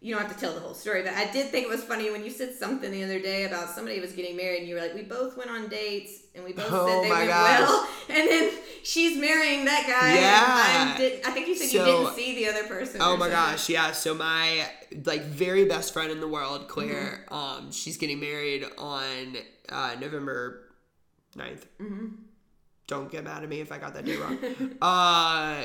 you 0.00 0.14
don't 0.14 0.22
have 0.22 0.32
to 0.32 0.38
tell 0.38 0.52
the 0.52 0.60
whole 0.60 0.74
story, 0.74 1.02
but 1.02 1.14
I 1.14 1.30
did 1.30 1.50
think 1.50 1.64
it 1.64 1.70
was 1.70 1.82
funny 1.82 2.10
when 2.10 2.22
you 2.22 2.30
said 2.30 2.54
something 2.54 2.90
the 2.90 3.02
other 3.02 3.18
day 3.18 3.44
about 3.44 3.70
somebody 3.70 3.98
was 3.98 4.12
getting 4.12 4.36
married, 4.36 4.60
and 4.60 4.68
you 4.68 4.74
were 4.74 4.80
like, 4.80 4.94
"We 4.94 5.02
both 5.02 5.36
went 5.36 5.50
on 5.50 5.68
dates, 5.68 6.12
and 6.34 6.44
we 6.44 6.52
both 6.52 6.66
oh 6.70 6.86
said 6.86 7.04
they 7.04 7.10
went 7.10 7.28
gosh. 7.28 7.60
well." 7.60 7.88
And 8.08 8.28
then 8.28 8.52
she's 8.82 9.18
marrying 9.18 9.64
that 9.64 9.84
guy. 9.86 10.14
Yeah, 10.14 10.44
I, 10.46 11.28
I 11.28 11.30
think 11.32 11.48
you 11.48 11.56
said 11.56 11.70
so, 11.70 11.78
you 11.78 11.84
didn't 11.84 12.14
see 12.14 12.34
the 12.36 12.50
other 12.50 12.68
person. 12.68 13.00
Oh 13.00 13.16
my 13.16 13.28
something. 13.28 13.30
gosh, 13.30 13.68
yeah. 13.68 13.92
So 13.92 14.14
my 14.14 14.68
like 15.04 15.22
very 15.22 15.64
best 15.64 15.92
friend 15.92 16.12
in 16.12 16.20
the 16.20 16.28
world, 16.28 16.68
Claire, 16.68 17.24
mm-hmm. 17.28 17.34
um, 17.34 17.72
she's 17.72 17.96
getting 17.96 18.20
married 18.20 18.64
on 18.78 19.36
uh, 19.70 19.96
November 19.98 20.68
9th. 21.36 21.62
Mm-hmm. 21.80 22.06
Don't 22.86 23.10
get 23.10 23.24
mad 23.24 23.42
at 23.42 23.48
me 23.48 23.60
if 23.60 23.72
I 23.72 23.78
got 23.78 23.94
that 23.94 24.04
day 24.04 24.16
wrong. 24.16 24.38
uh 24.82 25.64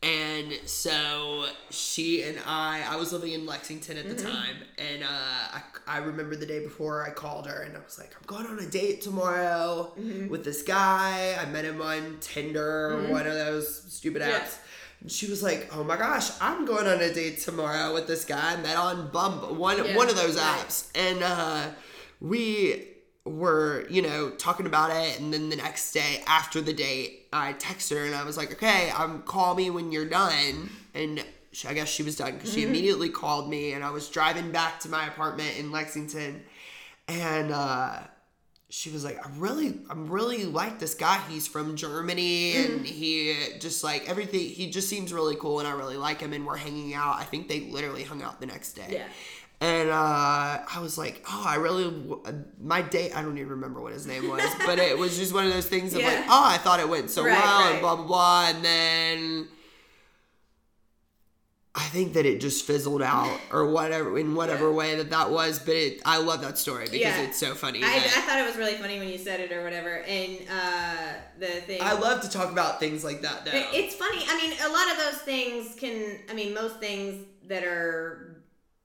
and 0.00 0.52
so 0.64 1.46
she 1.70 2.22
and 2.22 2.38
I, 2.46 2.84
I 2.88 2.96
was 2.96 3.12
living 3.12 3.32
in 3.32 3.46
Lexington 3.46 3.98
at 3.98 4.08
the 4.08 4.14
mm-hmm. 4.14 4.30
time, 4.30 4.56
and 4.78 5.02
uh, 5.02 5.06
I, 5.08 5.62
I 5.88 5.98
remember 5.98 6.36
the 6.36 6.46
day 6.46 6.62
before 6.62 7.04
I 7.04 7.10
called 7.10 7.48
her 7.48 7.62
and 7.62 7.76
I 7.76 7.80
was 7.80 7.98
like, 7.98 8.14
I'm 8.16 8.26
going 8.26 8.46
on 8.46 8.60
a 8.60 8.70
date 8.70 9.02
tomorrow 9.02 9.92
mm-hmm. 9.98 10.28
with 10.28 10.44
this 10.44 10.62
guy. 10.62 11.36
I 11.40 11.46
met 11.46 11.64
him 11.64 11.82
on 11.82 12.18
Tinder, 12.20 12.92
mm-hmm. 12.94 13.12
one 13.12 13.26
of 13.26 13.34
those 13.34 13.92
stupid 13.92 14.22
apps. 14.22 14.30
Yeah. 14.30 15.00
And 15.00 15.10
she 15.10 15.28
was 15.28 15.42
like, 15.42 15.68
"Oh 15.72 15.84
my 15.84 15.96
gosh, 15.96 16.30
I'm 16.40 16.64
going 16.64 16.86
on 16.86 17.00
a 17.00 17.12
date 17.12 17.40
tomorrow 17.40 17.94
with 17.94 18.06
this 18.06 18.24
guy 18.24 18.54
I 18.54 18.56
met 18.56 18.76
on 18.76 19.10
Bumble, 19.10 19.54
one 19.54 19.84
yeah. 19.84 19.96
one 19.96 20.08
of 20.08 20.16
those 20.16 20.36
apps." 20.36 20.90
And 20.94 21.22
uh, 21.22 21.70
we 22.20 22.88
were, 23.24 23.86
you 23.88 24.02
know, 24.02 24.30
talking 24.30 24.66
about 24.66 24.90
it. 24.90 25.20
And 25.20 25.32
then 25.32 25.50
the 25.50 25.56
next 25.56 25.92
day 25.92 26.22
after 26.26 26.60
the 26.60 26.72
date, 26.72 27.17
I 27.32 27.52
texted 27.54 27.96
her 27.96 28.04
and 28.04 28.14
I 28.14 28.24
was 28.24 28.36
like, 28.36 28.52
okay, 28.52 28.90
um, 28.90 29.22
call 29.22 29.54
me 29.54 29.70
when 29.70 29.92
you're 29.92 30.08
done. 30.08 30.70
And 30.94 31.24
I 31.66 31.74
guess 31.74 31.88
she 31.88 32.02
was 32.02 32.16
done 32.16 32.34
because 32.34 32.52
she 32.52 32.60
mm-hmm. 32.60 32.70
immediately 32.70 33.08
called 33.08 33.48
me 33.48 33.72
and 33.72 33.84
I 33.84 33.90
was 33.90 34.08
driving 34.08 34.50
back 34.50 34.80
to 34.80 34.88
my 34.88 35.06
apartment 35.06 35.58
in 35.58 35.70
Lexington. 35.70 36.42
And, 37.06 37.52
uh, 37.52 38.00
she 38.70 38.90
was 38.90 39.02
like, 39.02 39.24
I 39.24 39.30
really, 39.36 39.80
I'm 39.88 40.10
really 40.10 40.44
like 40.44 40.78
this 40.78 40.94
guy. 40.94 41.18
He's 41.30 41.48
from 41.48 41.74
Germany 41.74 42.54
and 42.54 42.80
mm. 42.80 42.84
he 42.84 43.34
just 43.60 43.82
like 43.82 44.08
everything, 44.08 44.40
he 44.40 44.68
just 44.68 44.90
seems 44.90 45.10
really 45.10 45.36
cool 45.36 45.58
and 45.58 45.66
I 45.66 45.72
really 45.72 45.96
like 45.96 46.20
him 46.20 46.34
and 46.34 46.46
we're 46.46 46.58
hanging 46.58 46.92
out. 46.92 47.16
I 47.16 47.24
think 47.24 47.48
they 47.48 47.60
literally 47.60 48.02
hung 48.02 48.22
out 48.22 48.40
the 48.40 48.46
next 48.46 48.74
day. 48.74 48.88
Yeah. 48.90 49.08
And 49.60 49.90
uh, 49.90 49.94
I 50.72 50.78
was 50.80 50.96
like, 50.96 51.24
oh, 51.28 51.44
I 51.44 51.56
really, 51.56 51.92
my 52.60 52.80
date, 52.80 53.16
I 53.16 53.22
don't 53.22 53.38
even 53.38 53.50
remember 53.50 53.80
what 53.80 53.92
his 53.92 54.06
name 54.06 54.28
was, 54.28 54.44
but 54.66 54.78
it 54.78 54.96
was 54.96 55.18
just 55.18 55.34
one 55.34 55.46
of 55.46 55.52
those 55.52 55.66
things 55.66 55.94
of 55.94 56.00
yeah. 56.00 56.08
like, 56.08 56.24
oh, 56.28 56.44
I 56.46 56.58
thought 56.58 56.78
it 56.78 56.88
went 56.88 57.10
so 57.10 57.24
right, 57.24 57.32
well 57.32 57.60
right. 57.60 57.72
and 57.72 57.80
blah, 57.80 57.96
blah, 57.96 58.06
blah. 58.06 58.48
And 58.50 58.64
then 58.64 59.48
I 61.74 61.82
think 61.82 62.12
that 62.12 62.24
it 62.24 62.40
just 62.40 62.66
fizzled 62.66 63.02
out 63.02 63.36
or 63.52 63.66
whatever, 63.66 64.16
in 64.16 64.36
whatever 64.36 64.68
yeah. 64.68 64.76
way 64.76 64.94
that 64.94 65.10
that 65.10 65.32
was. 65.32 65.58
But 65.58 65.74
it, 65.74 66.02
I 66.04 66.18
love 66.18 66.40
that 66.42 66.56
story 66.56 66.84
because 66.84 67.00
yeah. 67.00 67.22
it's 67.22 67.38
so 67.38 67.54
funny. 67.54 67.82
I, 67.82 67.96
I, 67.96 68.00
thought 68.00 68.38
it 68.38 68.46
was 68.46 68.56
really 68.56 68.74
funny 68.74 69.00
when 69.00 69.08
you 69.08 69.18
said 69.18 69.40
it 69.40 69.50
or 69.50 69.64
whatever. 69.64 70.02
And 70.02 70.38
uh, 70.48 71.14
the 71.40 71.46
thing. 71.46 71.80
I 71.82 71.94
love 71.94 72.20
to 72.22 72.30
talk 72.30 72.52
about 72.52 72.78
things 72.78 73.02
like 73.02 73.22
that 73.22 73.44
now. 73.44 73.52
It's 73.54 73.96
funny. 73.96 74.24
I 74.28 74.36
mean, 74.36 74.56
a 74.64 74.68
lot 74.68 74.88
of 74.92 74.98
those 74.98 75.22
things 75.22 75.74
can, 75.74 76.20
I 76.30 76.34
mean, 76.34 76.54
most 76.54 76.78
things 76.78 77.26
that 77.48 77.64
are 77.64 78.40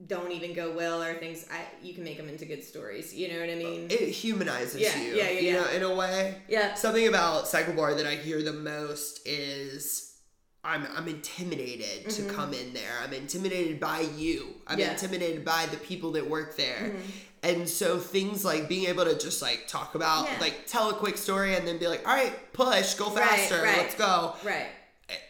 don't 0.06 0.32
even 0.32 0.52
go 0.52 0.72
well 0.72 1.02
or 1.02 1.14
things 1.14 1.46
I 1.50 1.60
you 1.82 1.94
can 1.94 2.04
make 2.04 2.16
them 2.16 2.28
into 2.28 2.44
good 2.44 2.62
stories. 2.62 3.14
You 3.14 3.28
know 3.28 3.40
what 3.40 3.48
I 3.48 3.54
mean? 3.54 3.86
It 3.90 4.10
humanizes 4.10 4.80
yeah, 4.80 5.00
you. 5.00 5.14
Yeah, 5.14 5.30
yeah, 5.30 5.40
you 5.40 5.48
yeah. 5.48 5.60
know, 5.60 5.70
in 5.70 5.82
a 5.82 5.94
way. 5.94 6.36
Yeah. 6.48 6.74
Something 6.74 7.08
about 7.08 7.44
CycleBar 7.44 7.96
that 7.96 8.06
I 8.06 8.16
hear 8.16 8.42
the 8.42 8.52
most 8.52 9.26
is 9.26 10.18
I'm 10.62 10.86
I'm 10.94 11.08
intimidated 11.08 12.06
mm-hmm. 12.06 12.28
to 12.28 12.34
come 12.34 12.52
in 12.52 12.72
there. 12.72 12.92
I'm 13.02 13.12
intimidated 13.12 13.80
by 13.80 14.00
you. 14.16 14.54
I'm 14.66 14.78
yeah. 14.78 14.92
intimidated 14.92 15.44
by 15.44 15.66
the 15.70 15.76
people 15.76 16.12
that 16.12 16.28
work 16.28 16.56
there. 16.56 16.76
Mm-hmm. 16.80 17.10
And 17.42 17.68
so 17.68 17.98
things 17.98 18.42
like 18.44 18.68
being 18.70 18.86
able 18.86 19.04
to 19.04 19.18
just 19.18 19.42
like 19.42 19.66
talk 19.68 19.94
about 19.94 20.24
yeah. 20.24 20.38
like 20.40 20.66
tell 20.66 20.90
a 20.90 20.94
quick 20.94 21.18
story 21.18 21.54
and 21.54 21.68
then 21.68 21.78
be 21.78 21.86
like, 21.86 22.06
all 22.08 22.14
right, 22.14 22.52
push, 22.54 22.94
go 22.94 23.10
faster, 23.10 23.56
right, 23.56 23.64
right. 23.64 23.76
let's 23.78 23.94
go. 23.94 24.34
Right. 24.42 24.66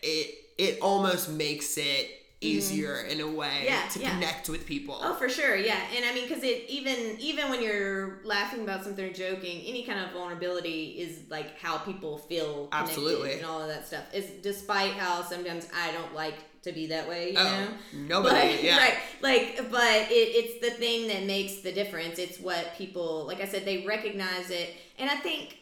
It 0.02 0.36
it 0.58 0.78
almost 0.80 1.30
makes 1.30 1.76
it. 1.76 2.08
Easier 2.44 2.96
mm-hmm. 2.96 3.10
in 3.10 3.20
a 3.20 3.30
way 3.30 3.62
yeah, 3.64 3.88
to 3.92 4.00
yeah. 4.00 4.10
connect 4.10 4.48
with 4.48 4.66
people. 4.66 4.98
Oh, 5.00 5.14
for 5.14 5.28
sure, 5.28 5.56
yeah. 5.56 5.80
And 5.96 6.04
I 6.04 6.14
mean, 6.14 6.28
because 6.28 6.42
it 6.44 6.64
even 6.68 7.16
even 7.18 7.50
when 7.50 7.62
you're 7.62 8.20
laughing 8.24 8.62
about 8.62 8.84
something 8.84 9.04
or 9.04 9.12
joking, 9.12 9.62
any 9.66 9.84
kind 9.84 10.00
of 10.00 10.12
vulnerability 10.12 10.96
is 10.98 11.22
like 11.30 11.58
how 11.58 11.78
people 11.78 12.18
feel 12.18 12.68
absolutely 12.72 13.34
and 13.34 13.44
all 13.44 13.62
of 13.62 13.68
that 13.68 13.86
stuff. 13.86 14.04
Is 14.12 14.26
despite 14.42 14.92
how 14.92 15.22
sometimes 15.22 15.68
I 15.74 15.92
don't 15.92 16.14
like 16.14 16.34
to 16.62 16.72
be 16.72 16.86
that 16.86 17.08
way, 17.08 17.32
you 17.32 17.38
oh, 17.38 17.44
know. 17.44 17.68
Nobody, 17.92 18.56
but, 18.56 18.62
yeah, 18.62 18.78
right. 18.78 18.94
Like, 19.20 19.70
but 19.70 20.10
it, 20.10 20.14
it's 20.14 20.66
the 20.66 20.72
thing 20.72 21.08
that 21.08 21.24
makes 21.24 21.56
the 21.56 21.72
difference. 21.72 22.18
It's 22.18 22.40
what 22.40 22.74
people, 22.78 23.26
like 23.26 23.40
I 23.40 23.46
said, 23.46 23.64
they 23.64 23.84
recognize 23.86 24.50
it, 24.50 24.70
and 24.98 25.10
I 25.10 25.16
think 25.16 25.58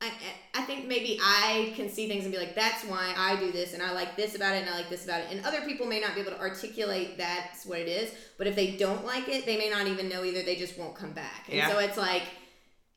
I, 0.00 0.12
I 0.54 0.62
think 0.62 0.86
maybe 0.86 1.18
I 1.20 1.72
can 1.74 1.88
see 1.88 2.06
things 2.06 2.22
and 2.22 2.32
be 2.32 2.38
like, 2.38 2.54
that's 2.54 2.84
why 2.84 3.12
I 3.16 3.34
do 3.36 3.50
this, 3.50 3.74
and 3.74 3.82
I 3.82 3.92
like 3.92 4.16
this 4.16 4.36
about 4.36 4.54
it, 4.54 4.60
and 4.60 4.70
I 4.70 4.74
like 4.74 4.88
this 4.88 5.04
about 5.04 5.22
it. 5.22 5.26
And 5.30 5.44
other 5.44 5.62
people 5.62 5.86
may 5.86 6.00
not 6.00 6.14
be 6.14 6.20
able 6.20 6.30
to 6.32 6.40
articulate 6.40 7.18
that's 7.18 7.66
what 7.66 7.80
it 7.80 7.88
is, 7.88 8.12
but 8.36 8.46
if 8.46 8.54
they 8.54 8.76
don't 8.76 9.04
like 9.04 9.28
it, 9.28 9.44
they 9.44 9.58
may 9.58 9.68
not 9.68 9.88
even 9.88 10.08
know 10.08 10.22
either. 10.22 10.42
They 10.42 10.54
just 10.54 10.78
won't 10.78 10.94
come 10.94 11.12
back. 11.12 11.46
And 11.48 11.56
yeah. 11.56 11.68
so 11.68 11.80
it's 11.80 11.96
like, 11.96 12.22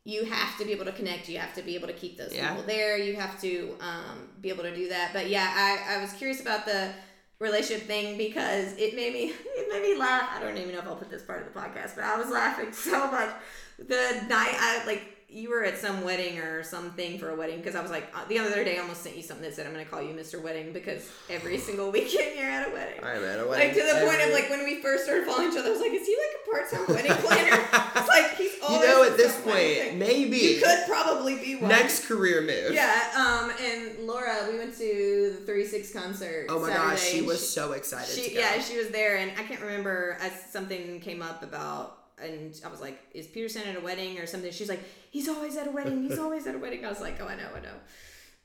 you 0.03 0.25
have 0.25 0.57
to 0.57 0.65
be 0.65 0.71
able 0.71 0.85
to 0.85 0.91
connect. 0.91 1.29
You 1.29 1.39
have 1.39 1.53
to 1.55 1.61
be 1.61 1.75
able 1.75 1.87
to 1.87 1.93
keep 1.93 2.17
those 2.17 2.33
yeah. 2.33 2.49
people 2.49 2.67
there. 2.67 2.97
You 2.97 3.15
have 3.15 3.39
to 3.41 3.75
um, 3.79 4.29
be 4.39 4.49
able 4.49 4.63
to 4.63 4.75
do 4.75 4.89
that. 4.89 5.11
But 5.13 5.29
yeah, 5.29 5.51
I, 5.55 5.95
I 5.97 6.01
was 6.01 6.13
curious 6.13 6.41
about 6.41 6.65
the 6.65 6.91
relationship 7.39 7.87
thing 7.87 8.17
because 8.17 8.73
it 8.77 8.95
made 8.95 9.13
me 9.13 9.33
it 9.45 9.71
made 9.71 9.81
me 9.81 9.99
laugh. 9.99 10.29
I 10.33 10.39
don't 10.39 10.57
even 10.57 10.73
know 10.73 10.79
if 10.79 10.87
I'll 10.87 10.95
put 10.95 11.09
this 11.09 11.23
part 11.23 11.45
of 11.45 11.53
the 11.53 11.59
podcast, 11.59 11.95
but 11.95 12.03
I 12.03 12.17
was 12.17 12.29
laughing 12.29 12.71
so 12.73 13.11
much 13.11 13.29
the 13.77 14.25
night 14.27 14.55
I 14.59 14.83
like 14.85 15.01
you 15.31 15.49
were 15.49 15.63
at 15.63 15.77
some 15.77 16.03
wedding 16.03 16.39
or 16.39 16.61
something 16.61 17.17
for 17.17 17.29
a 17.29 17.35
wedding 17.35 17.57
because 17.57 17.75
I 17.75 17.81
was 17.81 17.89
like 17.89 18.05
uh, 18.13 18.25
the 18.27 18.39
other 18.39 18.65
day 18.65 18.77
I 18.77 18.81
almost 18.81 19.01
sent 19.01 19.15
you 19.15 19.23
something 19.23 19.45
that 19.45 19.55
said 19.55 19.65
I'm 19.65 19.71
gonna 19.71 19.85
call 19.85 20.01
you 20.01 20.13
Mr. 20.13 20.41
Wedding 20.41 20.73
because 20.73 21.09
every 21.29 21.57
single 21.67 21.89
weekend 21.89 22.37
you're 22.37 22.49
at 22.49 22.67
a 22.67 22.71
wedding. 22.71 22.99
I'm 23.01 23.23
at 23.23 23.39
a 23.39 23.47
wedding. 23.47 23.67
Like 23.69 23.73
to 23.77 23.81
the 23.81 23.95
every... 23.95 24.09
point 24.09 24.21
of 24.21 24.33
like 24.33 24.49
when 24.49 24.65
we 24.65 24.81
first 24.81 25.05
started 25.05 25.25
following 25.25 25.51
each 25.51 25.57
other, 25.57 25.69
I 25.69 25.71
was 25.71 25.79
like, 25.79 25.93
is 25.93 26.05
he 26.05 26.17
like 26.17 26.35
a 26.35 26.51
part-time 26.51 26.95
wedding 26.95 27.11
planner? 27.25 27.63
it's 27.95 28.07
like 28.09 28.35
he's 28.35 28.61
always. 28.61 28.81
You 28.81 28.87
know, 28.87 29.03
at 29.03 29.17
this 29.17 29.39
point, 29.41 29.97
maybe 29.97 30.37
you 30.37 30.61
could 30.61 30.85
probably 30.87 31.35
be 31.35 31.55
one. 31.55 31.69
Next 31.69 32.07
career 32.07 32.41
move. 32.41 32.73
Yeah. 32.73 32.91
Um. 33.15 33.51
And 33.61 34.05
Laura, 34.05 34.47
we 34.51 34.57
went 34.57 34.77
to 34.79 35.35
the 35.39 35.45
Three 35.45 35.65
Six 35.65 35.93
concert. 35.93 36.47
Oh 36.49 36.59
my 36.59 36.67
Saturday, 36.67 36.89
gosh, 36.89 37.01
she 37.01 37.21
was 37.21 37.39
she, 37.39 37.45
so 37.45 37.71
excited. 37.71 38.13
She, 38.13 38.35
Yeah, 38.35 38.59
she 38.59 38.77
was 38.77 38.89
there, 38.89 39.17
and 39.17 39.31
I 39.39 39.43
can't 39.43 39.61
remember 39.61 40.17
as 40.19 40.33
something 40.51 40.99
came 40.99 41.21
up 41.21 41.41
about 41.41 42.00
and 42.23 42.59
I 42.65 42.69
was 42.69 42.81
like, 42.81 42.99
"Is 43.13 43.27
Peterson 43.27 43.63
at 43.67 43.75
a 43.75 43.81
wedding 43.81 44.19
or 44.19 44.25
something?" 44.25 44.51
She's 44.51 44.69
like, 44.69 44.83
"He's 45.09 45.27
always 45.27 45.57
at 45.57 45.67
a 45.67 45.71
wedding. 45.71 46.03
He's 46.03 46.19
always 46.25 46.47
at 46.47 46.55
a 46.55 46.57
wedding." 46.57 46.85
I 46.85 46.89
was 46.89 47.01
like, 47.01 47.19
"Oh, 47.21 47.27
I 47.27 47.35
know, 47.35 47.49
I 47.55 47.59
know." 47.59 47.75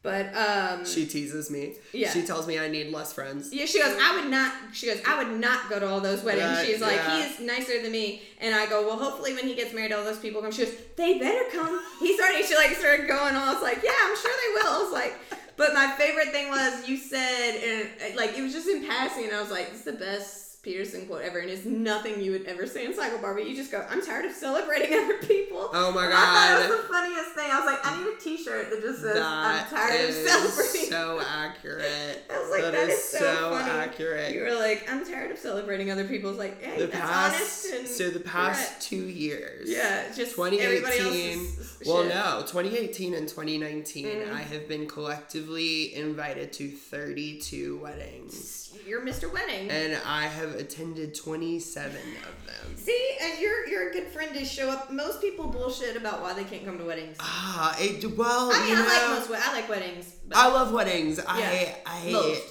But 0.03 0.37
um, 0.37 0.87
she 0.87 1.05
teases 1.05 1.51
me. 1.51 1.74
Yeah. 1.93 2.11
She 2.12 2.24
tells 2.24 2.47
me 2.47 2.61
I 2.61 2.68
need 2.68 2.93
less 2.93 3.12
friends. 3.12 3.53
Yeah. 3.53 3.66
She 3.66 3.81
goes, 3.81 3.99
"I 4.01 4.16
would 4.16 4.31
not." 4.31 4.53
She 4.72 4.87
goes, 4.87 5.01
"I 5.07 5.22
would 5.22 5.41
not 5.41 5.68
go 5.68 5.81
to 5.81 5.89
all 5.89 6.01
those 6.01 6.22
weddings." 6.22 6.64
She's 6.64 6.81
like, 6.81 6.97
yeah. 6.97 7.16
"He 7.16 7.22
is 7.22 7.41
nicer 7.41 7.83
than 7.83 7.91
me," 7.91 8.22
and 8.41 8.55
I 8.55 8.66
go, 8.66 8.87
"Well, 8.87 8.99
hopefully 8.99 9.35
when 9.35 9.47
he 9.47 9.55
gets 9.55 9.74
married, 9.74 9.93
all 9.93 10.05
those 10.05 10.18
people 10.18 10.43
come." 10.43 10.53
She 10.53 10.64
goes, 10.64 10.74
"They 10.97 11.18
better 11.18 11.45
come." 11.51 11.81
He's 11.99 12.20
already. 12.20 12.45
She 12.45 12.55
like 12.55 12.77
started 12.77 13.09
going. 13.09 13.35
I 13.35 13.53
was 13.53 13.62
like, 13.62 13.83
"Yeah, 13.83 13.91
I'm 14.03 14.16
sure 14.16 14.31
they 14.31 14.62
will." 14.62 14.72
I 14.72 14.83
was 14.83 14.93
like. 14.93 15.14
But 15.57 15.72
my 15.72 15.95
favorite 15.97 16.33
thing 16.33 16.51
was 16.51 16.87
you 16.87 16.99
said, 16.99 17.88
and 17.99 18.14
like 18.14 18.37
it 18.37 18.42
was 18.42 18.53
just 18.53 18.68
in 18.68 18.87
passing, 18.87 19.25
and 19.25 19.34
I 19.34 19.41
was 19.41 19.50
like, 19.50 19.71
"This 19.71 19.79
is 19.79 19.84
the 19.87 19.92
best 19.95 20.46
Peterson 20.67 21.07
quote 21.07 21.22
ever, 21.22 21.38
and 21.38 21.49
it's 21.49 21.64
nothing 21.64 22.21
you 22.21 22.33
would 22.33 22.45
ever 22.47 22.67
say 22.67 22.87
in 22.87 22.93
Psycho 22.93 23.18
Barbie. 23.18 23.45
you 23.45 23.55
just 23.55 23.71
go, 23.71 23.87
I'm 23.88 24.05
tired 24.05 24.25
of 24.25 24.33
celebrating 24.33 24.99
other 24.99 25.18
people. 25.18 25.71
Oh 25.72 25.93
my 25.93 26.07
god. 26.07 26.13
I 26.13 26.59
thought 26.59 26.61
it 26.61 26.68
was 26.68 26.80
the 26.80 26.93
funniest 26.93 27.30
thing. 27.37 27.51
I 27.53 27.61
was 27.61 27.67
like, 27.67 27.87
I 27.87 27.97
need 28.03 28.13
a 28.13 28.18
t 28.18 28.37
shirt 28.37 28.71
that 28.71 28.83
just 28.83 29.01
says, 29.01 29.14
that 29.14 29.22
I'm 29.22 29.64
tired 29.71 30.09
of 30.09 30.14
celebrating. 30.14 30.91
So 30.91 31.22
accurate. 31.25 32.25
I 32.30 32.38
was 32.41 32.51
like, 32.51 32.63
That 32.63 32.72
that 32.72 32.88
is 32.88 32.99
is 32.99 33.05
so, 33.05 33.18
so 33.18 33.55
accurate. 33.55 34.34
You 34.34 34.41
were 34.41 34.57
like, 34.57 34.91
I'm 34.91 35.07
tired 35.07 35.30
of 35.30 35.38
celebrating 35.38 35.93
other 35.93 36.05
people's. 36.05 36.37
Like, 36.37 36.61
hey, 36.61 36.80
the 36.80 36.88
that's 36.88 36.99
past 36.99 37.37
honest 37.37 37.75
and 37.75 37.87
so 37.88 38.11
the 38.11 38.21
past 38.21 38.83
two 38.83 39.07
years 39.07 39.71
Yeah, 39.71 40.09
just 40.17 40.37
everybody 40.37 40.99
2018 40.99 41.38
else's 41.38 41.75
well 41.84 42.03
shit. 42.03 42.14
no 42.14 42.40
2018 42.46 43.14
and 43.14 43.28
2019 43.28 44.07
Mhm. 44.07 44.32
i 44.32 44.40
have 44.40 44.66
been 44.68 44.86
collectively 44.86 45.94
invited 45.94 46.53
to 46.54 46.70
32 46.70 47.78
weddings 47.82 48.72
You're 48.86 49.00
Mr. 49.04 49.32
Wedding. 49.32 49.70
and 49.70 49.98
i 50.07 50.22
have 50.22 50.54
attended 50.54 51.14
27 51.14 51.90
of 51.94 52.46
them 52.46 52.76
See, 52.76 53.16
and 53.20 53.38
you're 53.40 53.66
you're 53.68 53.88
a 53.90 53.92
good 53.92 54.07
friend 54.08 54.32
to 54.34 54.44
show 54.44 54.70
up. 54.70 54.92
Most 54.92 55.20
people 55.20 55.46
bullshit 55.48 55.96
about 55.96 56.20
why 56.22 56.34
they 56.34 56.44
can't 56.44 56.64
come 56.64 56.78
to 56.78 56.84
weddings. 56.84 57.16
ah 57.20 57.74
it 57.80 58.04
well 58.16 58.50
I 58.53 58.61
mean, 58.61 58.68
you 58.68 58.74
I 58.74 58.78
know, 58.78 59.18
like 59.18 59.28
most. 59.30 59.48
I 59.48 59.53
like 59.53 59.68
weddings. 59.68 60.07
I 60.32 60.48
love 60.48 60.72
weddings 60.72 61.18
i 61.26 61.38
Yeah. 61.40 61.74
i 61.86 62.11
Most. 62.12 62.42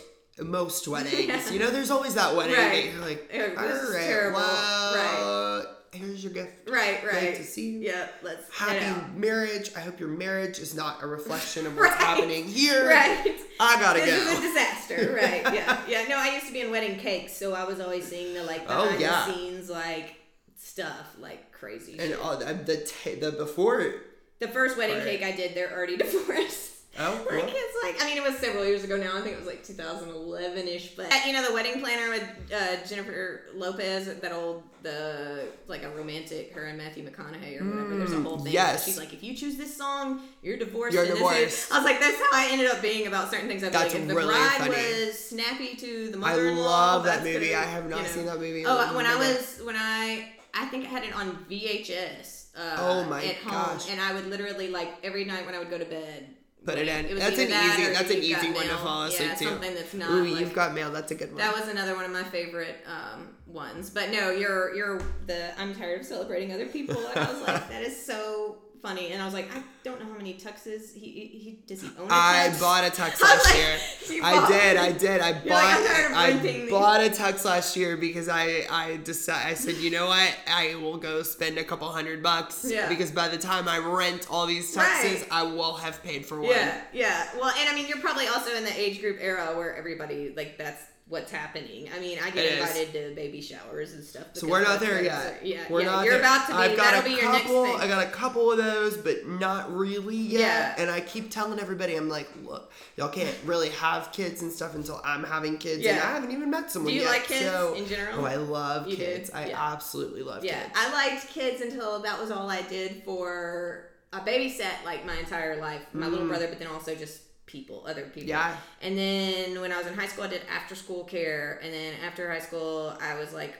most 0.41 0.88
weddings 0.89 1.27
Yeah. 1.27 1.49
you 1.53 1.60
know 1.60 1.69
there's 1.72 1.91
always 1.91 2.15
that 2.15 2.35
wedding 2.35 2.56
Right. 2.56 2.91
you're 2.93 3.02
like 3.02 3.31
Yeah, 3.34 3.49
all 3.57 3.68
this 3.68 3.84
is 3.84 3.95
right 3.95 4.03
terrible. 4.06 4.39
well 4.39 5.74
here's 5.96 6.24
your 6.24 6.34
gift 6.34 6.52
right, 6.70 7.04
right. 7.04 7.12
Great 7.12 7.36
to 7.38 7.44
see 7.44 7.70
you. 7.72 7.80
Yeah, 7.80 8.08
let's 8.24 8.44
Happy 8.56 8.86
marriage. 9.18 9.72
I 9.76 9.80
hope 9.80 10.00
your 10.00 10.10
marriage 10.10 10.60
is 10.60 10.76
not 10.76 11.02
a 11.04 11.08
reflection 11.08 11.66
of 11.66 11.76
what's 11.78 11.92
Right. 11.92 12.02
happening 12.02 12.46
here. 12.46 12.88
Right. 12.90 13.36
I 13.60 13.80
gotta 13.80 14.00
This 14.02 14.22
is 14.28 14.38
a 14.40 14.42
disaster, 14.42 15.14
right? 15.16 15.54
Yeah, 15.54 15.80
yeah. 15.88 16.06
No, 16.08 16.18
I 16.18 16.34
used 16.34 16.48
to 16.48 16.54
be 16.54 16.62
in 16.62 16.72
wedding 16.72 16.98
cakes, 17.00 17.34
so 17.36 17.54
I 17.54 17.64
was 17.64 17.80
always 17.80 18.06
seeing 18.08 18.34
the 18.34 18.44
like 18.44 18.64
Oh, 18.68 18.84
behind 18.84 19.00
yeah. 19.02 19.26
the 19.28 19.34
scenes 19.34 19.70
like 19.70 20.16
stuff, 20.58 21.16
like 21.20 21.52
crazy. 21.52 21.98
And 22.00 22.14
all 22.16 22.38
the 22.38 22.46
the, 22.54 22.78
ta- 22.78 23.20
the 23.20 23.32
before. 23.32 23.94
the 24.40 24.48
first 24.48 24.78
wedding 24.78 25.00
cake 25.02 25.24
I 25.24 25.32
did, 25.32 25.56
they're 25.56 25.72
already 25.76 25.98
divorced. 26.06 26.72
Oh, 26.98 27.26
Like 27.30 27.42
cool. 27.42 27.52
it's 27.54 27.84
like 27.84 28.02
I 28.02 28.06
mean 28.08 28.18
it 28.18 28.24
was 28.24 28.38
several 28.40 28.64
years 28.66 28.84
ago 28.84 28.96
now. 28.96 29.18
I 29.18 29.22
think 29.22 29.34
it 29.34 29.38
was 29.40 29.48
like 29.48 29.64
2011 29.66 30.68
ish. 30.68 30.96
But 30.96 31.12
you 31.26 31.34
know 31.34 31.46
the 31.46 31.54
wedding 31.54 31.82
planner 31.82 32.10
with 32.10 32.24
uh, 32.54 32.88
Jennifer 32.88 33.42
Lopez, 33.54 34.08
that 34.20 34.32
old 34.32 34.64
the 34.82 35.48
like 35.68 35.84
a 35.84 35.90
romantic 35.90 36.54
her 36.54 36.66
and 36.66 36.78
Matthew 36.78 37.04
McConaughey 37.10 37.60
or 37.60 37.66
whatever. 37.66 37.98
There's 37.98 38.14
a 38.14 38.22
whole 38.22 38.38
thing. 38.38 38.52
Mm, 38.52 38.54
yes. 38.54 38.86
she's 38.86 38.98
like 38.98 39.14
if 39.14 39.24
you 39.24 39.36
choose 39.36 39.58
this 39.58 39.76
song, 39.76 40.22
you're 40.42 40.58
divorced. 40.58 40.94
You're 40.96 41.06
divorced. 41.06 41.72
I 41.72 41.78
was 41.80 41.86
like 41.86 42.00
that's 42.00 42.18
how 42.18 42.30
I 42.34 42.50
ended 42.52 42.68
up 42.72 42.82
being 42.82 43.08
about 43.08 43.30
certain 43.30 43.48
things. 43.50 43.64
I 43.64 43.68
was 43.68 43.74
That's 43.74 43.94
like 43.94 44.02
if 44.04 44.08
the 44.08 44.16
really 44.16 44.34
bride 44.34 44.58
funny. 44.60 44.72
was 45.06 45.20
snappy 45.20 45.76
to 45.76 46.10
the 46.12 46.18
mother-in-law. 46.18 46.64
love 46.64 47.04
that 47.06 47.24
movie. 47.24 47.50
gonna- 47.50 47.62
I 47.62 47.66
have 47.66 47.90
not 47.90 47.98
you 47.98 48.04
know. 48.04 48.10
seen 48.10 48.26
that 48.28 48.40
movie. 48.40 48.64
Oh, 48.66 48.78
a 48.92 48.96
when 48.96 49.06
I 49.06 49.18
minute. 49.20 49.38
was 49.38 49.60
when 49.66 49.76
I 49.76 50.32
I 50.54 50.68
think 50.68 50.86
I 50.86 50.88
had 50.88 51.04
it 51.04 51.14
on 51.14 51.46
VHS. 51.52 52.44
Uh, 52.58 52.78
Oh 52.80 53.04
my 53.04 53.22
at 53.26 53.36
home, 53.38 53.52
gosh. 53.52 53.90
And 53.92 54.00
I 54.00 54.14
would 54.14 54.28
literally 54.28 54.70
like 54.70 54.88
every 55.04 55.26
night 55.26 55.46
when 55.46 55.54
I 55.56 55.60
would 55.60 55.70
go 55.70 55.78
to 55.78 55.84
bed. 55.86 56.28
Put 56.66 56.80
it 56.80 57.12
was 57.14 57.20
That's 57.20 57.38
an 57.38 57.50
that 57.50 57.80
easy. 57.80 57.94
That's 57.94 58.12
an 58.12 58.18
easy 58.18 58.52
one 58.52 58.68
to 58.68 58.76
fall 58.78 59.04
asleep 59.04 59.30
yeah, 59.30 59.36
to. 59.36 59.44
something 59.46 59.76
that's 59.76 59.94
not. 59.94 60.10
Ooh, 60.10 60.26
like, 60.26 60.40
you've 60.40 60.54
got 60.54 60.74
mail. 60.74 60.92
That's 60.92 61.12
a 61.12 61.16
good 61.16 61.30
one. 61.30 61.38
that 61.38 61.54
was 61.54 61.68
another 61.68 61.96
one 61.96 62.06
of 62.06 62.12
my 62.12 62.24
favorite 62.24 62.78
um, 62.88 63.36
ones. 63.46 63.92
But 63.92 64.10
no, 64.10 64.32
you're 64.32 64.74
you're 64.74 65.00
the 65.28 65.60
I'm 65.60 65.76
tired 65.76 66.02
of 66.02 66.08
celebrating 66.08 66.54
other 66.54 66.66
people, 66.66 66.98
and 66.98 67.20
I 67.20 67.32
was 67.32 67.42
like, 67.42 67.70
that 67.70 67.84
is 67.84 68.04
so 68.04 68.58
funny. 68.86 69.12
And 69.12 69.22
I 69.22 69.26
was 69.26 69.34
like, 69.34 69.49
I 69.56 69.62
don't 69.84 69.99
know 69.99 70.06
how 70.12 70.18
many 70.18 70.36
tuxes 70.36 70.94
he 70.94 71.10
he, 71.44 71.60
does 71.68 71.82
he 71.82 71.90
own. 71.99 72.07
A 72.10 72.14
I 72.14 72.49
tux? 72.52 72.60
bought 72.62 72.84
a 72.84 72.88
tux 73.02 73.22
last 73.22 73.45
like, 73.45 73.56
year. 73.56 74.22
I 74.24 74.48
did. 74.48 74.78
I 74.78 74.91
did. 74.91 75.22
I 75.22 75.34
bought. 75.34 75.45
like, 75.45 75.78
I'm 75.78 75.86
tired 75.86 76.12
of 76.12 76.45
I 76.45 76.70
bought 76.70 77.02
a 77.02 77.10
tux 77.10 77.45
last 77.45 77.76
year 77.76 77.98
because 77.98 78.30
I 78.30 78.66
I 78.70 78.98
decided. 79.03 79.48
I 79.48 79.53
said, 79.56 79.76
you 79.78 79.90
know 79.91 80.07
what? 80.07 80.36
I 80.48 80.76
will 80.76 80.98
go 80.98 81.24
spend 81.24 81.57
a 81.57 81.64
couple 81.64 81.88
hundred 81.90 82.22
bucks. 82.22 82.66
Yeah. 82.70 82.88
Because 82.88 83.12
by 83.12 83.28
the 83.28 83.38
time 83.38 83.68
I 83.68 83.80
rent 83.80 84.28
all 84.30 84.45
these 84.45 84.76
tuxes, 84.76 85.22
Right. 85.22 85.28
I 85.32 85.44
will 85.44 85.74
have 85.76 86.03
paid 86.03 86.26
for 86.26 86.40
one. 86.40 86.52
Yeah, 86.52 86.82
yeah. 86.94 87.28
Well, 87.40 87.53
and 87.57 87.70
I 87.70 87.74
mean, 87.76 87.88
you're 87.88 87.99
probably 87.99 88.28
also 88.28 88.56
in 88.56 88.64
the 88.64 88.80
age 88.80 89.02
group 89.02 89.18
era 89.20 89.56
where 89.57 89.76
everybody 89.76 90.34
like 90.36 90.57
that's 90.57 90.82
what's 91.07 91.32
happening. 91.32 91.88
I 91.95 91.99
mean, 91.99 92.18
I 92.23 92.32
get 92.32 92.45
It 92.45 92.53
is. 92.53 92.60
invited 92.60 92.94
to 92.94 93.15
baby 93.15 93.40
showers 93.40 93.94
and 93.94 94.03
stuff. 94.03 94.26
So 94.34 94.48
we're 94.48 94.64
not 94.64 94.80
there 94.80 95.03
yet. 95.03 95.45
Yeah, 95.45 95.64
we're 95.69 95.82
yeah. 95.82 95.86
not 95.86 96.03
You're 96.06 96.14
there. 96.14 96.22
about 96.22 96.48
to 96.48 96.53
be. 96.53 96.57
I've 96.57 96.76
got 96.76 96.84
That'll 96.86 97.02
a 97.02 97.03
be 97.03 97.22
your 97.22 97.32
couple. 97.32 97.64
next 97.64 97.80
thing. 97.80 97.82
I 97.82 97.88
got 97.88 98.07
a 98.07 98.10
couple 98.10 98.52
of 98.52 98.57
those, 98.57 98.98
but 98.98 99.27
not 99.27 99.72
really 99.72 100.15
yet. 100.15 100.40
Yeah. 100.40 100.76
And 100.82 100.90
I 100.90 101.02
keep 101.02 101.30
telling 101.30 101.60
everybody, 101.60 101.95
I'm 101.95 102.10
like, 102.10 102.27
look, 102.44 102.72
y'all 102.98 103.10
can't 103.10 103.36
really 103.45 103.69
have 103.69 104.11
kids 104.11 104.41
and 104.41 104.52
stuff 104.52 104.73
until 104.73 104.99
I'm 105.06 105.23
having 105.23 105.60
kids, 105.60 105.84
yeah. 105.84 105.91
and 105.91 105.99
I 106.02 106.14
haven't 106.14 106.32
even 106.32 106.49
met 106.49 106.72
someone 106.72 106.91
yet. 106.91 106.99
Do 106.99 107.03
you 107.06 107.11
yet. 107.11 107.18
like 107.19 107.27
kids 107.27 107.45
so, 107.52 107.73
in 107.76 107.88
general? 107.88 108.22
Oh, 108.22 108.26
I 108.26 108.36
love 108.38 108.88
You 108.88 108.98
do? 108.98 109.03
kids. 109.03 109.30
I 109.30 109.48
Yeah. 109.48 109.73
absolutely 109.73 110.23
love 110.23 110.44
yeah, 110.44 110.60
kids. 110.64 110.73
I 110.76 110.91
liked 110.91 111.27
kids 111.27 111.61
until 111.61 111.99
that 111.99 112.19
was 112.19 112.32
all 112.32 112.49
I 112.49 112.64
did 112.64 113.03
for 113.03 113.91
a 114.11 114.19
babysat 114.22 114.84
like 114.84 115.06
my 115.06 115.18
entire 115.18 115.61
life. 115.61 115.82
My 115.94 116.07
little 116.07 116.26
mm. 116.26 116.30
brother, 116.30 116.48
but 116.48 116.57
then 116.57 116.68
also 116.69 116.95
just 116.95 117.22
people, 117.56 117.86
other 117.88 118.03
people. 118.03 118.27
Yeah. 118.27 118.57
And 118.82 118.98
then 118.98 119.61
when 119.61 119.72
I 119.72 119.77
was 119.77 119.88
in 119.88 119.94
high 119.94 120.07
school, 120.07 120.26
I 120.26 120.27
did 120.27 120.41
after 120.53 120.76
school 120.76 121.06
care, 121.06 121.60
and 121.64 121.73
then 121.73 121.94
after 122.06 122.30
high 122.30 122.40
school, 122.40 122.98
I 123.02 123.18
was 123.18 123.34
like 123.34 123.56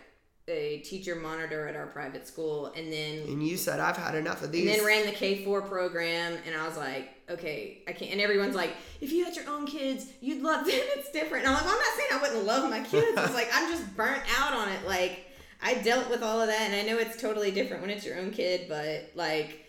a 0.50 0.80
teacher 0.80 1.16
monitor 1.16 1.66
at 1.68 1.78
our 1.78 1.88
private 1.88 2.28
school, 2.28 2.74
and 2.76 2.92
then 2.92 3.20
and 3.20 3.48
you 3.48 3.56
said 3.56 3.80
I've 3.80 3.96
had 3.96 4.16
enough 4.16 4.44
of 4.44 4.52
these. 4.52 4.70
And 4.70 4.80
then 4.80 4.86
ran 4.86 5.06
the 5.06 5.14
K 5.14 5.46
four 5.46 5.62
program, 5.62 6.38
and 6.46 6.54
I 6.54 6.68
was 6.68 6.76
like, 6.76 7.10
okay, 7.30 7.84
I 7.88 7.94
can't. 7.94 8.12
And 8.12 8.20
everyone's 8.20 8.56
like, 8.56 8.72
if 9.00 9.14
you 9.14 9.24
had 9.24 9.36
your 9.36 9.50
own 9.50 9.66
kids, 9.66 10.08
you'd 10.20 10.44
love 10.44 10.66
them. 10.66 10.76
It's 10.98 11.12
different. 11.12 11.46
And 11.46 11.54
I'm 11.54 11.54
like, 11.54 11.66
well, 11.66 11.74
I'm 11.74 11.80
not 11.80 11.98
saying 11.98 12.10
I 12.12 12.22
wouldn't 12.22 12.46
love 12.46 12.70
my 12.70 12.82
kids. 12.82 13.18
It's 13.18 13.34
like 13.34 13.50
I'm 13.54 13.72
just 13.72 13.96
burnt 13.96 14.24
out 14.38 14.54
on 14.54 14.68
it. 14.70 14.86
Like 14.86 15.26
I 15.64 15.76
dealt 15.76 16.10
with 16.10 16.22
all 16.22 16.42
of 16.42 16.48
that, 16.48 16.70
and 16.70 16.76
I 16.76 16.82
know 16.84 16.98
it's 17.00 17.22
totally 17.22 17.52
different 17.52 17.82
when 17.82 17.92
it's 17.92 18.06
your 18.06 18.18
own 18.18 18.32
kid, 18.32 18.68
but 18.68 19.12
like. 19.16 19.62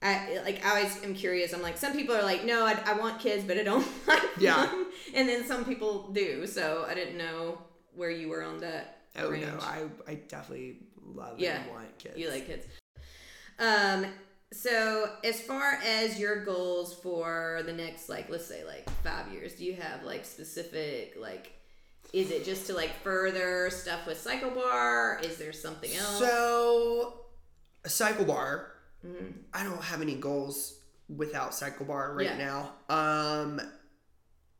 I 0.00 0.40
like 0.44 0.64
I 0.64 0.76
always 0.78 1.02
am 1.04 1.14
curious. 1.14 1.52
I'm 1.52 1.62
like 1.62 1.76
some 1.76 1.92
people 1.92 2.14
are 2.14 2.22
like, 2.22 2.44
no, 2.44 2.64
I, 2.64 2.78
I 2.86 2.92
want 2.94 3.18
kids, 3.20 3.44
but 3.44 3.58
I 3.58 3.62
don't 3.64 3.86
like 4.06 4.22
Yeah. 4.38 4.66
them. 4.66 4.86
And 5.14 5.28
then 5.28 5.44
some 5.44 5.64
people 5.64 6.10
do. 6.12 6.46
So 6.46 6.86
I 6.88 6.94
didn't 6.94 7.18
know 7.18 7.58
where 7.94 8.10
you 8.10 8.28
were 8.28 8.42
on 8.44 8.58
that. 8.58 8.98
oh 9.18 9.30
range. 9.30 9.46
no, 9.46 9.58
I 9.60 9.84
I 10.06 10.14
definitely 10.14 10.78
love 11.04 11.38
Yeah. 11.40 11.62
and 11.62 11.70
want 11.72 11.98
kids. 11.98 12.16
You 12.16 12.30
like 12.30 12.46
kids. 12.46 12.66
Um, 13.58 14.06
so 14.52 15.10
as 15.24 15.40
far 15.40 15.80
as 15.84 16.18
your 16.18 16.44
goals 16.44 16.94
for 16.94 17.62
the 17.66 17.72
next 17.72 18.08
like 18.08 18.30
let's 18.30 18.46
say 18.46 18.64
like 18.64 18.88
five 19.02 19.32
years, 19.32 19.54
do 19.54 19.64
you 19.64 19.74
have 19.74 20.04
like 20.04 20.24
specific 20.24 21.16
like 21.18 21.52
is 22.12 22.30
it 22.30 22.44
just 22.44 22.66
to 22.68 22.72
like 22.72 22.94
further 23.02 23.68
stuff 23.70 24.06
with 24.06 24.16
CycleBar? 24.24 25.22
Is 25.24 25.36
there 25.38 25.52
something 25.52 25.90
else? 25.94 26.18
So, 26.20 27.24
cyclebar. 27.84 28.66
Mhm. 29.06 29.32
I 29.52 29.64
don't 29.64 29.82
have 29.82 30.02
any 30.02 30.14
goals 30.16 30.80
without 31.08 31.52
cyclebar 31.52 32.14
right 32.14 32.26
Yeah. 32.26 32.36
now. 32.88 32.94
Um, 32.94 33.60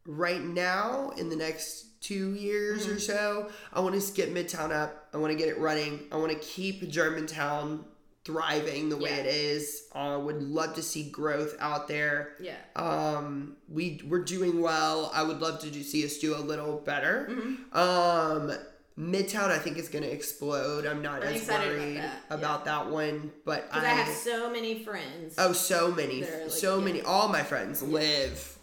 right 0.06 0.42
now, 0.42 1.10
in 1.16 1.28
the 1.28 1.36
next 1.36 2.00
two 2.00 2.34
years 2.34 2.84
Mm-hmm. 2.86 2.96
or 2.96 2.98
so, 3.00 3.50
I 3.72 3.80
want 3.80 4.00
to 4.00 4.12
get 4.12 4.32
Midtown 4.32 4.70
up. 4.72 5.08
I 5.12 5.16
want 5.18 5.32
to 5.32 5.36
get 5.38 5.48
it 5.48 5.58
running. 5.58 6.06
I 6.12 6.16
want 6.16 6.30
to 6.32 6.38
keep 6.38 6.88
Germantown 6.88 7.84
thriving 8.24 8.88
the 8.90 8.96
way 8.96 9.10
Yeah. 9.10 9.16
it 9.22 9.26
is. 9.26 9.84
I 9.94 10.16
would 10.16 10.42
love 10.42 10.74
to 10.74 10.82
see 10.82 11.10
growth 11.10 11.56
out 11.60 11.88
there. 11.88 12.34
Yeah. 12.40 12.56
Um, 12.76 13.56
we 13.68 14.02
we're 14.06 14.24
doing 14.24 14.60
well. 14.60 15.10
I 15.14 15.22
would 15.22 15.40
love 15.40 15.60
to 15.60 15.70
do, 15.70 15.82
see 15.82 16.04
us 16.04 16.18
do 16.18 16.34
a 16.36 16.38
little 16.38 16.76
better. 16.78 17.26
Mhm. 17.30 17.74
Um, 17.74 18.52
Midtown, 18.98 19.50
I 19.50 19.58
think 19.58 19.78
is 19.78 19.88
going 19.88 20.02
to 20.02 20.10
explode. 20.10 20.84
I'm 20.84 21.02
not 21.02 21.22
I'm 21.22 21.28
as 21.34 21.42
excited 21.42 21.68
about 21.68 21.78
worried 21.78 21.96
that, 21.98 22.20
about, 22.30 22.64
that 22.64 22.90
one, 22.90 23.30
but 23.44 23.68
Because 23.68 23.84
I, 23.84 23.88
have 23.88 24.08
so 24.14 24.50
many 24.50 24.82
friends. 24.82 25.36
oh, 25.38 25.52
so 25.52 25.92
many, 25.92 26.22
like- 26.22 26.50
so 26.50 26.78
yeah. 26.78 26.84
many. 26.84 27.02
All 27.02 27.28
my 27.28 27.42
friends 27.44 27.80
live 27.82 28.58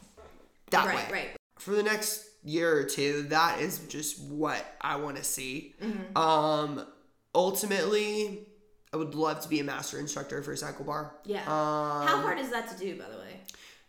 that 0.71 0.85
right, 0.87 0.95
way. 0.95 1.07
right. 1.11 1.29
For 1.57 1.71
the 1.71 1.83
next 1.83 2.25
year 2.43 2.77
or 2.77 2.83
two, 2.83 3.23
that 3.29 3.61
is 3.61 3.79
just 3.87 4.21
what 4.23 4.63
I 4.81 4.97
want 4.97 5.15
to 5.17 5.23
see. 5.23 5.73
Mm-hmm. 5.81 6.17
Um, 6.17 6.85
ultimately, 7.33 8.47
I 8.93 8.97
would 8.97 9.15
love 9.15 9.39
to 9.41 9.49
be 9.49 9.59
a 9.59 9.63
master 9.63 9.99
instructor 9.99 10.41
for 10.43 10.53
CycleBar. 10.53 11.11
Yeah. 11.23 11.41
Um, 11.43 12.07
How 12.07 12.21
hard 12.21 12.39
is 12.39 12.49
that 12.49 12.69
to 12.71 12.77
do, 12.77 12.97
by 12.99 13.09
the 13.09 13.17
way? 13.17 13.39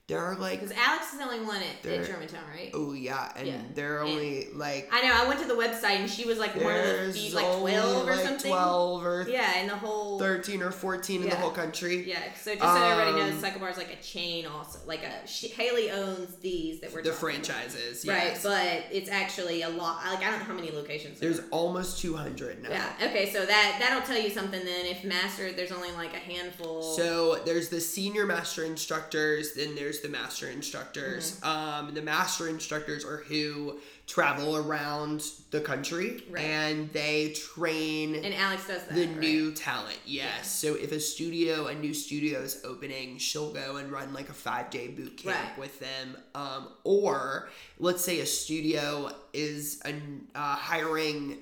There 0.08 0.20
are 0.20 0.36
like, 0.36 0.60
Because 0.60 0.76
Alex 0.78 1.12
is 1.12 1.18
the 1.18 1.24
only 1.24 1.44
one 1.44 1.56
at, 1.56 1.84
at 1.84 2.06
Germantown, 2.06 2.44
right? 2.54 2.70
oh 2.74 2.92
yeah, 2.92 3.32
and 3.34 3.48
Yeah. 3.48 3.56
there 3.74 3.96
are 3.98 4.04
And- 4.04 4.10
only 4.12 4.46
like 4.54 4.88
I 4.92 5.02
know. 5.02 5.12
I 5.12 5.26
went 5.26 5.40
to 5.40 5.46
the 5.48 5.54
website 5.54 5.96
and 5.98 6.08
she 6.08 6.24
was 6.24 6.38
like 6.38 6.54
one 6.54 6.76
of 6.76 7.12
the 7.12 7.30
like 7.34 7.44
twelve 7.58 8.06
or 8.08 8.14
like, 8.14 8.24
something. 8.24 8.52
twelve 8.52 9.04
or 9.04 9.26
Yeah, 9.28 9.58
in 9.62 9.66
the 9.66 9.74
whole. 9.74 10.20
13 10.20 10.62
or 10.62 10.70
14 10.70 11.24
in 11.24 11.28
the 11.28 11.34
whole 11.34 11.50
country. 11.50 12.08
Yeah, 12.08 12.20
so 12.40 12.52
just 12.54 12.62
so 12.64 12.82
everybody 12.84 13.18
knows, 13.20 13.34
Um, 13.34 13.40
Cycle 13.40 13.58
Bar 13.58 13.70
is 13.70 13.76
like 13.78 13.92
a 13.92 14.00
chain, 14.00 14.46
also. 14.46 14.78
Like 14.86 15.02
a 15.02 15.26
she, 15.26 15.48
Haley 15.48 15.90
owns 15.90 16.36
these 16.36 16.80
that 16.82 16.92
we're 16.92 17.02
The 17.02 17.12
franchises, 17.12 18.06
right? 18.06 18.38
But 18.40 18.84
it's 18.92 19.10
actually 19.10 19.62
a 19.62 19.68
lot. 19.68 20.04
Like 20.06 20.20
I 20.24 20.30
don't 20.30 20.38
know 20.38 20.44
how 20.44 20.54
many 20.54 20.70
locations. 20.70 21.18
there 21.18 21.30
There's 21.30 21.42
are. 21.44 21.48
almost 21.50 21.98
200 22.00 22.62
now. 22.62 22.68
Yeah. 22.70 22.92
Okay, 23.08 23.32
so 23.32 23.44
that 23.44 23.76
that'll 23.80 24.06
tell 24.06 24.22
you 24.22 24.30
something. 24.30 24.64
Then 24.64 24.86
if 24.86 25.02
master, 25.02 25.50
there's 25.50 25.72
only 25.72 25.90
like 25.92 26.14
a 26.14 26.18
handful. 26.20 26.80
So 26.96 27.42
there's 27.44 27.70
the 27.70 27.80
senior 27.80 28.24
master 28.24 28.62
instructors, 28.64 29.54
then 29.54 29.74
there's 29.74 29.95
there's 29.96 30.12
the 30.12 30.18
master 30.18 30.48
instructors. 30.48 31.38
Mm-hmm. 31.40 31.48
Um, 31.88 31.94
the 31.94 32.02
master 32.02 32.48
instructors 32.48 33.04
are 33.04 33.18
who 33.18 33.78
travel 34.06 34.56
around 34.56 35.22
the 35.50 35.60
country 35.60 36.22
Right. 36.30 36.44
and 36.44 36.92
they 36.92 37.32
train 37.32 38.14
And 38.14 38.34
Alex 38.34 38.66
does 38.68 38.84
that. 38.84 38.94
the 38.94 39.06
right? 39.06 39.18
new 39.18 39.52
talent. 39.52 39.98
Yes. 40.04 40.24
Yeah. 40.26 40.42
So 40.42 40.74
if 40.76 40.92
a 40.92 41.00
studio, 41.00 41.66
a 41.66 41.74
new 41.74 41.92
studio 41.94 42.40
is 42.40 42.60
opening, 42.64 43.18
she'll 43.18 43.52
go 43.52 43.76
and 43.76 43.90
run 43.90 44.12
like 44.12 44.28
a 44.28 44.32
five 44.34 44.70
day 44.70 44.88
boot 44.88 45.16
camp 45.16 45.36
Right. 45.36 45.58
with 45.58 45.80
them. 45.80 46.16
Um, 46.34 46.68
or 46.84 47.48
let's 47.78 48.04
say 48.04 48.20
a 48.20 48.26
studio 48.26 49.10
is 49.32 49.80
an, 49.84 50.28
uh, 50.34 50.54
hiring 50.56 51.38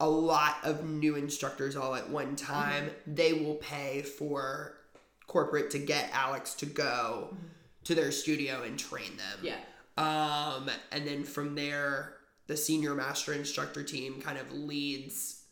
a 0.00 0.08
lot 0.08 0.56
of 0.64 0.84
new 0.88 1.14
instructors 1.14 1.76
all 1.76 1.94
at 1.94 2.08
one 2.08 2.34
time. 2.34 2.86
Mm-hmm. 2.86 3.14
They 3.14 3.32
will 3.34 3.56
pay 3.56 4.02
for 4.02 4.74
corporate 5.26 5.70
to 5.70 5.78
get 5.78 6.10
Alex 6.12 6.54
to 6.54 6.66
go 6.66 7.36
to 7.90 8.00
their 8.00 8.12
studio 8.12 8.62
and 8.62 8.78
train 8.78 9.16
them. 9.16 9.38
Mm-hmm. 9.38 9.46
Yeah. 9.46 9.56
Um, 9.98 10.70
and 10.92 11.06
then 11.06 11.24
from 11.24 11.54
there, 11.56 12.14
the 12.46 12.56
senior 12.56 12.94
master 12.94 13.32
instructor 13.32 13.82
team 13.82 14.20
kind 14.22 14.38
of 14.38 14.50
leads 14.52 15.42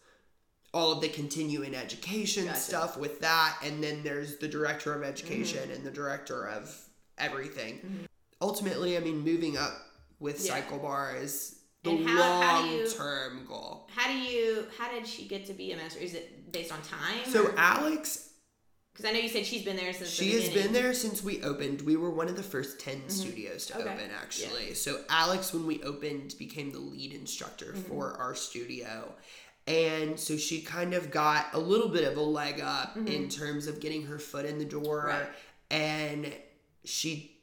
all 0.72 0.92
of 0.92 1.00
the 1.00 1.08
continuing 1.08 1.74
education 1.74 2.46
Gotcha. 2.46 2.60
stuff 2.60 2.96
with 2.96 3.20
that. 3.20 3.58
And 3.64 3.82
then 3.82 4.02
there's 4.04 4.36
the 4.38 4.48
director 4.48 4.94
of 4.94 5.02
education 5.02 5.62
Mm-hmm. 5.64 5.72
and 5.72 5.84
the 5.84 5.90
director 5.90 6.46
of 6.48 6.74
everything. 7.18 8.06
Ultimately, 8.40 8.96
I 8.96 9.00
mean, 9.00 9.20
moving 9.20 9.56
up 9.56 9.72
with 10.20 10.44
Yeah. 10.44 10.60
CycleBar 10.62 11.20
is 11.22 11.56
the 11.82 11.90
And 11.90 12.08
how- 12.08 12.40
how 12.40 12.62
do 12.62 12.68
long 12.84 12.90
term 12.92 13.46
goal. 13.46 13.88
How 13.94 14.08
do 14.08 14.16
you? 14.16 14.66
How 14.78 14.90
did 14.92 15.06
she 15.06 15.26
get 15.26 15.46
to 15.46 15.52
be 15.52 15.72
a 15.72 15.76
master? 15.76 15.98
Is 16.00 16.14
it 16.14 16.52
based 16.52 16.70
on 16.72 16.80
time? 16.82 17.24
So 17.26 17.52
Alex, 17.56 18.27
because 18.98 19.12
I 19.12 19.14
know 19.14 19.20
you 19.20 19.28
said 19.28 19.46
she's 19.46 19.62
been 19.62 19.76
there 19.76 19.92
since. 19.92 20.10
she 20.10 20.32
the 20.32 20.40
has 20.40 20.48
been 20.50 20.72
there 20.72 20.92
since 20.92 21.22
we 21.22 21.40
opened. 21.44 21.82
We 21.82 21.94
were 21.94 22.10
one 22.10 22.26
of 22.26 22.34
the 22.34 22.42
first 22.42 22.80
10 22.80 22.96
mm-hmm. 22.96 23.08
studios 23.08 23.66
to 23.66 23.78
Okay. 23.78 23.88
open, 23.88 24.10
actually. 24.20 24.74
So 24.74 25.02
Alex, 25.08 25.54
when 25.54 25.68
we 25.68 25.80
opened, 25.84 26.34
became 26.36 26.72
the 26.72 26.80
lead 26.80 27.12
instructor 27.12 27.66
mm-hmm. 27.66 27.82
for 27.82 28.14
our 28.14 28.34
studio. 28.34 29.14
And 29.68 30.18
so 30.18 30.36
she 30.36 30.62
kind 30.62 30.94
of 30.94 31.12
got 31.12 31.46
a 31.52 31.60
little 31.60 31.90
bit 31.90 32.10
of 32.10 32.16
a 32.16 32.22
leg 32.22 32.60
up 32.60 32.96
mm-hmm. 32.96 33.06
in 33.06 33.28
terms 33.28 33.68
of 33.68 33.78
getting 33.78 34.06
her 34.06 34.18
foot 34.18 34.44
in 34.44 34.58
the 34.58 34.64
door. 34.64 35.06
Right. 35.06 35.28
And 35.70 36.34
she 36.82 37.38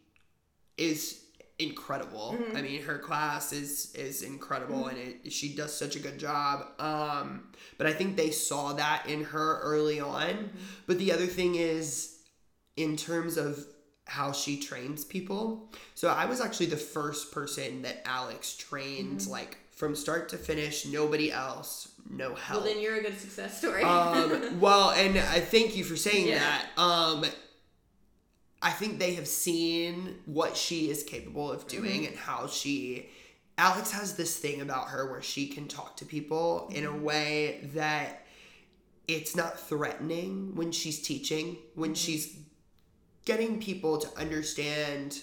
is 0.78 1.22
incredible. 1.60 2.38
I 2.56 2.62
mean, 2.62 2.84
her 2.84 2.98
class 2.98 3.54
is 3.54 3.94
is 3.96 4.22
incredible, 4.22 4.88
and 4.88 4.98
it, 4.98 5.32
she 5.32 5.56
does 5.56 5.74
such 5.76 5.96
a 5.96 6.00
good 6.00 6.18
job. 6.20 6.66
Um, 6.80 7.52
but 7.78 7.88
I 7.88 7.94
think 7.94 8.16
they 8.18 8.32
saw 8.32 8.74
that 8.74 9.06
in 9.08 9.24
her 9.26 9.60
early 9.62 10.00
on. 10.00 10.50
But 10.88 10.98
the 11.00 11.12
other 11.12 11.28
thing 11.28 11.56
is, 11.56 12.18
in 12.76 12.98
terms 12.98 13.38
of 13.38 13.66
how 14.08 14.32
she 14.32 14.60
trains 14.60 15.04
people. 15.04 15.72
So 15.96 16.10
I 16.10 16.26
was 16.26 16.40
actually 16.40 16.68
the 16.68 16.78
first 16.78 17.32
person 17.32 17.82
that 17.82 18.04
Alex 18.06 18.56
trained, 18.56 19.26
like 19.28 19.58
from 19.72 19.96
start 19.96 20.30
to 20.30 20.38
finish. 20.38 20.86
Nobody 20.86 21.32
else, 21.32 21.90
no 22.10 22.36
help. 22.36 22.64
Well, 22.64 22.74
then 22.74 22.82
you're 22.82 22.98
a 22.98 23.02
good 23.02 23.18
success 23.20 23.58
story. 23.58 23.82
Um, 23.82 24.60
well, 24.60 24.92
and 24.92 25.18
I 25.18 25.40
thank 25.40 25.76
you 25.76 25.84
for 25.84 25.96
saying 25.96 26.28
Yeah. 26.30 26.40
that. 26.40 26.66
Um, 26.80 27.26
I 28.66 28.72
think 28.72 28.98
they 29.00 29.14
have 29.14 29.28
seen 29.28 30.16
what 30.26 30.58
she 30.58 30.90
is 30.90 31.04
capable 31.04 31.52
of 31.52 31.68
doing 31.68 32.02
Mm-hmm. 32.02 32.06
and 32.08 32.16
how 32.18 32.48
she. 32.48 33.10
Alex 33.58 33.92
has 33.92 34.16
this 34.18 34.38
thing 34.38 34.60
about 34.62 34.90
her 34.90 35.10
where 35.10 35.22
she 35.22 35.48
can 35.48 35.68
talk 35.68 35.96
to 35.98 36.06
people 36.06 36.70
in 36.74 36.84
Mm-hmm. 36.84 37.00
a 37.00 37.04
way 37.04 37.70
that 37.76 38.26
it's 39.08 39.36
not 39.36 39.60
threatening 39.60 40.56
when 40.56 40.72
she's 40.72 41.00
teaching, 41.02 41.58
when 41.76 41.92
Mm-hmm. 41.92 41.96
she's 41.96 42.36
getting 43.26 43.60
people 43.62 43.98
to 44.00 44.10
understand 44.20 45.22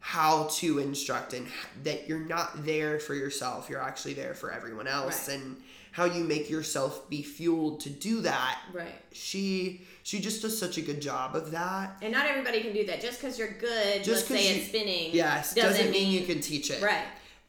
how 0.00 0.44
to 0.52 0.78
instruct 0.78 1.32
and 1.32 1.46
that 1.82 2.06
you're 2.08 2.20
not 2.36 2.64
there 2.64 2.98
for 3.00 3.14
yourself 3.14 3.68
you're 3.68 3.82
actually 3.82 4.14
there 4.14 4.34
for 4.34 4.52
everyone 4.52 4.86
else 4.86 5.28
Right. 5.28 5.38
and 5.38 5.56
how 5.96 6.04
you 6.04 6.22
make 6.24 6.50
yourself 6.50 7.08
be 7.08 7.22
fueled 7.22 7.80
to 7.80 7.88
do 7.88 8.20
that 8.20 8.58
right. 8.72 8.94
she 9.12 9.80
she 10.02 10.20
just 10.20 10.42
does 10.42 10.56
such 10.58 10.76
a 10.76 10.82
good 10.82 11.00
job 11.00 11.34
of 11.34 11.50
that 11.52 11.96
And 12.02 12.12
not 12.12 12.26
everybody 12.26 12.60
can 12.60 12.72
do 12.74 12.84
that. 12.86 13.00
Just 13.00 13.18
because 13.20 13.38
you're 13.38 13.48
good, 13.58 14.04
Just 14.04 14.28
let's 14.30 14.42
say 14.42 14.54
you- 14.54 14.60
at 14.62 14.68
spinning, 14.68 15.10
yes 15.14 15.54
doesn't, 15.54 15.90
mean, 15.90 16.12
you 16.12 16.26
can 16.26 16.40
teach 16.40 16.70
it 16.70 16.82
Right. 16.82 17.06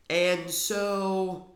and 0.09 0.49
so 0.49 1.51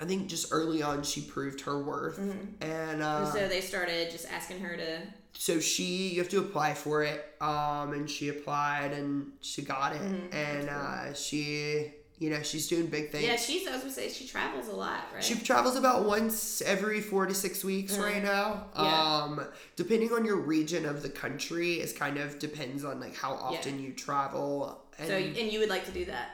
i 0.00 0.04
think 0.04 0.26
just 0.28 0.48
early 0.52 0.82
on 0.82 1.04
she 1.04 1.20
proved 1.20 1.60
her 1.60 1.78
worth 1.82 2.18
and 2.18 3.02
uh, 3.02 3.22
And 3.24 3.32
so 3.32 3.46
they 3.48 3.60
started 3.60 4.10
just 4.10 4.26
asking 4.30 4.58
her 4.60 4.76
to. 4.76 4.98
so 5.32 5.60
she 5.60 6.08
you 6.08 6.18
have 6.20 6.28
to 6.30 6.40
apply 6.40 6.74
for 6.74 7.04
it 7.04 7.24
um 7.40 7.92
and 7.92 8.10
she 8.10 8.28
applied 8.30 8.90
and 8.92 9.30
she 9.40 9.62
got 9.62 9.94
it 9.94 10.02
and 10.32 10.68
uh 10.68 11.12
she 11.14 11.92
you 12.18 12.30
know 12.30 12.42
she's 12.42 12.68
doing 12.68 12.86
big 12.86 13.10
things 13.10 13.24
Yeah, 13.24 13.36
she's. 13.36 13.66
I 13.66 13.72
was 13.72 13.80
gonna 13.82 13.92
say 13.94 14.08
she 14.08 14.26
travels 14.26 14.68
a 14.68 14.72
lot, 14.76 15.00
right? 15.12 15.22
she 15.24 15.34
travels 15.34 15.76
about 15.76 16.04
once 16.04 16.60
every 16.62 17.00
four 17.00 17.26
to 17.26 17.34
six 17.34 17.64
weeks 17.64 17.98
right 17.98 18.22
now. 18.22 18.66
Yeah. 18.76 19.22
um 19.24 19.44
depending 19.76 20.12
on 20.12 20.24
your 20.24 20.36
region 20.36 20.84
of 20.86 21.02
the 21.02 21.08
country 21.10 21.74
is 21.74 21.92
kind 21.92 22.18
of 22.18 22.38
depends 22.38 22.84
on 22.84 23.00
like 23.00 23.16
how 23.16 23.32
often 23.34 23.80
you 23.80 23.92
travel 23.92 24.84
and 24.98 25.08
so 25.08 25.14
and 25.16 25.36
you 25.52 25.58
would 25.60 25.68
like 25.70 25.84
to 25.86 25.92
do 25.92 26.04
that 26.04 26.30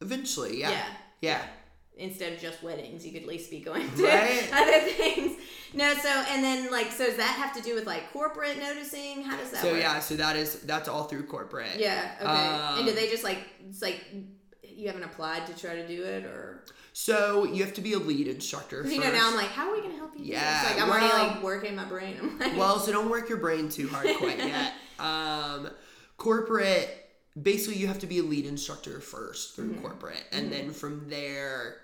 eventually 0.00 0.58
yeah 0.60 0.70
Yeah. 0.70 0.86
yeah, 1.20 1.42
instead 1.96 2.32
of 2.34 2.40
just 2.40 2.62
weddings. 2.62 3.06
You 3.06 3.12
could 3.12 3.22
at 3.22 3.28
least 3.28 3.50
be 3.50 3.60
going 3.60 3.88
to 3.96 4.02
Right. 4.04 4.48
other 4.52 4.80
things. 4.90 5.38
No, 5.72 5.92
so 5.94 6.08
and 6.08 6.42
then 6.44 6.70
like, 6.70 6.92
so 6.92 7.04
does 7.06 7.16
that 7.16 7.34
have 7.36 7.52
to 7.56 7.62
do 7.62 7.74
with 7.74 7.86
like 7.86 8.12
corporate 8.12 8.58
noticing? 8.58 9.22
How 9.24 9.36
does 9.36 9.50
that 9.52 9.62
so 9.62 9.72
work? 9.72 9.80
yeah 9.80 9.98
so 10.00 10.14
that 10.16 10.36
is 10.36 10.60
that's 10.62 10.88
all 10.88 11.04
through 11.04 11.24
corporate 11.26 11.78
Yeah. 11.78 12.12
Okay. 12.20 12.30
and 12.30 12.80
Um, 12.80 12.84
do 12.86 12.92
they 12.92 13.08
just 13.08 13.24
like 13.24 13.38
it's 13.68 13.80
like 13.82 14.04
you 14.76 14.86
haven't 14.88 15.04
applied 15.04 15.46
to 15.46 15.56
try 15.56 15.74
to 15.76 15.86
do 15.86 16.02
it 16.04 16.24
or 16.24 16.64
so 16.92 17.44
you 17.44 17.62
have 17.64 17.74
to 17.74 17.80
be 17.80 17.92
a 17.94 17.98
lead 17.98 18.26
instructor 18.28 18.82
you 18.88 18.98
know 18.98 19.02
first. 19.04 19.14
now 19.14 19.28
I'm 19.30 19.36
like 19.36 19.48
how 19.48 19.68
are 19.70 19.74
we 19.76 19.82
gonna 19.82 19.96
help 19.96 20.12
you? 20.16 20.24
Yeah, 20.24 20.64
Like 20.66 20.80
I'm 20.82 20.88
well- 20.88 21.00
already 21.10 21.32
like 21.34 21.42
working 21.42 21.74
my 21.76 21.84
brain. 21.84 22.16
I'm 22.22 22.38
like 22.38 22.56
well, 22.56 22.78
so 22.78 22.92
don't 22.92 23.10
work 23.10 23.28
your 23.28 23.38
brain 23.38 23.68
too 23.68 23.88
hard 23.88 24.08
quite 24.18 24.38
yet. 24.52 24.72
Um, 24.98 25.70
corporate, 26.16 26.88
basically, 27.40 27.76
you 27.80 27.86
have 27.88 27.98
to 28.00 28.06
be 28.06 28.18
a 28.18 28.22
lead 28.22 28.46
instructor 28.46 29.00
first 29.00 29.54
through 29.56 29.72
Mm-hmm. 29.72 29.82
corporate, 29.82 30.22
and 30.32 30.52
then 30.52 30.70
from 30.70 31.08
there, 31.08 31.76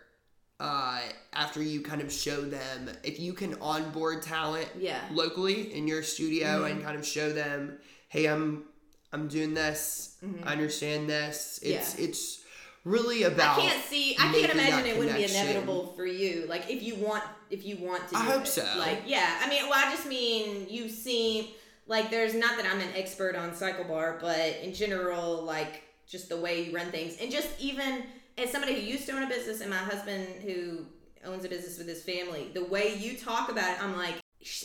uh, 0.60 1.00
after 1.32 1.62
you 1.62 1.80
kind 1.80 2.00
of 2.00 2.12
show 2.12 2.40
them, 2.42 2.88
if 3.02 3.18
you 3.18 3.32
can 3.32 3.54
onboard 3.60 4.22
talent 4.22 4.68
Yeah. 4.78 4.98
Mm-hmm. 5.00 5.16
locally 5.16 5.74
in 5.74 5.88
your 5.88 6.02
studio 6.02 6.64
and 6.64 6.82
kind 6.82 6.96
of 6.98 7.06
show 7.06 7.32
them, 7.32 7.78
hey, 8.08 8.26
I'm 8.26 8.64
I'm 9.12 9.26
doing 9.26 9.54
this, 9.54 10.16
I 10.44 10.52
understand 10.52 11.08
this. 11.10 11.58
It's 11.62 11.94
Mm-hmm. 11.94 12.00
Yeah. 12.02 12.08
it's 12.08 12.39
really 12.84 13.24
about. 13.24 13.58
I 13.58 13.62
can't 13.62 13.84
see. 13.84 14.16
I 14.18 14.32
can't 14.32 14.52
imagine 14.52 14.86
it 14.86 14.98
wouldn't 14.98 15.16
be 15.16 15.24
inevitable 15.24 15.92
for 15.96 16.06
you. 16.06 16.46
Like 16.48 16.70
if 16.70 16.82
you 16.82 16.96
want, 16.96 17.22
if 17.50 17.64
you 17.64 17.76
want 17.76 18.08
to. 18.08 18.16
I 18.16 18.24
hope 18.24 18.42
it. 18.42 18.48
so. 18.48 18.66
Like 18.78 19.02
yeah, 19.06 19.40
I 19.42 19.48
mean, 19.48 19.62
well, 19.68 19.74
I 19.74 19.90
just 19.90 20.06
mean 20.06 20.66
you 20.68 20.88
seem 20.88 21.48
like 21.86 22.10
there's 22.10 22.34
not 22.34 22.56
that 22.56 22.66
I'm 22.66 22.80
an 22.80 22.90
expert 22.94 23.36
on 23.36 23.50
CycleBar, 23.50 24.20
but 24.20 24.56
in 24.62 24.72
general, 24.72 25.42
like 25.42 25.82
just 26.06 26.28
the 26.28 26.36
way 26.36 26.64
you 26.64 26.74
run 26.74 26.90
things, 26.90 27.16
and 27.20 27.30
just 27.30 27.48
even 27.58 28.04
as 28.38 28.50
somebody 28.50 28.74
who 28.74 28.80
used 28.80 29.06
to 29.06 29.12
own 29.12 29.22
a 29.22 29.28
business, 29.28 29.60
and 29.60 29.70
my 29.70 29.76
husband 29.76 30.26
who 30.42 30.86
owns 31.24 31.44
a 31.44 31.48
business 31.48 31.76
with 31.78 31.86
his 31.86 32.02
family, 32.02 32.50
the 32.54 32.64
way 32.64 32.96
you 32.96 33.16
talk 33.16 33.50
about 33.50 33.70
it, 33.72 33.82
I'm 33.82 33.96
like. 33.96 34.14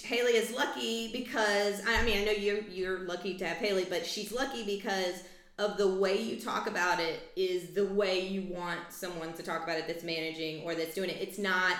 Haley 0.05 0.37
is 0.37 0.55
lucky 0.55 1.11
because 1.11 1.81
I 1.85 2.01
mean 2.05 2.21
I 2.21 2.23
know 2.23 2.31
you 2.31 2.63
you're 2.69 2.99
lucky 2.99 3.37
to 3.39 3.45
have 3.45 3.57
Haley, 3.57 3.85
but 3.89 4.05
she's 4.05 4.31
lucky 4.31 4.63
because 4.63 5.21
of 5.57 5.77
the 5.77 5.87
way 5.87 6.21
you 6.21 6.39
talk 6.39 6.67
about 6.67 6.99
it 6.99 7.31
is 7.35 7.73
the 7.73 7.85
way 7.85 8.27
you 8.27 8.41
want 8.53 8.79
someone 8.89 9.33
to 9.33 9.43
talk 9.43 9.63
about 9.63 9.77
it 9.77 9.87
that's 9.87 10.03
managing 10.03 10.63
or 10.63 10.75
that's 10.75 10.93
doing 10.93 11.09
it. 11.09 11.17
It's 11.21 11.37
not 11.37 11.77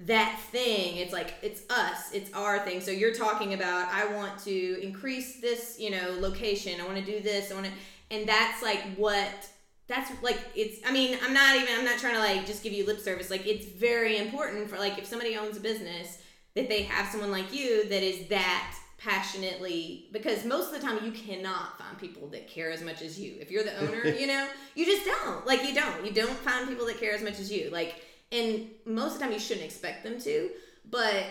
that 0.00 0.38
thing. 0.50 0.96
It's 0.96 1.12
like 1.12 1.34
it's 1.40 1.62
us. 1.70 2.12
It's 2.12 2.32
our 2.34 2.58
thing. 2.60 2.80
So 2.80 2.90
you're 2.90 3.14
talking 3.14 3.54
about 3.54 3.88
I 3.88 4.12
want 4.14 4.38
to 4.40 4.82
increase 4.82 5.40
this, 5.40 5.78
you 5.78 5.90
know, 5.90 6.16
location. 6.18 6.80
I 6.80 6.84
want 6.84 6.98
to 6.98 7.04
do 7.04 7.20
this. 7.20 7.50
I 7.50 7.54
want 7.54 7.66
to 7.66 7.72
and 8.10 8.28
that's 8.28 8.62
like 8.62 8.82
what 8.96 9.48
that's 9.86 10.10
like 10.22 10.38
it's 10.54 10.80
I 10.86 10.92
mean, 10.92 11.16
I'm 11.22 11.32
not 11.32 11.56
even 11.56 11.68
I'm 11.78 11.84
not 11.84 11.98
trying 11.98 12.14
to 12.14 12.20
like 12.20 12.46
just 12.46 12.62
give 12.62 12.72
you 12.72 12.84
lip 12.84 13.00
service. 13.00 13.30
Like 13.30 13.46
it's 13.46 13.66
very 13.66 14.18
important 14.18 14.68
for 14.68 14.78
like 14.78 14.98
if 14.98 15.06
somebody 15.06 15.36
owns 15.36 15.56
a 15.56 15.60
business 15.60 16.18
that 16.54 16.68
they 16.68 16.82
have 16.82 17.10
someone 17.10 17.30
like 17.30 17.54
you 17.54 17.88
that 17.88 18.02
is 18.02 18.28
that 18.28 18.76
passionately 19.04 20.08
because 20.12 20.44
most 20.44 20.72
of 20.72 20.80
the 20.80 20.86
time 20.86 21.04
you 21.04 21.12
cannot 21.12 21.78
find 21.78 21.98
people 21.98 22.28
that 22.28 22.48
care 22.48 22.70
as 22.70 22.82
much 22.82 23.02
as 23.02 23.18
you. 23.18 23.36
If 23.40 23.50
you're 23.50 23.64
the 23.64 23.76
owner, 23.80 24.08
you 24.08 24.26
know, 24.26 24.48
you 24.74 24.86
just 24.86 25.04
don't. 25.04 25.46
Like 25.46 25.64
you 25.64 25.74
don't. 25.74 26.04
You 26.04 26.12
don't 26.12 26.36
find 26.38 26.68
people 26.68 26.86
that 26.86 26.98
care 26.98 27.14
as 27.14 27.22
much 27.22 27.38
as 27.38 27.52
you. 27.52 27.70
Like 27.70 28.02
and 28.32 28.68
most 28.84 29.14
of 29.14 29.18
the 29.18 29.24
time 29.24 29.32
you 29.32 29.38
shouldn't 29.38 29.66
expect 29.66 30.02
them 30.02 30.20
to, 30.20 30.50
but 30.90 31.24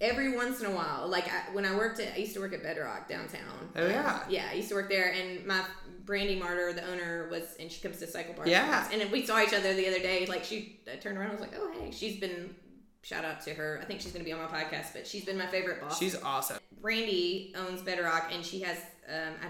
every 0.00 0.36
once 0.36 0.60
in 0.60 0.66
a 0.66 0.70
while, 0.70 1.08
like 1.08 1.26
I, 1.28 1.52
when 1.52 1.64
I 1.64 1.74
worked 1.74 2.00
at, 2.00 2.14
I 2.14 2.18
used 2.18 2.34
to 2.34 2.40
work 2.40 2.52
at 2.52 2.62
Bedrock 2.62 3.08
downtown. 3.08 3.70
Oh, 3.76 3.86
yeah. 3.86 4.22
yeah. 4.28 4.48
I 4.50 4.54
used 4.54 4.68
to 4.68 4.74
work 4.74 4.90
there, 4.90 5.12
and 5.12 5.46
my 5.46 5.64
Brandy 6.04 6.36
Martyr, 6.36 6.72
the 6.72 6.86
owner, 6.90 7.28
was, 7.30 7.56
and 7.58 7.70
she 7.70 7.80
comes 7.80 7.98
to 7.98 8.06
CycleBar. 8.06 8.46
Yeah. 8.46 8.88
and 8.92 9.10
we 9.10 9.24
saw 9.24 9.40
each 9.42 9.54
other 9.54 9.74
the 9.74 9.88
other 9.88 10.00
day. 10.00 10.26
Like 10.26 10.44
she 10.44 10.80
I 10.92 10.96
turned 10.96 11.16
around, 11.16 11.30
and 11.30 11.38
I 11.38 11.40
was 11.40 11.50
like, 11.50 11.58
oh 11.58 11.72
hey, 11.80 11.90
she's 11.90 12.18
been. 12.18 12.54
Shout 13.02 13.24
out 13.24 13.40
to 13.42 13.54
her. 13.54 13.78
I 13.80 13.84
think 13.84 14.00
she's 14.00 14.12
gonna 14.12 14.24
be 14.24 14.32
on 14.32 14.40
my 14.40 14.46
podcast, 14.48 14.92
but 14.92 15.06
she's 15.06 15.24
been 15.24 15.38
my 15.38 15.46
favorite 15.46 15.80
boss. 15.80 15.98
She's 15.98 16.20
awesome. 16.22 16.58
Brandy 16.80 17.54
owns 17.56 17.82
Bedrock, 17.82 18.30
and 18.32 18.44
she 18.44 18.60
has 18.60 18.78
um, 19.08 19.34
I 19.42 19.48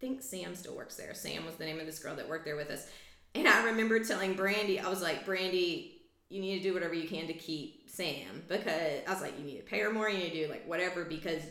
think 0.00 0.22
Sam 0.22 0.54
still 0.54 0.74
works 0.74 0.96
there. 0.96 1.14
Sam 1.14 1.44
was 1.44 1.56
the 1.56 1.64
name 1.64 1.80
of 1.80 1.86
this 1.86 1.98
girl 1.98 2.16
that 2.16 2.28
worked 2.28 2.44
there 2.44 2.56
with 2.56 2.70
us. 2.70 2.86
And 3.34 3.46
I 3.46 3.64
remember 3.64 4.02
telling 4.02 4.34
Brandy, 4.34 4.80
I 4.80 4.88
was 4.88 5.02
like, 5.02 5.24
Brandy, 5.24 6.00
you 6.30 6.40
need 6.40 6.58
to 6.58 6.62
do 6.62 6.74
whatever 6.74 6.94
you 6.94 7.08
can 7.08 7.26
to 7.26 7.32
keep 7.32 7.88
Sam 7.88 8.42
because 8.48 9.02
I 9.06 9.12
was 9.12 9.20
like, 9.20 9.38
you 9.38 9.44
need 9.44 9.58
to 9.58 9.64
pay 9.64 9.80
her 9.80 9.92
more, 9.92 10.08
you 10.08 10.18
need 10.18 10.30
to 10.30 10.46
do 10.46 10.50
like 10.50 10.66
whatever 10.66 11.04
because 11.04 11.42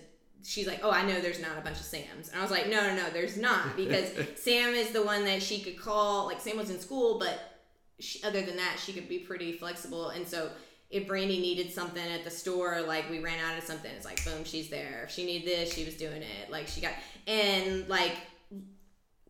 she's 0.43 0.67
like, 0.67 0.79
oh, 0.83 0.91
I 0.91 1.05
know 1.05 1.19
there's 1.19 1.41
not 1.41 1.57
a 1.57 1.61
bunch 1.61 1.77
of 1.77 1.85
Sams. 1.85 2.29
And 2.29 2.39
I 2.39 2.41
was 2.41 2.51
like, 2.51 2.69
no, 2.69 2.81
no, 2.81 2.95
no, 2.95 3.09
there's 3.09 3.37
not 3.37 3.75
because 3.75 4.09
Sam 4.35 4.73
is 4.73 4.91
the 4.91 5.03
one 5.03 5.25
that 5.25 5.43
she 5.43 5.59
could 5.59 5.79
call. 5.79 6.25
Like, 6.25 6.41
Sam 6.41 6.57
was 6.57 6.69
in 6.69 6.79
school, 6.79 7.19
but 7.19 7.59
she, 7.99 8.23
other 8.23 8.41
than 8.41 8.55
that, 8.57 8.77
she 8.83 8.93
could 8.93 9.09
be 9.09 9.19
pretty 9.19 9.53
flexible. 9.53 10.09
And 10.09 10.27
so 10.27 10.49
if 10.89 11.07
Brandy 11.07 11.39
needed 11.39 11.71
something 11.71 12.03
at 12.03 12.23
the 12.23 12.31
store, 12.31 12.81
like 12.81 13.09
we 13.09 13.19
ran 13.19 13.39
out 13.39 13.57
of 13.57 13.63
something, 13.63 13.91
it's 13.95 14.05
like, 14.05 14.23
boom, 14.25 14.43
she's 14.43 14.69
there. 14.69 15.03
If 15.05 15.11
she 15.11 15.25
needed 15.25 15.47
this, 15.47 15.73
she 15.73 15.85
was 15.85 15.95
doing 15.95 16.21
it. 16.21 16.49
Like, 16.49 16.67
she 16.67 16.81
got, 16.81 16.93
and 17.27 17.87
like, 17.87 18.13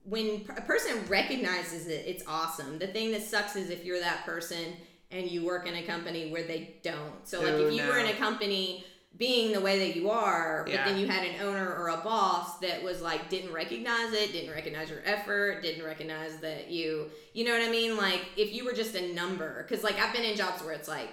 when 0.04 0.46
a 0.56 0.62
person 0.62 1.06
recognizes 1.08 1.88
it, 1.88 2.06
it's 2.08 2.24
awesome. 2.28 2.80
The 2.80 2.88
thing 2.88 3.12
that 3.12 3.24
sucks 3.24 3.56
is 3.56 3.70
if 3.70 3.84
you're 3.84 4.00
that 4.00 4.26
person 4.26 4.74
and 5.12 5.30
you 5.30 5.46
work 5.46 5.68
in 5.68 5.76
a 5.76 5.84
company 5.84 6.32
where 6.32 6.44
they 6.44 6.78
don't. 6.82 7.28
So, 7.28 7.42
like, 7.42 7.50
Oh, 7.54 7.68
if 7.68 7.74
you 7.74 7.86
were 7.86 7.98
in 7.98 8.08
a 8.08 8.14
company 8.14 8.86
being 9.18 9.52
the 9.52 9.60
way 9.60 9.80
that 9.80 9.98
you 9.98 10.10
are, 10.10 10.64
but 10.66 10.86
then 10.86 10.98
you 10.98 11.08
had 11.08 11.26
an 11.26 11.42
owner 11.42 11.76
or 11.76 11.90
a 11.90 11.98
boss 11.98 12.60
that 12.60 12.82
was 12.82 13.02
like 13.02 13.28
didn't 13.30 13.52
recognize 13.52 14.14
it, 14.14 14.32
didn't 14.32 14.52
recognize 14.52 14.90
your 14.90 15.02
effort, 15.04 15.62
didn't 15.62 15.84
recognize 15.84 16.38
that 16.38 16.70
you, 16.70 17.08
you 17.34 17.44
know 17.44 17.52
what 17.52 17.68
I 17.68 17.72
mean? 17.72 17.98
Like 17.98 18.22
if 18.38 18.54
you 18.54 18.64
were 18.64 18.72
just 18.72 18.96
a 18.96 19.14
number, 19.14 19.66
because 19.68 19.84
like 19.84 20.00
I've 20.00 20.14
been 20.14 20.24
in 20.24 20.38
jobs 20.38 20.64
where 20.64 20.74
it's 20.74 20.88
like 20.88 21.10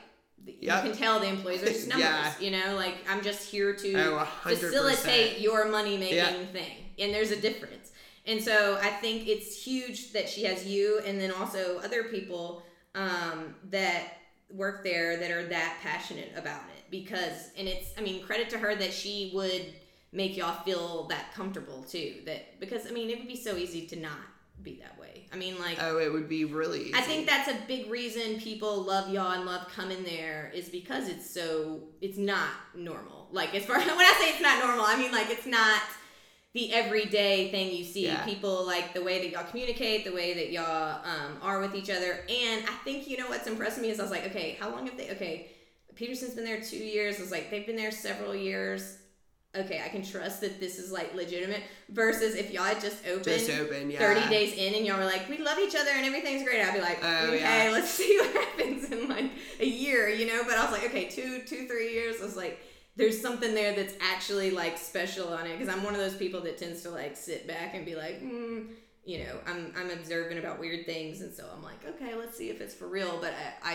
Yep. 0.46 0.84
you 0.84 0.90
can 0.90 0.98
tell 0.98 1.20
the 1.20 1.26
employees 1.28 1.62
are 1.62 1.66
just 1.66 1.88
numbers, 1.94 2.08
Yeah. 2.08 2.32
you 2.40 2.50
know? 2.50 2.74
Like 2.76 2.96
I'm 3.08 3.22
just 3.22 3.48
here 3.50 3.74
to 3.74 3.94
Oh, 3.94 4.24
facilitate 4.42 5.40
your 5.40 5.66
money 5.68 5.96
making 5.96 6.16
Yeah. 6.16 6.32
thing, 6.52 6.76
and 6.98 7.12
there's 7.12 7.30
a 7.30 7.40
difference. 7.40 7.90
And 8.26 8.42
so 8.42 8.78
I 8.82 8.88
think 8.90 9.28
it's 9.28 9.62
huge 9.62 10.12
that 10.12 10.28
she 10.28 10.42
has 10.44 10.66
you, 10.66 11.00
and 11.06 11.20
then 11.20 11.30
also 11.30 11.78
other 11.84 12.04
people 12.04 12.62
um, 12.94 13.54
that 13.70 14.14
work 14.50 14.82
there 14.84 15.16
that 15.18 15.30
are 15.30 15.46
that 15.48 15.78
passionate 15.82 16.32
about 16.36 16.60
it 16.76 16.84
because 16.88 17.50
and 17.58 17.66
it's 17.66 17.92
i 17.98 18.00
mean 18.00 18.22
credit 18.24 18.48
to 18.48 18.56
her 18.56 18.76
that 18.76 18.92
she 18.92 19.32
would 19.34 19.74
make 20.12 20.36
y'all 20.36 20.62
feel 20.62 21.02
that 21.08 21.34
comfortable 21.34 21.82
too 21.82 22.14
that 22.24 22.58
because 22.60 22.86
i 22.86 22.90
mean 22.92 23.10
it 23.10 23.18
would 23.18 23.26
be 23.26 23.34
so 23.34 23.56
easy 23.56 23.88
to 23.88 23.96
not 23.96 24.16
be 24.62 24.80
that 24.82 24.98
way 24.98 25.26
i 25.32 25.36
mean 25.36 25.58
like 25.58 25.78
Oh, 25.80 25.98
it 25.98 26.12
would 26.12 26.28
be 26.28 26.44
really. 26.44 26.84
Easy. 26.84 26.94
I 26.94 27.00
think 27.00 27.26
that's 27.26 27.48
a 27.48 27.56
big 27.66 27.90
reason 27.90 28.38
people 28.40 28.82
love 28.82 29.08
y'all 29.12 29.32
and 29.32 29.44
love 29.44 29.68
coming 29.68 30.02
there 30.04 30.50
is 30.54 30.68
because 30.68 31.08
it's 31.08 31.28
so 31.30 31.80
it's 32.00 32.18
not 32.18 32.48
normal. 32.74 33.28
Like 33.30 33.54
as 33.54 33.64
far 33.64 33.78
when 33.78 33.88
I 33.88 34.16
say 34.20 34.30
it's 34.30 34.40
not 34.40 34.64
normal, 34.64 34.84
I 34.84 34.96
mean 34.96 35.12
like 35.12 35.30
it's 35.30 35.46
not 35.46 35.80
the 36.54 36.72
everyday 36.72 37.50
thing 37.50 37.74
you 37.76 37.84
see. 37.84 38.06
Yeah. 38.06 38.24
People 38.24 38.66
like 38.66 38.94
the 38.94 39.02
way 39.02 39.20
that 39.20 39.30
y'all 39.30 39.48
communicate, 39.50 40.04
the 40.04 40.12
way 40.12 40.34
that 40.34 40.50
y'all 40.50 41.00
um, 41.04 41.36
are 41.42 41.60
with 41.60 41.74
each 41.74 41.90
other, 41.90 42.24
and 42.28 42.64
I 42.66 42.72
think 42.84 43.06
you 43.06 43.18
know 43.18 43.28
what's 43.28 43.46
impressed 43.46 43.80
me 43.80 43.90
is 43.90 44.00
I 44.00 44.02
was 44.02 44.10
like, 44.10 44.26
okay, 44.26 44.56
how 44.58 44.70
long 44.70 44.86
have 44.86 44.96
they? 44.96 45.10
Okay, 45.10 45.50
Peterson's 45.94 46.34
been 46.34 46.44
there 46.44 46.60
two 46.60 46.78
years. 46.78 47.18
I 47.18 47.20
was 47.20 47.30
like, 47.30 47.50
they've 47.50 47.66
been 47.66 47.76
there 47.76 47.90
several 47.90 48.34
years. 48.34 48.98
Okay, 49.54 49.80
I 49.84 49.88
can 49.88 50.02
trust 50.04 50.40
that 50.42 50.60
this 50.60 50.78
is 50.78 50.92
like 50.92 51.14
legitimate. 51.14 51.62
Versus 51.88 52.34
if 52.34 52.52
y'all 52.52 52.64
had 52.64 52.80
just 52.80 53.06
opened, 53.06 53.24
just 53.24 53.50
open. 53.50 53.90
Yeah. 53.90 53.98
30 53.98 54.28
days 54.28 54.52
in 54.54 54.74
and 54.74 54.84
y'all 54.84 54.98
were 54.98 55.04
like, 55.04 55.28
we 55.28 55.38
love 55.38 55.58
each 55.58 55.74
other 55.74 55.90
and 55.94 56.04
everything's 56.04 56.42
great, 56.42 56.62
I'd 56.62 56.74
be 56.74 56.80
like, 56.80 56.98
Oh, 57.02 57.26
okay, 57.28 57.66
yeah. 57.66 57.72
let's 57.72 57.90
see 58.00 58.18
what 58.18 58.34
happens 58.34 58.90
in 58.90 59.08
like 59.08 59.30
a 59.60 59.66
year, 59.66 60.08
you 60.08 60.26
know? 60.26 60.42
But 60.44 60.58
I 60.58 60.64
was 60.64 60.72
like, 60.72 60.84
okay, 60.86 61.06
two, 61.08 61.42
two, 61.46 61.66
three 61.66 61.92
years. 61.92 62.16
I 62.20 62.24
was 62.24 62.36
like, 62.36 62.60
there's 62.96 63.20
something 63.20 63.54
there 63.54 63.74
that's 63.74 63.94
actually 64.00 64.50
like 64.50 64.76
special 64.78 65.28
on 65.32 65.46
it 65.46 65.58
because 65.58 65.72
I'm 65.74 65.84
one 65.84 65.94
of 65.94 66.00
those 66.00 66.16
people 66.16 66.40
that 66.42 66.58
tends 66.58 66.82
to 66.82 66.90
like 66.90 67.16
sit 67.16 67.46
back 67.46 67.74
and 67.74 67.84
be 67.86 67.94
like, 67.94 68.22
mm, 68.22 68.66
you 69.04 69.18
know, 69.20 69.38
I'm 69.46 69.72
I'm 69.76 69.90
observant 69.90 70.40
about 70.40 70.58
weird 70.58 70.86
things, 70.86 71.20
and 71.20 71.32
so 71.32 71.44
I'm 71.54 71.62
like, 71.62 71.86
okay, 71.86 72.14
let's 72.14 72.36
see 72.36 72.48
if 72.50 72.60
it's 72.60 72.74
for 72.74 72.88
real. 72.88 73.18
But 73.20 73.34
I 73.62 73.74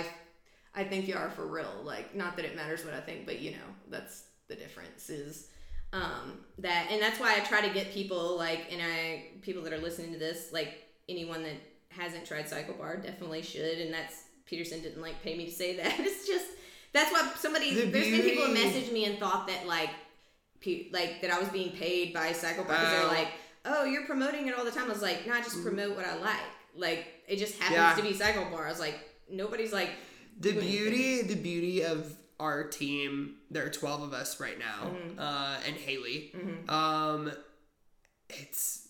I, 0.76 0.82
I 0.82 0.84
think 0.84 1.08
you 1.08 1.16
are 1.16 1.30
for 1.30 1.46
real. 1.48 1.72
Like, 1.84 2.16
not 2.16 2.36
that 2.36 2.46
it 2.46 2.56
matters 2.56 2.84
what 2.84 2.94
I 2.96 3.00
think, 3.00 3.26
but 3.28 3.40
you 3.40 3.52
know, 3.52 3.58
that's 3.90 4.24
the 4.48 4.56
difference 4.56 5.10
is 5.10 5.48
um, 5.94 6.40
that 6.60 6.88
and 6.92 7.02
that's 7.02 7.20
why 7.20 7.36
I 7.36 7.40
try 7.42 7.62
to 7.68 7.74
get 7.74 7.92
people 7.92 8.38
like 8.38 8.68
and 8.72 8.82
I 8.82 9.26
people 9.42 9.62
that 9.64 9.74
are 9.74 9.78
listening 9.80 10.14
to 10.14 10.20
this 10.20 10.52
like 10.54 10.74
anyone 11.10 11.44
that 11.44 11.56
hasn't 11.90 12.26
tried 12.26 12.46
CycleBar 12.46 13.04
definitely 13.04 13.42
should 13.42 13.80
and 13.80 13.94
that's 13.94 14.24
Peterson 14.46 14.82
didn't 14.82 15.02
like 15.02 15.22
pay 15.24 15.36
me 15.38 15.46
to 15.46 15.52
say 15.52 15.76
that. 15.78 15.96
It's 16.00 16.26
just 16.28 16.46
that's 16.94 17.12
why 17.12 17.30
somebody 17.38 17.74
The 17.74 17.86
there's 17.92 18.10
been 18.10 18.22
people 18.22 18.46
who 18.46 18.56
messaged 18.56 18.92
me 18.94 19.06
and 19.06 19.18
thought 19.20 19.48
that 19.48 19.66
like 19.68 19.90
like 20.92 21.22
that 21.22 21.32
I 21.32 21.40
was 21.40 21.50
being 21.50 21.72
paid 21.72 22.14
by 22.14 22.32
CycleBar 22.32 22.68
because 22.68 22.88
Oh. 22.88 22.92
they're 22.92 23.08
like 23.08 23.28
oh 23.66 23.84
you're 23.86 24.06
promoting 24.06 24.48
it 24.48 24.58
all 24.58 24.64
the 24.66 24.72
time. 24.72 24.86
I 24.86 24.90
was 24.94 25.02
like 25.02 25.26
no 25.28 25.34
I 25.34 25.42
just 25.42 25.62
promote 25.64 25.96
what 25.96 26.06
I 26.06 26.16
like. 26.20 26.40
Like 26.76 27.06
it 27.28 27.38
just 27.38 27.60
happens 27.60 27.76
Yeah. 27.76 27.96
to 27.96 28.02
be 28.02 28.14
CycleBar. 28.18 28.66
I 28.66 28.70
was 28.70 28.80
like 28.80 29.00
nobody's 29.30 29.74
like 29.74 29.90
the 30.40 30.52
beauty 30.54 31.22
the 31.24 31.36
beauty 31.36 31.84
of 31.84 32.14
our 32.42 32.64
team 32.80 33.36
there 33.50 33.66
are 33.66 33.70
12 33.70 34.02
of 34.04 34.14
us 34.14 34.40
right 34.40 34.60
now 34.60 34.82
Mm-hmm. 34.92 35.20
uh 35.20 35.58
and 35.68 35.76
haley 35.76 36.34
um 36.70 37.32
it's 38.30 38.88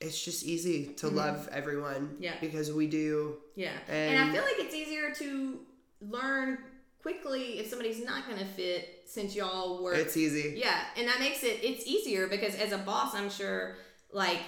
it's 0.00 0.22
just 0.24 0.44
easy 0.44 0.86
to 0.96 1.08
love 1.08 1.48
everyone 1.52 2.08
Mm-hmm. 2.14 2.22
Yeah. 2.22 2.34
because 2.40 2.72
we 2.72 2.86
do 2.86 3.36
Yeah. 3.54 3.72
And, 3.88 4.18
I 4.18 4.32
feel 4.32 4.42
like 4.42 4.58
it's 4.58 4.74
easier 4.74 5.12
to 5.22 5.58
learn 6.00 6.58
quickly 7.02 7.58
if 7.58 7.66
somebody's 7.68 8.02
not 8.04 8.26
going 8.26 8.38
to 8.38 8.44
fit 8.46 9.02
since 9.06 9.34
y'all 9.36 9.82
work. 9.84 9.96
it's 9.98 10.16
easy 10.16 10.54
yeah. 10.56 10.84
And 10.96 11.06
that 11.08 11.18
makes 11.20 11.42
it, 11.44 11.58
it's 11.62 11.86
easier 11.86 12.28
because 12.28 12.54
as 12.54 12.72
a 12.72 12.78
boss, 12.78 13.14
I'm 13.14 13.28
sure, 13.30 13.76
like, 14.12 14.38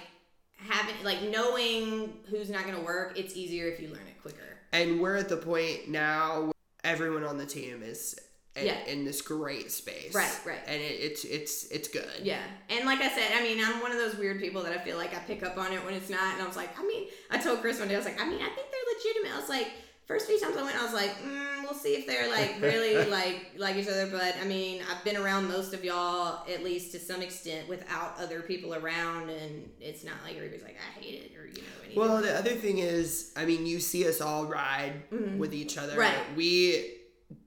having, 0.57 0.95
like, 1.03 1.21
knowing 1.29 2.13
who's 2.29 2.49
not 2.49 2.63
going 2.63 2.75
to 2.77 2.81
work, 2.83 3.17
it's 3.19 3.35
easier 3.35 3.67
if 3.67 3.79
you 3.79 3.89
learn 3.89 4.07
it 4.07 4.19
quicker. 4.21 4.37
and 4.71 4.99
we're 5.01 5.17
at 5.17 5.29
the 5.29 5.37
point 5.37 5.89
now 5.89 6.41
where 6.43 6.52
everyone 6.83 7.23
on 7.23 7.37
the 7.37 7.45
team 7.45 7.81
is 7.83 8.15
in, 8.55 8.67
Yeah. 8.67 8.85
in 8.85 9.03
this 9.05 9.21
great 9.21 9.71
space 9.71 10.13
Right, 10.13 10.39
right. 10.45 10.59
and 10.67 10.79
it, 10.81 10.85
it's 10.99 11.23
it's 11.25 11.65
it's 11.71 11.87
good 11.87 12.07
Yeah. 12.21 12.41
And 12.69 12.85
like 12.85 12.99
I 13.01 13.09
said, 13.09 13.31
I 13.35 13.41
mean, 13.41 13.63
I'm 13.63 13.81
one 13.81 13.91
of 13.91 13.97
those 13.97 14.15
weird 14.15 14.39
people 14.39 14.61
that 14.63 14.73
I 14.73 14.83
feel 14.83 14.97
like 14.97 15.15
I 15.15 15.19
pick 15.19 15.41
up 15.43 15.57
on 15.57 15.71
it 15.73 15.83
when 15.83 15.93
it's 15.95 16.09
not. 16.09 16.33
And 16.33 16.41
I 16.43 16.45
was 16.47 16.55
like, 16.55 16.77
I 16.79 16.85
mean, 16.85 17.07
I 17.31 17.37
told 17.39 17.61
Chris 17.61 17.79
one 17.79 17.87
day, 17.87 17.95
I 17.95 17.97
was 17.97 18.05
like, 18.05 18.19
I 18.21 18.25
mean, 18.25 18.39
I 18.41 18.49
think 18.49 18.67
they're 18.69 18.93
legitimate. 18.95 19.35
I 19.35 19.39
was 19.39 19.49
like, 19.49 19.67
first 20.05 20.27
few 20.27 20.39
times 20.39 20.55
I 20.57 20.63
went, 20.63 20.75
I 20.77 20.83
was 20.83 20.93
like, 20.93 21.11
mm, 21.23 21.63
we'll 21.63 21.73
see 21.73 21.95
if 21.95 22.05
they're 22.07 22.29
like 22.29 22.55
really 22.61 23.03
like 23.09 23.51
like 23.57 23.75
each 23.75 23.87
other. 23.87 24.07
But 24.07 24.35
I 24.41 24.45
mean, 24.45 24.81
I've 24.91 25.03
been 25.03 25.17
around 25.17 25.47
most 25.47 25.73
of 25.73 25.83
y'all 25.83 26.43
at 26.51 26.63
least 26.63 26.91
to 26.93 26.99
some 26.99 27.21
extent 27.21 27.67
without 27.69 28.15
other 28.19 28.41
people 28.41 28.73
around, 28.75 29.29
and 29.29 29.69
it's 29.79 30.03
not 30.03 30.15
like 30.25 30.35
everybody's 30.35 30.63
like, 30.63 30.77
I 30.77 30.99
hate 30.99 31.15
it 31.31 31.37
or 31.37 31.45
you 31.47 31.61
know 31.61 31.67
anything. 31.83 31.99
Well, 31.99 32.21
the 32.21 32.35
other 32.37 32.51
thing 32.51 32.79
is, 32.79 33.31
I 33.35 33.45
mean, 33.45 33.65
you 33.65 33.79
see 33.79 34.07
us 34.07 34.19
all 34.21 34.45
ride 34.45 34.93
with 35.37 35.53
each 35.53 35.77
other. 35.77 35.91
Mm-hmm. 35.91 35.99
Right. 35.99 36.35
We 36.35 36.97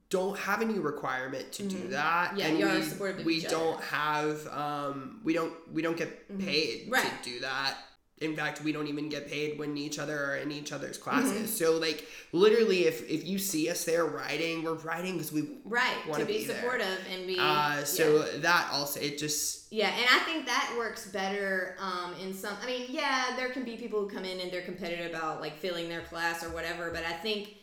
don't 0.08 0.38
have 0.38 0.62
any 0.62 0.78
requirement 0.78 1.50
to 1.50 1.64
do 1.64 1.88
that. 1.88 2.28
Mm-hmm. 2.30 2.38
Yeah, 2.38 2.46
and 2.46 2.58
you 2.60 2.66
are 2.68 2.74
we, 2.76 2.82
supportive 2.82 3.18
of 3.20 3.26
we 3.26 3.34
each 3.38 3.48
don't 3.48 3.74
other. 3.74 3.84
have 3.86 4.46
um 4.48 5.20
we 5.24 5.32
don't 5.34 5.52
we 5.72 5.82
don't 5.82 5.96
get 5.96 6.38
paid 6.38 6.82
Mm-hmm. 6.82 6.92
Right. 6.92 7.22
to 7.24 7.30
do 7.30 7.40
that. 7.40 7.74
In 8.18 8.34
fact, 8.34 8.62
we 8.64 8.72
don't 8.72 8.86
even 8.86 9.10
get 9.10 9.28
paid 9.28 9.58
when 9.58 9.76
each 9.76 9.98
other 9.98 10.18
are 10.24 10.36
in 10.36 10.50
each 10.50 10.72
other's 10.72 10.98
Mm-hmm. 10.98 11.10
classes. 11.10 11.54
So 11.56 11.76
like 11.78 12.06
literally 12.32 12.86
if 12.86 13.06
if 13.10 13.26
you 13.26 13.38
see 13.38 13.68
us 13.68 13.84
there 13.84 14.06
riding, 14.06 14.62
we're 14.64 14.72
riding 14.74 15.12
because 15.14 15.32
we 15.32 15.42
right 15.64 15.94
to 16.14 16.24
be, 16.24 16.38
be 16.38 16.44
there. 16.46 16.56
supportive 16.56 16.98
and 17.12 17.26
be 17.26 17.38
uh 17.38 17.42
yeah. 17.42 17.84
so 17.84 18.22
that 18.38 18.70
also 18.72 19.00
it 19.00 19.18
just 19.18 19.70
Yeah, 19.70 19.90
and 19.90 20.06
I 20.10 20.20
think 20.24 20.46
that 20.46 20.74
works 20.78 21.08
better 21.10 21.76
um, 21.78 22.14
in 22.22 22.32
some. 22.32 22.54
I 22.62 22.66
mean, 22.66 22.86
yeah, 22.88 23.36
there 23.36 23.50
can 23.50 23.64
be 23.64 23.76
people 23.76 24.00
who 24.00 24.08
come 24.08 24.24
in 24.24 24.40
and 24.40 24.50
they're 24.50 24.62
competitive 24.62 25.10
about 25.10 25.42
like 25.42 25.58
filling 25.58 25.88
their 25.90 26.00
class 26.02 26.42
or 26.42 26.48
whatever, 26.50 26.90
but 26.90 27.04
I 27.04 27.12
think 27.12 27.54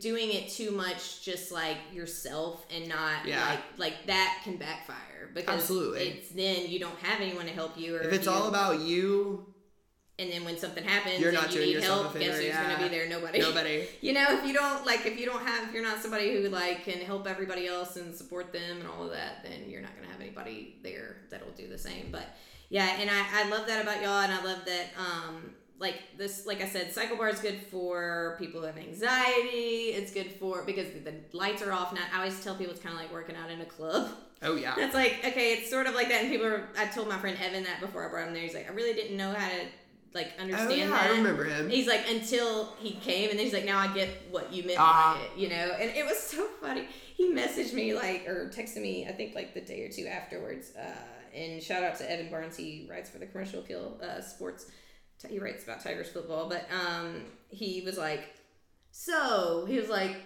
doing 0.00 0.32
it 0.32 0.48
too 0.48 0.72
much, 0.72 1.22
just 1.24 1.52
like 1.52 1.76
yourself 1.92 2.66
and 2.74 2.88
not 2.88 3.24
Yeah. 3.26 3.46
like 3.48 3.60
like 3.78 4.06
that 4.06 4.40
can 4.42 4.56
backfire 4.56 5.30
because 5.34 5.60
Absolutely. 5.60 6.00
it's 6.08 6.30
then 6.30 6.68
you 6.68 6.80
don't 6.80 6.98
have 6.98 7.20
anyone 7.20 7.46
to 7.46 7.52
help 7.52 7.78
you. 7.78 7.96
Or 7.96 8.00
if 8.00 8.12
it's 8.12 8.26
you- 8.26 8.32
all 8.32 8.48
about 8.48 8.80
you, 8.80 9.46
and 10.18 10.30
then 10.30 10.44
when 10.44 10.58
something 10.58 10.84
happens, 10.84 11.18
You're 11.20 11.30
and 11.30 11.38
not 11.38 11.50
you 11.54 11.60
doing 11.60 11.74
need 11.76 11.82
help. 11.84 12.12
guess 12.18 12.36
who's 12.36 12.46
yeah. 12.46 12.62
gonna 12.62 12.82
be 12.82 12.88
there? 12.88 13.08
Nobody. 13.08 13.40
nobody. 13.40 13.86
you 14.02 14.12
know 14.12 14.26
if 14.28 14.46
you 14.46 14.52
don't 14.52 14.84
like 14.86 15.06
if 15.06 15.18
you 15.18 15.26
don't 15.26 15.42
have 15.42 15.68
if 15.68 15.74
you're 15.74 15.82
not 15.82 16.00
somebody 16.00 16.32
who 16.34 16.48
like 16.48 16.84
can 16.84 16.98
help 16.98 17.26
everybody 17.26 17.66
else 17.66 17.96
and 17.96 18.14
support 18.14 18.52
them 18.52 18.80
and 18.80 18.88
all 18.88 19.04
of 19.04 19.10
that 19.12 19.42
then 19.42 19.68
you're 19.68 19.80
not 19.82 19.94
gonna 19.96 20.10
have 20.12 20.20
anybody 20.20 20.76
there 20.82 21.16
that'll 21.30 21.50
do 21.56 21.66
the 21.66 21.78
same 21.78 22.08
but 22.12 22.26
yeah 22.68 22.96
and 23.00 23.10
i, 23.10 23.24
I 23.44 23.48
love 23.48 23.66
that 23.66 23.82
about 23.82 24.02
y'all 24.02 24.20
and 24.20 24.32
i 24.32 24.42
love 24.44 24.64
that 24.66 24.86
um 24.98 25.54
like 25.78 25.96
this 26.18 26.46
like 26.46 26.60
i 26.62 26.66
said 26.68 26.92
cyclebar 26.94 27.32
is 27.32 27.40
good 27.40 27.58
for 27.70 28.36
people 28.38 28.60
who 28.60 28.66
have 28.66 28.76
anxiety 28.78 29.92
it's 29.94 30.12
good 30.12 30.30
for 30.32 30.62
because 30.64 30.86
the 31.04 31.14
lights 31.32 31.62
are 31.62 31.72
off 31.72 31.92
now 31.92 32.02
i 32.14 32.18
always 32.18 32.42
tell 32.42 32.54
people 32.54 32.72
it's 32.72 32.82
kind 32.82 32.94
of 32.94 33.00
like 33.00 33.12
working 33.12 33.36
out 33.36 33.50
in 33.50 33.60
a 33.60 33.64
club 33.66 34.10
Oh 34.44 34.56
yeah. 34.56 34.74
it's 34.76 34.94
like 34.94 35.18
okay 35.24 35.54
it's 35.54 35.70
sort 35.70 35.86
of 35.86 35.94
like 35.94 36.08
that 36.08 36.22
and 36.22 36.30
people 36.30 36.46
are 36.46 36.68
i 36.76 36.86
told 36.86 37.08
my 37.08 37.18
friend 37.18 37.36
evan 37.42 37.62
that 37.64 37.80
before 37.80 38.06
i 38.06 38.08
brought 38.10 38.26
him 38.28 38.34
there 38.34 38.42
he's 38.42 38.54
like 38.54 38.68
i 38.70 38.74
really 38.74 38.92
didn't 38.94 39.16
know 39.16 39.32
how 39.32 39.48
to 39.48 39.54
like 40.14 40.32
understand 40.38 40.70
Oh 40.70 40.74
yeah, 40.74 40.88
that 40.88 41.10
I 41.10 41.16
remember 41.16 41.44
him. 41.44 41.70
He's 41.70 41.86
like, 41.86 42.08
until 42.08 42.74
he 42.78 42.92
came, 42.92 43.30
and 43.30 43.38
then 43.38 43.44
he's 43.46 43.54
like, 43.54 43.64
now 43.64 43.78
I 43.78 43.92
get 43.94 44.08
what 44.30 44.52
you 44.52 44.62
meant 44.64 44.78
Ah. 44.78 45.16
by 45.18 45.24
it, 45.24 45.30
you 45.40 45.48
know? 45.48 45.72
And 45.80 45.90
it 45.96 46.04
was 46.04 46.18
so 46.18 46.46
funny. 46.60 46.86
He 47.16 47.32
messaged 47.32 47.72
me, 47.72 47.94
like, 47.94 48.26
or 48.28 48.50
texted 48.54 48.82
me, 48.82 49.06
I 49.06 49.12
think, 49.12 49.34
like, 49.34 49.54
the 49.54 49.60
day 49.60 49.84
or 49.84 49.88
two 49.90 50.06
afterwards. 50.06 50.72
Uh, 50.76 51.36
and 51.36 51.62
shout 51.62 51.82
out 51.82 51.96
to 51.98 52.10
Evan 52.10 52.30
Barnes. 52.30 52.56
He 52.56 52.86
writes 52.90 53.08
for 53.08 53.18
the 53.18 53.26
Commercial 53.26 53.60
Appeal 53.60 53.98
uh, 54.02 54.20
Sports. 54.20 54.66
He 55.28 55.38
writes 55.38 55.62
about 55.64 55.80
Tigers 55.82 56.08
football, 56.08 56.48
but 56.48 56.66
um, 56.72 57.22
he 57.48 57.80
was 57.82 57.96
like, 57.96 58.34
so 58.90 59.64
he 59.68 59.78
was 59.78 59.88
like, 59.88 60.16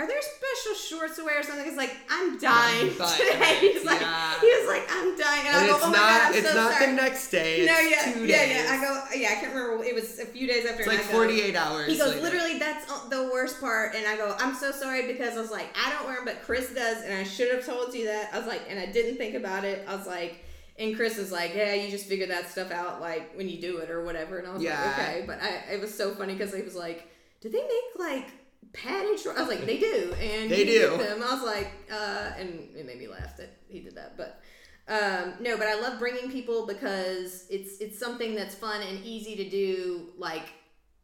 are 0.00 0.06
there 0.08 0.20
special 0.22 0.74
shorts 0.74 1.16
to 1.16 1.24
wear 1.24 1.40
or 1.40 1.42
something? 1.42 1.66
It's 1.66 1.76
like 1.76 1.94
I'm 2.10 2.38
dying 2.38 2.92
But- 2.98 3.16
today. 3.16 3.58
He's 3.60 3.84
like, 3.84 4.00
yeah. 4.00 4.40
he 4.40 4.46
was 4.46 4.66
like, 4.68 4.82
I'm 4.90 5.16
dying, 5.18 5.46
and, 5.46 5.56
I 5.56 5.60
And 5.60 5.68
go, 5.68 5.76
it's 5.76 5.84
oh 5.84 5.90
my 5.90 5.96
not 5.96 6.08
god, 6.08 6.22
I'm 6.26 6.34
it's 6.38 6.48
so 6.48 6.54
not 6.56 6.72
sorry. 6.72 6.86
the 6.86 6.92
next 6.92 7.30
day. 7.30 7.66
no, 7.66 7.78
yeah, 7.78 8.12
two 8.14 8.26
yeah, 8.26 8.36
days. 8.46 8.64
yeah. 8.64 8.72
I 8.72 8.80
go, 8.80 9.16
yeah, 9.16 9.28
I 9.28 9.34
can't 9.34 9.54
remember. 9.54 9.84
It 9.84 9.94
was 9.94 10.18
a 10.18 10.26
few 10.26 10.46
days 10.46 10.64
after. 10.66 10.80
It's 10.82 10.88
like 10.88 11.00
I 11.00 11.12
go, 11.12 11.18
48 11.18 11.56
hours. 11.56 11.86
he 11.92 11.98
goes, 11.98 12.08
later. 12.10 12.22
literally, 12.22 12.58
that's 12.58 12.86
the 13.08 13.24
worst 13.32 13.60
part. 13.60 13.94
And 13.94 14.06
I 14.06 14.16
go, 14.16 14.34
I'm 14.38 14.54
so 14.54 14.70
sorry 14.72 15.06
because 15.06 15.36
I 15.36 15.40
was 15.40 15.50
like, 15.50 15.68
I 15.76 15.90
don't 15.92 16.06
wear 16.06 16.16
them, 16.16 16.24
but 16.24 16.42
Chris 16.42 16.72
does. 16.74 17.02
And 17.04 17.12
I 17.12 17.24
should 17.24 17.52
have 17.54 17.64
told 17.66 17.94
you 17.94 18.06
that. 18.06 18.30
I 18.32 18.38
was 18.38 18.46
like, 18.46 18.62
and 18.68 18.78
I 18.78 18.86
didn't 18.86 19.16
think 19.18 19.34
about 19.34 19.64
it. 19.64 19.84
I 19.86 19.94
was 19.96 20.06
like, 20.06 20.44
and 20.78 20.96
Chris 20.96 21.18
is 21.18 21.30
like, 21.30 21.54
yeah, 21.54 21.74
you 21.74 21.90
just 21.90 22.06
figure 22.06 22.26
that 22.28 22.50
stuff 22.50 22.70
out 22.70 23.02
like 23.02 23.36
when 23.36 23.48
you 23.50 23.60
do 23.60 23.78
it 23.78 23.90
or 23.90 24.02
whatever. 24.02 24.38
And 24.38 24.48
I 24.48 24.52
was 24.54 24.62
Yeah. 24.62 24.82
like, 24.82 24.98
okay. 24.98 25.24
But 25.26 25.42
I, 25.42 25.74
it 25.74 25.80
was 25.80 25.92
so 25.94 26.14
funny 26.14 26.32
because 26.34 26.54
he 26.54 26.62
was 26.62 26.74
like, 26.74 27.06
do 27.42 27.50
they 27.50 27.58
make 27.62 27.98
like 27.98 28.26
padded 28.72 29.18
shorts? 29.18 29.38
I 29.38 29.42
was 29.42 29.50
like, 29.50 29.66
they 29.66 29.78
do. 29.78 30.14
And 30.20 30.50
They 30.50 30.60
you 30.60 30.64
do. 30.64 30.96
Them. 30.98 31.22
I 31.22 31.34
was 31.34 31.42
like, 31.42 31.72
uh, 31.92 32.32
and 32.38 32.68
it 32.76 32.86
made 32.86 32.98
me 32.98 33.08
laugh 33.08 33.36
that 33.36 33.50
he 33.68 33.80
did 33.80 33.94
that. 33.96 34.16
But 34.16 34.40
um, 34.88 35.34
no, 35.40 35.56
but 35.56 35.66
I 35.68 35.80
love 35.80 35.98
bringing 35.98 36.30
people 36.30 36.66
because 36.66 37.46
it's 37.50 37.78
it's 37.80 37.98
something 37.98 38.34
that's 38.34 38.54
fun 38.54 38.82
and 38.82 39.04
easy 39.04 39.36
to 39.36 39.48
do. 39.48 40.08
Like 40.18 40.48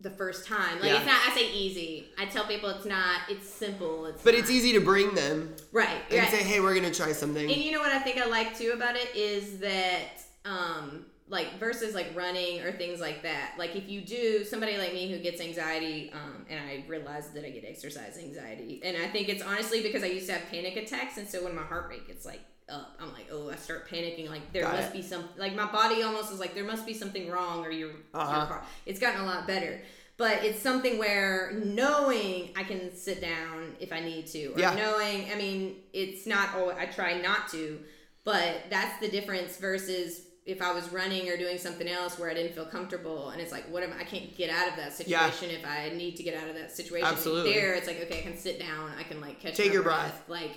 the 0.01 0.11
first 0.11 0.47
time, 0.47 0.81
like 0.81 0.91
Yeah. 0.91 0.97
it's 0.99 1.07
not. 1.07 1.21
I 1.27 1.35
say 1.35 1.51
easy. 1.53 2.07
I 2.19 2.27
tell 2.27 2.45
people 2.47 2.69
it's 2.71 2.85
not. 2.85 3.21
It's 3.31 3.49
simple. 3.49 4.07
It's 4.07 4.23
But 4.23 4.35
not. 4.35 4.41
it's 4.41 4.51
easy 4.51 4.73
to 4.75 4.81
bring 4.81 5.15
them 5.15 5.55
right? 5.73 6.03
and 6.11 6.19
right. 6.19 6.29
say, 6.31 6.43
hey, 6.43 6.61
we're 6.61 6.75
gonna 6.75 6.93
try 6.93 7.13
something. 7.13 7.51
And 7.51 7.63
you 7.63 7.73
know 7.73 7.81
what 7.81 7.93
I 7.93 7.99
think 8.01 8.19
I 8.19 8.27
like 8.27 8.57
too 8.59 8.73
about 8.75 8.97
it 8.97 9.15
is 9.17 9.59
that 9.61 10.23
um 10.45 11.07
like 11.29 11.59
versus 11.59 11.95
like 11.95 12.07
running 12.15 12.61
or 12.63 12.71
things 12.73 13.01
like 13.01 13.23
that. 13.25 13.55
Like 13.59 13.75
if 13.75 13.89
you 13.89 14.01
do 14.01 14.45
somebody 14.45 14.79
like 14.79 14.93
me 14.95 15.11
who 15.11 15.19
gets 15.19 15.41
anxiety, 15.41 16.11
um, 16.13 16.47
and 16.49 16.61
I 16.61 16.85
realize 16.87 17.31
that 17.31 17.45
I 17.45 17.51
get 17.51 17.65
exercise 17.65 18.17
anxiety, 18.19 18.81
and 18.85 18.97
I 18.97 19.09
think 19.09 19.29
it's 19.29 19.43
honestly 19.43 19.83
because 19.83 20.03
I 20.03 20.07
used 20.07 20.27
to 20.29 20.35
have 20.35 20.49
panic 20.51 20.77
attacks, 20.77 21.19
and 21.19 21.29
so 21.29 21.43
when 21.45 21.55
my 21.55 21.63
heart 21.63 21.89
rate 21.91 22.07
gets 22.07 22.25
like 22.25 22.41
up, 22.69 22.97
I'm 23.01 23.13
like, 23.13 23.27
oh, 23.33 23.51
I 23.51 23.57
start 23.57 23.89
panicking. 23.89 24.29
Like 24.29 24.53
there 24.53 24.63
Got 24.63 24.75
must 24.75 24.89
it. 24.89 24.93
be 24.95 25.03
some 25.03 25.29
like 25.37 25.55
my 25.55 25.67
body 25.71 26.03
almost 26.03 26.33
is 26.33 26.39
like 26.41 26.55
there 26.55 26.65
must 26.65 26.87
be 26.87 26.95
something 26.95 27.29
wrong 27.31 27.65
or 27.65 27.71
your 27.71 27.91
Uh-huh. 28.15 28.33
your 28.37 28.45
heart. 28.47 28.65
It's 28.87 29.01
gotten 29.01 29.21
a 29.21 29.25
lot 29.25 29.47
better. 29.47 29.81
But 30.19 30.45
it's 30.45 30.63
something 30.63 30.97
where 30.97 31.53
knowing 31.63 32.51
I 32.57 32.63
can 32.65 32.95
sit 32.97 33.21
down 33.21 33.77
if 33.81 33.93
I 33.93 34.01
need 34.01 34.27
to, 34.29 34.47
or 34.55 34.59
Yeah. 34.59 34.75
knowing, 34.75 35.31
I 35.31 35.35
mean, 35.35 35.77
it's 35.93 36.27
not, 36.27 36.51
oh, 36.57 36.71
I 36.77 36.87
try 36.87 37.21
not 37.21 37.49
to, 37.51 37.81
but 38.25 38.63
that's 38.71 38.99
the 39.01 39.09
difference 39.09 39.59
versus 39.59 40.23
if 40.47 40.63
I 40.63 40.73
was 40.73 40.91
running 40.93 41.29
or 41.29 41.37
doing 41.37 41.59
something 41.59 41.89
else 41.89 42.19
where 42.19 42.31
I 42.31 42.35
didn't 42.35 42.55
feel 42.55 42.65
comfortable 42.67 43.31
and 43.31 43.41
it's 43.43 43.51
like, 43.53 43.65
what 43.69 43.83
am 43.83 43.93
I 43.99 44.05
can't 44.05 44.35
get 44.37 44.49
out 44.49 44.69
of 44.69 44.77
that 44.77 44.93
Yeah. 45.07 45.29
situation 45.29 45.51
if 45.51 45.67
I 45.67 45.91
need 45.91 46.17
to 46.17 46.23
get 46.23 46.35
out 46.41 46.49
of 46.49 46.55
that 46.55 46.71
situation. 46.71 47.07
Absolutely. 47.09 47.53
There, 47.53 47.75
it's 47.75 47.87
like, 47.89 48.01
okay, 48.03 48.21
I 48.21 48.23
can 48.23 48.39
sit 48.39 48.61
down, 48.61 48.93
I 48.99 49.03
can 49.03 49.21
like 49.21 49.41
catch 49.41 49.57
Take 49.57 49.69
my 49.69 49.73
your 49.75 49.83
breath. 49.83 50.23
Like, 50.29 50.53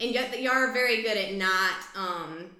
and 0.00 0.10
yet 0.10 0.40
you 0.40 0.50
are 0.50 0.72
very 0.72 1.02
good 1.02 1.16
at 1.18 1.34
not, 1.34 1.74
um, 1.94 2.50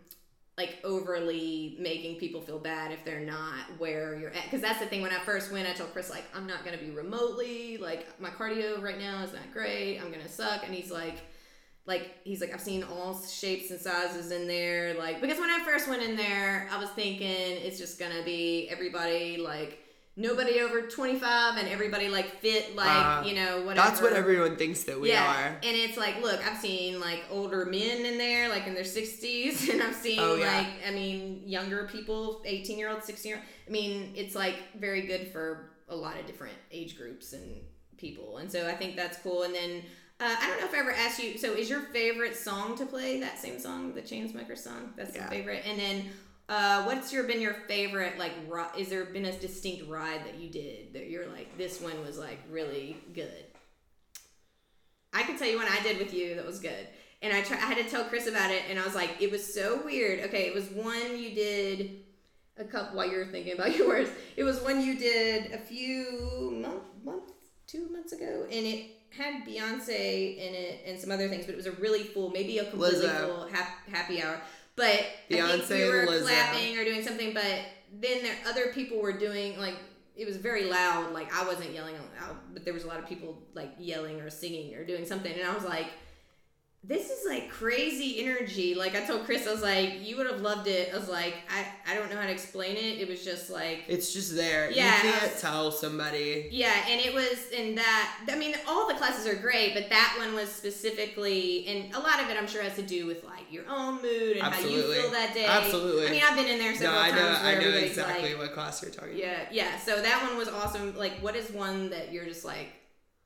like 0.56 0.78
overly 0.84 1.76
making 1.80 2.16
people 2.20 2.40
feel 2.40 2.60
bad 2.60 2.92
if 2.92 3.04
they're 3.04 3.26
not 3.26 3.58
where 3.78 4.16
you're 4.16 4.30
at 4.30 4.44
because 4.44 4.60
that's 4.60 4.78
the 4.78 4.86
thing 4.86 5.02
when 5.02 5.10
i 5.10 5.18
first 5.24 5.50
went 5.50 5.68
i 5.68 5.72
told 5.72 5.92
chris 5.92 6.08
like 6.10 6.22
i'm 6.32 6.46
not 6.46 6.64
going 6.64 6.78
to 6.78 6.84
be 6.84 6.92
remotely 6.92 7.76
like 7.78 8.06
my 8.20 8.28
cardio 8.30 8.80
right 8.80 9.00
now 9.00 9.20
is 9.24 9.32
not 9.32 9.42
great 9.52 9.98
i'm 9.98 10.12
going 10.12 10.22
to 10.22 10.28
suck 10.28 10.64
and 10.64 10.72
he's 10.72 10.92
like 10.92 11.16
like 11.86 12.16
he's 12.24 12.40
like 12.40 12.52
i've 12.54 12.60
seen 12.60 12.82
all 12.84 13.20
shapes 13.22 13.70
and 13.70 13.80
sizes 13.80 14.30
in 14.30 14.46
there 14.48 14.94
like 14.94 15.20
because 15.20 15.38
when 15.38 15.50
i 15.50 15.58
first 15.64 15.88
went 15.88 16.02
in 16.02 16.16
there 16.16 16.66
i 16.72 16.78
was 16.78 16.88
thinking 16.90 17.26
it's 17.28 17.78
just 17.78 17.98
to 17.98 18.22
be 18.24 18.68
everybody 18.70 19.36
like 19.36 19.78
nobody 20.16 20.60
over 20.60 20.82
25 20.82 21.56
and 21.58 21.66
everybody 21.68 22.08
like 22.08 22.26
fit 22.40 22.76
like 22.76 22.86
Uh, 22.88 23.26
you 23.26 23.34
know 23.34 23.62
whatever 23.66 23.88
That's 23.88 24.00
what 24.00 24.12
everyone 24.12 24.56
thinks 24.56 24.84
that 24.84 25.00
we 25.00 25.12
are. 25.12 25.46
and 25.48 25.58
it's 25.64 25.96
like, 25.98 26.22
look, 26.22 26.40
I've 26.46 26.56
seen 26.58 27.00
like 27.00 27.24
older 27.32 27.64
men 27.66 28.06
in 28.06 28.16
there, 28.16 28.48
like 28.48 28.68
in 28.68 28.74
their 28.74 28.84
sixties, 28.84 29.68
and 29.72 29.82
I've 29.82 29.96
seen 29.96 30.20
Oh, 30.20 30.36
yeah. 30.36 30.58
like, 30.58 30.68
I 30.86 30.92
mean, 30.92 31.42
younger 31.44 31.88
people, 31.90 32.42
eighteen 32.46 32.78
year 32.78 32.90
olds, 32.90 33.04
sixteen 33.06 33.30
year. 33.30 33.38
Olds. 33.38 33.48
I 33.66 33.70
mean, 33.72 34.12
it's 34.14 34.36
like 34.36 34.54
very 34.78 35.02
good 35.02 35.32
for 35.32 35.72
a 35.88 35.96
lot 35.96 36.16
of 36.16 36.26
different 36.26 36.54
age 36.70 36.96
groups 36.96 37.32
and 37.32 37.62
people, 37.98 38.36
and 38.38 38.48
so 38.52 38.68
I 38.68 38.74
think 38.74 38.94
that's 38.94 39.18
cool. 39.18 39.42
And 39.42 39.52
then 39.52 39.82
uh, 40.20 40.36
I 40.40 40.46
don't 40.48 40.60
know 40.60 40.66
if 40.66 40.74
I 40.74 40.78
ever 40.78 40.92
asked 40.92 41.22
you. 41.22 41.36
So, 41.38 41.52
is 41.54 41.68
your 41.68 41.80
favorite 41.80 42.36
song 42.36 42.76
to 42.76 42.86
play 42.86 43.20
that 43.20 43.38
same 43.38 43.58
song, 43.58 43.92
the 43.94 44.02
Chainsmokers 44.02 44.58
song? 44.58 44.92
That's 44.96 45.14
Yeah. 45.14 45.24
the 45.24 45.30
favorite. 45.30 45.62
And 45.66 45.78
then. 45.78 46.10
Uh, 46.46 46.82
what's 46.84 47.10
your 47.10 47.24
been 47.24 47.40
your 47.40 47.54
favorite 47.54 48.18
like? 48.18 48.32
Ri- 48.46 48.78
is 48.78 48.90
there 48.90 49.06
been 49.06 49.24
a 49.24 49.32
distinct 49.32 49.88
ride 49.88 50.26
that 50.26 50.34
you 50.34 50.50
did 50.50 50.92
that 50.92 51.08
you're 51.08 51.26
like 51.28 51.56
this 51.56 51.80
one 51.80 51.98
was 52.04 52.18
like 52.18 52.38
really 52.50 52.98
good? 53.14 53.46
I 55.14 55.22
can 55.22 55.38
tell 55.38 55.48
you 55.48 55.56
one 55.56 55.66
I 55.68 55.80
did 55.82 55.98
with 55.98 56.12
you 56.12 56.34
that 56.34 56.44
was 56.44 56.60
good. 56.60 56.86
And 57.22 57.32
I 57.32 57.40
try, 57.40 57.56
I 57.56 57.60
had 57.60 57.78
to 57.78 57.84
tell 57.90 58.04
Chris 58.04 58.26
about 58.26 58.50
it, 58.50 58.62
and 58.68 58.78
I 58.78 58.84
was 58.84 58.94
like, 58.94 59.10
it 59.20 59.30
was 59.30 59.54
so 59.54 59.80
weird. 59.84 60.20
Okay, 60.24 60.42
it 60.46 60.54
was 60.54 60.66
one 60.70 61.18
you 61.18 61.34
did 61.34 62.00
a 62.58 62.64
couple 62.64 62.98
while 62.98 63.10
you 63.10 63.16
were 63.16 63.24
thinking 63.26 63.54
about 63.54 63.74
yours. 63.78 64.08
It 64.36 64.44
was 64.44 64.60
one 64.60 64.84
you 64.84 64.98
did 64.98 65.52
a 65.52 65.58
few 65.58 66.58
month, 66.60 66.82
month, 67.02 67.32
two 67.66 67.88
months 67.90 68.12
ago, 68.12 68.44
and 68.50 68.66
it 68.66 68.90
had 69.16 69.44
Beyonce 69.46 70.36
in 70.38 70.54
it 70.54 70.80
and 70.86 70.98
some 70.98 71.10
other 71.10 71.28
things, 71.28 71.44
but 71.46 71.52
it 71.52 71.56
was 71.56 71.66
a 71.66 71.72
really 71.72 72.02
full, 72.04 72.30
maybe 72.30 72.58
a 72.58 72.64
completely 72.70 73.06
Lizzo. 73.06 73.26
full 73.26 73.48
hap- 73.48 73.88
happy 73.88 74.22
hour. 74.22 74.40
But 74.76 75.06
I 75.30 75.58
think 75.58 75.68
we 75.68 75.88
were 75.88 76.00
and 76.00 76.08
Lizzo. 76.10 76.22
clapping 76.22 76.78
or 76.78 76.84
doing 76.84 77.04
something, 77.04 77.32
but 77.32 77.44
then 78.00 78.22
there 78.22 78.34
other 78.48 78.72
people 78.72 79.00
were 79.00 79.12
doing 79.12 79.58
like 79.58 79.76
it 80.16 80.26
was 80.26 80.36
very 80.36 80.64
loud. 80.64 81.12
Like 81.12 81.32
I 81.34 81.44
wasn't 81.46 81.72
yelling 81.72 81.94
out, 82.20 82.36
but 82.52 82.64
there 82.64 82.74
was 82.74 82.84
a 82.84 82.86
lot 82.88 82.98
of 82.98 83.06
people 83.08 83.40
like 83.54 83.70
yelling 83.78 84.20
or 84.20 84.30
singing 84.30 84.74
or 84.74 84.84
doing 84.84 85.04
something, 85.06 85.32
and 85.32 85.42
I 85.48 85.54
was 85.54 85.64
like, 85.64 85.86
"This 86.86 87.10
is 87.10 87.26
like 87.26 87.50
crazy 87.50 88.24
energy." 88.24 88.74
Like 88.74 88.94
I 88.94 89.00
told 89.06 89.24
Chris, 89.24 89.46
I 89.46 89.52
was 89.52 89.62
like, 89.62 90.06
"You 90.06 90.16
would 90.18 90.26
have 90.26 90.40
loved 90.40 90.68
it." 90.68 90.92
I 90.94 90.98
was 90.98 91.08
like, 91.08 91.34
"I 91.48 91.66
I 91.90 91.94
don't 91.94 92.10
know 92.10 92.16
how 92.16 92.26
to 92.26 92.32
explain 92.32 92.76
it. 92.76 92.98
It 93.00 93.08
was 93.08 93.24
just 93.24 93.48
like." 93.50 93.84
It's 93.88 94.12
just 94.12 94.34
there. 94.36 94.70
Yeah, 94.70 94.94
You 94.96 95.10
can't 95.12 95.32
was- 95.32 95.40
tell 95.40 95.70
somebody. 95.72 96.48
Yeah, 96.52 96.72
and 96.88 97.00
it 97.00 97.14
was 97.14 97.50
in 97.50 97.74
that. 97.76 98.18
I 98.28 98.36
mean, 98.36 98.54
all 98.68 98.86
the 98.88 98.94
classes 98.94 99.26
are 99.26 99.34
great, 99.36 99.74
but 99.74 99.88
that 99.90 100.14
one 100.18 100.34
was 100.34 100.50
specifically, 100.52 101.66
and 101.66 101.94
a 101.94 101.98
lot 101.98 102.20
of 102.22 102.28
it, 102.30 102.36
I'm 102.36 102.46
sure, 102.46 102.62
has 102.62 102.76
to 102.76 102.82
do 102.82 103.06
with 103.06 103.24
like 103.24 103.50
your 103.50 103.64
own 103.68 104.00
mood 104.02 104.36
and 104.36 104.42
how 104.42 104.60
you 104.60 104.82
feel 104.92 105.10
that 105.10 105.34
day. 105.34 105.46
Absolutely. 105.46 106.08
I 106.08 106.10
mean, 106.10 106.22
I've 106.24 106.36
been 106.36 106.46
in 106.46 106.58
there 106.58 106.72
No, 106.80 106.96
I 106.98 107.10
know. 107.10 107.16
times 107.16 107.38
I 107.42 107.54
know 107.54 107.68
exactly 107.70 108.30
like, 108.34 108.38
what 108.38 108.52
class 108.54 108.82
you're 108.82 108.90
talking 108.90 109.10
about. 109.10 109.18
yeah, 109.20 109.46
yeah. 109.50 109.78
So 109.78 110.00
that 110.00 110.22
one 110.28 110.36
was 110.36 110.48
awesome. 110.48 110.96
Like, 110.96 111.12
what 111.20 111.36
is 111.36 111.50
one 111.50 111.90
that 111.90 112.12
you're 112.12 112.24
just 112.26 112.44
like, 112.44 112.68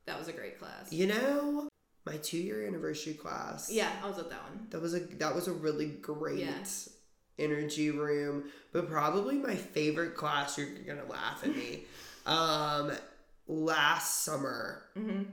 that 0.05 0.17
was 0.17 0.27
a 0.27 0.33
great 0.33 0.59
class? 0.59 0.91
You 0.91 1.07
know, 1.07 1.67
my 2.05 2.17
two 2.17 2.37
year 2.37 2.65
anniversary 2.65 3.13
class. 3.13 3.69
Yeah, 3.71 3.91
I 4.03 4.07
was 4.07 4.17
at 4.19 4.29
that 4.29 4.41
one. 4.49 4.67
That 4.69 4.81
was 4.81 4.93
a 4.95 4.99
that 4.99 5.33
was 5.35 5.47
a 5.47 5.53
really 5.53 5.87
great 5.87 6.39
Yeah. 6.39 6.53
energy 7.37 7.91
room, 7.91 8.45
but 8.71 8.89
probably 8.89 9.35
my 9.35 9.55
favorite 9.55 10.15
class. 10.15 10.57
You're 10.57 10.67
gonna 10.87 11.09
laugh 11.09 11.43
at 11.43 11.55
me. 11.55 11.83
um, 12.25 12.91
last 13.47 14.23
summer, 14.23 14.83
Mm-hmm. 14.97 15.23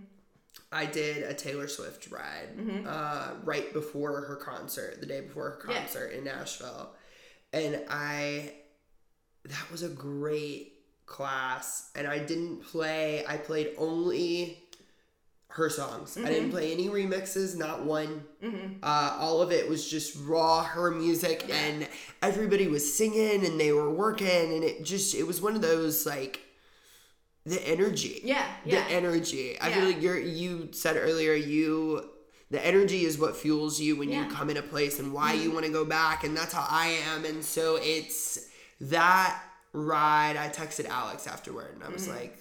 I 0.73 0.85
did 0.87 1.23
a 1.23 1.33
Taylor 1.35 1.69
Swift 1.69 2.11
ride. 2.11 2.57
Mhm. 2.59 2.87
Uh, 2.87 3.35
right 3.45 3.73
before 3.73 4.23
her 4.23 4.37
concert, 4.37 5.01
the 5.01 5.07
day 5.07 5.21
before 5.21 5.51
her 5.51 5.71
Yeah. 5.73 5.81
concert 5.81 6.09
in 6.09 6.25
Nashville, 6.25 6.95
and 7.53 7.85
I. 7.89 8.53
That 9.45 9.71
was 9.71 9.85
a 9.85 9.89
great 9.89 10.73
class, 11.07 11.91
and 11.95 12.05
I 12.09 12.19
didn't 12.19 12.65
play. 12.65 13.25
I 13.29 13.37
played 13.37 13.75
only 13.79 14.66
her 15.57 15.69
songs. 15.71 16.17
I 16.17 16.25
didn't 16.29 16.51
play 16.51 16.73
any 16.73 16.89
remixes, 16.89 17.57
not 17.57 17.85
one. 17.85 18.25
Mm-hmm. 18.43 18.75
Uh, 18.83 19.17
all 19.19 19.43
of 19.43 19.51
it 19.53 19.69
was 19.69 19.89
just 19.89 20.17
raw 20.25 20.63
her 20.65 20.91
music 20.91 21.45
Yeah. 21.49 21.57
and 21.57 21.89
everybody 22.23 22.67
was 22.69 22.97
singing 22.97 23.45
and 23.45 23.59
they 23.61 23.73
were 23.73 23.91
working 23.91 24.27
and 24.55 24.63
it 24.65 24.85
just 24.85 25.15
it 25.15 25.25
was 25.27 25.41
one 25.41 25.55
of 25.55 25.63
those 25.63 26.07
like 26.07 26.41
the 27.45 27.61
energy 27.69 28.21
Yeah, 28.25 28.45
the 28.65 28.71
yeah. 28.73 28.87
energy 28.91 29.57
i 29.61 29.71
feel 29.73 29.85
like 29.85 30.03
you're 30.03 30.19
you 30.19 30.69
said 30.73 30.97
earlier 30.97 31.33
you 31.35 32.11
the 32.51 32.65
energy 32.65 33.05
is 33.05 33.19
what 33.19 33.37
fuels 33.37 33.81
you 33.81 33.97
when 33.97 34.09
Yeah. 34.09 34.23
Mm-hmm. 34.23 34.31
you 34.31 34.37
come 34.37 34.51
in 34.51 34.57
a 34.57 34.63
place 34.63 34.99
and 34.99 35.13
why 35.13 35.35
you 35.35 35.53
want 35.53 35.65
to 35.65 35.71
go 35.73 35.85
back 35.85 36.25
and 36.25 36.37
that's 36.37 36.53
how 36.53 36.67
i 36.69 36.87
am 37.15 37.25
and 37.25 37.45
so 37.45 37.79
it's 37.81 38.49
that 38.81 39.41
ride 39.73 40.37
i 40.37 40.49
texted 40.49 40.87
alex 40.89 41.27
afterward 41.29 41.75
and 41.75 41.85
i 41.85 41.89
was 41.89 42.09
like 42.09 42.37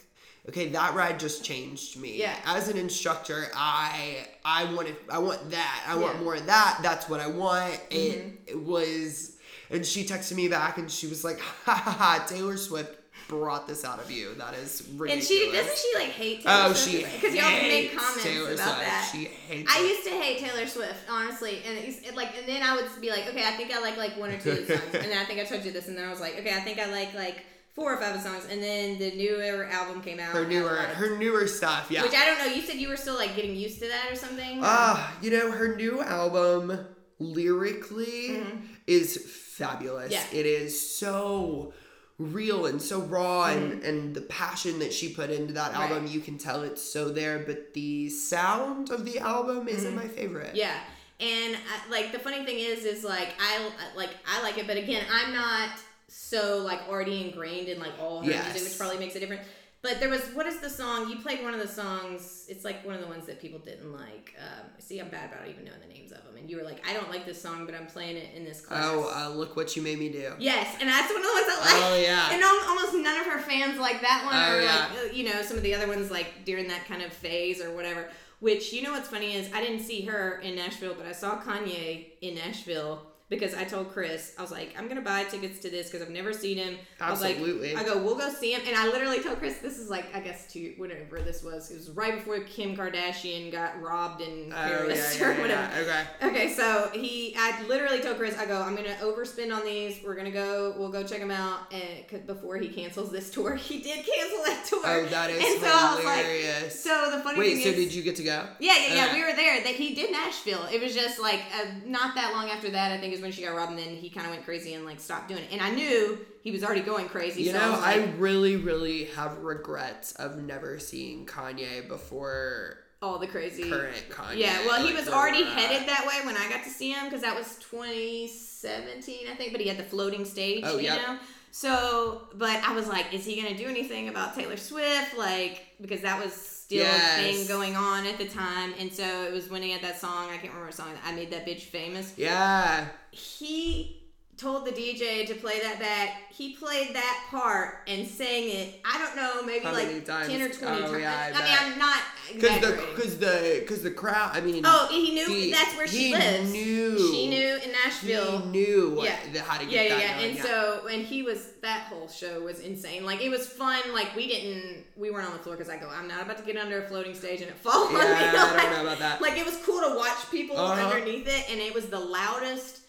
okay 0.49 0.69
that 0.69 0.93
ride 0.93 1.19
just 1.19 1.43
changed 1.43 1.97
me 1.97 2.09
Mm-hmm. 2.11 2.19
Yeah. 2.22 2.35
as 2.45 2.67
an 2.69 2.77
instructor 2.77 3.47
i 3.55 4.27
i 4.43 4.72
wanted 4.73 4.95
i 5.09 5.17
want 5.17 5.49
that 5.51 5.84
i 5.88 5.93
want 5.95 6.05
Yeah. 6.05 6.11
Mm-hmm. 6.13 6.23
more 6.23 6.35
of 6.35 6.45
that 6.45 6.80
that's 6.84 7.09
what 7.09 7.19
i 7.19 7.27
want 7.27 7.80
it, 7.89 8.39
it 8.47 8.59
was 8.59 9.38
and 9.72 9.85
she 9.85 10.03
texted 10.03 10.35
me 10.35 10.47
back 10.47 10.77
and 10.77 10.89
she 10.91 11.07
was 11.07 11.23
like 11.23 11.39
ha 11.65 11.73
ha 11.73 11.91
ha 11.91 12.26
taylor 12.27 12.57
swift 12.57 12.95
brought 13.27 13.67
this 13.67 13.84
out 13.84 13.99
of 13.99 14.11
you. 14.11 14.35
That 14.35 14.53
is 14.53 14.88
ridiculous. 14.95 15.11
And 15.11 15.23
she 15.23 15.51
doesn't 15.51 15.77
she 15.80 15.91
like 15.95 16.09
hate 16.09 16.43
Taylor 16.43 16.55
Oh, 16.67 16.73
Swift? 16.73 17.07
she 17.09 17.15
because 17.15 17.34
y'all 17.35 17.49
made 17.49 17.88
hates 17.88 17.95
comments 17.95 18.23
Taylor 18.23 18.51
about 18.53 18.57
Swift. 18.76 18.80
that. 18.81 19.09
She 19.11 19.23
hates 19.26 19.76
I 19.76 19.81
used 19.81 20.03
to 20.03 20.09
hate 20.11 20.38
Taylor 20.38 20.67
Swift, 20.67 21.09
honestly, 21.09 21.61
and 21.67 21.76
it's, 21.76 22.07
it, 22.07 22.15
like, 22.15 22.38
and 22.38 22.47
then 22.47 22.61
I 22.61 22.76
would 22.76 22.85
be 23.01 23.09
like, 23.09 23.26
okay, 23.30 23.43
I 23.43 23.53
think 23.57 23.73
I 23.73 23.81
like 23.81 23.97
like 23.97 24.15
one 24.19 24.30
or 24.30 24.38
two 24.38 24.63
songs, 24.67 24.80
and 24.93 25.05
then 25.05 25.17
I 25.17 25.26
think 25.26 25.39
I 25.39 25.43
told 25.43 25.65
you 25.65 25.72
this, 25.72 25.88
and 25.88 25.97
then 25.97 26.05
I 26.05 26.11
was 26.11 26.19
like, 26.19 26.38
okay, 26.38 26.53
I 26.55 26.59
think 26.59 26.77
I 26.77 26.85
like 26.91 27.15
like 27.15 27.38
four 27.76 27.93
or 27.93 28.02
five 28.02 28.19
songs, 28.22 28.47
and 28.49 28.64
then 28.64 28.97
the 28.97 29.11
newer 29.15 29.65
album 29.69 30.02
came 30.02 30.19
out. 30.19 30.30
her 30.31 30.45
newer 30.47 30.77
liked- 30.77 30.93
her 30.93 31.18
newer 31.18 31.45
stuff. 31.45 31.88
Yeah. 31.89 32.03
Which 32.03 32.14
I 32.14 32.26
don't 32.26 32.39
know. 32.39 32.45
You 32.56 32.61
said 32.61 32.77
you 32.77 32.88
were 32.89 32.95
still 32.97 33.15
like 33.15 33.35
getting 33.35 33.56
used 33.56 33.80
to 33.81 33.88
that 33.89 34.10
or 34.11 34.15
something. 34.15 34.60
Ah, 34.64 35.15
you 35.22 35.30
know, 35.31 35.52
her 35.52 35.76
new 35.76 36.02
album 36.02 36.85
lyrically 37.19 38.43
is 38.88 39.18
fabulous. 39.57 40.14
Mm-hmm. 40.14 40.35
Yeah. 40.35 40.39
It 40.39 40.45
is 40.45 40.97
so 40.97 41.73
real 42.18 42.65
and 42.65 42.81
so 42.81 43.02
raw 43.02 43.45
and, 43.47 43.73
Mm-hmm. 43.73 43.85
and 43.85 44.15
the 44.15 44.22
passion 44.22 44.80
that 44.80 44.93
she 44.93 45.10
put 45.14 45.30
into 45.30 45.53
that 45.53 45.73
Right. 45.73 45.91
album, 45.91 46.07
you 46.07 46.22
can 46.22 46.38
tell 46.38 46.64
it's 46.64 46.81
so 46.81 47.10
there, 47.10 47.39
but 47.39 47.73
the 47.73 48.10
sound 48.10 48.89
of 48.89 49.03
the 49.06 49.19
album 49.19 49.68
isn't 49.68 49.93
my 49.95 50.07
favorite. 50.07 50.47
Mm-hmm. 50.47 50.56
Yeah, 50.57 50.80
and 51.19 51.56
I, 51.57 51.89
like 51.91 52.11
the 52.14 52.19
funny 52.19 52.45
thing 52.45 52.60
is, 52.60 52.85
is 52.85 53.03
like 53.03 53.30
I 53.39 53.69
like 53.97 54.11
I 54.26 54.41
like 54.43 54.57
it, 54.57 54.65
but 54.68 54.77
again, 54.77 55.03
I'm 55.11 55.34
not 55.34 55.69
so 56.17 56.59
like 56.59 56.79
already 56.87 57.21
ingrained 57.27 57.67
in 57.67 57.79
like 57.79 57.91
all 57.99 58.21
her 58.23 58.29
Yes. 58.31 58.45
music, 58.53 58.69
which 58.69 58.77
probably 58.77 58.97
makes 58.99 59.15
it 59.15 59.19
different. 59.19 59.41
But 59.81 59.99
there 59.99 60.09
was 60.09 60.21
what 60.33 60.47
is 60.47 60.59
the 60.61 60.69
song 60.69 61.09
you 61.09 61.17
played? 61.17 61.43
One 61.43 61.53
of 61.53 61.59
the 61.59 61.67
songs. 61.67 62.45
It's 62.49 62.63
like 62.65 62.83
one 62.85 62.95
of 62.95 63.01
the 63.01 63.07
ones 63.07 63.25
that 63.27 63.39
people 63.39 63.59
didn't 63.59 63.91
like. 63.91 64.33
Um, 64.39 64.65
see, 64.79 64.97
I'm 64.99 65.09
bad 65.09 65.31
about 65.31 65.47
even 65.47 65.65
knowing 65.65 65.79
the 65.85 65.93
names 65.93 66.11
of 66.11 66.23
them. 66.23 66.37
And 66.37 66.49
you 66.49 66.57
were 66.57 66.63
like, 66.63 66.83
I 66.89 66.93
don't 66.93 67.09
like 67.11 67.25
this 67.25 67.39
song, 67.39 67.65
but 67.67 67.75
I'm 67.75 67.85
playing 67.85 68.17
it 68.17 68.29
in 68.35 68.45
this 68.45 68.61
class. 68.61 68.83
Oh, 68.87 69.11
uh, 69.15 69.29
look 69.29 69.55
what 69.55 69.75
you 69.75 69.81
made 69.83 69.99
me 69.99 70.09
do. 70.09 70.33
Yes, 70.39 70.75
and 70.79 70.89
that's 70.89 71.11
one 71.13 71.17
of 71.21 71.27
the 71.27 71.33
ones 71.33 71.45
I 71.49 71.59
like. 71.61 71.83
Oh, 71.91 71.99
yeah. 72.01 72.31
And 72.31 72.43
almost 72.43 72.93
none 72.95 73.19
of 73.19 73.27
her 73.27 73.39
fans 73.39 73.77
like 73.79 74.01
that 74.01 74.23
one, 74.25 74.35
Oh, 74.35 74.57
or 74.57 74.61
yeah. 74.61 75.03
like 75.03 75.15
you 75.15 75.25
know 75.25 75.41
some 75.43 75.57
of 75.57 75.63
the 75.63 75.75
other 75.75 75.87
ones 75.87 76.09
like 76.09 76.45
during 76.45 76.67
that 76.69 76.85
kind 76.87 77.03
of 77.03 77.11
phase 77.13 77.61
or 77.61 77.75
whatever. 77.75 78.09
Which 78.39 78.73
you 78.73 78.81
know 78.81 78.91
what's 78.91 79.07
funny 79.09 79.35
is 79.35 79.53
I 79.53 79.61
didn't 79.61 79.81
see 79.83 80.01
her 80.05 80.39
in 80.39 80.55
Nashville, 80.55 80.95
but 80.97 81.05
I 81.05 81.11
saw 81.11 81.39
Kanye 81.41 82.07
in 82.21 82.33
Nashville 82.35 83.05
because 83.40 83.53
I 83.56 83.64
told 83.64 83.91
Chris 83.91 84.34
I 84.38 84.41
was 84.41 84.52
like 84.52 84.74
I'm 84.78 84.88
gonna 84.88 85.02
buy 85.02 85.24
tickets 85.26 85.60
to 85.60 85.70
this 85.70 85.90
because 85.90 86.02
I've 86.06 86.14
never 86.14 86.34
seen 86.34 86.57
him. 86.57 86.78
Absolutely. 86.99 87.72
I 87.72 87.76
was 87.76 87.84
like, 87.84 87.91
I 87.91 87.94
go, 87.95 88.03
we'll 88.03 88.18
go 88.18 88.30
see 88.34 88.53
him, 88.53 88.62
and 88.68 88.76
I 88.76 88.88
literally 88.88 89.22
told 89.22 89.40
Chris 89.40 89.57
this 89.60 89.78
is 89.78 89.90
like 89.90 90.14
I 90.16 90.20
guess 90.20 90.52
to 90.53 90.74
whatever 90.78 91.20
this 91.22 91.44
was. 91.44 91.72
It 91.72 91.76
was 91.76 91.90
right 91.91 92.16
before 92.16 92.40
Kim 92.41 92.76
Kardashian 92.76 93.52
got 93.52 93.82
robbed 93.82 94.22
in 94.22 94.52
Oh, 94.52 94.56
Paris 94.56 95.18
yeah, 95.20 95.26
or 95.28 95.32
yeah, 95.34 95.41
whatever. 95.41 95.86
yeah. 95.86 96.07
Okay. 96.22 96.28
Okay, 96.36 96.53
so 96.53 96.90
he, 96.94 97.34
I 97.38 97.64
literally 97.68 98.02
told 98.02 98.18
Chris, 98.18 98.38
I 98.38 98.45
go, 98.45 98.62
I'm 98.62 98.76
gonna 98.76 98.95
overspend 99.02 99.56
on 99.56 99.64
these. 99.64 99.99
We're 100.03 100.16
gonna 100.16 100.32
go, 100.32 100.74
we'll 100.78 100.91
go 100.91 101.03
check 101.03 101.20
him 101.20 101.32
out, 101.32 101.74
and 101.74 102.28
before 102.28 102.57
he 102.57 102.68
cancels 102.68 103.10
this 103.12 103.30
tour, 103.36 103.56
he 103.56 103.80
did 103.82 104.06
cancel 104.06 104.44
that 104.45 104.66
tour. 104.68 104.82
Oh, 104.84 105.06
that 105.06 105.30
is 105.30 105.44
and 105.44 105.62
so 105.64 105.98
hilarious. 106.02 106.64
like, 106.64 106.72
so 106.72 107.12
the 107.12 107.24
funny 107.24 107.36
thing. 107.36 107.40
Wait, 107.40 107.53
thing 107.56 107.64
so 107.64 107.70
is, 107.70 107.76
did 107.86 107.94
you 107.94 108.03
get 108.03 108.16
to 108.18 108.24
go? 108.24 108.45
yeah, 108.60 108.74
yeah, 108.88 108.94
yeah, 108.95 109.06
Okay. 109.06 109.16
we 109.16 109.22
were 109.26 109.36
there. 109.36 109.64
That 109.64 109.76
he 109.76 109.95
did 109.95 110.12
Nashville. 110.12 110.66
It 110.72 110.82
was 110.82 110.94
just 110.94 111.20
like 111.20 111.41
uh, 111.57 111.66
not 111.86 112.16
that 112.16 112.34
long 112.34 112.49
after 112.49 112.70
that. 112.72 112.91
I 112.91 112.98
think 112.98 113.14
is 113.14 113.22
when 113.26 113.34
she 113.34 113.43
got 113.43 113.56
robbed, 113.56 113.72
and 113.72 113.80
then 113.80 113.95
he 113.95 114.10
kind 114.10 114.26
of 114.26 114.31
went 114.31 114.45
crazy 114.45 114.73
and 114.73 114.85
like 114.85 114.99
stopped 114.99 115.27
doing 115.27 115.43
it. 115.43 115.49
And 115.52 115.61
I 115.61 115.72
knew 115.72 116.18
he 116.41 116.52
was 116.52 116.64
already 116.64 116.81
going 116.81 117.07
crazy. 117.07 117.43
You 117.43 117.52
so 117.52 117.57
know, 117.57 117.65
I, 117.65 117.69
was 117.69 117.80
I 117.80 118.11
really, 118.18 118.56
really 118.56 119.06
have 119.15 119.39
regrets 119.39 120.14
of 120.14 120.38
never 120.38 120.80
seeing 120.80 121.26
Kanye 121.26 121.88
before 121.88 122.77
all 123.02 123.19
the 123.19 123.27
crazy. 123.27 123.69
current 123.69 124.06
Kanye. 124.10 124.38
Yeah, 124.38 124.65
well, 124.65 124.80
he 124.85 124.93
like, 124.93 125.06
was 125.06 125.10
already 125.10 125.43
headed 125.43 125.88
that 125.88 126.06
way 126.07 126.26
when 126.26 126.38
I 126.38 126.49
got 126.49 126.64
to 126.64 126.69
see 126.69 126.91
him 126.91 127.06
because 127.06 127.22
that 127.22 127.35
was 127.35 127.56
2017, 127.69 129.27
I 129.30 129.35
think. 129.35 129.52
But 129.52 129.61
he 129.61 129.68
had 129.68 129.77
the 129.77 129.84
floating 129.84 130.26
stage, 130.26 130.64
Oh, 130.65 130.77
you 130.77 130.84
yep. 130.85 131.02
know. 131.02 131.18
So, 131.52 132.23
but 132.35 132.61
I 132.64 132.73
was 132.73 132.88
like, 132.88 133.14
is 133.14 133.26
he 133.26 133.41
gonna 133.41 133.57
do 133.57 133.68
anything 133.68 134.10
about 134.10 134.35
Taylor 134.35 134.57
Swift? 134.57 135.18
Like, 135.18 135.65
because 135.81 136.02
that 136.02 136.22
was 136.23 136.34
still 136.65 136.79
Yes. 136.79 137.19
a 137.19 137.23
thing 137.23 137.47
going 137.47 137.75
on 137.75 138.05
at 138.07 138.17
the 138.17 138.27
time, 138.27 138.73
and 138.79 138.91
so 138.91 139.03
it 139.03 139.31
was 139.31 139.49
when 139.51 139.61
he 139.61 139.69
had 139.71 139.81
that 139.83 139.99
song. 140.01 140.25
I 140.29 140.37
can't 140.37 140.45
remember 140.45 140.65
what 140.65 140.73
song. 140.73 140.93
I 141.05 141.11
made 141.11 141.29
that 141.31 141.45
bitch 141.45 141.61
famous. 141.61 142.13
Yeah. 142.17 142.87
He 143.11 144.01
told 144.38 144.66
the 144.66 144.72
DJ 144.72 145.26
to 145.28 145.34
play 145.36 145.62
that 145.62 145.80
back. 145.80 146.22
He 146.30 146.53
played 146.56 146.94
that 146.94 147.28
part 147.32 147.84
and 147.88 148.06
sang 148.06 148.49
it. 148.49 148.82
I 148.84 148.98
don't 148.98 149.16
know, 149.16 149.41
maybe 149.45 149.64
How 149.64 149.72
like 149.72 150.06
ten 150.06 150.41
or 150.41 150.49
twenty 150.49 150.84
Oh, 150.84 150.91
times. 150.91 150.99
yeah, 150.99 151.32
I 151.34 151.40
I, 151.40 151.44
mean, 151.44 151.74
I'm 151.74 151.80
not 151.80 151.99
Because 152.34 152.60
the 152.60 152.88
because 152.95 153.18
the 153.20 153.57
because 153.62 153.82
the 153.84 153.91
crowd. 153.91 154.32
I 154.34 154.41
mean. 154.41 154.62
Oh, 154.66 154.88
he 154.91 155.14
knew 155.14 155.26
he- 155.28 155.52
that's 155.52 155.78
where 155.78 155.88
she 155.88 156.07
he 156.07 156.14
lives. 156.14 156.52
Knew. 156.52 156.98
She 157.14 157.30
knew 157.30 157.57
in 157.64 157.72
Nashville. 157.72 158.40
He 158.41 158.48
knew 158.49 159.02
Yeah. 159.02 159.41
how 159.44 159.57
to 159.57 159.66
get 159.66 159.72
yeah, 159.74 159.82
yeah, 159.84 159.90
that 160.18 160.22
yeah. 160.22 160.28
And 160.28 160.40
so, 160.40 160.88
and 160.91 161.06
he 161.06 161.22
was 161.24 161.53
that 161.62 161.84
whole 161.90 162.10
show 162.10 162.41
was 162.41 162.60
insane. 162.60 163.06
Like 163.06 163.22
it 163.22 163.30
was 163.30 163.48
fun. 163.48 163.80
Like 163.94 164.14
we 164.18 164.28
didn't, 164.28 164.84
we 164.98 165.12
weren't 165.12 165.28
on 165.28 165.34
the 165.38 165.40
floor 165.40 165.56
because 165.56 165.72
I 165.72 165.78
go, 165.78 165.88
I'm 165.90 166.10
not 166.10 166.22
about 166.24 166.38
to 166.40 166.44
get 166.44 166.57
under 166.57 166.84
a 166.84 166.88
floating 166.90 167.14
stage 167.16 167.40
and 167.40 167.49
it 167.49 167.57
fall 167.57 167.90
Yeah, 167.94 167.98
on 167.99 168.03
me. 168.03 168.10
I 168.20 168.53
like, 168.53 168.62
don't 168.64 168.72
know 168.74 168.82
about 168.82 168.99
that. 168.99 169.22
Like 169.22 169.38
it 169.38 169.45
was 169.45 169.56
cool 169.66 169.80
to 169.80 169.95
watch 169.95 170.30
people 170.30 170.57
Uh-huh. 170.57 170.90
underneath 170.90 171.28
it, 171.28 171.49
and 171.49 171.62
it 171.62 171.74
was 171.74 171.86
the 171.86 171.99
loudest. 171.99 172.82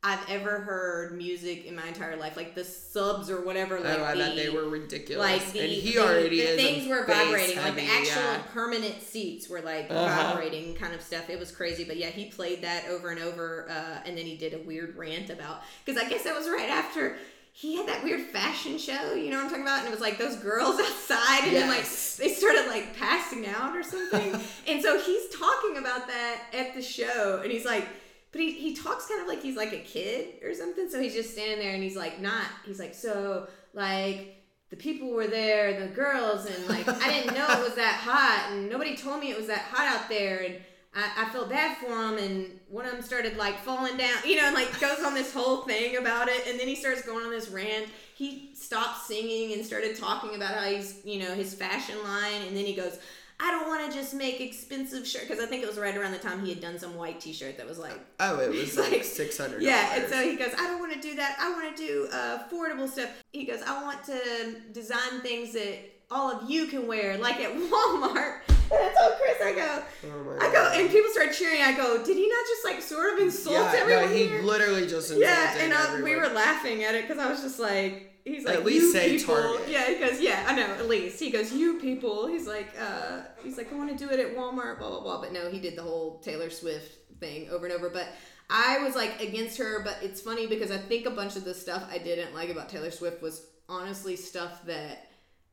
I've 0.00 0.30
ever 0.30 0.60
heard 0.60 1.16
music 1.18 1.64
in 1.64 1.74
my 1.74 1.88
entire 1.88 2.14
life, 2.16 2.36
like 2.36 2.54
the 2.54 2.62
subs 2.62 3.28
or 3.28 3.40
whatever. 3.44 3.80
Like 3.80 3.98
oh, 3.98 4.04
I 4.04 4.12
the, 4.12 4.18
bet 4.20 4.36
they 4.36 4.48
were 4.48 4.68
ridiculous. 4.68 5.18
like 5.18 5.52
the, 5.52 5.58
and 5.60 5.70
he 5.70 5.94
the, 5.94 5.98
already 5.98 6.40
the 6.40 6.56
things 6.56 6.88
were 6.88 7.04
vibrating 7.04 7.56
like 7.56 7.74
the 7.74 7.82
actual 7.90 8.22
yeah. 8.22 8.38
permanent 8.52 9.02
seats 9.02 9.48
were 9.48 9.60
like 9.60 9.90
Uh-huh. 9.90 10.34
vibrating 10.34 10.74
kind 10.76 10.94
of 10.94 11.02
stuff 11.02 11.28
it 11.28 11.38
was 11.38 11.50
crazy 11.50 11.82
but 11.82 11.96
yeah 11.96 12.10
he 12.10 12.26
played 12.26 12.62
that 12.62 12.86
over 12.88 13.10
and 13.10 13.20
over 13.20 13.66
uh, 13.70 13.98
and 14.06 14.16
then 14.16 14.24
he 14.24 14.36
did 14.36 14.54
a 14.54 14.58
weird 14.58 14.94
rant 14.96 15.30
about 15.30 15.62
because 15.84 16.00
i 16.00 16.08
guess 16.08 16.22
that 16.22 16.36
was 16.36 16.48
right 16.48 16.68
after 16.70 17.16
he 17.52 17.74
had 17.76 17.88
that 17.88 18.04
weird 18.04 18.20
fashion 18.20 18.78
show 18.78 19.14
you 19.14 19.30
know 19.30 19.36
what 19.38 19.44
i'm 19.44 19.48
talking 19.50 19.62
about 19.64 19.78
and 19.80 19.88
it 19.88 19.90
was 19.90 20.00
like 20.00 20.16
those 20.18 20.36
girls 20.36 20.78
outside 20.80 21.44
and 21.44 21.56
then 21.56 21.68
like 21.68 21.82
they 22.18 22.28
started 22.28 22.66
like 22.68 22.96
passing 22.96 23.46
out 23.46 23.74
or 23.76 23.82
something 23.82 24.30
and 24.68 24.80
so 24.80 24.96
he's 25.00 25.28
talking 25.36 25.76
about 25.78 26.06
that 26.06 26.42
at 26.54 26.72
the 26.74 26.82
show 26.82 27.40
and 27.42 27.50
he's 27.50 27.64
like 27.64 27.86
but 28.32 28.40
he, 28.40 28.52
he 28.52 28.74
talks 28.74 29.06
kind 29.06 29.20
of 29.20 29.28
like 29.28 29.42
he's 29.42 29.56
like 29.56 29.72
a 29.72 29.78
kid 29.78 30.42
or 30.42 30.52
something. 30.54 30.88
So 30.90 31.00
he's 31.00 31.14
just 31.14 31.30
standing 31.30 31.58
there 31.58 31.74
and 31.74 31.82
he's 31.82 31.96
like, 31.96 32.20
not, 32.20 32.46
he's 32.66 32.78
like, 32.78 32.94
so 32.94 33.48
like 33.72 34.44
the 34.70 34.76
people 34.76 35.10
were 35.10 35.26
there, 35.26 35.80
the 35.80 35.86
girls, 35.86 36.46
and 36.46 36.68
like 36.68 36.86
I 36.86 37.10
didn't 37.10 37.34
know 37.34 37.46
it 37.48 37.64
was 37.64 37.74
that 37.76 37.94
hot, 37.94 38.50
and 38.50 38.68
nobody 38.68 38.96
told 38.96 39.20
me 39.20 39.30
it 39.30 39.38
was 39.38 39.46
that 39.46 39.60
hot 39.60 39.86
out 39.86 40.08
there, 40.10 40.42
and 40.44 40.56
I, 40.94 41.24
I 41.24 41.30
felt 41.30 41.48
bad 41.48 41.78
for 41.78 41.86
him, 41.86 42.18
and 42.18 42.60
one 42.68 42.84
of 42.84 42.92
them 42.92 43.00
started 43.00 43.38
like 43.38 43.58
falling 43.60 43.96
down, 43.96 44.16
you 44.26 44.36
know, 44.36 44.44
and 44.44 44.54
like 44.54 44.78
goes 44.78 45.02
on 45.02 45.14
this 45.14 45.32
whole 45.32 45.62
thing 45.62 45.96
about 45.96 46.28
it, 46.28 46.46
and 46.46 46.60
then 46.60 46.68
he 46.68 46.74
starts 46.74 47.00
going 47.00 47.24
on 47.24 47.30
this 47.30 47.48
rant. 47.48 47.86
He 48.14 48.50
stopped 48.54 49.06
singing 49.06 49.54
and 49.54 49.64
started 49.64 49.96
talking 49.96 50.34
about 50.34 50.54
how 50.54 50.68
he's, 50.68 51.00
you 51.02 51.20
know, 51.20 51.34
his 51.34 51.54
fashion 51.54 51.96
line, 52.04 52.42
and 52.46 52.54
then 52.56 52.66
he 52.66 52.74
goes. 52.74 52.98
I 53.40 53.50
don't 53.52 53.68
want 53.68 53.88
to 53.90 53.96
just 53.96 54.14
make 54.14 54.40
expensive 54.40 55.06
shirt 55.06 55.22
because 55.28 55.42
I 55.42 55.46
think 55.46 55.62
it 55.62 55.68
was 55.68 55.78
right 55.78 55.96
around 55.96 56.10
the 56.12 56.18
time 56.18 56.42
he 56.44 56.50
had 56.50 56.60
done 56.60 56.76
some 56.78 56.96
white 56.96 57.20
T-shirt 57.20 57.56
that 57.58 57.68
was 57.68 57.78
like 57.78 57.98
Oh, 58.18 58.40
it 58.40 58.50
was 58.50 58.76
like 58.76 58.90
like- 58.92 59.04
six 59.04 59.38
hundred. 59.38 59.62
yeah, 59.62 59.94
and 59.94 60.08
so 60.10 60.22
he 60.28 60.36
goes, 60.36 60.52
I 60.58 60.66
don't 60.66 60.80
want 60.80 60.92
to 60.92 61.00
do 61.00 61.14
that. 61.16 61.36
I 61.40 61.52
want 61.52 61.76
to 61.76 61.86
do 61.86 62.08
uh, 62.12 62.38
affordable 62.48 62.88
stuff. 62.88 63.10
He 63.32 63.44
goes, 63.44 63.62
I 63.62 63.80
want 63.82 64.02
to 64.04 64.56
design 64.72 65.20
things 65.22 65.52
that 65.52 65.78
all 66.10 66.30
of 66.32 66.50
you 66.50 66.66
can 66.66 66.86
wear, 66.88 67.16
like 67.18 67.36
at 67.40 67.52
Walmart. 67.54 68.40
And 68.70 68.80
I 68.80 68.94
told 68.98 69.12
Chris, 69.20 69.36
I 69.42 69.52
go, 69.54 69.82
Oh 70.06 70.38
I 70.40 70.52
go, 70.52 70.70
and 70.74 70.90
people 70.90 71.10
start 71.12 71.32
cheering. 71.32 71.62
I 71.62 71.74
go, 71.76 72.04
did 72.04 72.16
he 72.16 72.28
not 72.28 72.44
just 72.46 72.64
like 72.64 72.82
sort 72.82 73.14
of 73.14 73.20
insult 73.20 73.54
yeah, 73.54 73.72
everyone 73.76 74.06
no, 74.06 74.08
he 74.14 74.26
here? 74.26 74.42
literally 74.42 74.82
just 74.82 75.10
insulted 75.10 75.20
yeah, 75.22 75.56
and 75.58 75.72
uh, 75.72 76.04
we 76.04 76.16
were 76.16 76.28
laughing 76.28 76.82
at 76.84 76.94
it 76.94 77.06
because 77.08 77.22
I 77.24 77.30
was 77.30 77.40
just 77.40 77.58
like, 77.60 78.17
he's 78.28 78.44
like, 78.44 78.56
At 78.56 78.64
least 78.64 78.82
you 78.82 78.92
say 78.92 79.16
people. 79.18 79.34
Target. 79.34 79.68
Yeah, 79.68 79.86
he 79.86 79.98
goes, 79.98 80.20
yeah, 80.20 80.44
I 80.46 80.54
know, 80.54 80.66
at 80.66 80.88
least. 80.88 81.18
He 81.20 81.30
goes, 81.30 81.52
you 81.52 81.78
people. 81.80 82.26
He's 82.26 82.46
like, 82.46 82.68
uh, 82.80 83.22
he's 83.42 83.56
like, 83.58 83.72
I 83.72 83.76
want 83.76 83.96
to 83.96 83.96
do 84.06 84.10
it 84.12 84.20
at 84.20 84.36
Walmart, 84.36 84.78
blah, 84.78 84.88
blah, 84.90 85.00
blah. 85.00 85.20
But 85.20 85.32
no, 85.32 85.50
he 85.50 85.58
did 85.60 85.76
the 85.76 85.82
whole 85.82 86.18
Taylor 86.20 86.50
Swift 86.50 86.92
thing 87.20 87.48
over 87.50 87.66
and 87.66 87.74
over. 87.74 87.88
But 87.90 88.08
I 88.50 88.78
was 88.78 88.94
like 88.94 89.20
against 89.20 89.58
her, 89.58 89.82
but 89.84 89.98
it's 90.02 90.20
funny 90.20 90.46
because 90.46 90.70
I 90.70 90.78
think 90.78 91.06
a 91.06 91.10
bunch 91.10 91.36
of 91.36 91.44
the 91.44 91.54
stuff 91.54 91.86
I 91.90 91.98
didn't 91.98 92.34
like 92.34 92.48
about 92.50 92.68
Taylor 92.68 92.90
Swift 92.90 93.20
was 93.22 93.46
honestly 93.68 94.16
stuff 94.16 94.64
that 94.66 95.06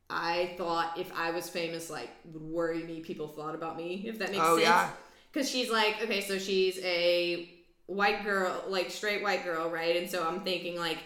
I 0.08 0.54
thought 0.56 0.98
if 0.98 1.10
I 1.14 1.32
was 1.32 1.48
famous, 1.50 1.90
like, 1.90 2.10
would 2.32 2.42
worry 2.42 2.82
me, 2.84 3.00
people 3.00 3.26
thought 3.28 3.54
about 3.54 3.76
me, 3.76 4.04
if 4.06 4.18
that 4.20 4.30
makes 4.30 4.42
Oh, 4.44 4.56
sense. 4.56 4.68
yeah. 4.68 4.90
Because 5.32 5.50
she's 5.50 5.70
like, 5.70 6.00
okay, 6.02 6.20
so 6.22 6.38
she's 6.38 6.78
a 6.82 7.50
white 7.86 8.24
girl, 8.24 8.64
like 8.68 8.90
straight 8.90 9.22
white 9.22 9.44
girl, 9.44 9.68
right? 9.68 9.96
And 9.96 10.08
so 10.10 10.26
I'm 10.26 10.40
thinking, 10.40 10.78
like, 10.78 10.98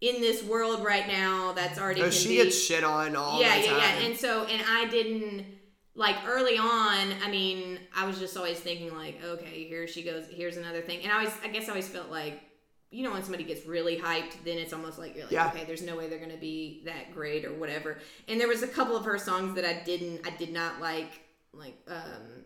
in 0.00 0.20
this 0.20 0.42
world 0.44 0.84
right 0.84 1.06
now, 1.08 1.52
that's 1.52 1.78
already 1.78 2.02
Oh, 2.02 2.10
she 2.10 2.28
be, 2.28 2.36
gets 2.36 2.60
shit 2.62 2.84
on 2.84 3.16
all 3.16 3.40
yeah, 3.40 3.56
yeah, 3.56 3.66
time. 3.70 3.78
yeah. 3.78 4.06
And 4.06 4.16
so, 4.16 4.44
and 4.44 4.62
I 4.68 4.86
didn't 4.90 5.44
like 5.94 6.16
early 6.26 6.58
on. 6.58 7.14
I 7.24 7.30
mean, 7.30 7.78
I 7.96 8.06
was 8.06 8.18
just 8.18 8.36
always 8.36 8.58
thinking, 8.60 8.94
like, 8.94 9.18
okay, 9.24 9.64
here 9.64 9.86
she 9.86 10.02
goes. 10.02 10.26
Here's 10.30 10.58
another 10.58 10.82
thing. 10.82 11.00
And 11.02 11.10
I 11.10 11.16
always, 11.16 11.32
I 11.42 11.48
guess, 11.48 11.66
I 11.66 11.70
always 11.70 11.88
felt 11.88 12.10
like, 12.10 12.40
you 12.90 13.02
know, 13.02 13.12
when 13.12 13.22
somebody 13.22 13.44
gets 13.44 13.66
really 13.66 13.98
hyped, 13.98 14.34
then 14.44 14.58
it's 14.58 14.72
almost 14.74 14.98
like 14.98 15.14
you're 15.14 15.24
like, 15.24 15.32
Yeah. 15.32 15.48
okay, 15.48 15.64
there's 15.64 15.82
no 15.82 15.96
way 15.96 16.08
they're 16.08 16.18
gonna 16.20 16.36
be 16.36 16.82
that 16.84 17.12
great 17.14 17.44
or 17.46 17.52
whatever. 17.54 17.98
And 18.28 18.38
there 18.40 18.48
was 18.48 18.62
a 18.62 18.68
couple 18.68 18.96
of 18.96 19.04
her 19.06 19.18
songs 19.18 19.54
that 19.54 19.64
I 19.64 19.82
didn't, 19.84 20.26
I 20.26 20.30
did 20.36 20.52
not 20.52 20.80
like, 20.80 21.10
like, 21.52 21.76
um. 21.88 22.44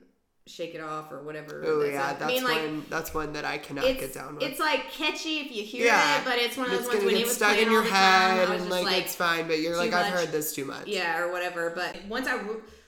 Shake 0.50 0.74
It 0.74 0.80
Off 0.80 1.10
or 1.12 1.22
whatever. 1.22 1.62
Oh 1.64 1.80
that's 1.80 1.92
yeah, 1.92 2.12
that's 2.12 2.22
I 2.24 2.26
mean, 2.26 2.44
like, 2.44 2.60
one. 2.62 2.84
That's 2.90 3.14
one 3.14 3.32
that 3.34 3.44
I 3.44 3.58
cannot 3.58 3.84
get 3.84 4.12
down 4.12 4.34
with. 4.34 4.42
it's 4.44 4.58
like 4.60 4.90
catchy 4.92 5.38
if 5.38 5.54
you 5.54 5.62
hear 5.62 5.86
Yeah. 5.86 6.18
it, 6.20 6.24
but 6.24 6.38
it's 6.38 6.56
one 6.56 6.66
of 6.70 6.72
those 6.78 6.86
ones 6.88 7.04
when 7.04 7.16
it 7.16 7.24
was 7.26 7.36
stuck 7.36 7.56
in 7.58 7.70
your 7.70 7.82
the 7.84 7.88
time, 7.90 8.36
head 8.36 8.50
and 8.50 8.68
like, 8.70 8.84
like 8.84 9.04
it's 9.04 9.14
fine, 9.14 9.46
but 9.46 9.60
you're 9.60 9.76
like 9.76 9.92
I've 9.92 10.12
heard 10.12 10.30
this 10.32 10.54
too 10.54 10.64
much. 10.64 10.86
yeah 10.86 11.18
or 11.18 11.32
whatever 11.32 11.72
but 11.74 11.96
once 12.08 12.26
i 12.26 12.38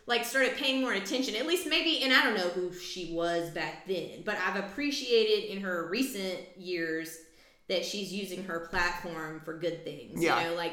like 0.06 0.24
started 0.24 0.56
paying 0.56 0.80
more 0.80 0.92
attention 0.92 1.36
at 1.36 1.46
least 1.46 1.66
maybe 1.68 2.02
and 2.02 2.12
i 2.12 2.22
don't 2.24 2.34
know 2.36 2.48
who 2.48 2.72
she 2.74 3.12
was 3.14 3.50
back 3.50 3.86
then 3.86 4.22
but 4.24 4.36
i've 4.46 4.56
appreciated 4.56 5.44
in 5.54 5.62
her 5.62 5.88
recent 5.88 6.38
years 6.56 7.18
that 7.68 7.84
she's 7.84 8.12
using 8.12 8.42
her 8.44 8.66
platform 8.70 9.40
for 9.44 9.56
good 9.58 9.84
things 9.84 10.20
Yeah. 10.22 10.42
you 10.42 10.48
know 10.50 10.54
like 10.56 10.72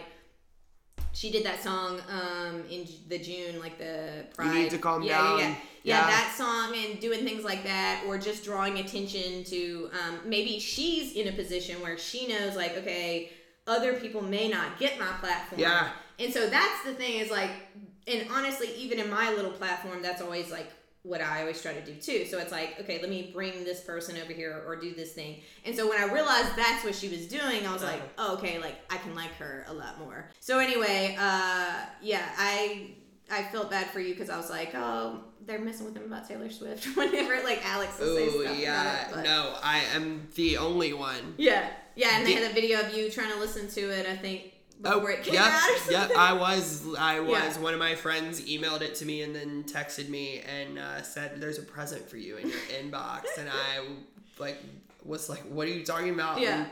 she 1.11 1.31
did 1.31 1.43
that 1.43 1.61
song 1.61 1.99
um 2.09 2.63
in 2.69 2.87
the 3.07 3.17
june 3.17 3.59
like 3.59 3.77
the 3.77 4.25
pride 4.35 4.53
need 4.53 4.69
to 4.69 4.77
calm 4.77 5.01
yeah, 5.03 5.17
down. 5.17 5.39
yeah, 5.39 5.47
yeah. 5.47 5.55
Yeah. 5.83 6.01
Yeah, 6.01 6.07
that 6.07 6.35
song 6.37 6.75
and 6.77 6.99
doing 6.99 7.23
things 7.23 7.43
like 7.45 7.63
that, 7.63 8.03
or 8.05 8.17
just 8.17 8.43
drawing 8.43 8.79
attention 8.79 9.45
to 9.45 9.89
um, 9.93 10.19
maybe 10.25 10.59
she's 10.59 11.13
in 11.13 11.29
a 11.29 11.31
position 11.31 11.81
where 11.81 11.97
she 11.97 12.27
knows, 12.27 12.57
like, 12.57 12.77
okay, 12.77 13.31
other 13.65 13.93
people 13.93 14.21
may 14.21 14.49
not 14.49 14.77
get 14.77 14.99
my 14.99 15.11
platform. 15.21 15.61
Yeah. 15.61 15.89
And 16.19 16.33
so 16.33 16.49
that's 16.49 16.83
the 16.83 16.93
thing 16.93 17.19
is 17.19 17.31
like, 17.31 17.51
and 18.07 18.27
honestly, 18.31 18.67
even 18.77 18.99
in 18.99 19.09
my 19.09 19.31
little 19.31 19.51
platform, 19.51 20.01
that's 20.01 20.21
always 20.21 20.51
like 20.51 20.69
what 21.03 21.21
I 21.21 21.41
always 21.41 21.61
try 21.61 21.73
to 21.73 21.83
do 21.85 21.93
too. 21.95 22.25
So 22.25 22.39
it's 22.39 22.51
like, 22.51 22.77
okay, 22.81 22.99
let 23.01 23.09
me 23.09 23.31
bring 23.33 23.63
this 23.63 23.81
person 23.81 24.17
over 24.21 24.33
here 24.33 24.63
or 24.67 24.75
do 24.75 24.93
this 24.93 25.13
thing. 25.13 25.41
And 25.65 25.75
so 25.75 25.87
when 25.87 25.97
I 25.99 26.11
realized 26.11 26.55
that's 26.55 26.83
what 26.83 26.93
she 26.93 27.07
was 27.07 27.27
doing, 27.27 27.65
I 27.65 27.73
was 27.73 27.83
like, 27.83 28.01
oh, 28.17 28.35
okay, 28.35 28.59
like 28.59 28.75
I 28.89 28.97
can 28.97 29.15
like 29.15 29.33
her 29.35 29.65
a 29.67 29.73
lot 29.73 29.99
more. 29.99 30.29
So 30.39 30.59
anyway, 30.59 31.15
uh, 31.17 31.85
yeah, 32.01 32.29
I 32.37 32.91
I 33.31 33.43
felt 33.43 33.69
bad 33.69 33.87
for 33.87 33.99
you 33.99 34.13
because 34.13 34.29
I 34.29 34.37
was 34.37 34.49
like, 34.49 34.73
oh, 34.75 35.21
they're 35.45 35.59
messing 35.59 35.85
with 35.85 35.95
him 35.95 36.03
about 36.03 36.27
Taylor 36.27 36.49
Swift. 36.49 36.85
Whenever 36.97 37.43
like 37.43 37.65
Alex 37.65 37.97
Oh 38.01 38.41
yeah, 38.57 39.09
it. 39.09 39.23
No, 39.23 39.55
I 39.63 39.79
am 39.93 40.27
the 40.35 40.57
only 40.57 40.93
one. 40.93 41.35
Yeah, 41.37 41.69
yeah, 41.95 42.17
and 42.17 42.27
they 42.27 42.33
had 42.33 42.51
a 42.51 42.53
video 42.53 42.81
of 42.81 42.93
you 42.93 43.09
trying 43.09 43.31
to 43.31 43.39
listen 43.39 43.69
to 43.69 43.81
it. 43.89 44.05
I 44.05 44.17
think 44.17 44.53
Oh, 44.85 44.95
before 44.95 45.11
it 45.11 45.23
came 45.23 45.33
yep, 45.33 45.43
out 45.43 45.69
or 45.69 45.77
something. 45.77 45.93
yep. 45.93 46.11
I 46.17 46.33
was, 46.33 46.95
I 46.97 47.19
was. 47.19 47.31
Yeah. 47.31 47.59
One 47.59 47.73
of 47.73 47.79
my 47.79 47.95
friends 47.95 48.41
emailed 48.41 48.81
it 48.81 48.95
to 48.95 49.05
me 49.05 49.23
and 49.23 49.35
then 49.35 49.65
texted 49.65 50.07
me 50.09 50.41
and 50.41 50.79
uh, 50.79 51.01
said, 51.01 51.41
"There's 51.41 51.59
a 51.59 51.63
present 51.63 52.09
for 52.09 52.17
you 52.17 52.37
in 52.37 52.47
your 52.47 52.57
inbox." 52.81 53.25
And 53.37 53.49
I, 53.49 53.85
like, 54.39 54.57
was 55.03 55.29
like, 55.29 55.41
"What 55.41 55.67
are 55.67 55.71
you 55.71 55.83
talking 55.83 56.13
about?" 56.13 56.39
Yeah. 56.39 56.59
And, 56.59 56.69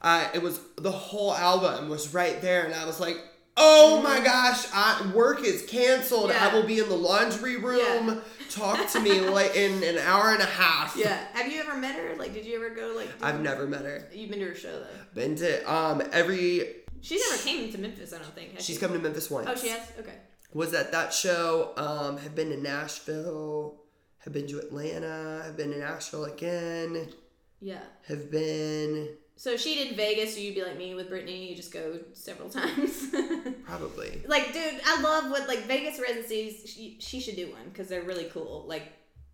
uh, 0.00 0.28
it 0.34 0.42
was 0.42 0.60
the 0.76 0.92
whole 0.92 1.34
album 1.34 1.88
was 1.88 2.12
right 2.14 2.40
there, 2.40 2.64
and 2.64 2.74
I 2.74 2.86
was 2.86 2.98
like, 2.98 3.18
"Oh 3.56 4.00
my 4.02 4.20
gosh, 4.20 4.66
I, 4.72 5.10
work 5.14 5.44
is 5.44 5.66
canceled. 5.66 6.30
Mm-hmm. 6.30 6.44
Yeah. 6.44 6.50
I 6.50 6.54
will 6.54 6.66
be 6.66 6.78
in 6.78 6.88
the 6.88 6.96
laundry 6.96 7.56
room. 7.56 8.22
Talk 8.50 8.88
to 8.92 9.00
me 9.00 9.20
like 9.28 9.54
in 9.54 9.82
an 9.82 9.98
hour 9.98 10.32
and 10.32 10.42
a 10.42 10.46
half." 10.46 10.96
Yeah. 10.96 11.18
Have 11.34 11.50
you 11.52 11.60
ever 11.60 11.76
met 11.76 11.96
her? 11.96 12.16
Like, 12.16 12.32
did 12.32 12.46
you 12.46 12.56
ever 12.56 12.74
go 12.74 12.94
like? 12.96 13.10
I've 13.20 13.40
never 13.40 13.66
met 13.66 13.84
her. 13.84 14.06
You've 14.14 14.30
been 14.30 14.40
to 14.40 14.46
her 14.46 14.54
show 14.54 14.78
though. 14.78 14.86
Been 15.14 15.36
to 15.36 15.72
um 15.72 16.02
every. 16.12 16.76
She's 17.04 17.20
never 17.30 17.42
came 17.42 17.70
to 17.72 17.78
Memphis. 17.78 18.12
I 18.12 18.18
don't 18.18 18.34
think. 18.34 18.54
Has 18.54 18.64
She's 18.64 18.76
she? 18.76 18.80
come 18.80 18.92
to 18.92 18.98
Memphis 18.98 19.30
once. 19.30 19.46
Oh, 19.50 19.54
she 19.54 19.68
has. 19.68 19.82
Okay. 19.98 20.14
was 20.52 20.72
at 20.74 20.90
that 20.92 21.12
show. 21.12 21.72
Um, 21.76 22.16
have 22.18 22.34
been 22.34 22.48
to 22.50 22.56
Nashville. 22.60 23.80
Have 24.18 24.32
been 24.32 24.46
to 24.48 24.58
Atlanta. 24.58 25.42
Have 25.44 25.56
been 25.56 25.70
to 25.72 25.78
Nashville 25.78 26.24
again. 26.24 27.08
Yeah. 27.60 27.80
Have 28.08 28.30
been 28.30 29.10
So 29.36 29.56
she 29.56 29.74
did 29.74 29.96
Vegas, 29.96 30.34
so 30.34 30.40
you'd 30.40 30.54
be 30.54 30.62
like 30.62 30.78
me 30.78 30.94
with 30.94 31.10
Britney. 31.10 31.48
You 31.50 31.56
just 31.56 31.72
go 31.72 31.98
several 32.14 32.48
times. 32.60 33.08
probably. 33.64 34.22
like, 34.26 34.52
dude, 34.52 34.80
I 34.86 35.00
love 35.02 35.30
what 35.30 35.46
like 35.48 35.60
Vegas 35.66 35.98
residencies. 36.00 36.62
She, 36.70 36.96
she 37.00 37.20
should 37.20 37.36
do 37.36 37.46
one 37.52 37.68
because 37.72 37.88
they're 37.88 38.02
really 38.02 38.24
cool. 38.32 38.64
Like 38.66 38.84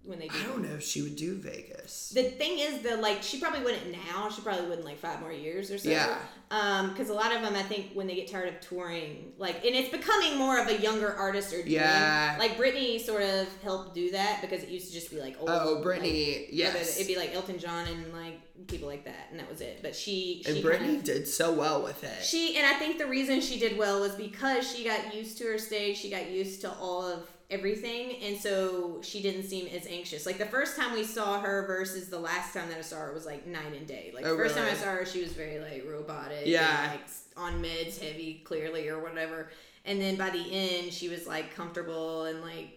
when 0.05 0.19
they 0.19 0.29
do. 0.29 0.39
I 0.39 0.43
don't 0.45 0.63
know 0.63 0.75
if 0.75 0.83
she 0.83 1.03
would 1.03 1.17
do 1.17 1.37
Vegas. 1.37 2.11
The 2.15 2.23
thing 2.23 2.59
is, 2.59 2.81
the 2.83 2.97
like 2.97 3.23
she 3.23 3.39
probably 3.41 3.61
wouldn't 3.63 3.93
now. 3.93 4.29
She 4.31 4.41
probably 4.43 4.67
wouldn't 4.67 4.85
like 4.87 4.99
five 4.99 5.21
more 5.21 5.33
years 5.33 5.71
or 5.71 5.79
so. 5.79 5.91
Yeah. 5.91 6.17
Um, 6.51 6.89
because 6.91 7.11
a 7.11 7.15
lot 7.15 7.33
of 7.35 7.43
them, 7.43 7.55
I 7.55 7.63
think, 7.63 7.93
when 7.93 8.09
they 8.09 8.17
get 8.17 8.27
tired 8.29 8.49
of 8.49 8.61
touring, 8.61 9.33
like, 9.39 9.65
and 9.65 9.73
it's 9.75 9.89
becoming 9.91 10.37
more 10.37 10.59
of 10.59 10.67
a 10.69 10.81
younger 10.81 11.13
artist 11.15 11.53
or. 11.55 11.61
Yeah. 11.61 12.35
Like 12.39 12.57
Britney 12.57 13.01
sort 13.01 13.23
of 13.23 13.47
helped 13.63 13.95
do 13.95 14.11
that 14.13 14.39
because 14.41 14.63
it 14.65 14.69
used 14.69 14.89
to 14.89 14.93
just 14.93 15.11
be 15.11 15.21
like 15.21 15.37
old. 15.39 15.49
Oh, 15.51 15.81
Britney, 15.85 16.39
like, 16.41 16.49
yes. 16.51 16.97
It'd 16.97 17.07
be 17.07 17.17
like 17.17 17.35
Elton 17.35 17.59
John 17.59 17.87
and 17.87 18.13
like 18.13 18.41
people 18.67 18.89
like 18.89 19.05
that, 19.05 19.29
and 19.31 19.39
that 19.39 19.49
was 19.51 19.61
it. 19.61 19.81
But 19.83 19.95
she, 19.95 20.43
And 20.47 20.57
she 20.57 20.63
Britney 20.63 20.79
kind 20.79 20.97
of- 20.97 21.05
did 21.05 21.29
so 21.29 21.53
well 21.53 21.83
with 21.83 22.03
it. 22.05 22.23
she 22.25 22.57
and 22.57 22.67
I 22.67 22.75
think 22.79 22.99
the 22.99 23.07
reason 23.07 23.41
she 23.41 23.59
did 23.59 23.77
well 23.79 24.01
was 24.01 24.15
because 24.17 24.71
she 24.75 24.83
got 24.85 25.15
used 25.15 25.39
to 25.39 25.45
her 25.45 25.59
stage, 25.59 25.99
she 25.99 26.11
got 26.11 26.31
used 26.31 26.61
to 26.63 26.71
all 26.73 27.03
of 27.07 27.29
everything, 27.51 28.17
and 28.23 28.37
so 28.39 29.01
she 29.03 29.21
didn't 29.23 29.45
seem 29.45 29.67
as 29.69 29.87
anxious. 29.87 30.27
Like 30.27 30.39
the 30.39 30.47
first 30.47 30.77
time 30.77 30.93
we 30.93 31.05
saw 31.05 31.41
her 31.41 31.67
versus 31.67 32.09
the 32.09 32.19
last 32.19 32.55
time 32.55 32.69
that 32.69 32.79
I 32.79 32.83
saw 32.83 32.97
her 32.99 33.13
was 33.13 33.27
like 33.27 33.47
night 33.47 33.75
and 33.77 33.87
day. 33.87 34.13
Like 34.15 34.25
Oh, 34.25 34.31
the 34.37 34.43
first 34.43 34.57
time 34.57 34.67
I 34.71 34.75
saw 34.75 34.87
her, 34.93 35.05
she 35.07 35.23
was 35.23 35.33
very 35.33 35.59
like 35.59 35.85
robotic, 35.89 36.47
Yeah. 36.47 36.93
and, 36.93 37.01
like 37.01 37.09
on 37.37 37.63
meds, 37.63 37.99
heavy, 38.01 38.43
clearly 38.45 38.89
or 38.89 39.01
whatever. 39.03 39.51
And 39.85 40.01
then 40.01 40.17
by 40.17 40.31
the 40.31 40.45
end, 40.53 40.93
she 40.93 41.09
was 41.09 41.27
like 41.27 41.55
comfortable 41.55 42.25
and 42.25 42.41
like 42.43 42.77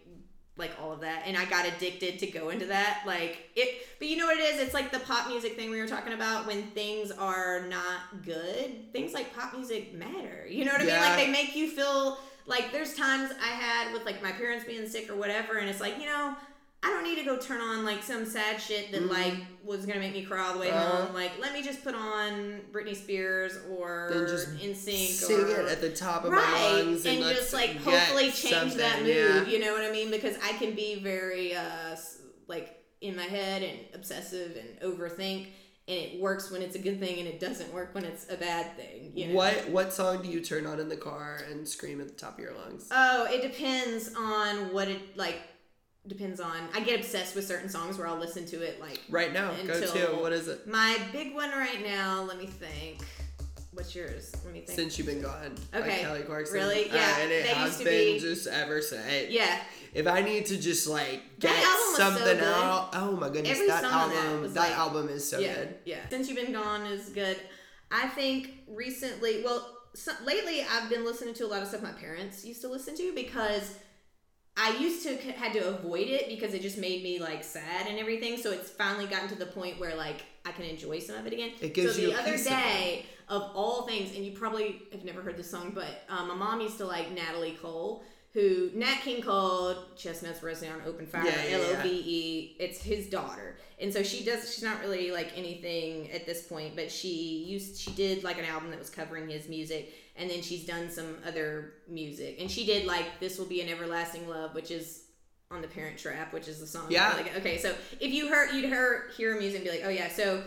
like 0.56 0.70
all 0.80 0.92
of 0.92 1.00
that 1.00 1.24
and 1.26 1.36
i 1.36 1.46
got 1.46 1.66
addicted 1.68 2.20
to 2.20 2.28
go 2.28 2.50
into 2.50 2.68
that 2.68 3.02
like 3.08 3.50
it 3.56 3.88
but 3.98 4.08
you 4.08 4.16
know 4.16 4.28
what 4.28 4.38
it 4.38 4.44
is 4.54 4.62
it's 4.62 4.72
like 4.76 4.92
the 4.92 5.00
pop 5.00 5.28
music 5.28 5.56
thing 5.56 5.72
we 5.72 5.80
were 5.80 5.88
talking 5.88 6.14
about 6.14 6.46
when 6.46 6.62
things 6.74 7.10
are 7.10 7.66
not 7.70 8.22
good 8.24 8.94
things 8.94 9.14
like 9.16 9.36
pop 9.36 9.56
music 9.56 9.96
matter 9.96 10.46
you 10.48 10.64
know 10.64 10.72
what 10.72 10.82
i 10.82 10.86
mean 10.86 10.96
like 10.96 11.16
they 11.18 11.32
make 11.32 11.56
you 11.56 11.68
feel 11.68 12.20
like 12.46 12.72
there's 12.72 12.94
times 12.94 13.32
i 13.42 13.48
had 13.48 13.94
with 13.94 14.06
like 14.06 14.22
my 14.22 14.32
parents 14.32 14.66
being 14.66 14.88
sick 14.88 15.10
or 15.10 15.16
whatever 15.16 15.58
and 15.58 15.70
it's 15.70 15.80
like 15.82 15.98
you 16.00 16.06
know 16.06 16.36
i 16.84 16.90
don't 16.90 17.04
need 17.04 17.16
to 17.18 17.24
go 17.24 17.38
turn 17.38 17.62
on 17.62 17.86
like 17.86 18.04
some 18.04 18.26
sad 18.26 18.60
shit 18.60 18.92
that 18.92 19.10
like 19.10 19.34
was 19.64 19.86
gonna 19.86 20.00
make 20.00 20.14
me 20.14 20.24
cry 20.24 20.46
all 20.46 20.54
the 20.54 20.60
way 20.60 20.68
Mm-hmm. 20.68 20.78
Uh-huh. 20.78 21.06
home 21.06 21.16
like 21.16 21.32
let 21.40 21.54
me 21.54 21.64
just 21.64 21.84
put 21.84 21.96
on 21.96 22.60
britney 22.72 22.96
spears 22.96 23.58
or 23.78 24.10
Then 24.12 24.28
just 24.28 24.56
NSYNC 24.58 25.08
Sing 25.08 25.40
or 25.40 25.48
it 25.48 25.72
at 25.72 25.82
the 25.82 25.92
top 25.92 26.26
of 26.26 26.32
my 26.32 26.72
lungs 26.72 27.06
and, 27.06 27.24
and 27.24 27.36
just 27.36 27.54
like 27.54 27.78
hopefully 27.78 28.32
change 28.32 28.76
that 28.76 29.02
mood 29.04 29.08
yeah. 29.16 29.46
you 29.46 29.60
know 29.60 29.72
what 29.74 29.84
i 29.84 29.92
mean 29.92 30.12
because 30.12 30.36
i 30.44 30.52
can 30.54 30.76
be 30.76 31.00
very 31.00 31.56
uh 31.56 31.96
like 32.48 32.80
in 33.00 33.16
my 33.16 33.24
head 33.24 33.64
and 33.64 33.80
obsessive 33.94 34.58
and 34.58 34.80
overthink 34.82 35.48
and 35.88 35.98
it 35.98 36.22
works 36.22 36.50
when 36.50 36.62
it's 36.62 36.76
a 36.76 36.80
good 36.80 37.00
thing 37.00 37.20
and 37.20 37.28
it 37.28 37.40
doesn't 37.40 37.74
work 37.74 37.94
when 37.94 38.06
it's 38.06 38.26
a 38.32 38.38
bad 38.38 38.76
thing 38.78 39.12
you 39.16 39.28
know 39.28 39.34
What 39.36 39.70
what 39.70 39.92
song 39.94 40.22
do 40.22 40.30
you 40.30 40.40
turn 40.42 40.66
on 40.66 40.80
in 40.80 40.88
the 40.90 40.96
car 40.98 41.42
and 41.52 41.68
scream 41.68 42.00
at 42.00 42.08
the 42.08 42.14
top 42.14 42.36
of 42.38 42.40
your 42.44 42.54
lungs? 42.54 42.88
oh 42.92 43.28
it 43.30 43.42
depends 43.42 44.12
on 44.18 44.74
what 44.74 44.88
it 44.88 45.18
like 45.18 45.42
depends 46.08 46.40
on 46.40 46.56
i 46.74 46.80
get 46.82 47.00
obsessed 47.00 47.36
with 47.36 47.46
certain 47.48 47.70
songs 47.70 47.98
where 47.98 48.08
i'll 48.08 48.18
listen 48.18 48.46
to 48.46 48.62
it 48.62 48.80
like 48.82 49.02
right 49.10 49.34
now, 49.34 49.52
go 49.66 49.80
to. 49.80 50.00
What 50.22 50.34
is 50.34 50.48
it? 50.48 50.68
my 50.68 50.98
big 51.12 51.34
one 51.34 51.50
right 51.52 51.82
now 51.86 52.24
let 52.24 52.38
me 52.38 52.46
think 52.48 53.02
what's 53.72 53.96
yours 53.96 54.32
let 54.46 54.54
me 54.54 54.60
think 54.62 54.78
Since 54.78 54.98
you've 54.98 55.08
been 55.08 55.22
gone. 55.22 55.56
Okay. 55.74 56.02
Kelly 56.02 56.22
Clarkson. 56.22 56.54
Really? 56.56 56.90
Uh, 56.92 56.96
Yeah, 56.96 57.18
and 57.20 57.32
it 57.32 57.46
has 57.48 57.78
been 57.82 58.14
be- 58.16 58.20
just 58.20 58.48
ever 58.48 58.82
since. 58.82 59.32
yeah 59.32 59.60
If 59.94 60.08
I 60.08 60.22
need 60.22 60.48
to 60.48 60.58
just 60.58 60.88
like 60.88 61.22
get 61.40 61.52
album 61.52 61.70
was 61.70 61.98
so 61.98 62.04
something 62.04 62.40
out, 62.40 62.90
oh 62.94 63.12
my 63.12 63.30
goodness, 63.30 63.52
Every 63.52 63.68
that 63.68 63.84
album, 63.84 64.44
that 64.44 64.54
that, 64.54 64.70
like- 64.70 64.78
album 64.78 65.10
is 65.10 65.30
so 65.30 65.40
yeah, 65.40 65.56
good. 65.56 65.76
Yeah. 65.86 66.10
Since 66.10 66.30
you've 66.30 66.38
been 66.38 66.54
gone 66.54 66.86
is 66.88 67.10
good. 67.10 67.38
I 67.92 68.08
think 68.08 68.64
recently, 68.68 69.44
well, 69.44 69.70
so, 69.94 70.12
lately 70.26 70.66
I've 70.70 70.90
been 70.90 71.06
listening 71.06 71.36
to 71.36 71.46
a 71.46 71.48
lot 71.48 71.62
of 71.62 71.68
stuff 71.68 71.84
my 71.84 71.92
parents 71.92 72.44
used 72.44 72.62
to 72.62 72.68
listen 72.68 72.98
to 72.98 73.14
because 73.14 73.76
I 74.58 74.76
used 74.78 75.04
to 75.04 75.16
had 75.34 75.54
to 75.54 75.68
avoid 75.68 76.08
it 76.08 76.28
because 76.28 76.54
it 76.56 76.64
just 76.64 76.78
made 76.78 77.04
me 77.04 77.20
like 77.20 77.44
sad 77.44 77.88
and 77.88 78.00
everything. 78.00 78.38
So 78.38 78.52
it's 78.52 78.70
finally 78.70 79.06
gotten 79.06 79.30
to 79.30 79.36
the 79.36 79.46
point 79.46 79.80
where 79.80 79.96
like 79.96 80.24
I 80.46 80.52
can 80.52 80.66
enjoy 80.66 81.00
some 81.00 81.16
of 81.18 81.28
it 81.28 81.34
again. 81.34 81.52
It 81.62 81.74
gives 81.76 81.96
so 81.96 82.02
you 82.02 82.08
the 82.08 82.18
a 82.18 82.22
other 82.22 82.32
piece 82.32 82.46
of 82.46 82.52
day 82.52 83.06
of 83.30 83.42
all 83.56 83.88
things, 83.88 84.16
and 84.16 84.26
you 84.26 84.32
probably 84.32 84.82
have 84.92 85.04
never 85.06 85.22
heard 85.22 85.38
this 85.38 85.50
song, 85.50 85.72
but 85.74 86.04
um, 86.10 86.28
my 86.28 86.36
mom 86.36 86.62
used 86.62 86.78
to 86.78 86.86
like 86.86 87.12
Natalie 87.12 87.58
Cole. 87.62 88.04
Who 88.34 88.72
Nat 88.74 89.02
King 89.04 89.22
Cole, 89.22 89.76
Chestnuts 89.96 90.42
Roasting 90.42 90.72
on 90.72 90.82
Open 90.88 91.06
Fire, 91.06 91.24
Yeah, 91.24 91.58
L. 91.58 91.62
O 91.62 91.76
V 91.84 91.90
E. 91.90 92.56
It's 92.60 92.82
his 92.82 93.08
daughter, 93.08 93.58
and 93.80 93.94
so 93.94 94.02
she 94.02 94.24
does. 94.26 94.52
She's 94.52 94.64
not 94.64 94.80
really 94.82 95.12
like 95.12 95.32
anything 95.36 96.10
at 96.12 96.26
this 96.26 96.48
point, 96.48 96.76
but 96.76 96.92
she 96.92 97.44
used. 97.48 97.80
She 97.80 97.92
did 97.92 98.24
like 98.24 98.40
an 98.40 98.46
album 98.46 98.72
that 98.72 98.80
was 98.80 98.90
covering 98.90 99.30
his 99.30 99.48
music, 99.48 99.94
and 100.16 100.32
then 100.32 100.42
she's 100.42 100.66
done 100.66 100.90
some 100.90 101.18
other 101.28 101.74
music, 101.88 102.38
and 102.40 102.50
she 102.50 102.66
did 102.66 102.88
like 102.88 103.06
"This 103.20 103.38
Will 103.38 103.46
Be 103.46 103.62
an 103.62 103.70
Everlasting 103.70 104.28
Love," 104.28 104.56
which 104.56 104.72
is 104.72 105.04
on 105.52 105.62
the 105.62 105.68
Parent 105.68 106.00
Trap, 106.00 106.34
which 106.34 106.48
is 106.48 106.60
the 106.60 106.66
song. 106.66 106.88
Yeah. 106.90 107.14
Like, 107.14 107.38
okay, 107.38 107.60
so 107.60 107.76
if 108.00 108.12
you 108.12 108.30
heard, 108.30 108.52
you'd 108.56 108.66
hear 108.66 109.10
hear 109.16 109.36
her 109.36 109.40
music 109.40 109.58
and 109.58 109.66
be 109.66 109.72
like, 109.72 109.86
oh 109.86 109.90
yeah, 109.90 110.08
so. 110.08 110.44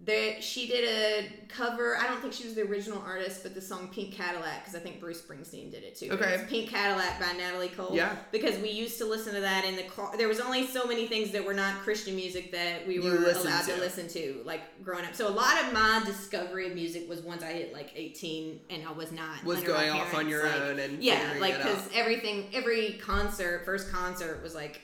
There, 0.00 0.40
she 0.40 0.68
did 0.68 0.84
a 0.88 1.28
cover. 1.48 1.96
I 1.96 2.06
don't 2.06 2.20
think 2.20 2.32
she 2.32 2.44
was 2.44 2.54
the 2.54 2.62
original 2.62 3.02
artist, 3.04 3.42
but 3.42 3.56
the 3.56 3.60
song 3.60 3.88
"Pink 3.92 4.14
Cadillac" 4.14 4.60
because 4.60 4.76
I 4.76 4.78
think 4.78 5.00
Bruce 5.00 5.20
Springsteen 5.20 5.72
did 5.72 5.82
it 5.82 5.96
too. 5.96 6.10
Okay. 6.12 6.34
It's 6.34 6.48
"Pink 6.48 6.70
Cadillac" 6.70 7.18
by 7.18 7.32
Natalie 7.32 7.66
Cole 7.70 7.90
Yeah. 7.92 8.14
because 8.30 8.56
we 8.60 8.70
used 8.70 8.96
to 8.98 9.06
listen 9.06 9.34
to 9.34 9.40
that 9.40 9.64
in 9.64 9.74
the 9.74 9.82
car. 9.82 10.16
There 10.16 10.28
was 10.28 10.38
only 10.38 10.68
so 10.68 10.86
many 10.86 11.08
things 11.08 11.32
that 11.32 11.44
were 11.44 11.52
not 11.52 11.80
Christian 11.80 12.14
music 12.14 12.52
that 12.52 12.86
we 12.86 13.00
were 13.00 13.16
allowed 13.16 13.64
to. 13.64 13.74
to. 13.74 13.80
listen 13.80 14.06
to, 14.10 14.40
like 14.44 14.60
growing 14.84 15.04
up. 15.04 15.16
So 15.16 15.26
a 15.26 15.30
lot 15.34 15.64
of 15.64 15.72
my 15.72 16.00
discovery 16.06 16.68
of 16.68 16.76
music 16.76 17.08
was 17.08 17.20
once 17.22 17.42
I 17.42 17.52
hit 17.52 17.72
like 17.72 17.90
18 17.96 18.60
and 18.70 18.86
I 18.86 18.92
was 18.92 19.10
not 19.10 19.42
Was 19.42 19.64
going 19.64 19.90
off 19.90 20.14
on 20.14 20.28
your 20.28 20.44
like- 20.44 20.54
own 20.60 20.78
and 20.78 21.02
yeah, 21.02 21.34
like 21.40 21.56
because 21.56 21.88
everything, 21.92 22.46
every 22.54 22.92
concert, 23.02 23.64
first 23.64 23.90
concert 23.90 24.44
was 24.44 24.54
like 24.54 24.80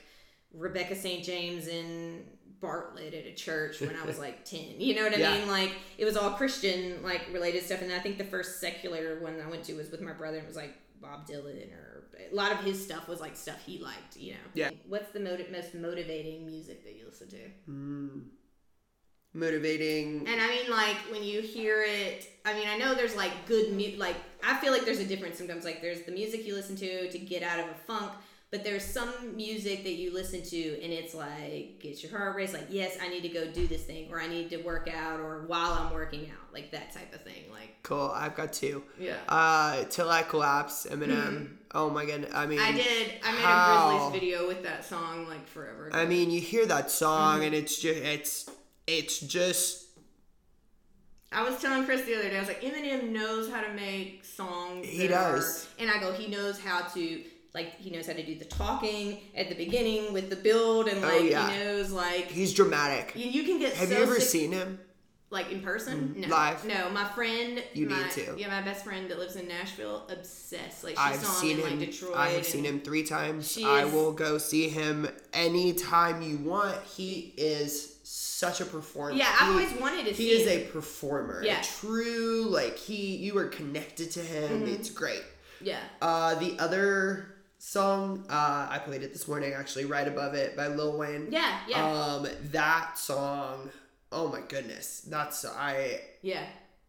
Rebecca 0.53 0.95
St. 0.95 1.23
James 1.23 1.67
and 1.67 2.25
Bartlett 2.61 3.13
at 3.13 3.25
a 3.25 3.33
church 3.33 3.81
when 3.81 3.95
I 3.95 4.05
was 4.05 4.17
like 4.25 4.45
10. 4.45 4.59
You 4.79 4.95
know 4.95 5.03
what 5.03 5.13
I 5.13 5.17
Yeah. 5.17 5.37
mean? 5.37 5.47
Like 5.47 5.71
it 5.97 6.05
was 6.05 6.15
all 6.17 6.31
Christian 6.31 7.01
like 7.03 7.21
related 7.31 7.63
stuff 7.63 7.81
and 7.81 7.91
I 7.91 7.99
think 7.99 8.17
the 8.17 8.23
first 8.23 8.59
secular 8.59 9.19
one 9.19 9.39
I 9.45 9.49
went 9.49 9.63
to 9.65 9.73
was 9.75 9.91
with 9.91 10.01
my 10.01 10.13
brother 10.13 10.37
and 10.37 10.45
it 10.45 10.47
was 10.47 10.55
like 10.57 10.73
Bob 11.01 11.27
Dylan 11.27 11.71
or 11.73 12.03
a 12.31 12.33
lot 12.33 12.51
of 12.53 12.59
his 12.59 12.81
stuff 12.83 13.07
was 13.07 13.19
like 13.19 13.35
stuff 13.35 13.61
he 13.65 13.77
liked, 13.79 14.15
you 14.17 14.31
know. 14.33 14.39
Yeah. 14.53 14.69
What's 14.87 15.11
the 15.11 15.19
motiv- 15.19 15.51
most 15.51 15.75
motivating 15.75 16.45
music 16.45 16.83
that 16.85 16.95
you 16.95 17.05
listen 17.05 17.27
to? 17.29 17.37
Hmm. 17.65 18.19
Motivating. 19.33 20.25
And 20.29 20.39
I 20.41 20.47
mean, 20.47 20.71
like 20.71 20.95
when 21.11 21.21
you 21.21 21.41
hear 21.41 21.83
it, 21.85 22.25
I 22.45 22.53
mean, 22.53 22.69
I 22.69 22.77
know 22.77 22.95
there's 22.95 23.17
like 23.17 23.31
good 23.45 23.73
mu 23.73 23.97
Like 23.97 24.15
I 24.41 24.55
feel 24.61 24.71
like 24.71 24.85
there's 24.85 24.99
a 24.99 25.05
difference 25.05 25.37
sometimes. 25.37 25.65
Like 25.65 25.81
there's 25.81 26.03
the 26.03 26.13
music 26.13 26.45
you 26.47 26.55
listen 26.55 26.77
to 26.77 27.11
to 27.11 27.19
get 27.19 27.43
out 27.43 27.59
of 27.59 27.65
a 27.65 27.73
funk, 27.73 28.13
but 28.55 28.63
there's 28.63 28.85
some 28.85 29.35
music 29.35 29.83
that 29.83 29.95
you 29.95 30.13
listen 30.13 30.41
to 30.41 30.81
and 30.81 30.93
it's 30.93 31.13
like 31.13 31.79
gets 31.81 32.01
your 32.01 32.17
heart 32.17 32.35
race. 32.37 32.53
Like 32.53 32.67
yes, 32.69 32.97
I 33.01 33.09
need 33.09 33.21
to 33.23 33.29
go 33.29 33.45
do 33.51 33.67
this 33.67 33.83
thing, 33.83 34.07
or 34.09 34.21
I 34.21 34.27
need 34.27 34.49
to 34.51 34.57
work 34.57 34.89
out, 34.93 35.19
or 35.19 35.43
while 35.47 35.73
I'm 35.73 35.93
working 35.93 36.29
out, 36.31 36.53
like 36.53 36.71
that 36.71 36.93
type 36.93 37.13
of 37.13 37.21
thing. 37.23 37.43
Like 37.51 37.75
Cool. 37.83 38.11
I've 38.15 38.33
got 38.35 38.53
two. 38.53 38.83
yeah. 38.97 39.17
Uh, 39.27 39.83
Till 39.89 40.09
I 40.09 40.23
Collapse, 40.23 40.87
Eminem. 40.89 41.57
Oh 41.73 41.89
my 41.89 42.05
goodness. 42.05 42.31
I 42.33 42.45
mean, 42.45 42.59
I 42.59 42.71
did. 42.71 43.11
I 43.23 43.31
made 43.33 43.41
how- 43.41 43.87
a 43.89 43.91
Grizzlies 44.11 44.21
video 44.21 44.47
with 44.47 44.63
that 44.63 44.85
song 44.85 45.27
like 45.27 45.45
forever. 45.47 45.87
ago. 45.87 45.97
I 45.97 46.05
mean, 46.05 46.31
you 46.31 46.39
hear 46.39 46.65
that 46.67 46.89
song 46.89 47.35
Mm-hmm. 47.39 47.45
and 47.47 47.55
it's 47.55 47.77
just, 47.81 47.99
it's, 48.01 48.49
it's 48.87 49.19
just, 49.19 49.83
I 51.31 51.43
was 51.43 51.59
telling 51.61 51.83
Chris 51.85 52.03
the 52.03 52.15
other 52.15 52.29
day, 52.29 52.37
I 52.37 52.39
was 52.39 52.47
like, 52.47 52.61
Eminem 52.61 53.09
knows 53.11 53.51
how 53.51 53.61
to 53.61 53.73
make 53.73 54.23
songs. 54.23 54.87
He 54.87 55.07
that 55.07 55.13
are- 55.31 55.35
does. 55.35 55.67
and 55.77 55.89
I 55.91 55.99
go, 55.99 56.13
he 56.13 56.27
knows 56.27 56.57
how 56.59 56.81
to, 56.93 57.21
like, 57.55 57.79
he 57.79 57.89
knows 57.89 58.05
how 58.05 58.13
to 58.13 58.23
do 58.23 58.35
the 58.37 58.45
talking 58.45 59.17
at 59.35 59.49
the 59.49 59.55
beginning 59.55 60.13
with 60.13 60.29
the 60.29 60.35
build, 60.35 60.87
and 60.87 61.03
Oh, 61.03 61.07
like, 61.07 61.31
yeah. 61.31 61.49
he 61.49 61.57
knows, 61.63 61.89
like, 61.91 62.27
he's 62.27 62.53
dramatic. 62.53 63.13
you, 63.15 63.25
you 63.31 63.43
can 63.43 63.57
get 63.57 63.73
Have 63.73 63.87
so 63.89 63.97
you 63.97 64.03
ever 64.03 64.19
sick- 64.19 64.29
seen 64.29 64.51
him? 64.51 64.79
like 65.31 65.51
in 65.51 65.59
person? 65.61 66.13
No, 66.17 66.27
live? 66.27 66.63
No, 66.65 66.89
my 66.91 67.03
friend, 67.09 67.61
You 67.73 67.89
my, 67.89 68.03
need 68.03 68.11
to. 68.11 68.35
Yeah, 68.37 68.47
my 68.47 68.61
best 68.61 68.85
friend 68.85 69.09
that 69.09 69.17
lives 69.19 69.35
in 69.35 69.47
Nashville, 69.47 70.05
obsessed. 70.07 70.83
Like, 70.83 70.93
she 70.93 71.01
I've 71.01 71.15
saw 71.15 71.31
seen 71.31 71.57
him 71.57 71.65
in 71.65 71.71
him. 71.73 71.79
like 71.79 71.89
Detroit. 71.91 72.15
I 72.15 72.29
have 72.29 72.45
seen 72.45 72.63
him 72.63 72.79
three 72.79 73.03
times. 73.03 73.57
I 73.65 73.85
is- 73.85 73.91
will 73.93 74.11
go 74.13 74.37
see 74.37 74.69
him 74.69 75.07
anytime 75.33 76.21
you 76.21 76.37
want. 76.37 76.77
He 76.83 77.33
is 77.37 77.95
such 78.03 78.61
a 78.61 78.65
performer. 78.65 79.15
Yeah, 79.15 79.33
I've 79.39 79.47
He- 79.47 79.51
always 79.65 79.81
wanted 79.81 80.05
to 80.05 80.11
He 80.11 80.29
see 80.29 80.41
is 80.43 80.47
him. 80.47 80.61
a 80.61 80.65
performer. 80.71 81.41
Yeah. 81.43 81.59
A 81.59 81.63
true, 81.63 82.45
like 82.49 82.77
he, 82.77 83.15
you 83.17 83.37
are 83.37 83.47
connected 83.47 84.11
to 84.11 84.19
him. 84.19 84.61
Mm-hmm. 84.63 84.73
It's 84.73 84.89
great. 84.89 85.23
Yeah. 85.61 85.79
Uh, 86.01 86.35
the 86.35 86.57
other 86.59 87.34
song, 87.65 88.23
uh, 88.29 88.67
I 88.69 88.79
played 88.85 89.01
it 89.03 89.11
this 89.11 89.27
morning 89.27 89.53
actually, 89.53 89.85
right 89.85 90.07
above 90.07 90.33
it 90.35 90.55
by 90.55 90.67
Lil 90.67 90.97
Wayne. 90.97 91.27
Yeah, 91.31 91.57
yeah, 91.67 91.83
Um, 91.83 92.27
that 92.51 92.97
song, 92.97 93.69
oh 94.11 94.27
my 94.29 94.41
goodness, 94.47 95.01
that's 95.01 95.43
I. 95.45 96.01
yeah. 96.21 96.43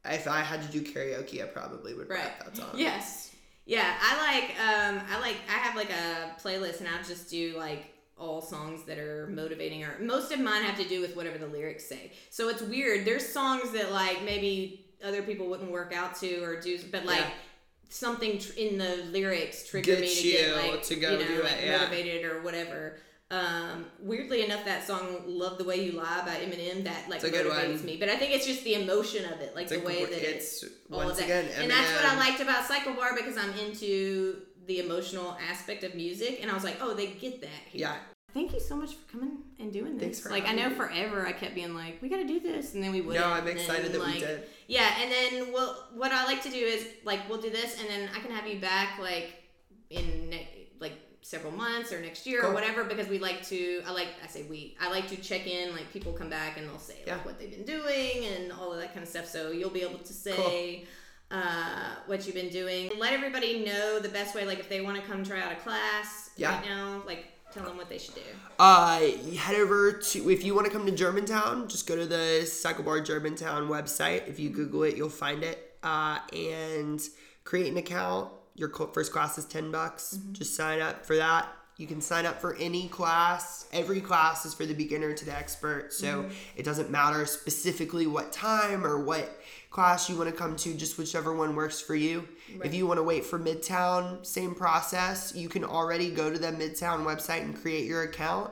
If 0.05 0.29
I 0.29 0.41
had 0.41 0.63
to 0.63 0.69
do 0.69 0.83
karaoke, 0.83 1.43
I 1.43 1.47
probably 1.47 1.93
would 1.95 2.09
Right. 2.09 2.19
rap 2.21 2.45
that 2.45 2.57
song. 2.57 2.71
Yes. 2.77 3.33
Yeah, 3.65 3.93
I 4.01 4.13
like 4.39 4.51
um 4.61 5.01
I 5.11 5.19
like 5.21 5.37
I 5.49 5.55
have 5.55 5.75
like 5.75 5.91
a 5.91 6.41
playlist 6.41 6.79
and 6.79 6.89
I'll 6.89 7.03
just 7.03 7.29
do 7.29 7.55
like 7.57 7.93
all 8.17 8.41
songs 8.41 8.85
that 8.85 8.99
are 8.99 9.27
motivating 9.27 9.83
or 9.83 9.99
most 10.01 10.31
of 10.31 10.39
mine 10.39 10.63
have 10.63 10.79
to 10.79 10.89
do 10.89 11.01
with 11.01 11.17
whatever 11.17 11.37
the 11.39 11.49
lyrics 11.49 11.85
say. 11.85 12.13
So 12.31 12.49
it's 12.49 12.63
weird. 12.63 13.05
There's 13.05 13.27
songs 13.29 13.73
that 13.73 13.91
like 13.91 14.23
maybe 14.23 14.85
other 15.05 15.23
people 15.23 15.49
wouldn't 15.49 15.71
work 15.73 15.93
out 15.93 16.15
to 16.21 16.41
or 16.45 16.61
do 16.61 16.79
but 16.93 17.05
like 17.05 17.19
Yeah. 17.19 17.31
Something 17.89 18.39
tr- 18.39 18.53
in 18.59 18.79
the 18.79 19.07
lyrics 19.11 19.69
trigger 19.69 19.97
me 19.97 20.15
to 20.15 20.23
get 20.23 20.57
like 20.57 20.83
to 20.85 20.97
go 20.97 21.13
you 21.13 21.19
know 21.19 21.27
do 21.27 21.43
it, 21.43 21.65
yeah. 21.65 21.79
motivated 21.79 22.25
or 22.25 22.43
whatever. 22.43 22.99
Um, 23.29 23.87
weirdly 23.99 24.45
enough, 24.45 24.65
that 24.65 24.87
song 24.87 25.23
"Love 25.27 25.59
the 25.59 25.65
Way 25.65 25.85
You 25.85 25.93
Lie" 25.93 26.23
by 26.25 26.37
Eminem 26.37 26.85
that 26.85 27.09
like 27.09 27.23
It's 27.23 27.25
a 27.25 27.31
good 27.31 27.47
motivates 27.47 27.83
me. 27.83 27.97
But 27.97 28.09
I 28.09 28.17
think 28.17 28.35
it's 28.35 28.47
just 28.47 28.63
the 28.65 28.75
emotion 28.75 29.25
of 29.25 29.41
it, 29.41 29.55
like 29.55 29.65
It's 29.65 29.73
the 29.73 29.81
way 29.81 30.05
that 30.05 30.23
it's 30.23 30.63
it, 30.63 30.73
all 30.93 31.01
of 31.01 31.17
that. 31.17 31.25
again, 31.25 31.49
and 31.59 31.71
that's 31.71 31.93
what 31.93 32.05
I 32.05 32.17
liked 32.19 32.41
about 32.41 32.65
CycleBar 32.65 33.17
because 33.17 33.37
I'm 33.37 33.53
into 33.59 34.43
the 34.67 34.81
emotional 34.81 35.37
aspect 35.49 35.85
of 35.85 35.95
music, 35.95 36.39
and 36.43 36.51
I 36.51 36.55
was 36.55 36.65
like, 36.65 36.77
oh, 36.81 36.95
they 36.95 37.09
get 37.09 37.41
that. 37.41 37.51
Here. 37.71 37.89
Yeah. 37.89 37.97
Thank 38.35 38.53
you 38.53 38.61
so 38.61 38.77
much 38.77 38.95
for 38.97 39.13
coming 39.13 39.39
and 39.59 39.73
doing 39.73 39.95
this. 39.95 40.03
Thanks 40.03 40.21
for 40.21 40.29
like 40.31 40.47
I 40.47 40.53
know 40.53 40.69
me. 40.69 40.75
forever 40.75 41.27
I 41.27 41.33
kept 41.33 41.55
being 41.55 41.75
like, 41.75 42.03
we 42.03 42.09
got 42.09 42.19
to 42.19 42.27
do 42.27 42.39
this, 42.39 42.75
and 42.75 42.83
then 42.83 42.93
we 42.93 43.01
would. 43.01 43.15
No, 43.15 43.25
I'm 43.29 43.47
excited 43.49 43.93
that 43.93 44.05
we 44.05 44.19
did. 44.21 44.43
Yeah, 44.69 44.91
and 45.01 45.11
then 45.11 45.53
well, 45.53 45.89
what 45.95 46.13
I 46.13 46.25
like 46.27 46.43
to 46.43 46.51
do 46.51 46.59
is 46.59 46.87
like 47.05 47.21
we'll 47.31 47.41
do 47.41 47.51
this, 47.51 47.81
and 47.81 47.89
then 47.89 48.11
I 48.15 48.21
can 48.21 48.31
have 48.33 48.47
you 48.47 48.59
back 48.59 48.99
like 49.01 49.33
in 49.89 50.29
ne- 50.29 50.69
like 50.81 50.93
several 51.23 51.53
months 51.53 51.93
or 51.93 52.01
next 52.01 52.27
year 52.27 52.45
or 52.45 52.53
whatever 52.53 52.85
because 52.85 53.09
we 53.09 53.19
like 53.19 53.43
to. 53.47 53.81
I 53.87 53.93
like 53.93 54.09
I 54.23 54.27
say 54.27 54.43
we. 54.43 54.77
I 54.81 54.91
like 54.91 55.09
to 55.09 55.17
check 55.17 55.47
in. 55.47 55.73
Like 55.73 55.91
people 55.91 56.13
come 56.13 56.29
back 56.29 56.59
and 56.59 56.69
they'll 56.69 56.79
say 56.79 57.05
like 57.07 57.25
what 57.25 57.39
they've 57.39 57.51
been 57.51 57.65
doing 57.65 58.27
and 58.27 58.53
all 58.53 58.71
of 58.71 58.79
that 58.81 58.93
kind 58.93 59.03
of 59.03 59.09
stuff. 59.09 59.27
So 59.27 59.51
you'll 59.51 59.71
be 59.71 59.83
able 59.83 60.01
to 60.01 60.13
say. 60.13 60.85
Uh, 61.29 61.97
what 62.07 62.25
you've 62.25 62.37
been 62.37 62.51
doing. 62.51 62.89
Let 63.01 63.13
everybody 63.13 63.65
know 63.65 63.99
the 63.99 64.09
best 64.09 64.37
way. 64.37 64.45
Like 64.47 64.61
if 64.61 64.69
they 64.69 64.81
want 64.81 64.97
to 64.97 65.03
come 65.03 65.25
try 65.25 65.41
out 65.41 65.51
a 65.51 65.57
class 65.57 66.31
Yeah. 66.37 66.55
right 66.55 66.65
now, 66.65 67.03
like 67.05 67.27
tell 67.57 67.67
them 67.67 67.77
what 67.77 67.89
they 67.89 67.99
should 67.99 68.15
do. 68.15 68.21
Uh, 68.59 69.01
head 69.37 69.57
over 69.57 69.93
to 69.93 70.31
if 70.31 70.45
you 70.45 70.55
want 70.55 70.67
to 70.67 70.73
come 70.73 70.87
to 70.87 70.93
Germantown, 70.93 71.69
just 71.69 71.87
go 71.87 71.97
to 71.97 72.07
the 72.07 72.43
CycleBar 72.43 73.05
Germantown 73.05 73.69
website. 73.69 74.29
If 74.29 74.39
you 74.39 74.51
Google 74.51 74.83
it, 74.85 74.97
you'll 74.97 75.09
find 75.09 75.43
it. 75.43 75.75
Uh, 75.83 76.19
and 76.33 77.01
create 77.45 77.71
an 77.71 77.77
account. 77.77 78.33
Your 78.55 78.69
first 78.69 79.13
class 79.13 79.39
is 79.39 79.45
ten 79.45 79.71
bucks. 79.71 80.19
Just 80.33 80.55
sign 80.57 80.81
up 80.81 81.05
for 81.05 81.17
that. 81.17 81.49
You 81.77 81.87
can 81.87 82.01
sign 82.01 82.25
up 82.25 82.41
for 82.41 82.57
any 82.57 82.89
class. 82.89 83.67
Every 83.71 84.01
class 84.01 84.47
is 84.47 84.55
for 84.55 84.65
the 84.65 84.73
beginner 84.73 85.13
to 85.13 85.25
the 85.27 85.37
expert, 85.37 85.93
so 85.93 86.25
it 86.57 86.65
doesn't 86.65 86.91
matter 86.91 87.27
specifically 87.27 88.07
what 88.07 88.33
time 88.33 88.87
or 88.87 88.99
what 88.99 89.39
class 89.77 90.09
you 90.09 90.17
want 90.17 90.31
to 90.31 90.35
come 90.35 90.57
to. 90.57 90.73
Just 90.75 90.97
whichever 90.97 91.35
one 91.35 91.55
works 91.55 91.83
for 91.83 91.95
you. 91.95 92.27
If 92.65 92.73
you 92.73 92.87
want 92.87 92.97
to 92.97 93.03
wait 93.03 93.27
for 93.27 93.39
Midtown, 93.39 94.25
same 94.25 94.55
process. 94.55 95.35
You 95.35 95.51
can 95.51 95.65
already 95.65 96.11
go 96.11 96.33
to 96.33 96.39
the 96.39 96.47
Midtown 96.47 97.05
website 97.05 97.43
and 97.43 97.55
create 97.55 97.85
your 97.85 98.03
account. 98.05 98.51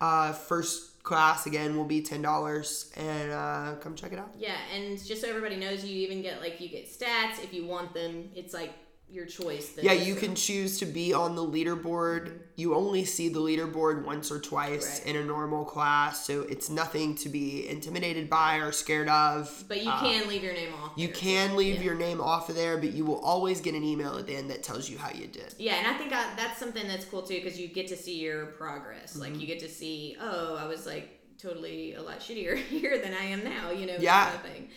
Uh, 0.00 0.32
first 0.32 1.02
class 1.02 1.46
again 1.46 1.76
will 1.76 1.84
be 1.84 2.00
ten 2.00 2.22
dollars, 2.22 2.92
and 2.96 3.32
uh, 3.32 3.74
come 3.80 3.96
check 3.96 4.12
it 4.12 4.20
out. 4.20 4.30
Yeah, 4.38 4.54
and 4.72 5.04
just 5.04 5.20
so 5.22 5.28
everybody 5.28 5.56
knows, 5.56 5.84
you 5.84 5.96
even 6.06 6.22
get 6.22 6.40
like 6.40 6.60
you 6.60 6.68
get 6.68 6.86
stats 6.86 7.42
if 7.42 7.52
you 7.52 7.66
want 7.66 7.92
them. 7.92 8.30
It's 8.36 8.54
like 8.54 8.72
your 9.12 9.26
choice. 9.26 9.72
Yeah, 9.80 9.92
you 9.92 10.14
can 10.14 10.34
choose 10.34 10.78
to 10.78 10.86
be 10.86 11.12
on 11.12 11.36
the 11.36 11.42
leaderboard. 11.44 12.38
You 12.56 12.74
only 12.74 13.04
see 13.04 13.28
the 13.28 13.40
leaderboard 13.40 14.04
once 14.04 14.30
or 14.30 14.40
twice 14.40 15.00
Right. 15.00 15.08
in 15.08 15.16
a 15.16 15.24
normal 15.24 15.64
class, 15.64 16.26
so 16.26 16.42
it's 16.42 16.70
nothing 16.70 17.14
to 17.16 17.28
be 17.28 17.68
intimidated 17.68 18.30
by 18.30 18.56
or 18.56 18.72
scared 18.72 19.08
of. 19.08 19.64
But 19.68 19.82
you 19.82 19.90
Uh, 19.90 20.00
can 20.00 20.28
leave 20.28 20.42
your 20.42 20.54
name 20.54 20.72
off. 20.82 20.92
You 20.96 21.08
can 21.08 21.56
leave 21.56 21.76
Yeah. 21.76 21.82
your 21.82 21.94
name 21.94 22.20
off 22.20 22.48
of 22.48 22.54
there, 22.56 22.78
but 22.78 22.92
you 22.92 23.04
will 23.04 23.20
always 23.20 23.60
get 23.60 23.74
an 23.74 23.84
email 23.84 24.16
at 24.16 24.26
the 24.26 24.34
end 24.34 24.50
that 24.50 24.62
tells 24.62 24.88
you 24.88 24.96
how 24.98 25.10
you 25.10 25.26
did. 25.26 25.54
Yeah, 25.58 25.74
and 25.74 25.86
I 25.86 25.94
think 25.98 26.12
I, 26.12 26.34
that's 26.36 26.58
something 26.58 26.86
that's 26.88 27.04
cool 27.04 27.22
too 27.22 27.34
because 27.42 27.58
you 27.60 27.68
get 27.68 27.88
to 27.88 27.96
see 27.96 28.18
your 28.18 28.46
progress. 28.46 29.14
Like 29.16 29.32
Mm-hmm. 29.32 29.40
you 29.40 29.46
get 29.46 29.60
to 29.60 29.68
see, 29.68 30.16
oh, 30.20 30.56
I 30.56 30.66
was 30.66 30.86
like 30.86 31.20
totally 31.38 31.94
a 31.94 32.02
lot 32.02 32.20
shittier 32.20 32.56
here 32.70 32.98
than 32.98 33.12
I 33.12 33.24
am 33.24 33.44
now. 33.44 33.70
You 33.70 33.86
know, 33.86 33.96
Yeah. 34.00 34.24
kind 34.30 34.36
of 34.36 34.42
thing. 34.42 34.68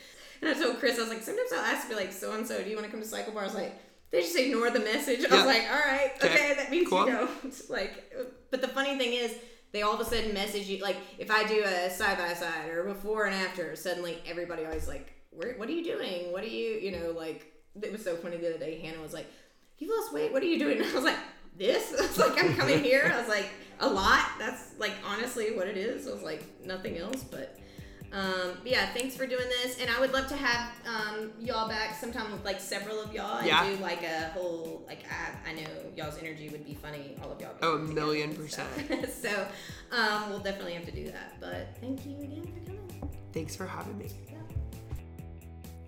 And 0.42 0.50
I 0.50 0.54
told 0.62 0.80
Chris, 0.80 0.98
I 0.98 1.02
was 1.02 1.10
like, 1.10 1.22
sometimes 1.24 1.50
I'll 1.54 1.60
ask, 1.62 1.88
be 1.88 1.96
like, 1.96 2.12
so 2.12 2.34
and 2.34 2.46
so, 2.46 2.62
do 2.62 2.70
you 2.70 2.76
want 2.76 2.86
to 2.86 2.92
come 2.92 3.02
to 3.02 3.08
CycleBar? 3.08 3.38
I 3.40 3.44
was 3.46 3.54
like. 3.56 3.74
They 4.16 4.22
just 4.22 4.38
ignore 4.38 4.70
the 4.70 4.80
message. 4.80 5.26
I 5.30 5.36
was 5.36 5.46
like, 5.46 5.64
all 5.70 5.78
right, 5.78 6.12
okay, 6.24 6.34
Okay, 6.34 6.54
that 6.56 6.72
means 6.72 6.90
cool. 6.90 7.06
you 7.06 7.12
don't. 7.12 7.70
like, 7.70 8.14
but 8.52 8.62
the 8.62 8.68
funny 8.70 8.98
thing 8.98 9.14
is, 9.14 9.36
they 9.72 9.82
all 9.82 9.94
of 9.94 10.00
a 10.00 10.06
sudden 10.06 10.34
message 10.34 10.68
you. 10.68 10.82
Like, 10.82 10.96
if 11.18 11.30
I 11.30 11.44
do 11.46 11.64
a 11.66 11.90
side 11.90 12.18
by 12.18 12.34
side 12.34 12.70
or 12.70 12.84
before 12.86 13.26
and 13.26 13.36
after, 13.36 13.76
suddenly 13.76 14.20
everybody 14.26 14.64
always 14.66 14.88
like, 14.88 15.14
Where, 15.32 15.56
what 15.58 15.68
are 15.68 15.74
you 15.74 15.84
doing? 15.84 16.32
What 16.32 16.44
are 16.44 16.48
you, 16.48 16.80
you 16.80 16.92
know, 16.92 17.12
like, 17.12 17.52
it 17.82 17.92
was 17.92 18.04
so 18.04 18.16
funny 18.16 18.38
the 18.38 18.50
other 18.50 18.58
day. 18.58 18.80
Hannah 18.80 19.02
was 19.02 19.14
like, 19.14 19.28
you 19.80 19.94
lost 19.94 20.14
weight. 20.14 20.32
What 20.32 20.42
are 20.42 20.46
you 20.46 20.58
doing? 20.58 20.78
And 20.78 20.86
I 20.92 20.94
was 20.96 21.04
like, 21.04 21.18
this. 21.58 21.94
I 22.00 22.02
was 22.04 22.18
like, 22.18 22.44
I'm 22.44 22.56
coming 22.56 22.84
here. 22.84 23.12
I 23.14 23.20
was 23.20 23.28
like, 23.28 23.50
a 23.82 23.90
lot. 23.90 24.26
That's 24.40 24.78
like 24.80 24.94
honestly 25.06 25.56
what 25.56 25.68
it 25.68 25.76
is. 25.78 26.08
I 26.08 26.12
was 26.12 26.24
like, 26.24 26.44
nothing 26.64 26.98
else. 26.98 27.24
But 27.24 27.58
um, 28.16 28.58
yeah, 28.64 28.94
thanks 28.94 29.16
for 29.16 29.28
doing 29.28 29.48
this. 29.50 29.80
And 29.80 29.90
I 29.90 30.00
would 30.00 30.14
love 30.14 30.28
to 30.30 30.36
have 30.38 30.72
um, 30.88 31.32
y'all 31.40 31.68
back 31.68 31.96
sometime 32.00 32.32
with 32.32 32.46
like 32.46 32.62
several 32.62 33.02
of 33.02 33.14
y'all 33.14 33.40
and 33.40 33.48
Yeah. 33.48 33.70
do 33.70 33.76
like 33.84 34.04
a 34.04 34.30
whole 34.30 34.84
like 34.88 35.04
I, 35.12 35.50
I 35.50 35.54
know 35.54 35.68
y'all's 35.98 36.18
energy 36.18 36.48
would 36.50 36.66
be 36.66 36.76
funny. 36.76 37.18
All 37.22 37.32
of 37.32 37.42
y'all. 37.42 37.56
Oh, 37.62 37.76
a 37.76 37.80
million 37.80 38.30
together 38.30 38.44
and 38.90 39.10
stuff. 39.10 39.22
so 39.22 39.48
um, 39.92 40.30
we'll 40.30 40.40
definitely 40.40 40.74
have 40.74 40.86
to 40.86 40.92
do 40.92 41.12
that. 41.12 41.40
But 41.42 41.76
thank 41.82 42.06
you 42.06 42.16
again 42.20 42.44
for 42.44 42.72
coming. 42.72 43.10
Thanks 43.34 43.56
for 43.56 43.66
having 43.68 43.98
me. 43.98 44.10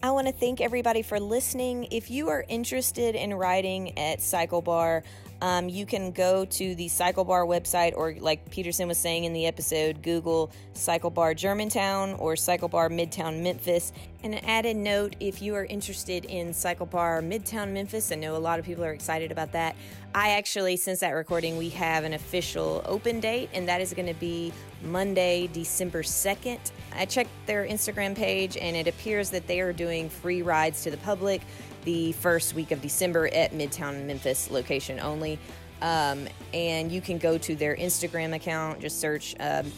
I 0.03 0.11
want 0.11 0.27
to 0.27 0.33
thank 0.33 0.61
everybody 0.61 1.01
for 1.01 1.19
listening. 1.19 1.87
If 1.91 2.11
you 2.11 2.29
are 2.29 2.45
interested 2.47 3.15
in 3.15 3.33
riding 3.33 3.97
at 3.97 4.19
CycleBar, 4.19 5.01
um, 5.41 5.69
you 5.69 5.85
can 5.85 6.11
go 6.11 6.45
to 6.45 6.75
the 6.75 6.87
CycleBar 6.87 7.47
website, 7.47 7.93
or 7.95 8.15
like 8.19 8.49
Peterson 8.49 8.87
was 8.87 8.97
saying 8.97 9.25
in 9.25 9.33
the 9.33 9.45
episode, 9.45 10.01
Google 10.01 10.51
CycleBar 10.73 11.35
Germantown 11.35 12.13
or 12.13 12.33
CycleBar 12.33 12.89
Midtown 12.89 13.41
Memphis. 13.43 13.91
And 14.23 14.33
an 14.33 14.43
added 14.45 14.75
note 14.75 15.15
if 15.19 15.41
you 15.41 15.53
are 15.55 15.65
interested 15.65 16.25
in 16.25 16.49
CycleBar 16.49 17.21
Midtown 17.23 17.71
Memphis, 17.71 18.11
I 18.11 18.15
know 18.15 18.35
a 18.35 18.39
lot 18.39 18.57
of 18.57 18.65
people 18.65 18.83
are 18.83 18.93
excited 18.93 19.31
about 19.31 19.51
that. 19.51 19.75
I 20.15 20.29
actually, 20.31 20.77
since 20.77 21.01
that 21.01 21.11
recording, 21.11 21.57
we 21.57 21.69
have 21.69 22.03
an 22.03 22.13
official 22.13 22.81
open 22.85 23.19
date, 23.19 23.49
and 23.53 23.67
that 23.67 23.81
is 23.81 23.93
going 23.93 24.07
to 24.07 24.19
be 24.19 24.51
Monday, 24.83 25.47
December 25.53 26.01
2nd. 26.01 26.59
I 26.95 27.05
checked 27.05 27.29
their 27.45 27.65
Instagram 27.67 28.15
page, 28.15 28.57
and 28.57 28.75
it 28.75 28.87
appears 28.87 29.29
that 29.29 29.45
they 29.45 29.59
are 29.59 29.73
doing 29.73 30.09
free 30.09 30.41
rides 30.41 30.81
to 30.83 30.91
the 30.91 30.97
public 30.97 31.41
the 31.87 32.11
first 32.11 32.53
week 32.53 32.71
of 32.71 32.81
December 32.81 33.29
at 33.33 33.53
Midtown 33.53 34.05
Memphis 34.05 34.51
location 34.51 34.99
only. 34.99 35.39
Um, 35.81 36.27
and 36.53 36.91
you 36.91 36.99
can 36.99 37.17
go 37.17 37.37
to 37.37 37.55
their 37.55 37.77
Instagram 37.77 38.35
account, 38.35 38.81
just 38.81 38.99
search 38.99 39.33
um, 39.39 39.71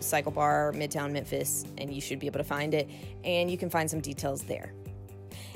CycleBar 0.00 0.74
Midtown 0.74 1.12
Memphis, 1.12 1.64
and 1.78 1.94
you 1.94 2.00
should 2.00 2.18
be 2.18 2.26
able 2.26 2.38
to 2.38 2.44
find 2.44 2.74
it. 2.74 2.90
And 3.22 3.48
you 3.48 3.56
can 3.56 3.70
find 3.70 3.88
some 3.88 4.00
details 4.00 4.42
there. 4.42 4.72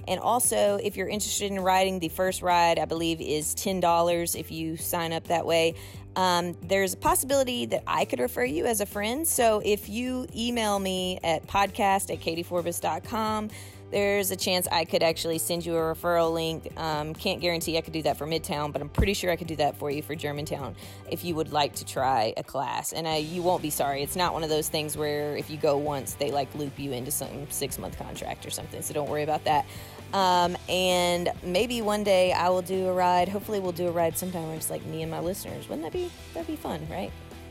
And 0.07 0.21
also, 0.21 0.79
if 0.81 0.97
you're 0.97 1.09
interested 1.09 1.51
in 1.51 1.59
riding, 1.59 1.99
the 1.99 2.09
first 2.09 2.41
ride, 2.41 2.79
I 2.79 2.85
believe, 2.85 3.21
is 3.21 3.57
$10 3.57 4.39
if 4.39 4.53
you 4.53 4.77
sign 4.77 5.13
up 5.13 5.25
that 5.25 5.45
way. 5.45 5.75
Um, 6.15 6.57
there's 6.63 6.95
a 6.95 6.99
possibility 6.99 7.67
that 7.67 7.83
I 7.85 8.05
could 8.05 8.21
refer 8.21 8.45
you 8.45 8.65
as 8.67 8.81
a 8.81 8.87
friend. 8.87 9.27
So 9.27 9.61
if 9.65 9.89
you 9.89 10.29
email 10.37 10.79
me 10.79 11.19
at 11.25 11.49
podcast 11.49 12.13
at 12.13 12.21
kateeforbis.com, 12.21 13.51
there's 13.91 14.31
a 14.31 14.37
chance 14.37 14.67
I 14.71 14.85
could 14.85 15.03
actually 15.03 15.39
send 15.39 15.65
you 15.65 15.75
a 15.77 15.79
referral 15.79 16.33
link. 16.33 16.73
Um, 16.77 17.15
can't 17.15 17.41
guarantee 17.41 17.79
I 17.79 17.81
could 17.81 17.93
do 17.93 18.03
that 18.03 18.17
for 18.17 18.27
Midtown, 18.27 18.73
but 18.73 18.83
I'm 18.83 18.89
pretty 18.89 19.15
sure 19.15 19.31
I 19.31 19.37
could 19.37 19.47
do 19.47 19.57
that 19.57 19.77
for 19.79 19.91
you 19.91 20.03
for 20.03 20.15
Germantown 20.15 20.75
if 21.11 21.25
you 21.25 21.35
would 21.37 21.53
like 21.53 21.75
to 21.77 21.85
try 21.85 22.35
a 22.37 22.43
class. 22.43 22.93
And 22.93 23.07
I, 23.07 23.19
you 23.19 23.43
won't 23.43 23.63
be 23.63 23.71
sorry. 23.71 24.03
It's 24.03 24.17
not 24.17 24.33
one 24.33 24.43
of 24.43 24.49
those 24.49 24.69
things 24.69 24.97
where 24.97 25.37
if 25.37 25.51
you 25.51 25.57
go 25.57 25.77
once, 25.77 26.15
they 26.15 26.31
like 26.33 26.53
loop 26.55 26.79
you 26.79 26.93
into 26.93 27.11
some 27.11 27.49
six 27.51 27.79
month 27.79 27.97
contract 27.97 28.45
or 28.45 28.51
something. 28.51 28.83
So 28.83 28.93
don't 28.93 29.09
worry 29.09 29.23
about 29.23 29.45
that. 29.45 29.67
Um, 30.13 30.57
and 30.69 31.31
maybe 31.43 31.83
one 31.83 32.05
day 32.05 32.33
I 32.33 32.49
will 32.49 32.63
do 32.63 32.89
a 32.89 32.93
ride. 32.93 33.29
Hopefully, 33.29 33.61
we'll 33.61 33.73
do 33.73 33.89
a 33.89 33.93
ride 33.93 34.17
sometime 34.17 34.47
where 34.47 34.57
it's 34.57 34.71
like 34.71 34.85
me 34.87 35.03
and 35.03 35.11
my 35.11 35.21
listeners. 35.21 35.69
Wouldn't 35.69 35.85
that 35.85 35.93
be 35.93 36.11
that'd 36.33 36.47
be 36.47 36.57
fun, 36.57 36.87
right? 36.91 37.11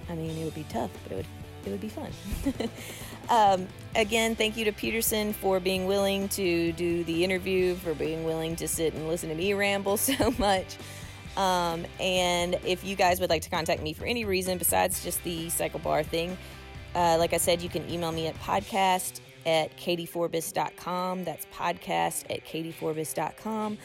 I 0.09 0.15
mean, 0.15 0.37
it 0.37 0.43
would 0.43 0.55
be 0.55 0.65
tough, 0.69 0.91
but 1.03 1.11
it 1.11 1.15
would 1.15 1.25
it 1.65 1.71
would 1.71 1.81
be 1.81 1.89
fun. 1.89 2.11
um, 3.29 3.67
again, 3.95 4.35
thank 4.35 4.57
you 4.57 4.65
to 4.65 4.71
Peterson 4.71 5.33
for 5.33 5.59
being 5.59 5.85
willing 5.85 6.27
to 6.29 6.71
do 6.73 7.03
the 7.03 7.23
interview, 7.23 7.75
for 7.75 7.93
being 7.93 8.23
willing 8.23 8.55
to 8.57 8.67
sit 8.67 8.93
and 8.93 9.07
listen 9.07 9.29
to 9.29 9.35
me 9.35 9.53
ramble 9.53 9.97
so 9.97 10.33
much. 10.37 10.77
Um, 11.37 11.85
and 11.99 12.57
if 12.65 12.83
you 12.83 12.95
guys 12.95 13.19
would 13.19 13.29
like 13.29 13.41
to 13.41 13.49
contact 13.49 13.81
me 13.81 13.93
for 13.93 14.05
any 14.05 14.25
reason 14.25 14.57
besides 14.57 15.03
just 15.03 15.23
the 15.23 15.47
cyclebar 15.47 16.05
thing, 16.05 16.37
uh, 16.95 17.17
like 17.19 17.33
I 17.33 17.37
said, 17.37 17.61
you 17.61 17.69
can 17.69 17.89
email 17.89 18.11
me 18.11 18.27
at 18.27 18.39
podcast 18.39 19.19
at 19.45 19.75
kateeforbis.com. 19.77 21.23
That's 21.23 21.45
podcast 21.47 22.23
at 22.29 22.45
kateeforbis.com. 22.45 23.77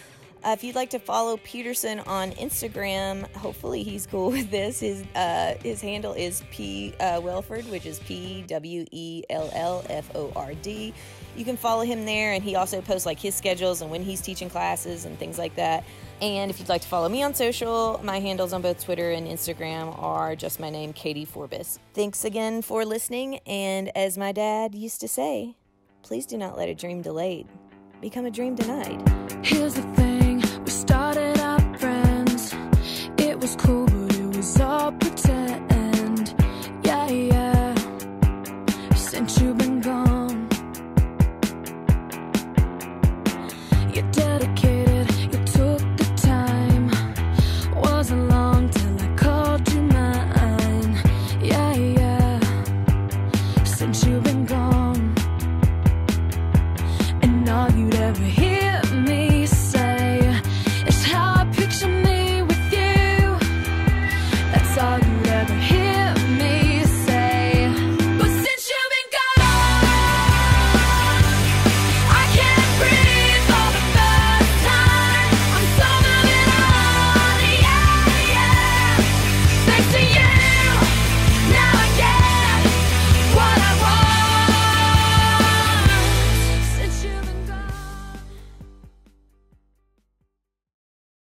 Uh, 0.43 0.51
if 0.51 0.65
you'd 0.65 0.75
like 0.75 0.91
to 0.91 0.99
follow 0.99 1.37
Peterson 1.39 2.01
on 2.01 2.33
Instagram, 2.33 3.31
hopefully 3.37 3.83
he's 3.83 4.07
cool 4.07 4.31
with 4.31 4.51
this. 4.51 4.81
His 4.81 5.05
uh, 5.15 5.55
his 5.63 5.81
handle 5.81 6.13
is 6.15 6.43
P 6.51 6.95
uh, 7.01 7.21
Wellford, 7.23 7.69
which 7.71 7.87
is 7.87 7.99
P 8.01 8.43
W 8.49 8.87
E 8.91 9.23
L 9.29 9.51
L 9.53 9.85
F 9.89 10.11
O 10.15 10.33
R 10.35 10.55
D. 10.55 10.95
You 11.37 11.45
can 11.45 11.57
follow 11.57 11.83
him 11.83 12.07
there, 12.07 12.33
and 12.33 12.43
he 12.43 12.57
also 12.57 12.81
posts 12.81 13.07
like 13.07 13.19
his 13.19 13.35
schedules 13.35 13.83
and 13.83 13.91
when 13.91 14.03
he's 14.03 14.21
teaching 14.21 14.51
classes 14.51 15.05
and 15.05 15.19
things 15.19 15.39
like 15.39 15.55
that. 15.57 15.85
And 16.21 16.51
if 16.51 16.59
you'd 16.59 16.69
like 16.69 16.83
to 16.83 16.89
follow 16.89 17.09
me 17.09 17.23
on 17.23 17.35
social, 17.35 18.01
my 18.03 18.19
handles 18.19 18.53
on 18.53 18.63
both 18.63 18.83
Twitter 18.83 19.13
and 19.13 19.27
Instagram 19.27 19.97
are 19.99 20.37
just 20.37 20.61
my 20.61 20.71
name, 20.71 20.93
Katee 20.93 21.27
Forbis. 21.27 21.79
Thanks 21.95 22.25
again 22.25 22.63
for 22.63 22.85
listening, 22.85 23.39
and 23.47 23.95
as 23.97 24.19
my 24.19 24.33
dad 24.33 24.75
used 24.75 25.01
to 25.03 25.09
say, 25.09 25.57
please 26.03 26.27
do 26.27 26.37
not 26.37 26.57
let 26.57 26.69
a 26.69 26.75
dream 26.75 27.03
delayed 27.03 27.47
become 28.01 28.25
a 28.25 28.31
dream 28.31 28.55
denied. 28.55 29.01
Here's 29.45 29.75
the 29.75 29.83
thing, 29.83 30.10
Started 30.71 31.41
out 31.41 31.81
friends. 31.81 32.55
It 33.19 33.41
was 33.41 33.57
cool, 33.57 33.87
but 33.87 34.15
it 34.15 34.37
was 34.37 34.61
all 34.61 34.93
pretend. 34.93 36.33
Yeah, 36.85 37.11
yeah. 37.11 37.75
Sent 38.95 39.37
you. 39.41 39.60